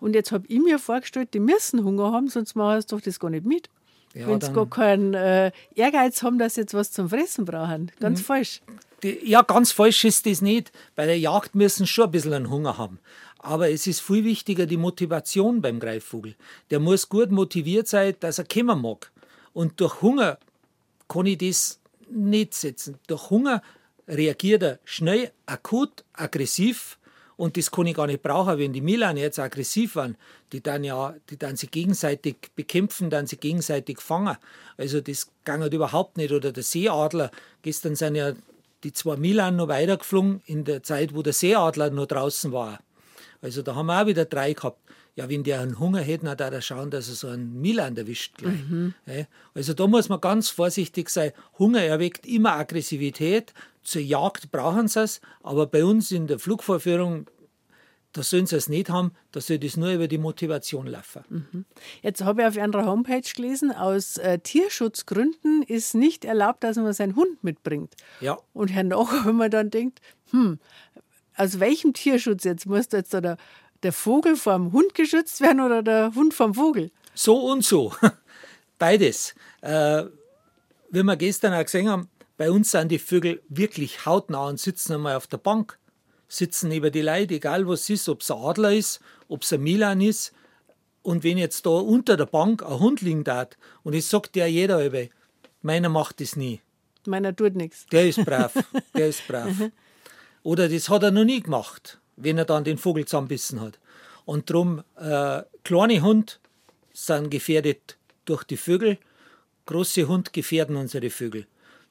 Und 0.00 0.14
jetzt 0.14 0.32
habe 0.32 0.44
ich 0.48 0.60
mir 0.60 0.78
vorgestellt, 0.78 1.34
die 1.34 1.40
müssen 1.40 1.84
Hunger 1.84 2.12
haben, 2.12 2.28
sonst 2.28 2.54
machen 2.54 2.80
sie 2.80 2.86
doch 2.86 3.00
das 3.00 3.18
gar 3.18 3.30
nicht 3.30 3.46
mit. 3.46 3.68
Ja, 4.14 4.26
Wenn 4.26 4.40
sie 4.40 4.52
gar 4.52 4.68
keinen 4.68 5.14
äh, 5.14 5.52
Ehrgeiz 5.74 6.22
haben, 6.22 6.38
dass 6.38 6.54
sie 6.54 6.62
jetzt 6.62 6.74
was 6.74 6.92
zum 6.92 7.08
Fressen 7.08 7.44
brauchen. 7.44 7.92
Ganz 8.00 8.20
mhm. 8.20 8.24
falsch. 8.24 8.62
Die, 9.02 9.20
ja, 9.28 9.42
ganz 9.42 9.70
falsch 9.72 10.04
ist 10.04 10.26
das 10.26 10.40
nicht. 10.40 10.72
Bei 10.96 11.06
der 11.06 11.18
Jagd 11.18 11.54
müssen 11.54 11.84
sie 11.84 11.92
schon 11.92 12.06
ein 12.06 12.10
bisschen 12.10 12.32
einen 12.32 12.50
Hunger 12.50 12.78
haben. 12.78 12.98
Aber 13.38 13.70
es 13.70 13.86
ist 13.86 14.00
viel 14.00 14.24
wichtiger 14.24 14.66
die 14.66 14.76
Motivation 14.76 15.60
beim 15.60 15.78
Greifvogel. 15.78 16.34
Der 16.70 16.80
muss 16.80 17.08
gut 17.08 17.30
motiviert 17.30 17.86
sein, 17.86 18.14
dass 18.20 18.38
er 18.38 18.44
kommen 18.44 18.82
mag. 18.82 19.12
Und 19.52 19.80
durch 19.80 20.02
Hunger 20.02 20.38
kann 21.08 21.26
ich 21.26 21.38
das 21.38 21.80
nicht 22.10 22.54
setzen. 22.54 22.98
Durch 23.06 23.30
Hunger 23.30 23.62
reagiert 24.08 24.62
er 24.62 24.78
schnell, 24.84 25.30
akut, 25.46 26.04
aggressiv 26.14 26.97
und 27.38 27.56
das 27.56 27.70
kann 27.70 27.86
ich 27.86 27.94
gar 27.94 28.08
nicht 28.08 28.20
brauchen, 28.20 28.58
wenn 28.58 28.72
die 28.72 28.80
Milan 28.80 29.16
jetzt 29.16 29.38
aggressiv 29.38 29.94
waren. 29.94 30.16
Die 30.52 30.60
dann 30.60 30.82
ja, 30.82 31.14
die 31.30 31.38
dann 31.38 31.54
sich 31.54 31.70
gegenseitig 31.70 32.50
bekämpfen, 32.56 33.10
dann 33.10 33.28
sich 33.28 33.38
gegenseitig 33.38 34.00
fangen. 34.00 34.36
Also 34.76 35.00
das 35.00 35.28
ging 35.44 35.60
halt 35.60 35.72
überhaupt 35.72 36.16
nicht. 36.16 36.32
Oder 36.32 36.50
der 36.50 36.64
Seeadler, 36.64 37.30
gestern 37.62 37.94
sind 37.94 38.16
ja 38.16 38.32
die 38.82 38.92
zwei 38.92 39.16
Milan 39.16 39.54
noch 39.54 39.68
weitergeflogen 39.68 40.42
in 40.46 40.64
der 40.64 40.82
Zeit, 40.82 41.14
wo 41.14 41.22
der 41.22 41.32
Seeadler 41.32 41.90
noch 41.90 42.06
draußen 42.06 42.50
war. 42.50 42.80
Also 43.40 43.62
da 43.62 43.76
haben 43.76 43.86
wir 43.86 44.02
auch 44.02 44.06
wieder 44.06 44.24
drei 44.24 44.52
gehabt. 44.52 44.80
Ja, 45.18 45.28
wenn 45.28 45.42
der 45.42 45.58
einen 45.58 45.80
Hunger 45.80 45.98
hätte, 45.98 46.26
dann 46.26 46.36
darf 46.36 46.52
er 46.52 46.60
schauen, 46.60 46.92
dass 46.92 47.08
er 47.08 47.16
so 47.16 47.26
einen 47.26 47.60
Milan 47.60 47.96
erwischt 47.96 48.36
gleich. 48.36 48.62
Mhm. 48.68 48.94
Also 49.52 49.74
da 49.74 49.88
muss 49.88 50.08
man 50.08 50.20
ganz 50.20 50.48
vorsichtig 50.48 51.10
sein. 51.10 51.32
Hunger 51.58 51.82
erweckt 51.82 52.24
immer 52.24 52.52
Aggressivität. 52.52 53.52
Zur 53.82 54.00
Jagd 54.00 54.52
brauchen 54.52 54.86
sie 54.86 55.02
es, 55.02 55.20
aber 55.42 55.66
bei 55.66 55.84
uns 55.84 56.12
in 56.12 56.28
der 56.28 56.38
Flugvorführung, 56.38 57.26
da 58.12 58.22
sollen 58.22 58.46
sie 58.46 58.54
es 58.54 58.68
nicht 58.68 58.90
haben, 58.90 59.10
da 59.32 59.40
soll 59.40 59.58
das 59.58 59.76
nur 59.76 59.90
über 59.90 60.06
die 60.06 60.18
Motivation 60.18 60.86
laufen. 60.86 61.24
Mhm. 61.28 61.64
Jetzt 62.00 62.22
habe 62.22 62.42
ich 62.42 62.46
auf 62.46 62.56
Ihrer 62.56 62.86
Homepage 62.86 63.28
gelesen, 63.34 63.72
aus 63.72 64.18
äh, 64.18 64.38
Tierschutzgründen 64.38 65.64
ist 65.64 65.96
nicht 65.96 66.24
erlaubt, 66.26 66.62
dass 66.62 66.76
man 66.76 66.92
seinen 66.92 67.16
Hund 67.16 67.42
mitbringt. 67.42 67.92
Ja. 68.20 68.38
Und 68.52 68.68
hernach, 68.68 69.26
wenn 69.26 69.34
man 69.34 69.50
dann 69.50 69.70
denkt, 69.70 70.00
hm, 70.30 70.60
aus 71.36 71.58
welchem 71.58 71.92
Tierschutz 71.92 72.44
jetzt 72.44 72.66
muss 72.66 72.86
jetzt 72.92 73.12
der, 73.12 73.36
der 73.82 73.92
Vogel 73.92 74.36
vom 74.36 74.72
Hund 74.72 74.94
geschützt 74.94 75.40
werden 75.40 75.60
oder 75.60 75.82
der 75.82 76.14
Hund 76.14 76.34
vom 76.34 76.54
Vogel? 76.54 76.90
So 77.14 77.50
und 77.50 77.64
so. 77.64 77.92
Beides. 78.78 79.34
Äh, 79.60 80.04
wie 80.90 81.02
wir 81.02 81.16
gestern 81.16 81.54
auch 81.54 81.64
gesehen 81.64 81.88
haben, 81.88 82.08
bei 82.36 82.50
uns 82.50 82.70
sind 82.70 82.90
die 82.90 82.98
Vögel 82.98 83.42
wirklich 83.48 84.06
hautnah 84.06 84.48
und 84.48 84.60
sitzen 84.60 84.94
einmal 84.94 85.16
auf 85.16 85.26
der 85.26 85.38
Bank, 85.38 85.78
sitzen 86.28 86.68
neben 86.68 86.92
die 86.92 87.02
Leute, 87.02 87.34
egal 87.34 87.66
was 87.66 87.82
es 87.82 87.90
ist, 87.90 88.08
ob 88.08 88.20
es 88.20 88.30
ein 88.30 88.38
Adler 88.38 88.72
ist, 88.72 89.00
ob 89.28 89.42
es 89.42 89.52
ein 89.52 89.62
Milan 89.62 90.00
ist. 90.00 90.32
Und 91.02 91.24
wenn 91.24 91.38
jetzt 91.38 91.66
da 91.66 91.70
unter 91.70 92.16
der 92.16 92.26
Bank 92.26 92.62
ein 92.62 92.78
Hund 92.78 93.00
liegen 93.00 93.24
darf, 93.24 93.48
und 93.82 93.94
es 93.94 94.08
sagt 94.08 94.36
ja 94.36 94.46
jeder 94.46 94.84
über, 94.84 95.06
Meiner 95.62 95.88
macht 95.88 96.20
das 96.20 96.36
nie. 96.36 96.60
Meiner 97.06 97.34
tut 97.34 97.56
nichts. 97.56 97.86
Der 97.86 98.08
ist 98.08 98.24
brav. 98.24 98.52
Der 98.94 99.08
ist 99.08 99.26
brav. 99.26 99.50
Oder 100.42 100.68
das 100.68 100.88
hat 100.88 101.02
er 101.02 101.10
noch 101.10 101.24
nie 101.24 101.40
gemacht, 101.40 102.00
wenn 102.20 102.38
er 102.38 102.44
dann 102.44 102.64
den 102.64 102.78
Vogel 102.78 103.04
zusammenbissen 103.04 103.60
hat. 103.60 103.78
Und 104.24 104.50
darum, 104.50 104.82
äh, 104.96 105.42
kleine 105.64 106.02
Hund 106.02 106.40
sind 106.92 107.30
gefährdet 107.30 107.96
durch 108.24 108.44
die 108.44 108.56
Vögel, 108.56 108.98
große 109.66 110.08
Hund 110.08 110.32
gefährden 110.32 110.76
unsere 110.76 111.10
Vögel. 111.10 111.46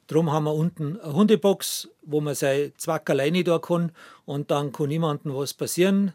Darum 0.07 0.32
haben 0.32 0.45
wir 0.45 0.53
unten 0.53 0.99
eine 0.99 1.13
Hundebox, 1.13 1.89
wo 2.03 2.21
man 2.21 2.36
sein 2.36 2.71
Zwack 2.78 3.09
alleine 3.09 3.43
da 3.43 3.59
kann 3.59 3.91
und 4.25 4.51
dann 4.51 4.71
kann 4.71 4.88
niemandem 4.88 5.36
was 5.36 5.53
passieren. 5.53 6.13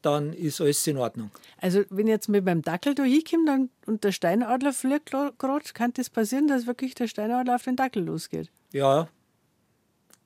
Dann 0.00 0.32
ist 0.32 0.60
alles 0.60 0.84
in 0.86 0.96
Ordnung. 0.98 1.30
Also, 1.60 1.84
wenn 1.90 2.06
ich 2.06 2.12
jetzt 2.12 2.28
mit 2.28 2.44
meinem 2.44 2.62
Dackel 2.62 2.94
da 2.94 3.04
hinkomme 3.04 3.44
dann, 3.46 3.70
und 3.86 4.02
der 4.02 4.10
Steinadler 4.10 4.72
fliegt 4.72 5.10
gerade, 5.10 5.32
kann 5.74 5.92
das 5.94 6.10
passieren, 6.10 6.48
dass 6.48 6.66
wirklich 6.66 6.94
der 6.94 7.06
Steinadler 7.06 7.54
auf 7.54 7.62
den 7.62 7.76
Dackel 7.76 8.04
losgeht? 8.04 8.50
Ja, 8.72 9.08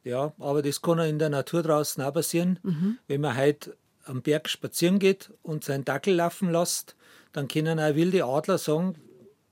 ja, 0.07 0.33
aber 0.39 0.63
das 0.63 0.83
kann 0.83 1.01
auch 1.01 1.05
in 1.05 1.19
der 1.19 1.31
Natur 1.31 1.65
draußen 1.65 2.01
auch 2.03 2.15
passieren. 2.15 2.61
Mhm. 2.63 2.99
Wenn 3.09 3.21
man 3.21 3.37
heute 3.37 3.77
am 4.05 4.23
Berg 4.23 4.49
spazieren 4.49 5.01
geht 5.01 5.33
und 5.43 5.65
seinen 5.65 5.85
Dackel 5.85 6.15
laufen 6.15 6.53
lässt, 6.53 6.95
dann 7.33 7.49
können 7.49 7.81
auch 7.81 7.97
wilde 7.97 8.25
Adler 8.25 8.57
sagen, 8.57 8.95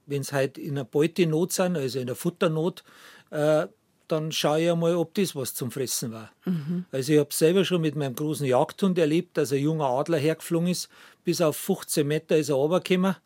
wenn 0.07 0.23
sie 0.23 0.33
halt 0.33 0.57
in 0.57 0.73
einer 0.73 0.85
Beutenot 0.85 1.53
sind, 1.53 1.77
also 1.77 1.99
in 1.99 2.07
der 2.07 2.15
Futternot, 2.15 2.85
äh, 3.31 3.67
dann 4.07 4.31
schaue 4.31 4.61
ich 4.61 4.71
einmal, 4.71 4.95
ob 4.95 5.15
das 5.15 5.35
was 5.35 5.55
zum 5.55 5.73
Fressen 5.73 6.13
war. 6.13 6.31
Mhm. 6.45 6.85
Also 6.93 7.15
ich 7.15 7.19
habe 7.19 7.35
selber 7.35 7.65
schon 7.65 7.81
mit 7.81 7.97
meinem 7.97 8.15
großen 8.15 8.47
Jagdhund 8.47 8.97
erlebt, 8.97 9.37
dass 9.37 9.53
ein 9.53 9.59
junger 9.59 9.87
Adler 9.87 10.19
hergeflogen 10.19 10.69
ist, 10.69 10.89
bis 11.25 11.41
auf 11.41 11.57
15 11.57 12.07
Meter 12.07 12.37
ist 12.37 12.51
er 12.51 12.55
runtergekommen 12.55 13.17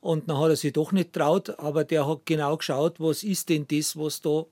und 0.00 0.28
dann 0.28 0.38
hat 0.38 0.50
er 0.50 0.56
sich 0.56 0.72
doch 0.72 0.92
nicht 0.92 1.14
traut, 1.14 1.58
aber 1.58 1.82
der 1.82 2.06
hat 2.06 2.26
genau 2.26 2.56
geschaut, 2.56 3.00
was 3.00 3.24
ist 3.24 3.48
denn 3.48 3.66
das, 3.66 3.96
was 3.96 4.20
da 4.20 4.44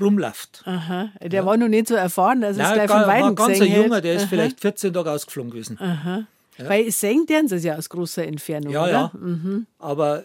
rumläuft. 0.00 0.62
Aha, 0.64 1.10
der 1.20 1.40
ja. 1.40 1.46
war 1.46 1.56
noch 1.56 1.68
nicht 1.68 1.88
so 1.88 1.94
erfahren, 1.94 2.40
dass 2.40 2.56
Nein, 2.56 2.66
es 2.66 2.72
gleich 2.74 2.90
von 2.90 3.08
Weiden 3.08 3.22
war 3.22 3.34
ganz 3.34 3.60
ein 3.60 3.72
Junger, 3.74 4.00
der 4.00 4.14
ist 4.14 4.22
Aha. 4.22 4.28
vielleicht 4.28 4.60
14 4.60 4.92
Tage 4.92 5.10
ausgeflogen 5.10 5.50
gewesen. 5.50 5.78
Aha. 5.80 6.26
Ja. 6.58 6.68
Weil 6.68 6.90
sehen 6.90 7.26
deren 7.26 7.48
sie 7.48 7.56
es 7.56 7.64
ja 7.64 7.76
aus 7.76 7.88
großer 7.88 8.24
Entfernung, 8.24 8.72
Ja, 8.72 8.82
oder? 8.84 9.12
ja. 9.14 9.60
Aber 9.78 10.20
äh, 10.20 10.24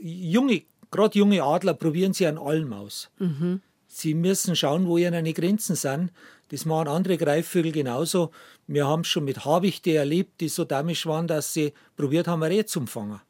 junge, 0.00 0.62
gerade 0.90 1.18
junge 1.18 1.42
Adler 1.42 1.74
probieren 1.74 2.12
sie 2.12 2.26
an 2.26 2.38
allem 2.38 2.72
aus. 2.72 3.10
Mhm. 3.18 3.60
Sie 3.86 4.14
müssen 4.14 4.56
schauen, 4.56 4.88
wo 4.88 4.96
die 4.96 5.34
Grenzen 5.34 5.76
sind. 5.76 6.10
Das 6.48 6.64
machen 6.64 6.88
andere 6.88 7.16
Greifvögel 7.16 7.72
genauso. 7.72 8.30
Wir 8.66 8.86
haben 8.86 9.02
es 9.02 9.08
schon 9.08 9.24
mit 9.24 9.44
Habichte 9.44 9.92
erlebt, 9.94 10.40
die 10.40 10.48
so 10.48 10.64
damisch 10.64 11.06
waren, 11.06 11.26
dass 11.26 11.52
sie 11.52 11.72
probiert 11.96 12.26
haben, 12.26 12.42
ein 12.42 12.50
Reh 12.50 12.64
zu 12.64 12.84
fangen. 12.86 13.20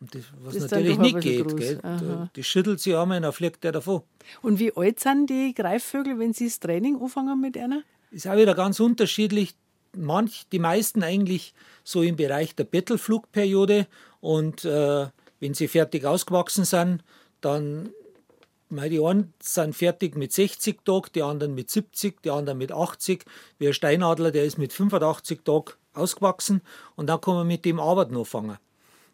Und 0.00 0.14
das, 0.14 0.22
was. 0.40 0.54
Das 0.54 0.70
natürlich 0.70 0.98
nicht 0.98 1.20
geht. 1.20 1.56
Gell? 1.56 1.80
Aha. 1.82 2.30
Die 2.34 2.44
schüttelt 2.44 2.80
sie 2.80 2.94
einmal 2.94 3.18
und 3.18 3.24
dann 3.24 3.32
fliegt 3.32 3.64
der 3.64 3.72
davon. 3.72 4.02
Und 4.42 4.58
wie 4.58 4.74
alt 4.76 5.00
sind 5.00 5.28
die 5.28 5.54
Greifvögel, 5.54 6.18
wenn 6.18 6.32
sie 6.32 6.46
das 6.46 6.60
Training 6.60 7.00
anfangen 7.00 7.40
mit 7.40 7.56
einer? 7.56 7.82
Ist 8.10 8.26
auch 8.26 8.36
wieder 8.36 8.54
ganz 8.54 8.80
unterschiedlich. 8.80 9.54
Manch, 9.96 10.46
die 10.52 10.58
meisten 10.58 11.02
eigentlich 11.02 11.54
so 11.82 12.02
im 12.02 12.16
Bereich 12.16 12.54
der 12.54 12.64
Bettelflugperiode. 12.64 13.86
Und 14.20 14.64
äh, 14.64 15.06
wenn 15.40 15.54
sie 15.54 15.68
fertig 15.68 16.04
ausgewachsen 16.04 16.64
sind, 16.64 17.02
dann, 17.40 17.90
die 18.70 19.00
einen 19.00 19.32
sind 19.40 19.74
fertig 19.74 20.16
mit 20.16 20.32
60 20.32 20.84
Tagen, 20.84 21.08
die 21.14 21.22
anderen 21.22 21.54
mit 21.54 21.70
70, 21.70 22.22
die 22.22 22.30
anderen 22.30 22.58
mit 22.58 22.70
80. 22.70 23.24
Wie 23.58 23.68
ein 23.68 23.74
Steinadler, 23.74 24.30
der 24.30 24.44
ist 24.44 24.58
mit 24.58 24.72
85 24.72 25.40
Tagen 25.44 25.72
ausgewachsen 25.94 26.62
und 26.94 27.08
dann 27.08 27.20
kann 27.20 27.34
man 27.34 27.46
mit 27.46 27.64
dem 27.64 27.80
Arbeit 27.80 28.10
noch 28.10 28.26
fangen. 28.26 28.58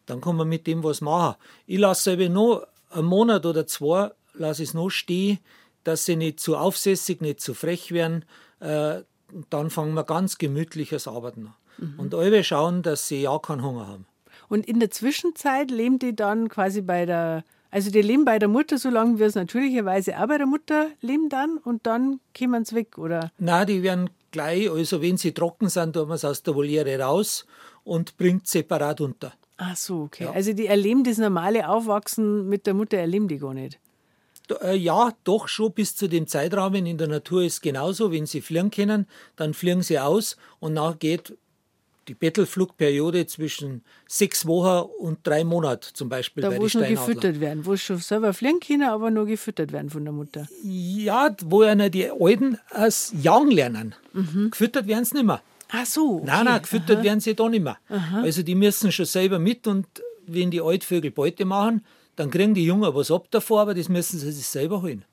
Dann 0.07 0.21
kann 0.21 0.37
man 0.37 0.49
mit 0.49 0.67
dem 0.67 0.85
was 0.85 1.01
machen. 1.01 1.37
Ich 1.67 1.79
lasse 1.79 2.13
eben 2.13 2.33
noch 2.33 2.67
einen 2.91 3.07
Monat 3.07 3.47
oder 3.47 3.67
zwei, 3.67 4.11
lasse 4.35 4.63
es 4.63 4.75
noch 4.75 4.91
stehen, 4.91 5.39
dass 5.83 6.05
sie 6.05 6.17
nicht 6.17 6.41
zu 6.41 6.57
aufsässig, 6.57 7.21
nicht 7.21 7.41
zu 7.41 7.55
frech 7.55 7.93
werden. 7.93 8.25
Äh, 8.61 9.03
dann 9.51 9.71
fangen 9.71 9.95
wir 9.95 10.05
ganz 10.05 10.39
gemütliches 10.39 11.09
Arbeiten 11.09 11.47
an. 11.47 11.55
Und 11.97 12.15
alle 12.15 12.45
schauen, 12.45 12.83
dass 12.83 13.09
sie 13.09 13.23
ja 13.23 13.39
keinen 13.39 13.63
Hunger 13.63 13.87
haben. 13.87 14.07
Und 14.49 14.67
in 14.67 14.81
der 14.81 14.91
Zwischenzeit 14.91 15.71
leben 15.71 15.99
die 15.99 16.15
dann 16.15 16.49
quasi 16.49 16.83
bei 16.83 17.07
der, 17.07 17.45
also 17.71 17.91
die 17.91 18.03
leben 18.03 18.25
bei 18.25 18.39
der 18.39 18.49
Mutter, 18.49 18.79
solange 18.79 19.19
wir 19.19 19.27
es 19.27 19.35
natürlicherweise 19.35 20.19
auch 20.19 20.29
bei 20.29 20.39
der 20.39 20.47
Mutter 20.47 20.89
leben 21.01 21.29
dann 21.29 21.59
und 21.59 21.87
dann 21.87 22.21
kommen 22.37 22.65
sie 22.65 22.77
weg, 22.77 22.99
oder? 22.99 23.33
Nein, 23.39 23.67
die 23.67 23.83
werden 23.83 24.11
gleich, 24.31 24.71
also 24.71 25.03
wenn 25.03 25.17
sie 25.17 25.33
trocken 25.33 25.69
sind, 25.69 25.95
tun 25.95 26.09
wir 26.09 26.15
es 26.15 26.25
aus 26.25 26.43
der 26.43 26.55
Voliere 26.55 26.99
raus 27.01 27.47
und 27.83 28.17
bringt 28.17 28.47
separat 28.47 29.01
unter. 29.01 29.33
Ach 29.57 29.77
so, 29.77 30.03
okay. 30.03 30.27
Also 30.33 30.53
die 30.53 30.67
erleben 30.67 31.05
das 31.05 31.19
normale 31.19 31.69
Aufwachsen 31.69 32.49
mit 32.49 32.67
der 32.67 32.75
Mutter, 32.75 32.99
erleben 32.99 33.29
die 33.29 33.39
gar 33.39 33.55
nicht. 33.55 33.79
Äh, 34.63 34.77
Ja, 34.77 35.13
doch 35.25 35.49
schon 35.49 35.73
bis 35.73 35.95
zu 35.97 36.09
dem 36.09 36.27
Zeitrahmen. 36.27 36.87
In 36.87 36.99
der 36.99 37.09
Natur 37.09 37.45
ist 37.45 37.63
genauso. 37.63 38.11
Wenn 38.13 38.27
sie 38.27 38.41
fliegen 38.41 38.71
können, 38.71 39.07
dann 39.37 39.55
fliegen 39.55 39.83
sie 39.83 39.99
aus 39.99 40.37
und 40.61 40.75
nach 40.75 40.99
geht 40.99 41.37
die 42.09 42.15
Bettelflugperiode 42.15 43.27
zwischen 43.27 43.83
sechs 44.07 44.45
Wochen 44.47 44.87
und 44.99 45.21
drei 45.27 45.43
Monaten 45.43 45.87
zum 45.95 46.11
Beispiel 46.11 46.43
Da 46.43 46.51
bei 46.51 46.57
wo 46.59 46.63
den 46.63 46.69
schon 46.71 46.83
Steinadler. 46.85 47.07
gefüttert 47.07 47.41
werden, 47.41 47.65
wo 47.65 47.73
sie 47.77 47.79
schon 47.81 47.97
selber 47.99 48.35
fliegen 48.35 48.61
können, 48.61 48.83
aber 48.83 49.11
nur 49.11 49.25
gefüttert 49.25 49.73
werden 49.73 49.89
von 49.89 50.05
der 50.05 50.13
Mutter. 50.13 50.47
Ja, 50.63 51.35
wo 51.47 51.63
einer 51.63 51.89
die 51.89 52.11
Alten 52.11 52.59
als 52.69 53.15
Jagen 53.23 53.51
lernen. 53.51 53.95
Gefüttert 54.51 54.87
werden 54.87 55.07
sie 55.07 55.15
nicht 55.15 55.25
mehr. 55.27 55.41
Ach 55.77 55.87
so. 55.87 56.17
Okay. 56.19 56.27
Nein, 56.27 56.45
nein, 56.45 56.63
gefüttert 56.63 57.03
werden 57.03 57.21
sie 57.21 57.35
da 57.35 57.49
nicht 57.49 57.63
mehr. 57.65 57.79
Also 58.23 58.43
die 58.43 58.55
müssen 58.55 58.93
schon 58.93 59.07
selber 59.07 59.39
mit 59.39 59.67
und 59.67 59.87
wenn 60.27 60.51
die 60.51 60.61
Altvögel 60.61 61.11
Beute 61.11 61.45
machen, 61.45 61.85
dann 62.17 62.31
kriegen 62.31 62.55
die 62.55 62.65
Jungen 62.65 62.95
was 62.95 63.11
ab 63.11 63.27
davor, 63.31 63.63
aber 63.63 63.75
das 63.75 63.89
müssen 63.89 64.19
sie 64.21 64.31
sich 64.31 64.47
selber 64.47 64.83
holen. 64.83 65.05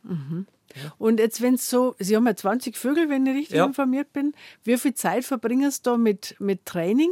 Und 1.00 1.20
jetzt, 1.20 1.42
wenn 1.42 1.56
es 1.56 1.70
so, 1.70 1.96
Sie 2.00 2.16
haben 2.16 2.28
ja 2.28 2.36
20 2.36 2.78
Vögel, 2.78 3.10
wenn 3.10 3.26
ich 3.26 3.36
richtig 3.36 3.58
Ja. 3.58 3.66
informiert 3.66 4.14
bin. 4.14 4.34
Wie 4.64 4.78
viel 4.78 4.94
Zeit 4.94 5.26
verbringen 5.26 5.70
Sie 5.72 5.82
da 5.84 5.98
mit, 5.98 6.36
mit 6.40 6.66
Training? 6.66 7.10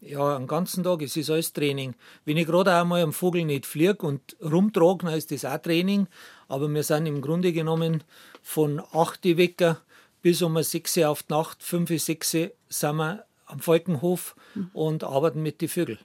Ja, 0.00 0.36
einen 0.36 0.48
ganzen 0.48 0.82
Tag, 0.82 1.00
es 1.02 1.16
ist 1.16 1.30
alles 1.30 1.52
Training. 1.52 1.94
Wenn 2.24 2.36
ich 2.36 2.46
gerade 2.46 2.74
einmal 2.74 3.02
am 3.02 3.12
Vogel 3.12 3.44
nicht 3.44 3.64
fliege 3.66 4.04
und 4.04 4.36
rumtrage, 4.42 5.06
dann 5.06 5.14
ist 5.14 5.30
das 5.30 5.44
auch 5.44 5.58
Training. 5.58 6.08
Aber 6.48 6.68
wir 6.68 6.82
sind 6.82 7.06
im 7.06 7.20
Grunde 7.22 7.52
genommen 7.52 8.02
von 8.42 8.82
8 8.92 9.24
Uhr 9.24 9.36
Wecker 9.36 9.80
bis 10.22 10.40
um 10.42 10.60
6 10.60 10.96
Uhr 10.96 11.08
auf 11.10 11.22
die 11.24 11.32
Nacht, 11.32 11.62
5 11.62 11.90
Uhr, 11.90 11.98
6 11.98 12.34
Uhr 12.34 12.50
sind 12.68 12.96
wir 12.96 13.24
am 13.46 13.60
Falkenhof 13.60 14.34
und 14.72 15.04
arbeiten 15.04 15.42
mit 15.42 15.60
den 15.60 15.68
Vögeln. 15.68 15.98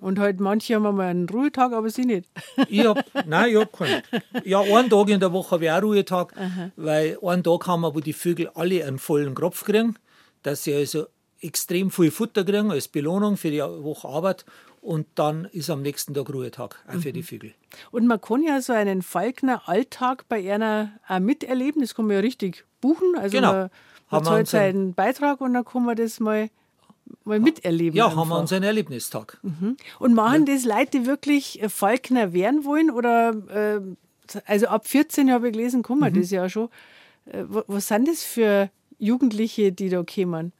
Und 0.00 0.18
halt 0.18 0.38
manche 0.38 0.74
haben 0.74 0.86
einmal 0.86 1.06
einen 1.08 1.28
Ruhetag, 1.28 1.72
aber 1.72 1.88
Sie 1.88 2.04
nicht. 2.04 2.28
Ich 2.68 2.84
hab, 2.84 3.02
nein, 3.26 3.50
ich 3.50 3.56
hab 3.56 3.72
keinen. 3.72 4.02
Ja, 4.44 4.60
einen 4.60 4.90
Tag 4.90 5.08
in 5.08 5.18
der 5.18 5.32
Woche 5.32 5.52
habe 5.52 5.64
ich 5.64 5.70
auch 5.70 5.82
Ruhetag, 5.82 6.34
weil 6.76 7.18
einen 7.22 7.42
Tag 7.42 7.66
haben 7.66 7.80
wir, 7.80 7.94
wo 7.94 8.00
die 8.00 8.12
Vögel 8.12 8.50
alle 8.54 8.84
einen 8.84 8.98
vollen 8.98 9.34
Kropf 9.34 9.64
kriegen, 9.64 9.96
dass 10.42 10.64
sie 10.64 10.74
also 10.74 11.06
extrem 11.40 11.90
viel 11.90 12.10
Futter 12.10 12.44
kriegen 12.44 12.70
als 12.70 12.88
Belohnung 12.88 13.36
für 13.36 13.50
die 13.50 13.60
Woche 13.60 14.08
Arbeit 14.08 14.44
und 14.86 15.06
dann 15.16 15.46
ist 15.52 15.68
am 15.70 15.82
nächsten 15.82 16.14
Tag 16.14 16.32
Ruhetag, 16.32 16.76
auch 16.88 17.00
für 17.00 17.12
die 17.12 17.22
Vögel. 17.22 17.52
Und 17.90 18.06
man 18.06 18.20
kann 18.20 18.42
ja 18.42 18.60
so 18.60 18.72
einen 18.72 19.02
Falkner-Alltag 19.02 20.24
bei 20.28 20.52
einer 20.52 20.92
auch 21.08 21.18
miterleben. 21.18 21.80
Das 21.82 21.94
kann 21.94 22.06
man 22.06 22.14
ja 22.16 22.20
richtig 22.20 22.64
buchen. 22.80 23.16
Also 23.16 23.36
Genau. 23.36 23.52
man, 23.52 23.70
man 24.10 24.24
zahlt 24.24 24.40
unseren- 24.40 24.46
seinen 24.46 24.94
Beitrag 24.94 25.40
und 25.40 25.54
dann 25.54 25.64
kann 25.64 25.84
man 25.84 25.96
das 25.96 26.20
mal, 26.20 26.48
mal 27.24 27.40
miterleben. 27.40 27.96
Ja, 27.96 28.06
haben 28.10 28.16
wir 28.16 28.22
einfach. 28.22 28.40
unseren 28.40 28.62
Erlebnistag. 28.62 29.38
Und 29.98 30.14
machen 30.14 30.46
das 30.46 30.64
Leute, 30.64 31.00
die 31.00 31.06
wirklich 31.06 31.60
äh, 31.62 31.68
Falkner 31.68 32.32
werden 32.32 32.64
wollen? 32.64 32.90
Oder 32.90 33.34
äh, 33.48 33.80
also 34.46 34.66
ab 34.68 34.86
14 34.88 35.30
habe 35.32 35.48
ich 35.48 35.52
gelesen, 35.52 35.82
kann 35.82 35.96
Mhm. 35.96 36.00
man 36.00 36.14
das 36.14 36.30
ja 36.30 36.48
schon. 36.48 36.68
Äh, 37.26 37.42
wa- 37.48 37.64
was 37.66 37.88
sind 37.88 38.08
das 38.08 38.22
für 38.24 38.70
Jugendliche, 38.98 39.72
die 39.72 39.88
da 39.88 40.02
kommen? 40.04 40.52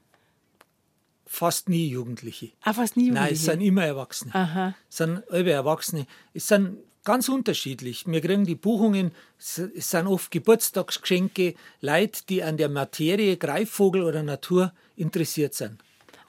Fast 1.26 1.68
nie 1.68 1.88
Jugendliche. 1.88 2.50
Ah, 2.62 2.72
fast 2.72 2.96
nie 2.96 3.04
Nein, 3.10 3.14
Jugendliche. 3.14 3.34
es 3.34 3.44
sind 3.44 3.60
immer 3.60 3.84
Erwachsene. 3.84 4.34
Aha. 4.34 4.74
Es 4.88 4.96
sind 4.98 5.22
alle 5.30 5.50
Erwachsene. 5.50 6.06
Es 6.34 6.46
sind 6.48 6.78
ganz 7.04 7.28
unterschiedlich. 7.28 8.04
Wir 8.06 8.20
kriegen 8.20 8.44
die 8.44 8.54
Buchungen, 8.54 9.12
es 9.38 9.56
sind 9.76 10.06
oft 10.06 10.30
Geburtstagsgeschenke, 10.30 11.54
Leute, 11.80 12.20
die 12.28 12.42
an 12.42 12.56
der 12.56 12.68
Materie 12.68 13.36
Greifvogel 13.36 14.02
oder 14.02 14.22
Natur 14.22 14.72
interessiert 14.96 15.54
sind. 15.54 15.78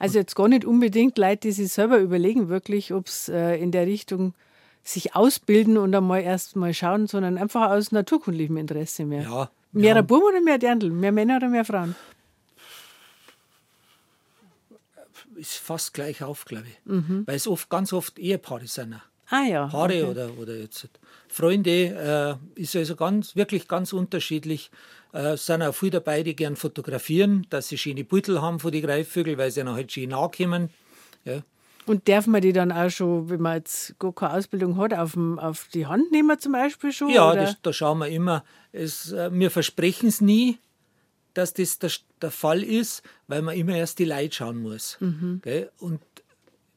Also 0.00 0.18
jetzt 0.18 0.36
gar 0.36 0.48
nicht 0.48 0.64
unbedingt 0.64 1.18
Leute, 1.18 1.48
die 1.48 1.52
sich 1.52 1.72
selber 1.72 1.98
überlegen, 1.98 2.48
wirklich, 2.48 2.92
ob 2.92 3.08
es 3.08 3.28
äh, 3.28 3.56
in 3.56 3.72
der 3.72 3.86
Richtung 3.86 4.34
sich 4.84 5.14
ausbilden 5.16 5.76
und 5.76 5.94
einmal 5.94 6.22
erst 6.22 6.54
mal 6.56 6.72
schauen, 6.72 7.06
sondern 7.08 7.36
einfach 7.36 7.70
aus 7.70 7.90
naturkundlichem 7.92 8.56
Interesse 8.56 9.04
mehr. 9.04 9.22
Ja, 9.22 9.50
Mehr 9.72 9.96
ja. 9.96 10.02
Buben 10.02 10.22
oder 10.28 10.40
mehr 10.40 10.56
Dirndl? 10.58 10.90
Mehr 10.90 11.12
Männer 11.12 11.36
oder 11.36 11.48
mehr 11.48 11.64
Frauen? 11.64 11.94
Ist 15.36 15.54
fast 15.54 15.94
gleich 15.94 16.22
auf, 16.22 16.44
glaube 16.44 16.66
ich. 16.68 16.78
Mhm. 16.84 17.24
Weil 17.26 17.36
es 17.36 17.46
oft, 17.46 17.68
ganz 17.68 17.92
oft 17.92 18.18
Ehepaare 18.18 18.66
sind. 18.66 19.00
Ah 19.30 19.44
ja. 19.44 19.66
Paare 19.66 19.84
okay. 19.84 20.04
oder, 20.04 20.30
oder 20.38 20.56
jetzt 20.56 20.88
Freunde, 21.28 22.38
äh, 22.56 22.60
ist 22.60 22.74
also 22.76 22.96
ganz, 22.96 23.36
wirklich 23.36 23.68
ganz 23.68 23.92
unterschiedlich. 23.92 24.70
Äh, 25.12 25.32
es 25.34 25.46
sind 25.46 25.62
auch 25.62 25.74
viele 25.74 25.92
dabei, 25.92 26.22
die 26.22 26.34
gern 26.34 26.56
fotografieren, 26.56 27.46
dass 27.50 27.68
sie 27.68 27.78
schöne 27.78 28.04
Beutel 28.04 28.40
haben 28.40 28.58
von 28.58 28.72
den 28.72 28.82
Greifvögeln, 28.82 29.36
weil 29.36 29.50
sie 29.50 29.62
noch 29.64 29.74
halt 29.74 29.92
schön 29.92 30.10
nachkommen. 30.10 30.70
Ja. 31.24 31.42
Und 31.84 32.06
darf 32.08 32.26
man 32.26 32.42
die 32.42 32.52
dann 32.52 32.70
auch 32.70 32.90
schon, 32.90 33.30
wenn 33.30 33.40
man 33.40 33.56
jetzt 33.56 33.98
gar 33.98 34.12
keine 34.12 34.34
Ausbildung 34.34 34.76
hat, 34.76 34.92
auf, 34.92 35.12
dem, 35.12 35.38
auf 35.38 35.68
die 35.72 35.86
Hand 35.86 36.12
nehmen 36.12 36.38
zum 36.38 36.52
Beispiel 36.52 36.92
schon? 36.92 37.08
Ja, 37.10 37.34
das, 37.34 37.56
da 37.62 37.72
schauen 37.72 37.98
wir 37.98 38.08
immer. 38.08 38.44
Es, 38.72 39.12
äh, 39.12 39.30
wir 39.32 39.50
versprechen 39.50 40.08
es 40.08 40.20
nie, 40.20 40.58
dass 41.38 41.54
das 41.54 41.78
der, 41.78 41.90
der, 42.20 42.30
Fall 42.32 42.64
ist, 42.64 43.02
weil 43.28 43.42
man 43.42 43.56
immer 43.56 43.76
erst 43.76 44.00
die 44.00 44.04
Leute 44.04 44.34
schauen 44.34 44.60
muss. 44.60 44.96
Mhm. 44.98 45.40
Und 45.78 46.00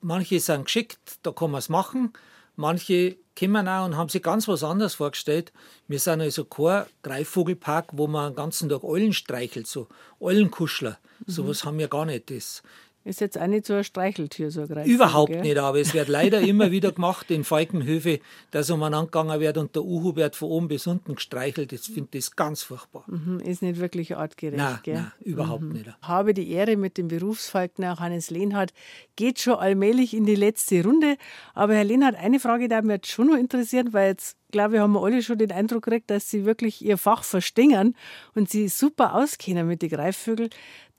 manche 0.01 0.39
sind 0.39 0.65
geschickt, 0.65 0.99
da 1.23 1.31
kann 1.31 1.51
man 1.51 1.59
es 1.59 1.69
machen. 1.69 2.13
Manche 2.55 3.17
kommen 3.37 3.67
auch 3.67 3.85
und 3.85 3.97
haben 3.97 4.09
sich 4.09 4.21
ganz 4.21 4.47
was 4.47 4.63
anderes 4.63 4.93
vorgestellt. 4.93 5.51
Wir 5.87 5.99
sind 5.99 6.21
also 6.21 6.45
kein 6.45 6.85
Greifvogelpark, 7.01 7.89
wo 7.93 8.05
man 8.05 8.31
den 8.31 8.35
ganzen 8.35 8.69
Tag 8.69 8.83
Eulen 8.83 9.13
streichelt, 9.13 9.65
so 9.65 9.87
Eulenkuschler. 10.19 10.99
Mhm. 11.25 11.31
Sowas 11.31 11.65
haben 11.65 11.79
wir 11.79 11.87
gar 11.87 12.05
nicht. 12.05 12.29
Das, 12.29 12.61
ist 13.03 13.21
jetzt 13.21 13.39
auch 13.39 13.47
nicht 13.47 13.65
so 13.65 13.73
ein 13.73 13.83
Streicheltür, 13.83 14.51
so 14.51 14.61
ein 14.61 14.67
Greifvogel, 14.67 14.93
Überhaupt 14.93 15.31
gell? 15.31 15.41
nicht, 15.41 15.57
aber 15.57 15.79
es 15.79 15.93
wird 15.93 16.07
leider 16.07 16.39
immer 16.41 16.71
wieder 16.71 16.91
gemacht 16.91 17.31
in 17.31 17.43
Falkenhöfe, 17.43 18.19
dass 18.51 18.69
umeinander 18.69 19.05
gegangen 19.07 19.39
wird 19.39 19.57
und 19.57 19.75
der 19.75 19.83
Uhu 19.83 20.15
wird 20.15 20.35
von 20.35 20.49
oben 20.49 20.67
bis 20.67 20.85
unten 20.87 21.15
gestreichelt. 21.15 21.73
Ich 21.73 21.81
finde 21.81 22.09
das 22.13 22.35
ganz 22.35 22.63
furchtbar. 22.63 23.03
Mhm, 23.07 23.39
Ist 23.39 23.61
nicht 23.61 23.79
wirklich 23.79 24.15
artgerecht. 24.15 24.57
Nein, 24.57 24.79
gell? 24.83 24.95
nein, 24.95 25.11
überhaupt 25.21 25.63
nicht. 25.63 25.87
Habe 26.01 26.33
die 26.33 26.51
Ehre 26.51 26.77
mit 26.77 26.97
dem 26.97 27.07
Berufsfalkner 27.07 27.99
Hannes 27.99 28.29
Lehnhardt. 28.29 28.73
Geht 29.15 29.39
schon 29.39 29.55
allmählich 29.55 30.13
in 30.13 30.25
die 30.25 30.35
letzte 30.35 30.83
Runde. 30.83 31.17
Aber 31.53 31.73
Herr 31.73 31.83
Lehnhardt, 31.83 32.15
eine 32.15 32.39
Frage, 32.39 32.67
die 32.69 32.81
mich 32.81 32.91
jetzt 32.95 33.07
schon 33.07 33.27
noch 33.27 33.37
interessiert, 33.37 33.93
weil 33.93 34.09
jetzt, 34.09 34.37
glaube 34.51 34.75
ich, 34.75 34.81
haben 34.81 34.93
wir 34.93 35.01
alle 35.03 35.21
schon 35.23 35.37
den 35.37 35.51
Eindruck 35.51 35.83
gekriegt, 35.85 36.09
dass 36.09 36.29
Sie 36.29 36.45
wirklich 36.45 36.83
Ihr 36.83 36.97
Fach 36.97 37.23
verstehen 37.23 37.95
und 38.35 38.49
Sie 38.49 38.67
super 38.67 39.15
auskennen 39.15 39.67
mit 39.67 39.81
den 39.81 39.89
Greifvögeln. 39.89 40.49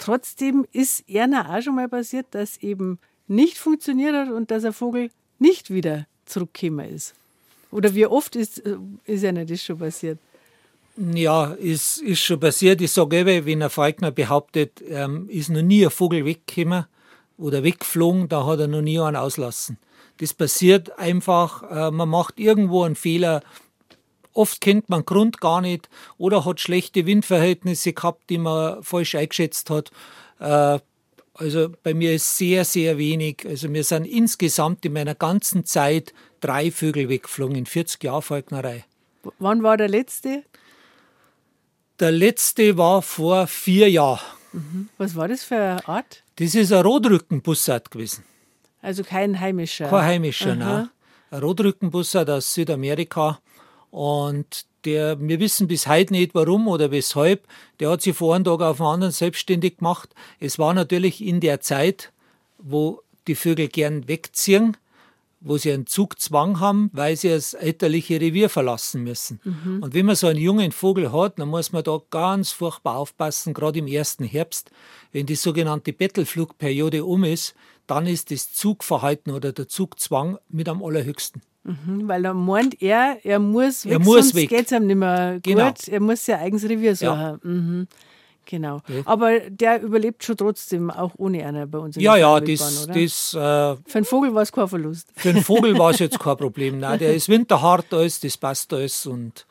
Trotzdem 0.02 0.66
ist 0.72 1.08
Erna 1.08 1.56
auch 1.56 1.62
schon 1.62 1.76
mal 1.76 1.88
passiert, 1.88 2.26
dass 2.32 2.56
eben 2.56 2.98
nicht 3.28 3.56
funktioniert 3.56 4.16
hat 4.16 4.30
und 4.30 4.50
dass 4.50 4.64
ein 4.64 4.72
Vogel 4.72 5.10
nicht 5.38 5.72
wieder 5.72 6.06
zurückgekommen 6.26 6.92
ist. 6.92 7.14
Oder 7.70 7.94
wie 7.94 8.06
oft 8.06 8.34
ist, 8.34 8.58
ist 9.04 9.22
Ihnen 9.22 9.46
das 9.46 9.62
schon 9.62 9.78
passiert? 9.78 10.18
Ja, 10.96 11.52
ist, 11.52 11.98
ist 11.98 12.18
schon 12.18 12.40
passiert. 12.40 12.80
Ich 12.80 12.90
sage 12.90 13.20
eben, 13.20 13.46
wenn 13.46 13.62
ein 13.62 13.70
Falkner 13.70 14.10
behauptet, 14.10 14.82
ähm, 14.88 15.28
ist 15.28 15.50
noch 15.50 15.62
nie 15.62 15.84
ein 15.84 15.90
Vogel 15.92 16.24
weggekommen 16.24 16.86
oder 17.38 17.62
weggeflogen, 17.62 18.28
da 18.28 18.44
hat 18.44 18.58
er 18.58 18.66
noch 18.66 18.82
nie 18.82 18.98
einen 18.98 19.14
auslassen. 19.14 19.78
Das 20.18 20.34
passiert 20.34 20.98
einfach, 20.98 21.62
äh, 21.70 21.92
man 21.92 22.08
macht 22.08 22.40
irgendwo 22.40 22.82
einen 22.82 22.96
Fehler. 22.96 23.44
Oft 24.34 24.60
kennt 24.60 24.88
man 24.88 25.04
Grund 25.04 25.40
gar 25.40 25.60
nicht 25.60 25.88
oder 26.18 26.44
hat 26.44 26.60
schlechte 26.60 27.06
Windverhältnisse 27.06 27.92
gehabt, 27.92 28.30
die 28.30 28.38
man 28.38 28.82
falsch 28.82 29.14
eingeschätzt 29.14 29.70
hat. 29.70 29.90
Äh, 30.40 30.78
also 31.34 31.70
bei 31.82 31.94
mir 31.94 32.14
ist 32.14 32.36
sehr, 32.36 32.64
sehr 32.64 32.98
wenig. 32.98 33.44
Also 33.46 33.68
mir 33.68 33.84
sind 33.84 34.04
insgesamt 34.04 34.84
in 34.84 34.92
meiner 34.92 35.14
ganzen 35.14 35.64
Zeit 35.64 36.12
drei 36.40 36.70
Vögel 36.70 37.08
weggeflogen 37.08 37.56
in 37.56 37.66
40 37.66 38.04
Jahren 38.04 38.22
Falknerei. 38.22 38.84
Wann 39.38 39.62
war 39.62 39.76
der 39.76 39.88
letzte? 39.88 40.44
Der 42.00 42.10
letzte 42.10 42.76
war 42.76 43.02
vor 43.02 43.46
vier 43.46 43.88
Jahren. 43.88 44.20
Mhm. 44.52 44.88
Was 44.98 45.14
war 45.14 45.28
das 45.28 45.44
für 45.44 45.56
eine 45.56 45.88
Art? 45.88 46.22
Das 46.36 46.54
ist 46.54 46.72
ein 46.72 46.82
Rotrückenbussard 46.82 47.90
gewesen. 47.90 48.24
Also 48.82 49.04
kein 49.04 49.38
heimischer. 49.38 49.88
Kein 49.88 50.04
heimischer, 50.04 50.56
nein. 50.56 50.90
Ein 51.30 51.40
Rotrückenbussard 51.40 52.28
aus 52.28 52.52
Südamerika. 52.52 53.38
Und 53.92 54.64
der, 54.86 55.20
wir 55.20 55.38
wissen 55.38 55.68
bis 55.68 55.86
heute 55.86 56.14
nicht 56.14 56.34
warum 56.34 56.66
oder 56.66 56.90
weshalb. 56.90 57.46
Der 57.78 57.90
hat 57.90 58.02
sich 58.02 58.16
vor 58.16 58.34
einem 58.34 58.44
Tag 58.44 58.60
auf 58.62 58.78
den 58.78 58.86
anderen 58.86 59.12
selbstständig 59.12 59.76
gemacht. 59.76 60.08
Es 60.40 60.58
war 60.58 60.74
natürlich 60.74 61.22
in 61.22 61.40
der 61.40 61.60
Zeit, 61.60 62.10
wo 62.58 63.02
die 63.28 63.34
Vögel 63.34 63.68
gern 63.68 64.08
wegziehen, 64.08 64.76
wo 65.44 65.56
sie 65.56 65.72
einen 65.72 65.86
Zugzwang 65.86 66.60
haben, 66.60 66.90
weil 66.92 67.16
sie 67.16 67.28
das 67.28 67.54
elterliche 67.54 68.20
Revier 68.20 68.48
verlassen 68.48 69.02
müssen. 69.02 69.40
Mhm. 69.44 69.82
Und 69.82 69.94
wenn 69.94 70.06
man 70.06 70.16
so 70.16 70.26
einen 70.26 70.38
jungen 70.38 70.72
Vogel 70.72 71.12
hat, 71.12 71.38
dann 71.38 71.48
muss 71.48 71.72
man 71.72 71.82
da 71.84 72.00
ganz 72.10 72.52
furchtbar 72.52 72.96
aufpassen, 72.96 73.54
gerade 73.54 73.78
im 73.78 73.86
ersten 73.86 74.24
Herbst, 74.24 74.70
wenn 75.12 75.26
die 75.26 75.34
sogenannte 75.34 75.92
Bettelflugperiode 75.92 77.04
um 77.04 77.24
ist, 77.24 77.54
dann 77.86 78.06
ist 78.06 78.30
das 78.30 78.52
Zugverhalten 78.52 79.32
oder 79.32 79.52
der 79.52 79.68
Zugzwang 79.68 80.38
mit 80.48 80.68
am 80.68 80.82
allerhöchsten. 80.82 81.42
Mhm, 81.64 82.08
weil 82.08 82.22
dann 82.22 82.44
meint 82.44 82.82
er, 82.82 83.18
er 83.22 83.38
muss 83.38 83.84
weg, 83.84 83.92
er 83.92 83.98
muss 84.00 84.30
sonst 84.30 84.48
geht 84.48 84.66
es 84.66 84.72
ihm 84.72 84.86
nicht 84.86 84.96
mehr 84.96 85.34
gut. 85.34 85.42
Genau. 85.44 85.72
Er 85.86 86.00
muss 86.00 86.24
sein 86.24 86.40
eigenes 86.40 86.64
Revier 86.64 86.96
suchen. 86.96 87.12
Ja. 87.12 87.38
Mhm. 87.42 87.86
Genau. 88.46 88.80
Ja. 88.88 89.02
Aber 89.04 89.40
der 89.40 89.82
überlebt 89.82 90.24
schon 90.24 90.36
trotzdem, 90.36 90.90
auch 90.90 91.12
ohne 91.16 91.46
einer 91.46 91.66
bei 91.66 91.78
uns 91.78 91.96
in 91.96 92.02
Ja, 92.02 92.16
ja, 92.16 92.40
das, 92.40 92.86
das 92.86 93.34
äh, 93.34 93.36
Für 93.36 93.78
einen 93.94 94.04
Vogel 94.04 94.34
war 94.34 94.42
es 94.42 94.52
kein 94.52 94.68
Verlust. 94.68 95.08
für 95.14 95.32
den 95.32 95.42
Vogel 95.42 95.78
war 95.78 95.90
es 95.90 95.98
jetzt 95.98 96.18
kein 96.20 96.36
Problem. 96.36 96.78
Nein, 96.80 96.98
der 96.98 97.14
ist 97.14 97.28
winterhart 97.28 97.92
alles, 97.92 98.20
das 98.20 98.36
passt 98.36 98.72
alles 98.72 99.06
und 99.06 99.46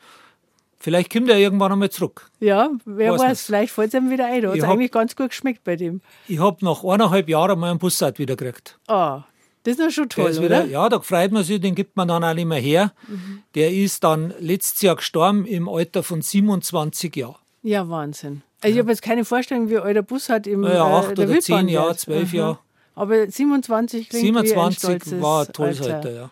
vielleicht 0.78 1.12
kommt 1.12 1.30
er 1.30 1.38
irgendwann 1.38 1.72
einmal 1.72 1.90
zurück. 1.90 2.30
Ja, 2.40 2.70
wer 2.84 3.12
Weiß 3.12 3.20
weiß, 3.20 3.42
vielleicht 3.46 3.72
fällt 3.72 3.94
es 3.94 4.00
ihm 4.00 4.10
wieder 4.10 4.26
ein. 4.26 4.42
Da 4.42 4.50
hat 4.50 4.58
es 4.58 4.64
eigentlich 4.64 4.92
ganz 4.92 5.16
gut 5.16 5.30
geschmeckt 5.30 5.64
bei 5.64 5.76
dem. 5.76 6.00
Ich 6.28 6.38
habe 6.38 6.64
nach 6.64 6.84
eineinhalb 6.84 7.28
Jahren 7.28 7.58
mal 7.58 7.70
einen 7.70 7.78
Bussard 7.78 8.18
wieder 8.18 8.36
gekriegt. 8.36 8.78
Ah, 8.88 9.24
das 9.64 9.74
ist 9.74 9.80
noch 9.80 9.90
schon 9.90 10.08
toll, 10.08 10.32
oder? 10.32 10.42
wieder, 10.42 10.64
ja, 10.64 10.88
da 10.88 11.00
freut 11.00 11.30
man 11.30 11.44
sich, 11.44 11.60
den 11.60 11.76
gibt 11.76 11.96
man 11.96 12.08
dann 12.08 12.24
auch 12.24 12.34
nicht 12.34 12.46
mehr 12.46 12.58
her. 12.58 12.92
Der 13.54 13.72
ist 13.72 14.02
dann 14.02 14.34
letztes 14.40 14.82
Jahr 14.82 14.96
gestorben 14.96 15.46
im 15.46 15.68
Alter 15.68 16.02
von 16.02 16.20
27 16.20 17.14
Jahren. 17.14 17.36
Ja, 17.62 17.88
Wahnsinn. 17.88 18.42
Also 18.62 18.74
ich 18.74 18.78
habe 18.78 18.90
jetzt 18.90 19.02
keine 19.02 19.24
Vorstellung, 19.24 19.68
wie 19.68 19.78
alt 19.78 19.96
der 19.96 20.02
Bus 20.02 20.28
hat 20.28 20.46
im 20.46 20.62
Ja, 20.62 20.70
äh, 20.70 20.78
acht 20.78 21.18
der 21.18 21.28
oder 21.28 21.40
zehn 21.40 21.68
Jahre, 21.68 21.96
zwölf. 21.96 22.32
Jahre. 22.32 22.58
Aber 22.94 23.26
27 23.28 24.10
klingt 24.10 24.24
wie 24.34 24.38
ein 24.38 24.46
27 24.46 24.78
stolzes 24.78 25.22
war 25.22 25.46
ein 25.46 25.52
tolles 25.52 25.80
Alter, 25.80 26.12
ja. 26.12 26.30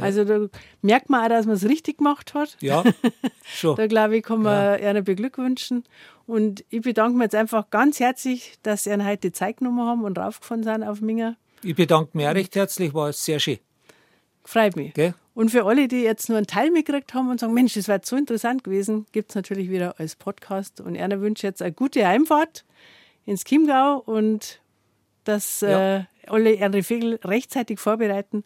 Also 0.00 0.24
da 0.24 0.46
merkt 0.82 1.10
man 1.10 1.24
auch, 1.24 1.28
dass 1.28 1.46
man 1.46 1.54
es 1.54 1.64
richtig 1.64 1.98
gemacht 1.98 2.34
hat. 2.34 2.56
Ja, 2.60 2.82
schon. 3.44 3.76
Da 3.76 3.86
glaube 3.86 4.16
ich, 4.16 4.24
kann 4.24 4.42
man 4.42 4.80
Ihnen 4.80 5.04
beglückwünschen. 5.04 5.84
Und 6.26 6.64
ich 6.70 6.82
bedanke 6.82 7.16
mich 7.16 7.26
jetzt 7.26 7.34
einfach 7.36 7.70
ganz 7.70 8.00
herzlich, 8.00 8.54
dass 8.62 8.84
Sie 8.84 8.92
heute 8.92 9.18
die 9.18 9.32
Zeit 9.32 9.58
genommen 9.58 9.86
haben 9.86 10.04
und 10.04 10.18
raufgefahren 10.18 10.64
sind 10.64 10.82
auf 10.82 11.00
Minger. 11.00 11.36
Ich 11.62 11.76
bedanke 11.76 12.16
mich 12.16 12.26
auch 12.26 12.34
recht 12.34 12.56
herzlich, 12.56 12.92
war 12.92 13.12
sehr 13.12 13.38
schön. 13.38 13.58
Freut 14.44 14.74
mich. 14.74 14.94
Gell? 14.94 15.14
Und 15.34 15.50
für 15.50 15.64
alle, 15.64 15.86
die 15.88 16.02
jetzt 16.02 16.28
nur 16.28 16.38
einen 16.38 16.46
Teil 16.46 16.70
mitgekriegt 16.70 17.14
haben 17.14 17.30
und 17.30 17.38
sagen, 17.40 17.54
Mensch, 17.54 17.74
das 17.74 17.86
wäre 17.88 18.00
so 18.04 18.16
interessant 18.16 18.64
gewesen, 18.64 19.06
gibt 19.12 19.30
es 19.30 19.34
natürlich 19.36 19.70
wieder 19.70 19.98
als 19.98 20.16
Podcast. 20.16 20.80
Und 20.80 20.96
Erna 20.96 21.20
wünsche 21.20 21.46
jetzt 21.46 21.62
eine 21.62 21.72
gute 21.72 22.06
Heimfahrt 22.06 22.64
ins 23.26 23.44
Chiemgau 23.44 24.02
und 24.04 24.60
dass 25.24 25.60
Ja. 25.60 25.98
äh, 25.98 26.04
alle 26.26 26.52
ihre 26.54 26.82
Vögel 26.82 27.20
rechtzeitig 27.24 27.78
vorbereiten, 27.78 28.44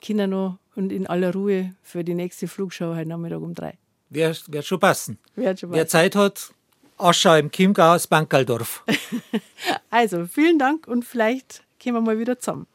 Kinder 0.00 0.26
noch 0.26 0.58
und 0.74 0.90
in 0.92 1.06
aller 1.06 1.32
Ruhe 1.32 1.74
für 1.82 2.02
die 2.04 2.14
nächste 2.14 2.48
Flugschau 2.48 2.94
heute 2.94 3.08
Nachmittag 3.08 3.40
um 3.40 3.54
drei. 3.54 3.74
Wird, 4.10 4.50
wird 4.52 4.64
schon 4.64 4.80
passen. 4.80 5.18
Wird 5.34 5.60
schon 5.60 5.72
Wer. 5.72 5.86
Zeit 5.86 6.14
hat, 6.16 6.50
Aschau 6.98 7.34
im 7.36 7.50
Chiemgau, 7.50 7.92
das 7.94 8.06
Bankaldorf. 8.06 8.82
Also, 9.90 10.26
vielen 10.26 10.58
Dank 10.58 10.86
und 10.86 11.04
vielleicht 11.04 11.62
kommen 11.82 11.96
wir 11.96 12.00
mal 12.02 12.18
wieder 12.18 12.38
zusammen. 12.38 12.66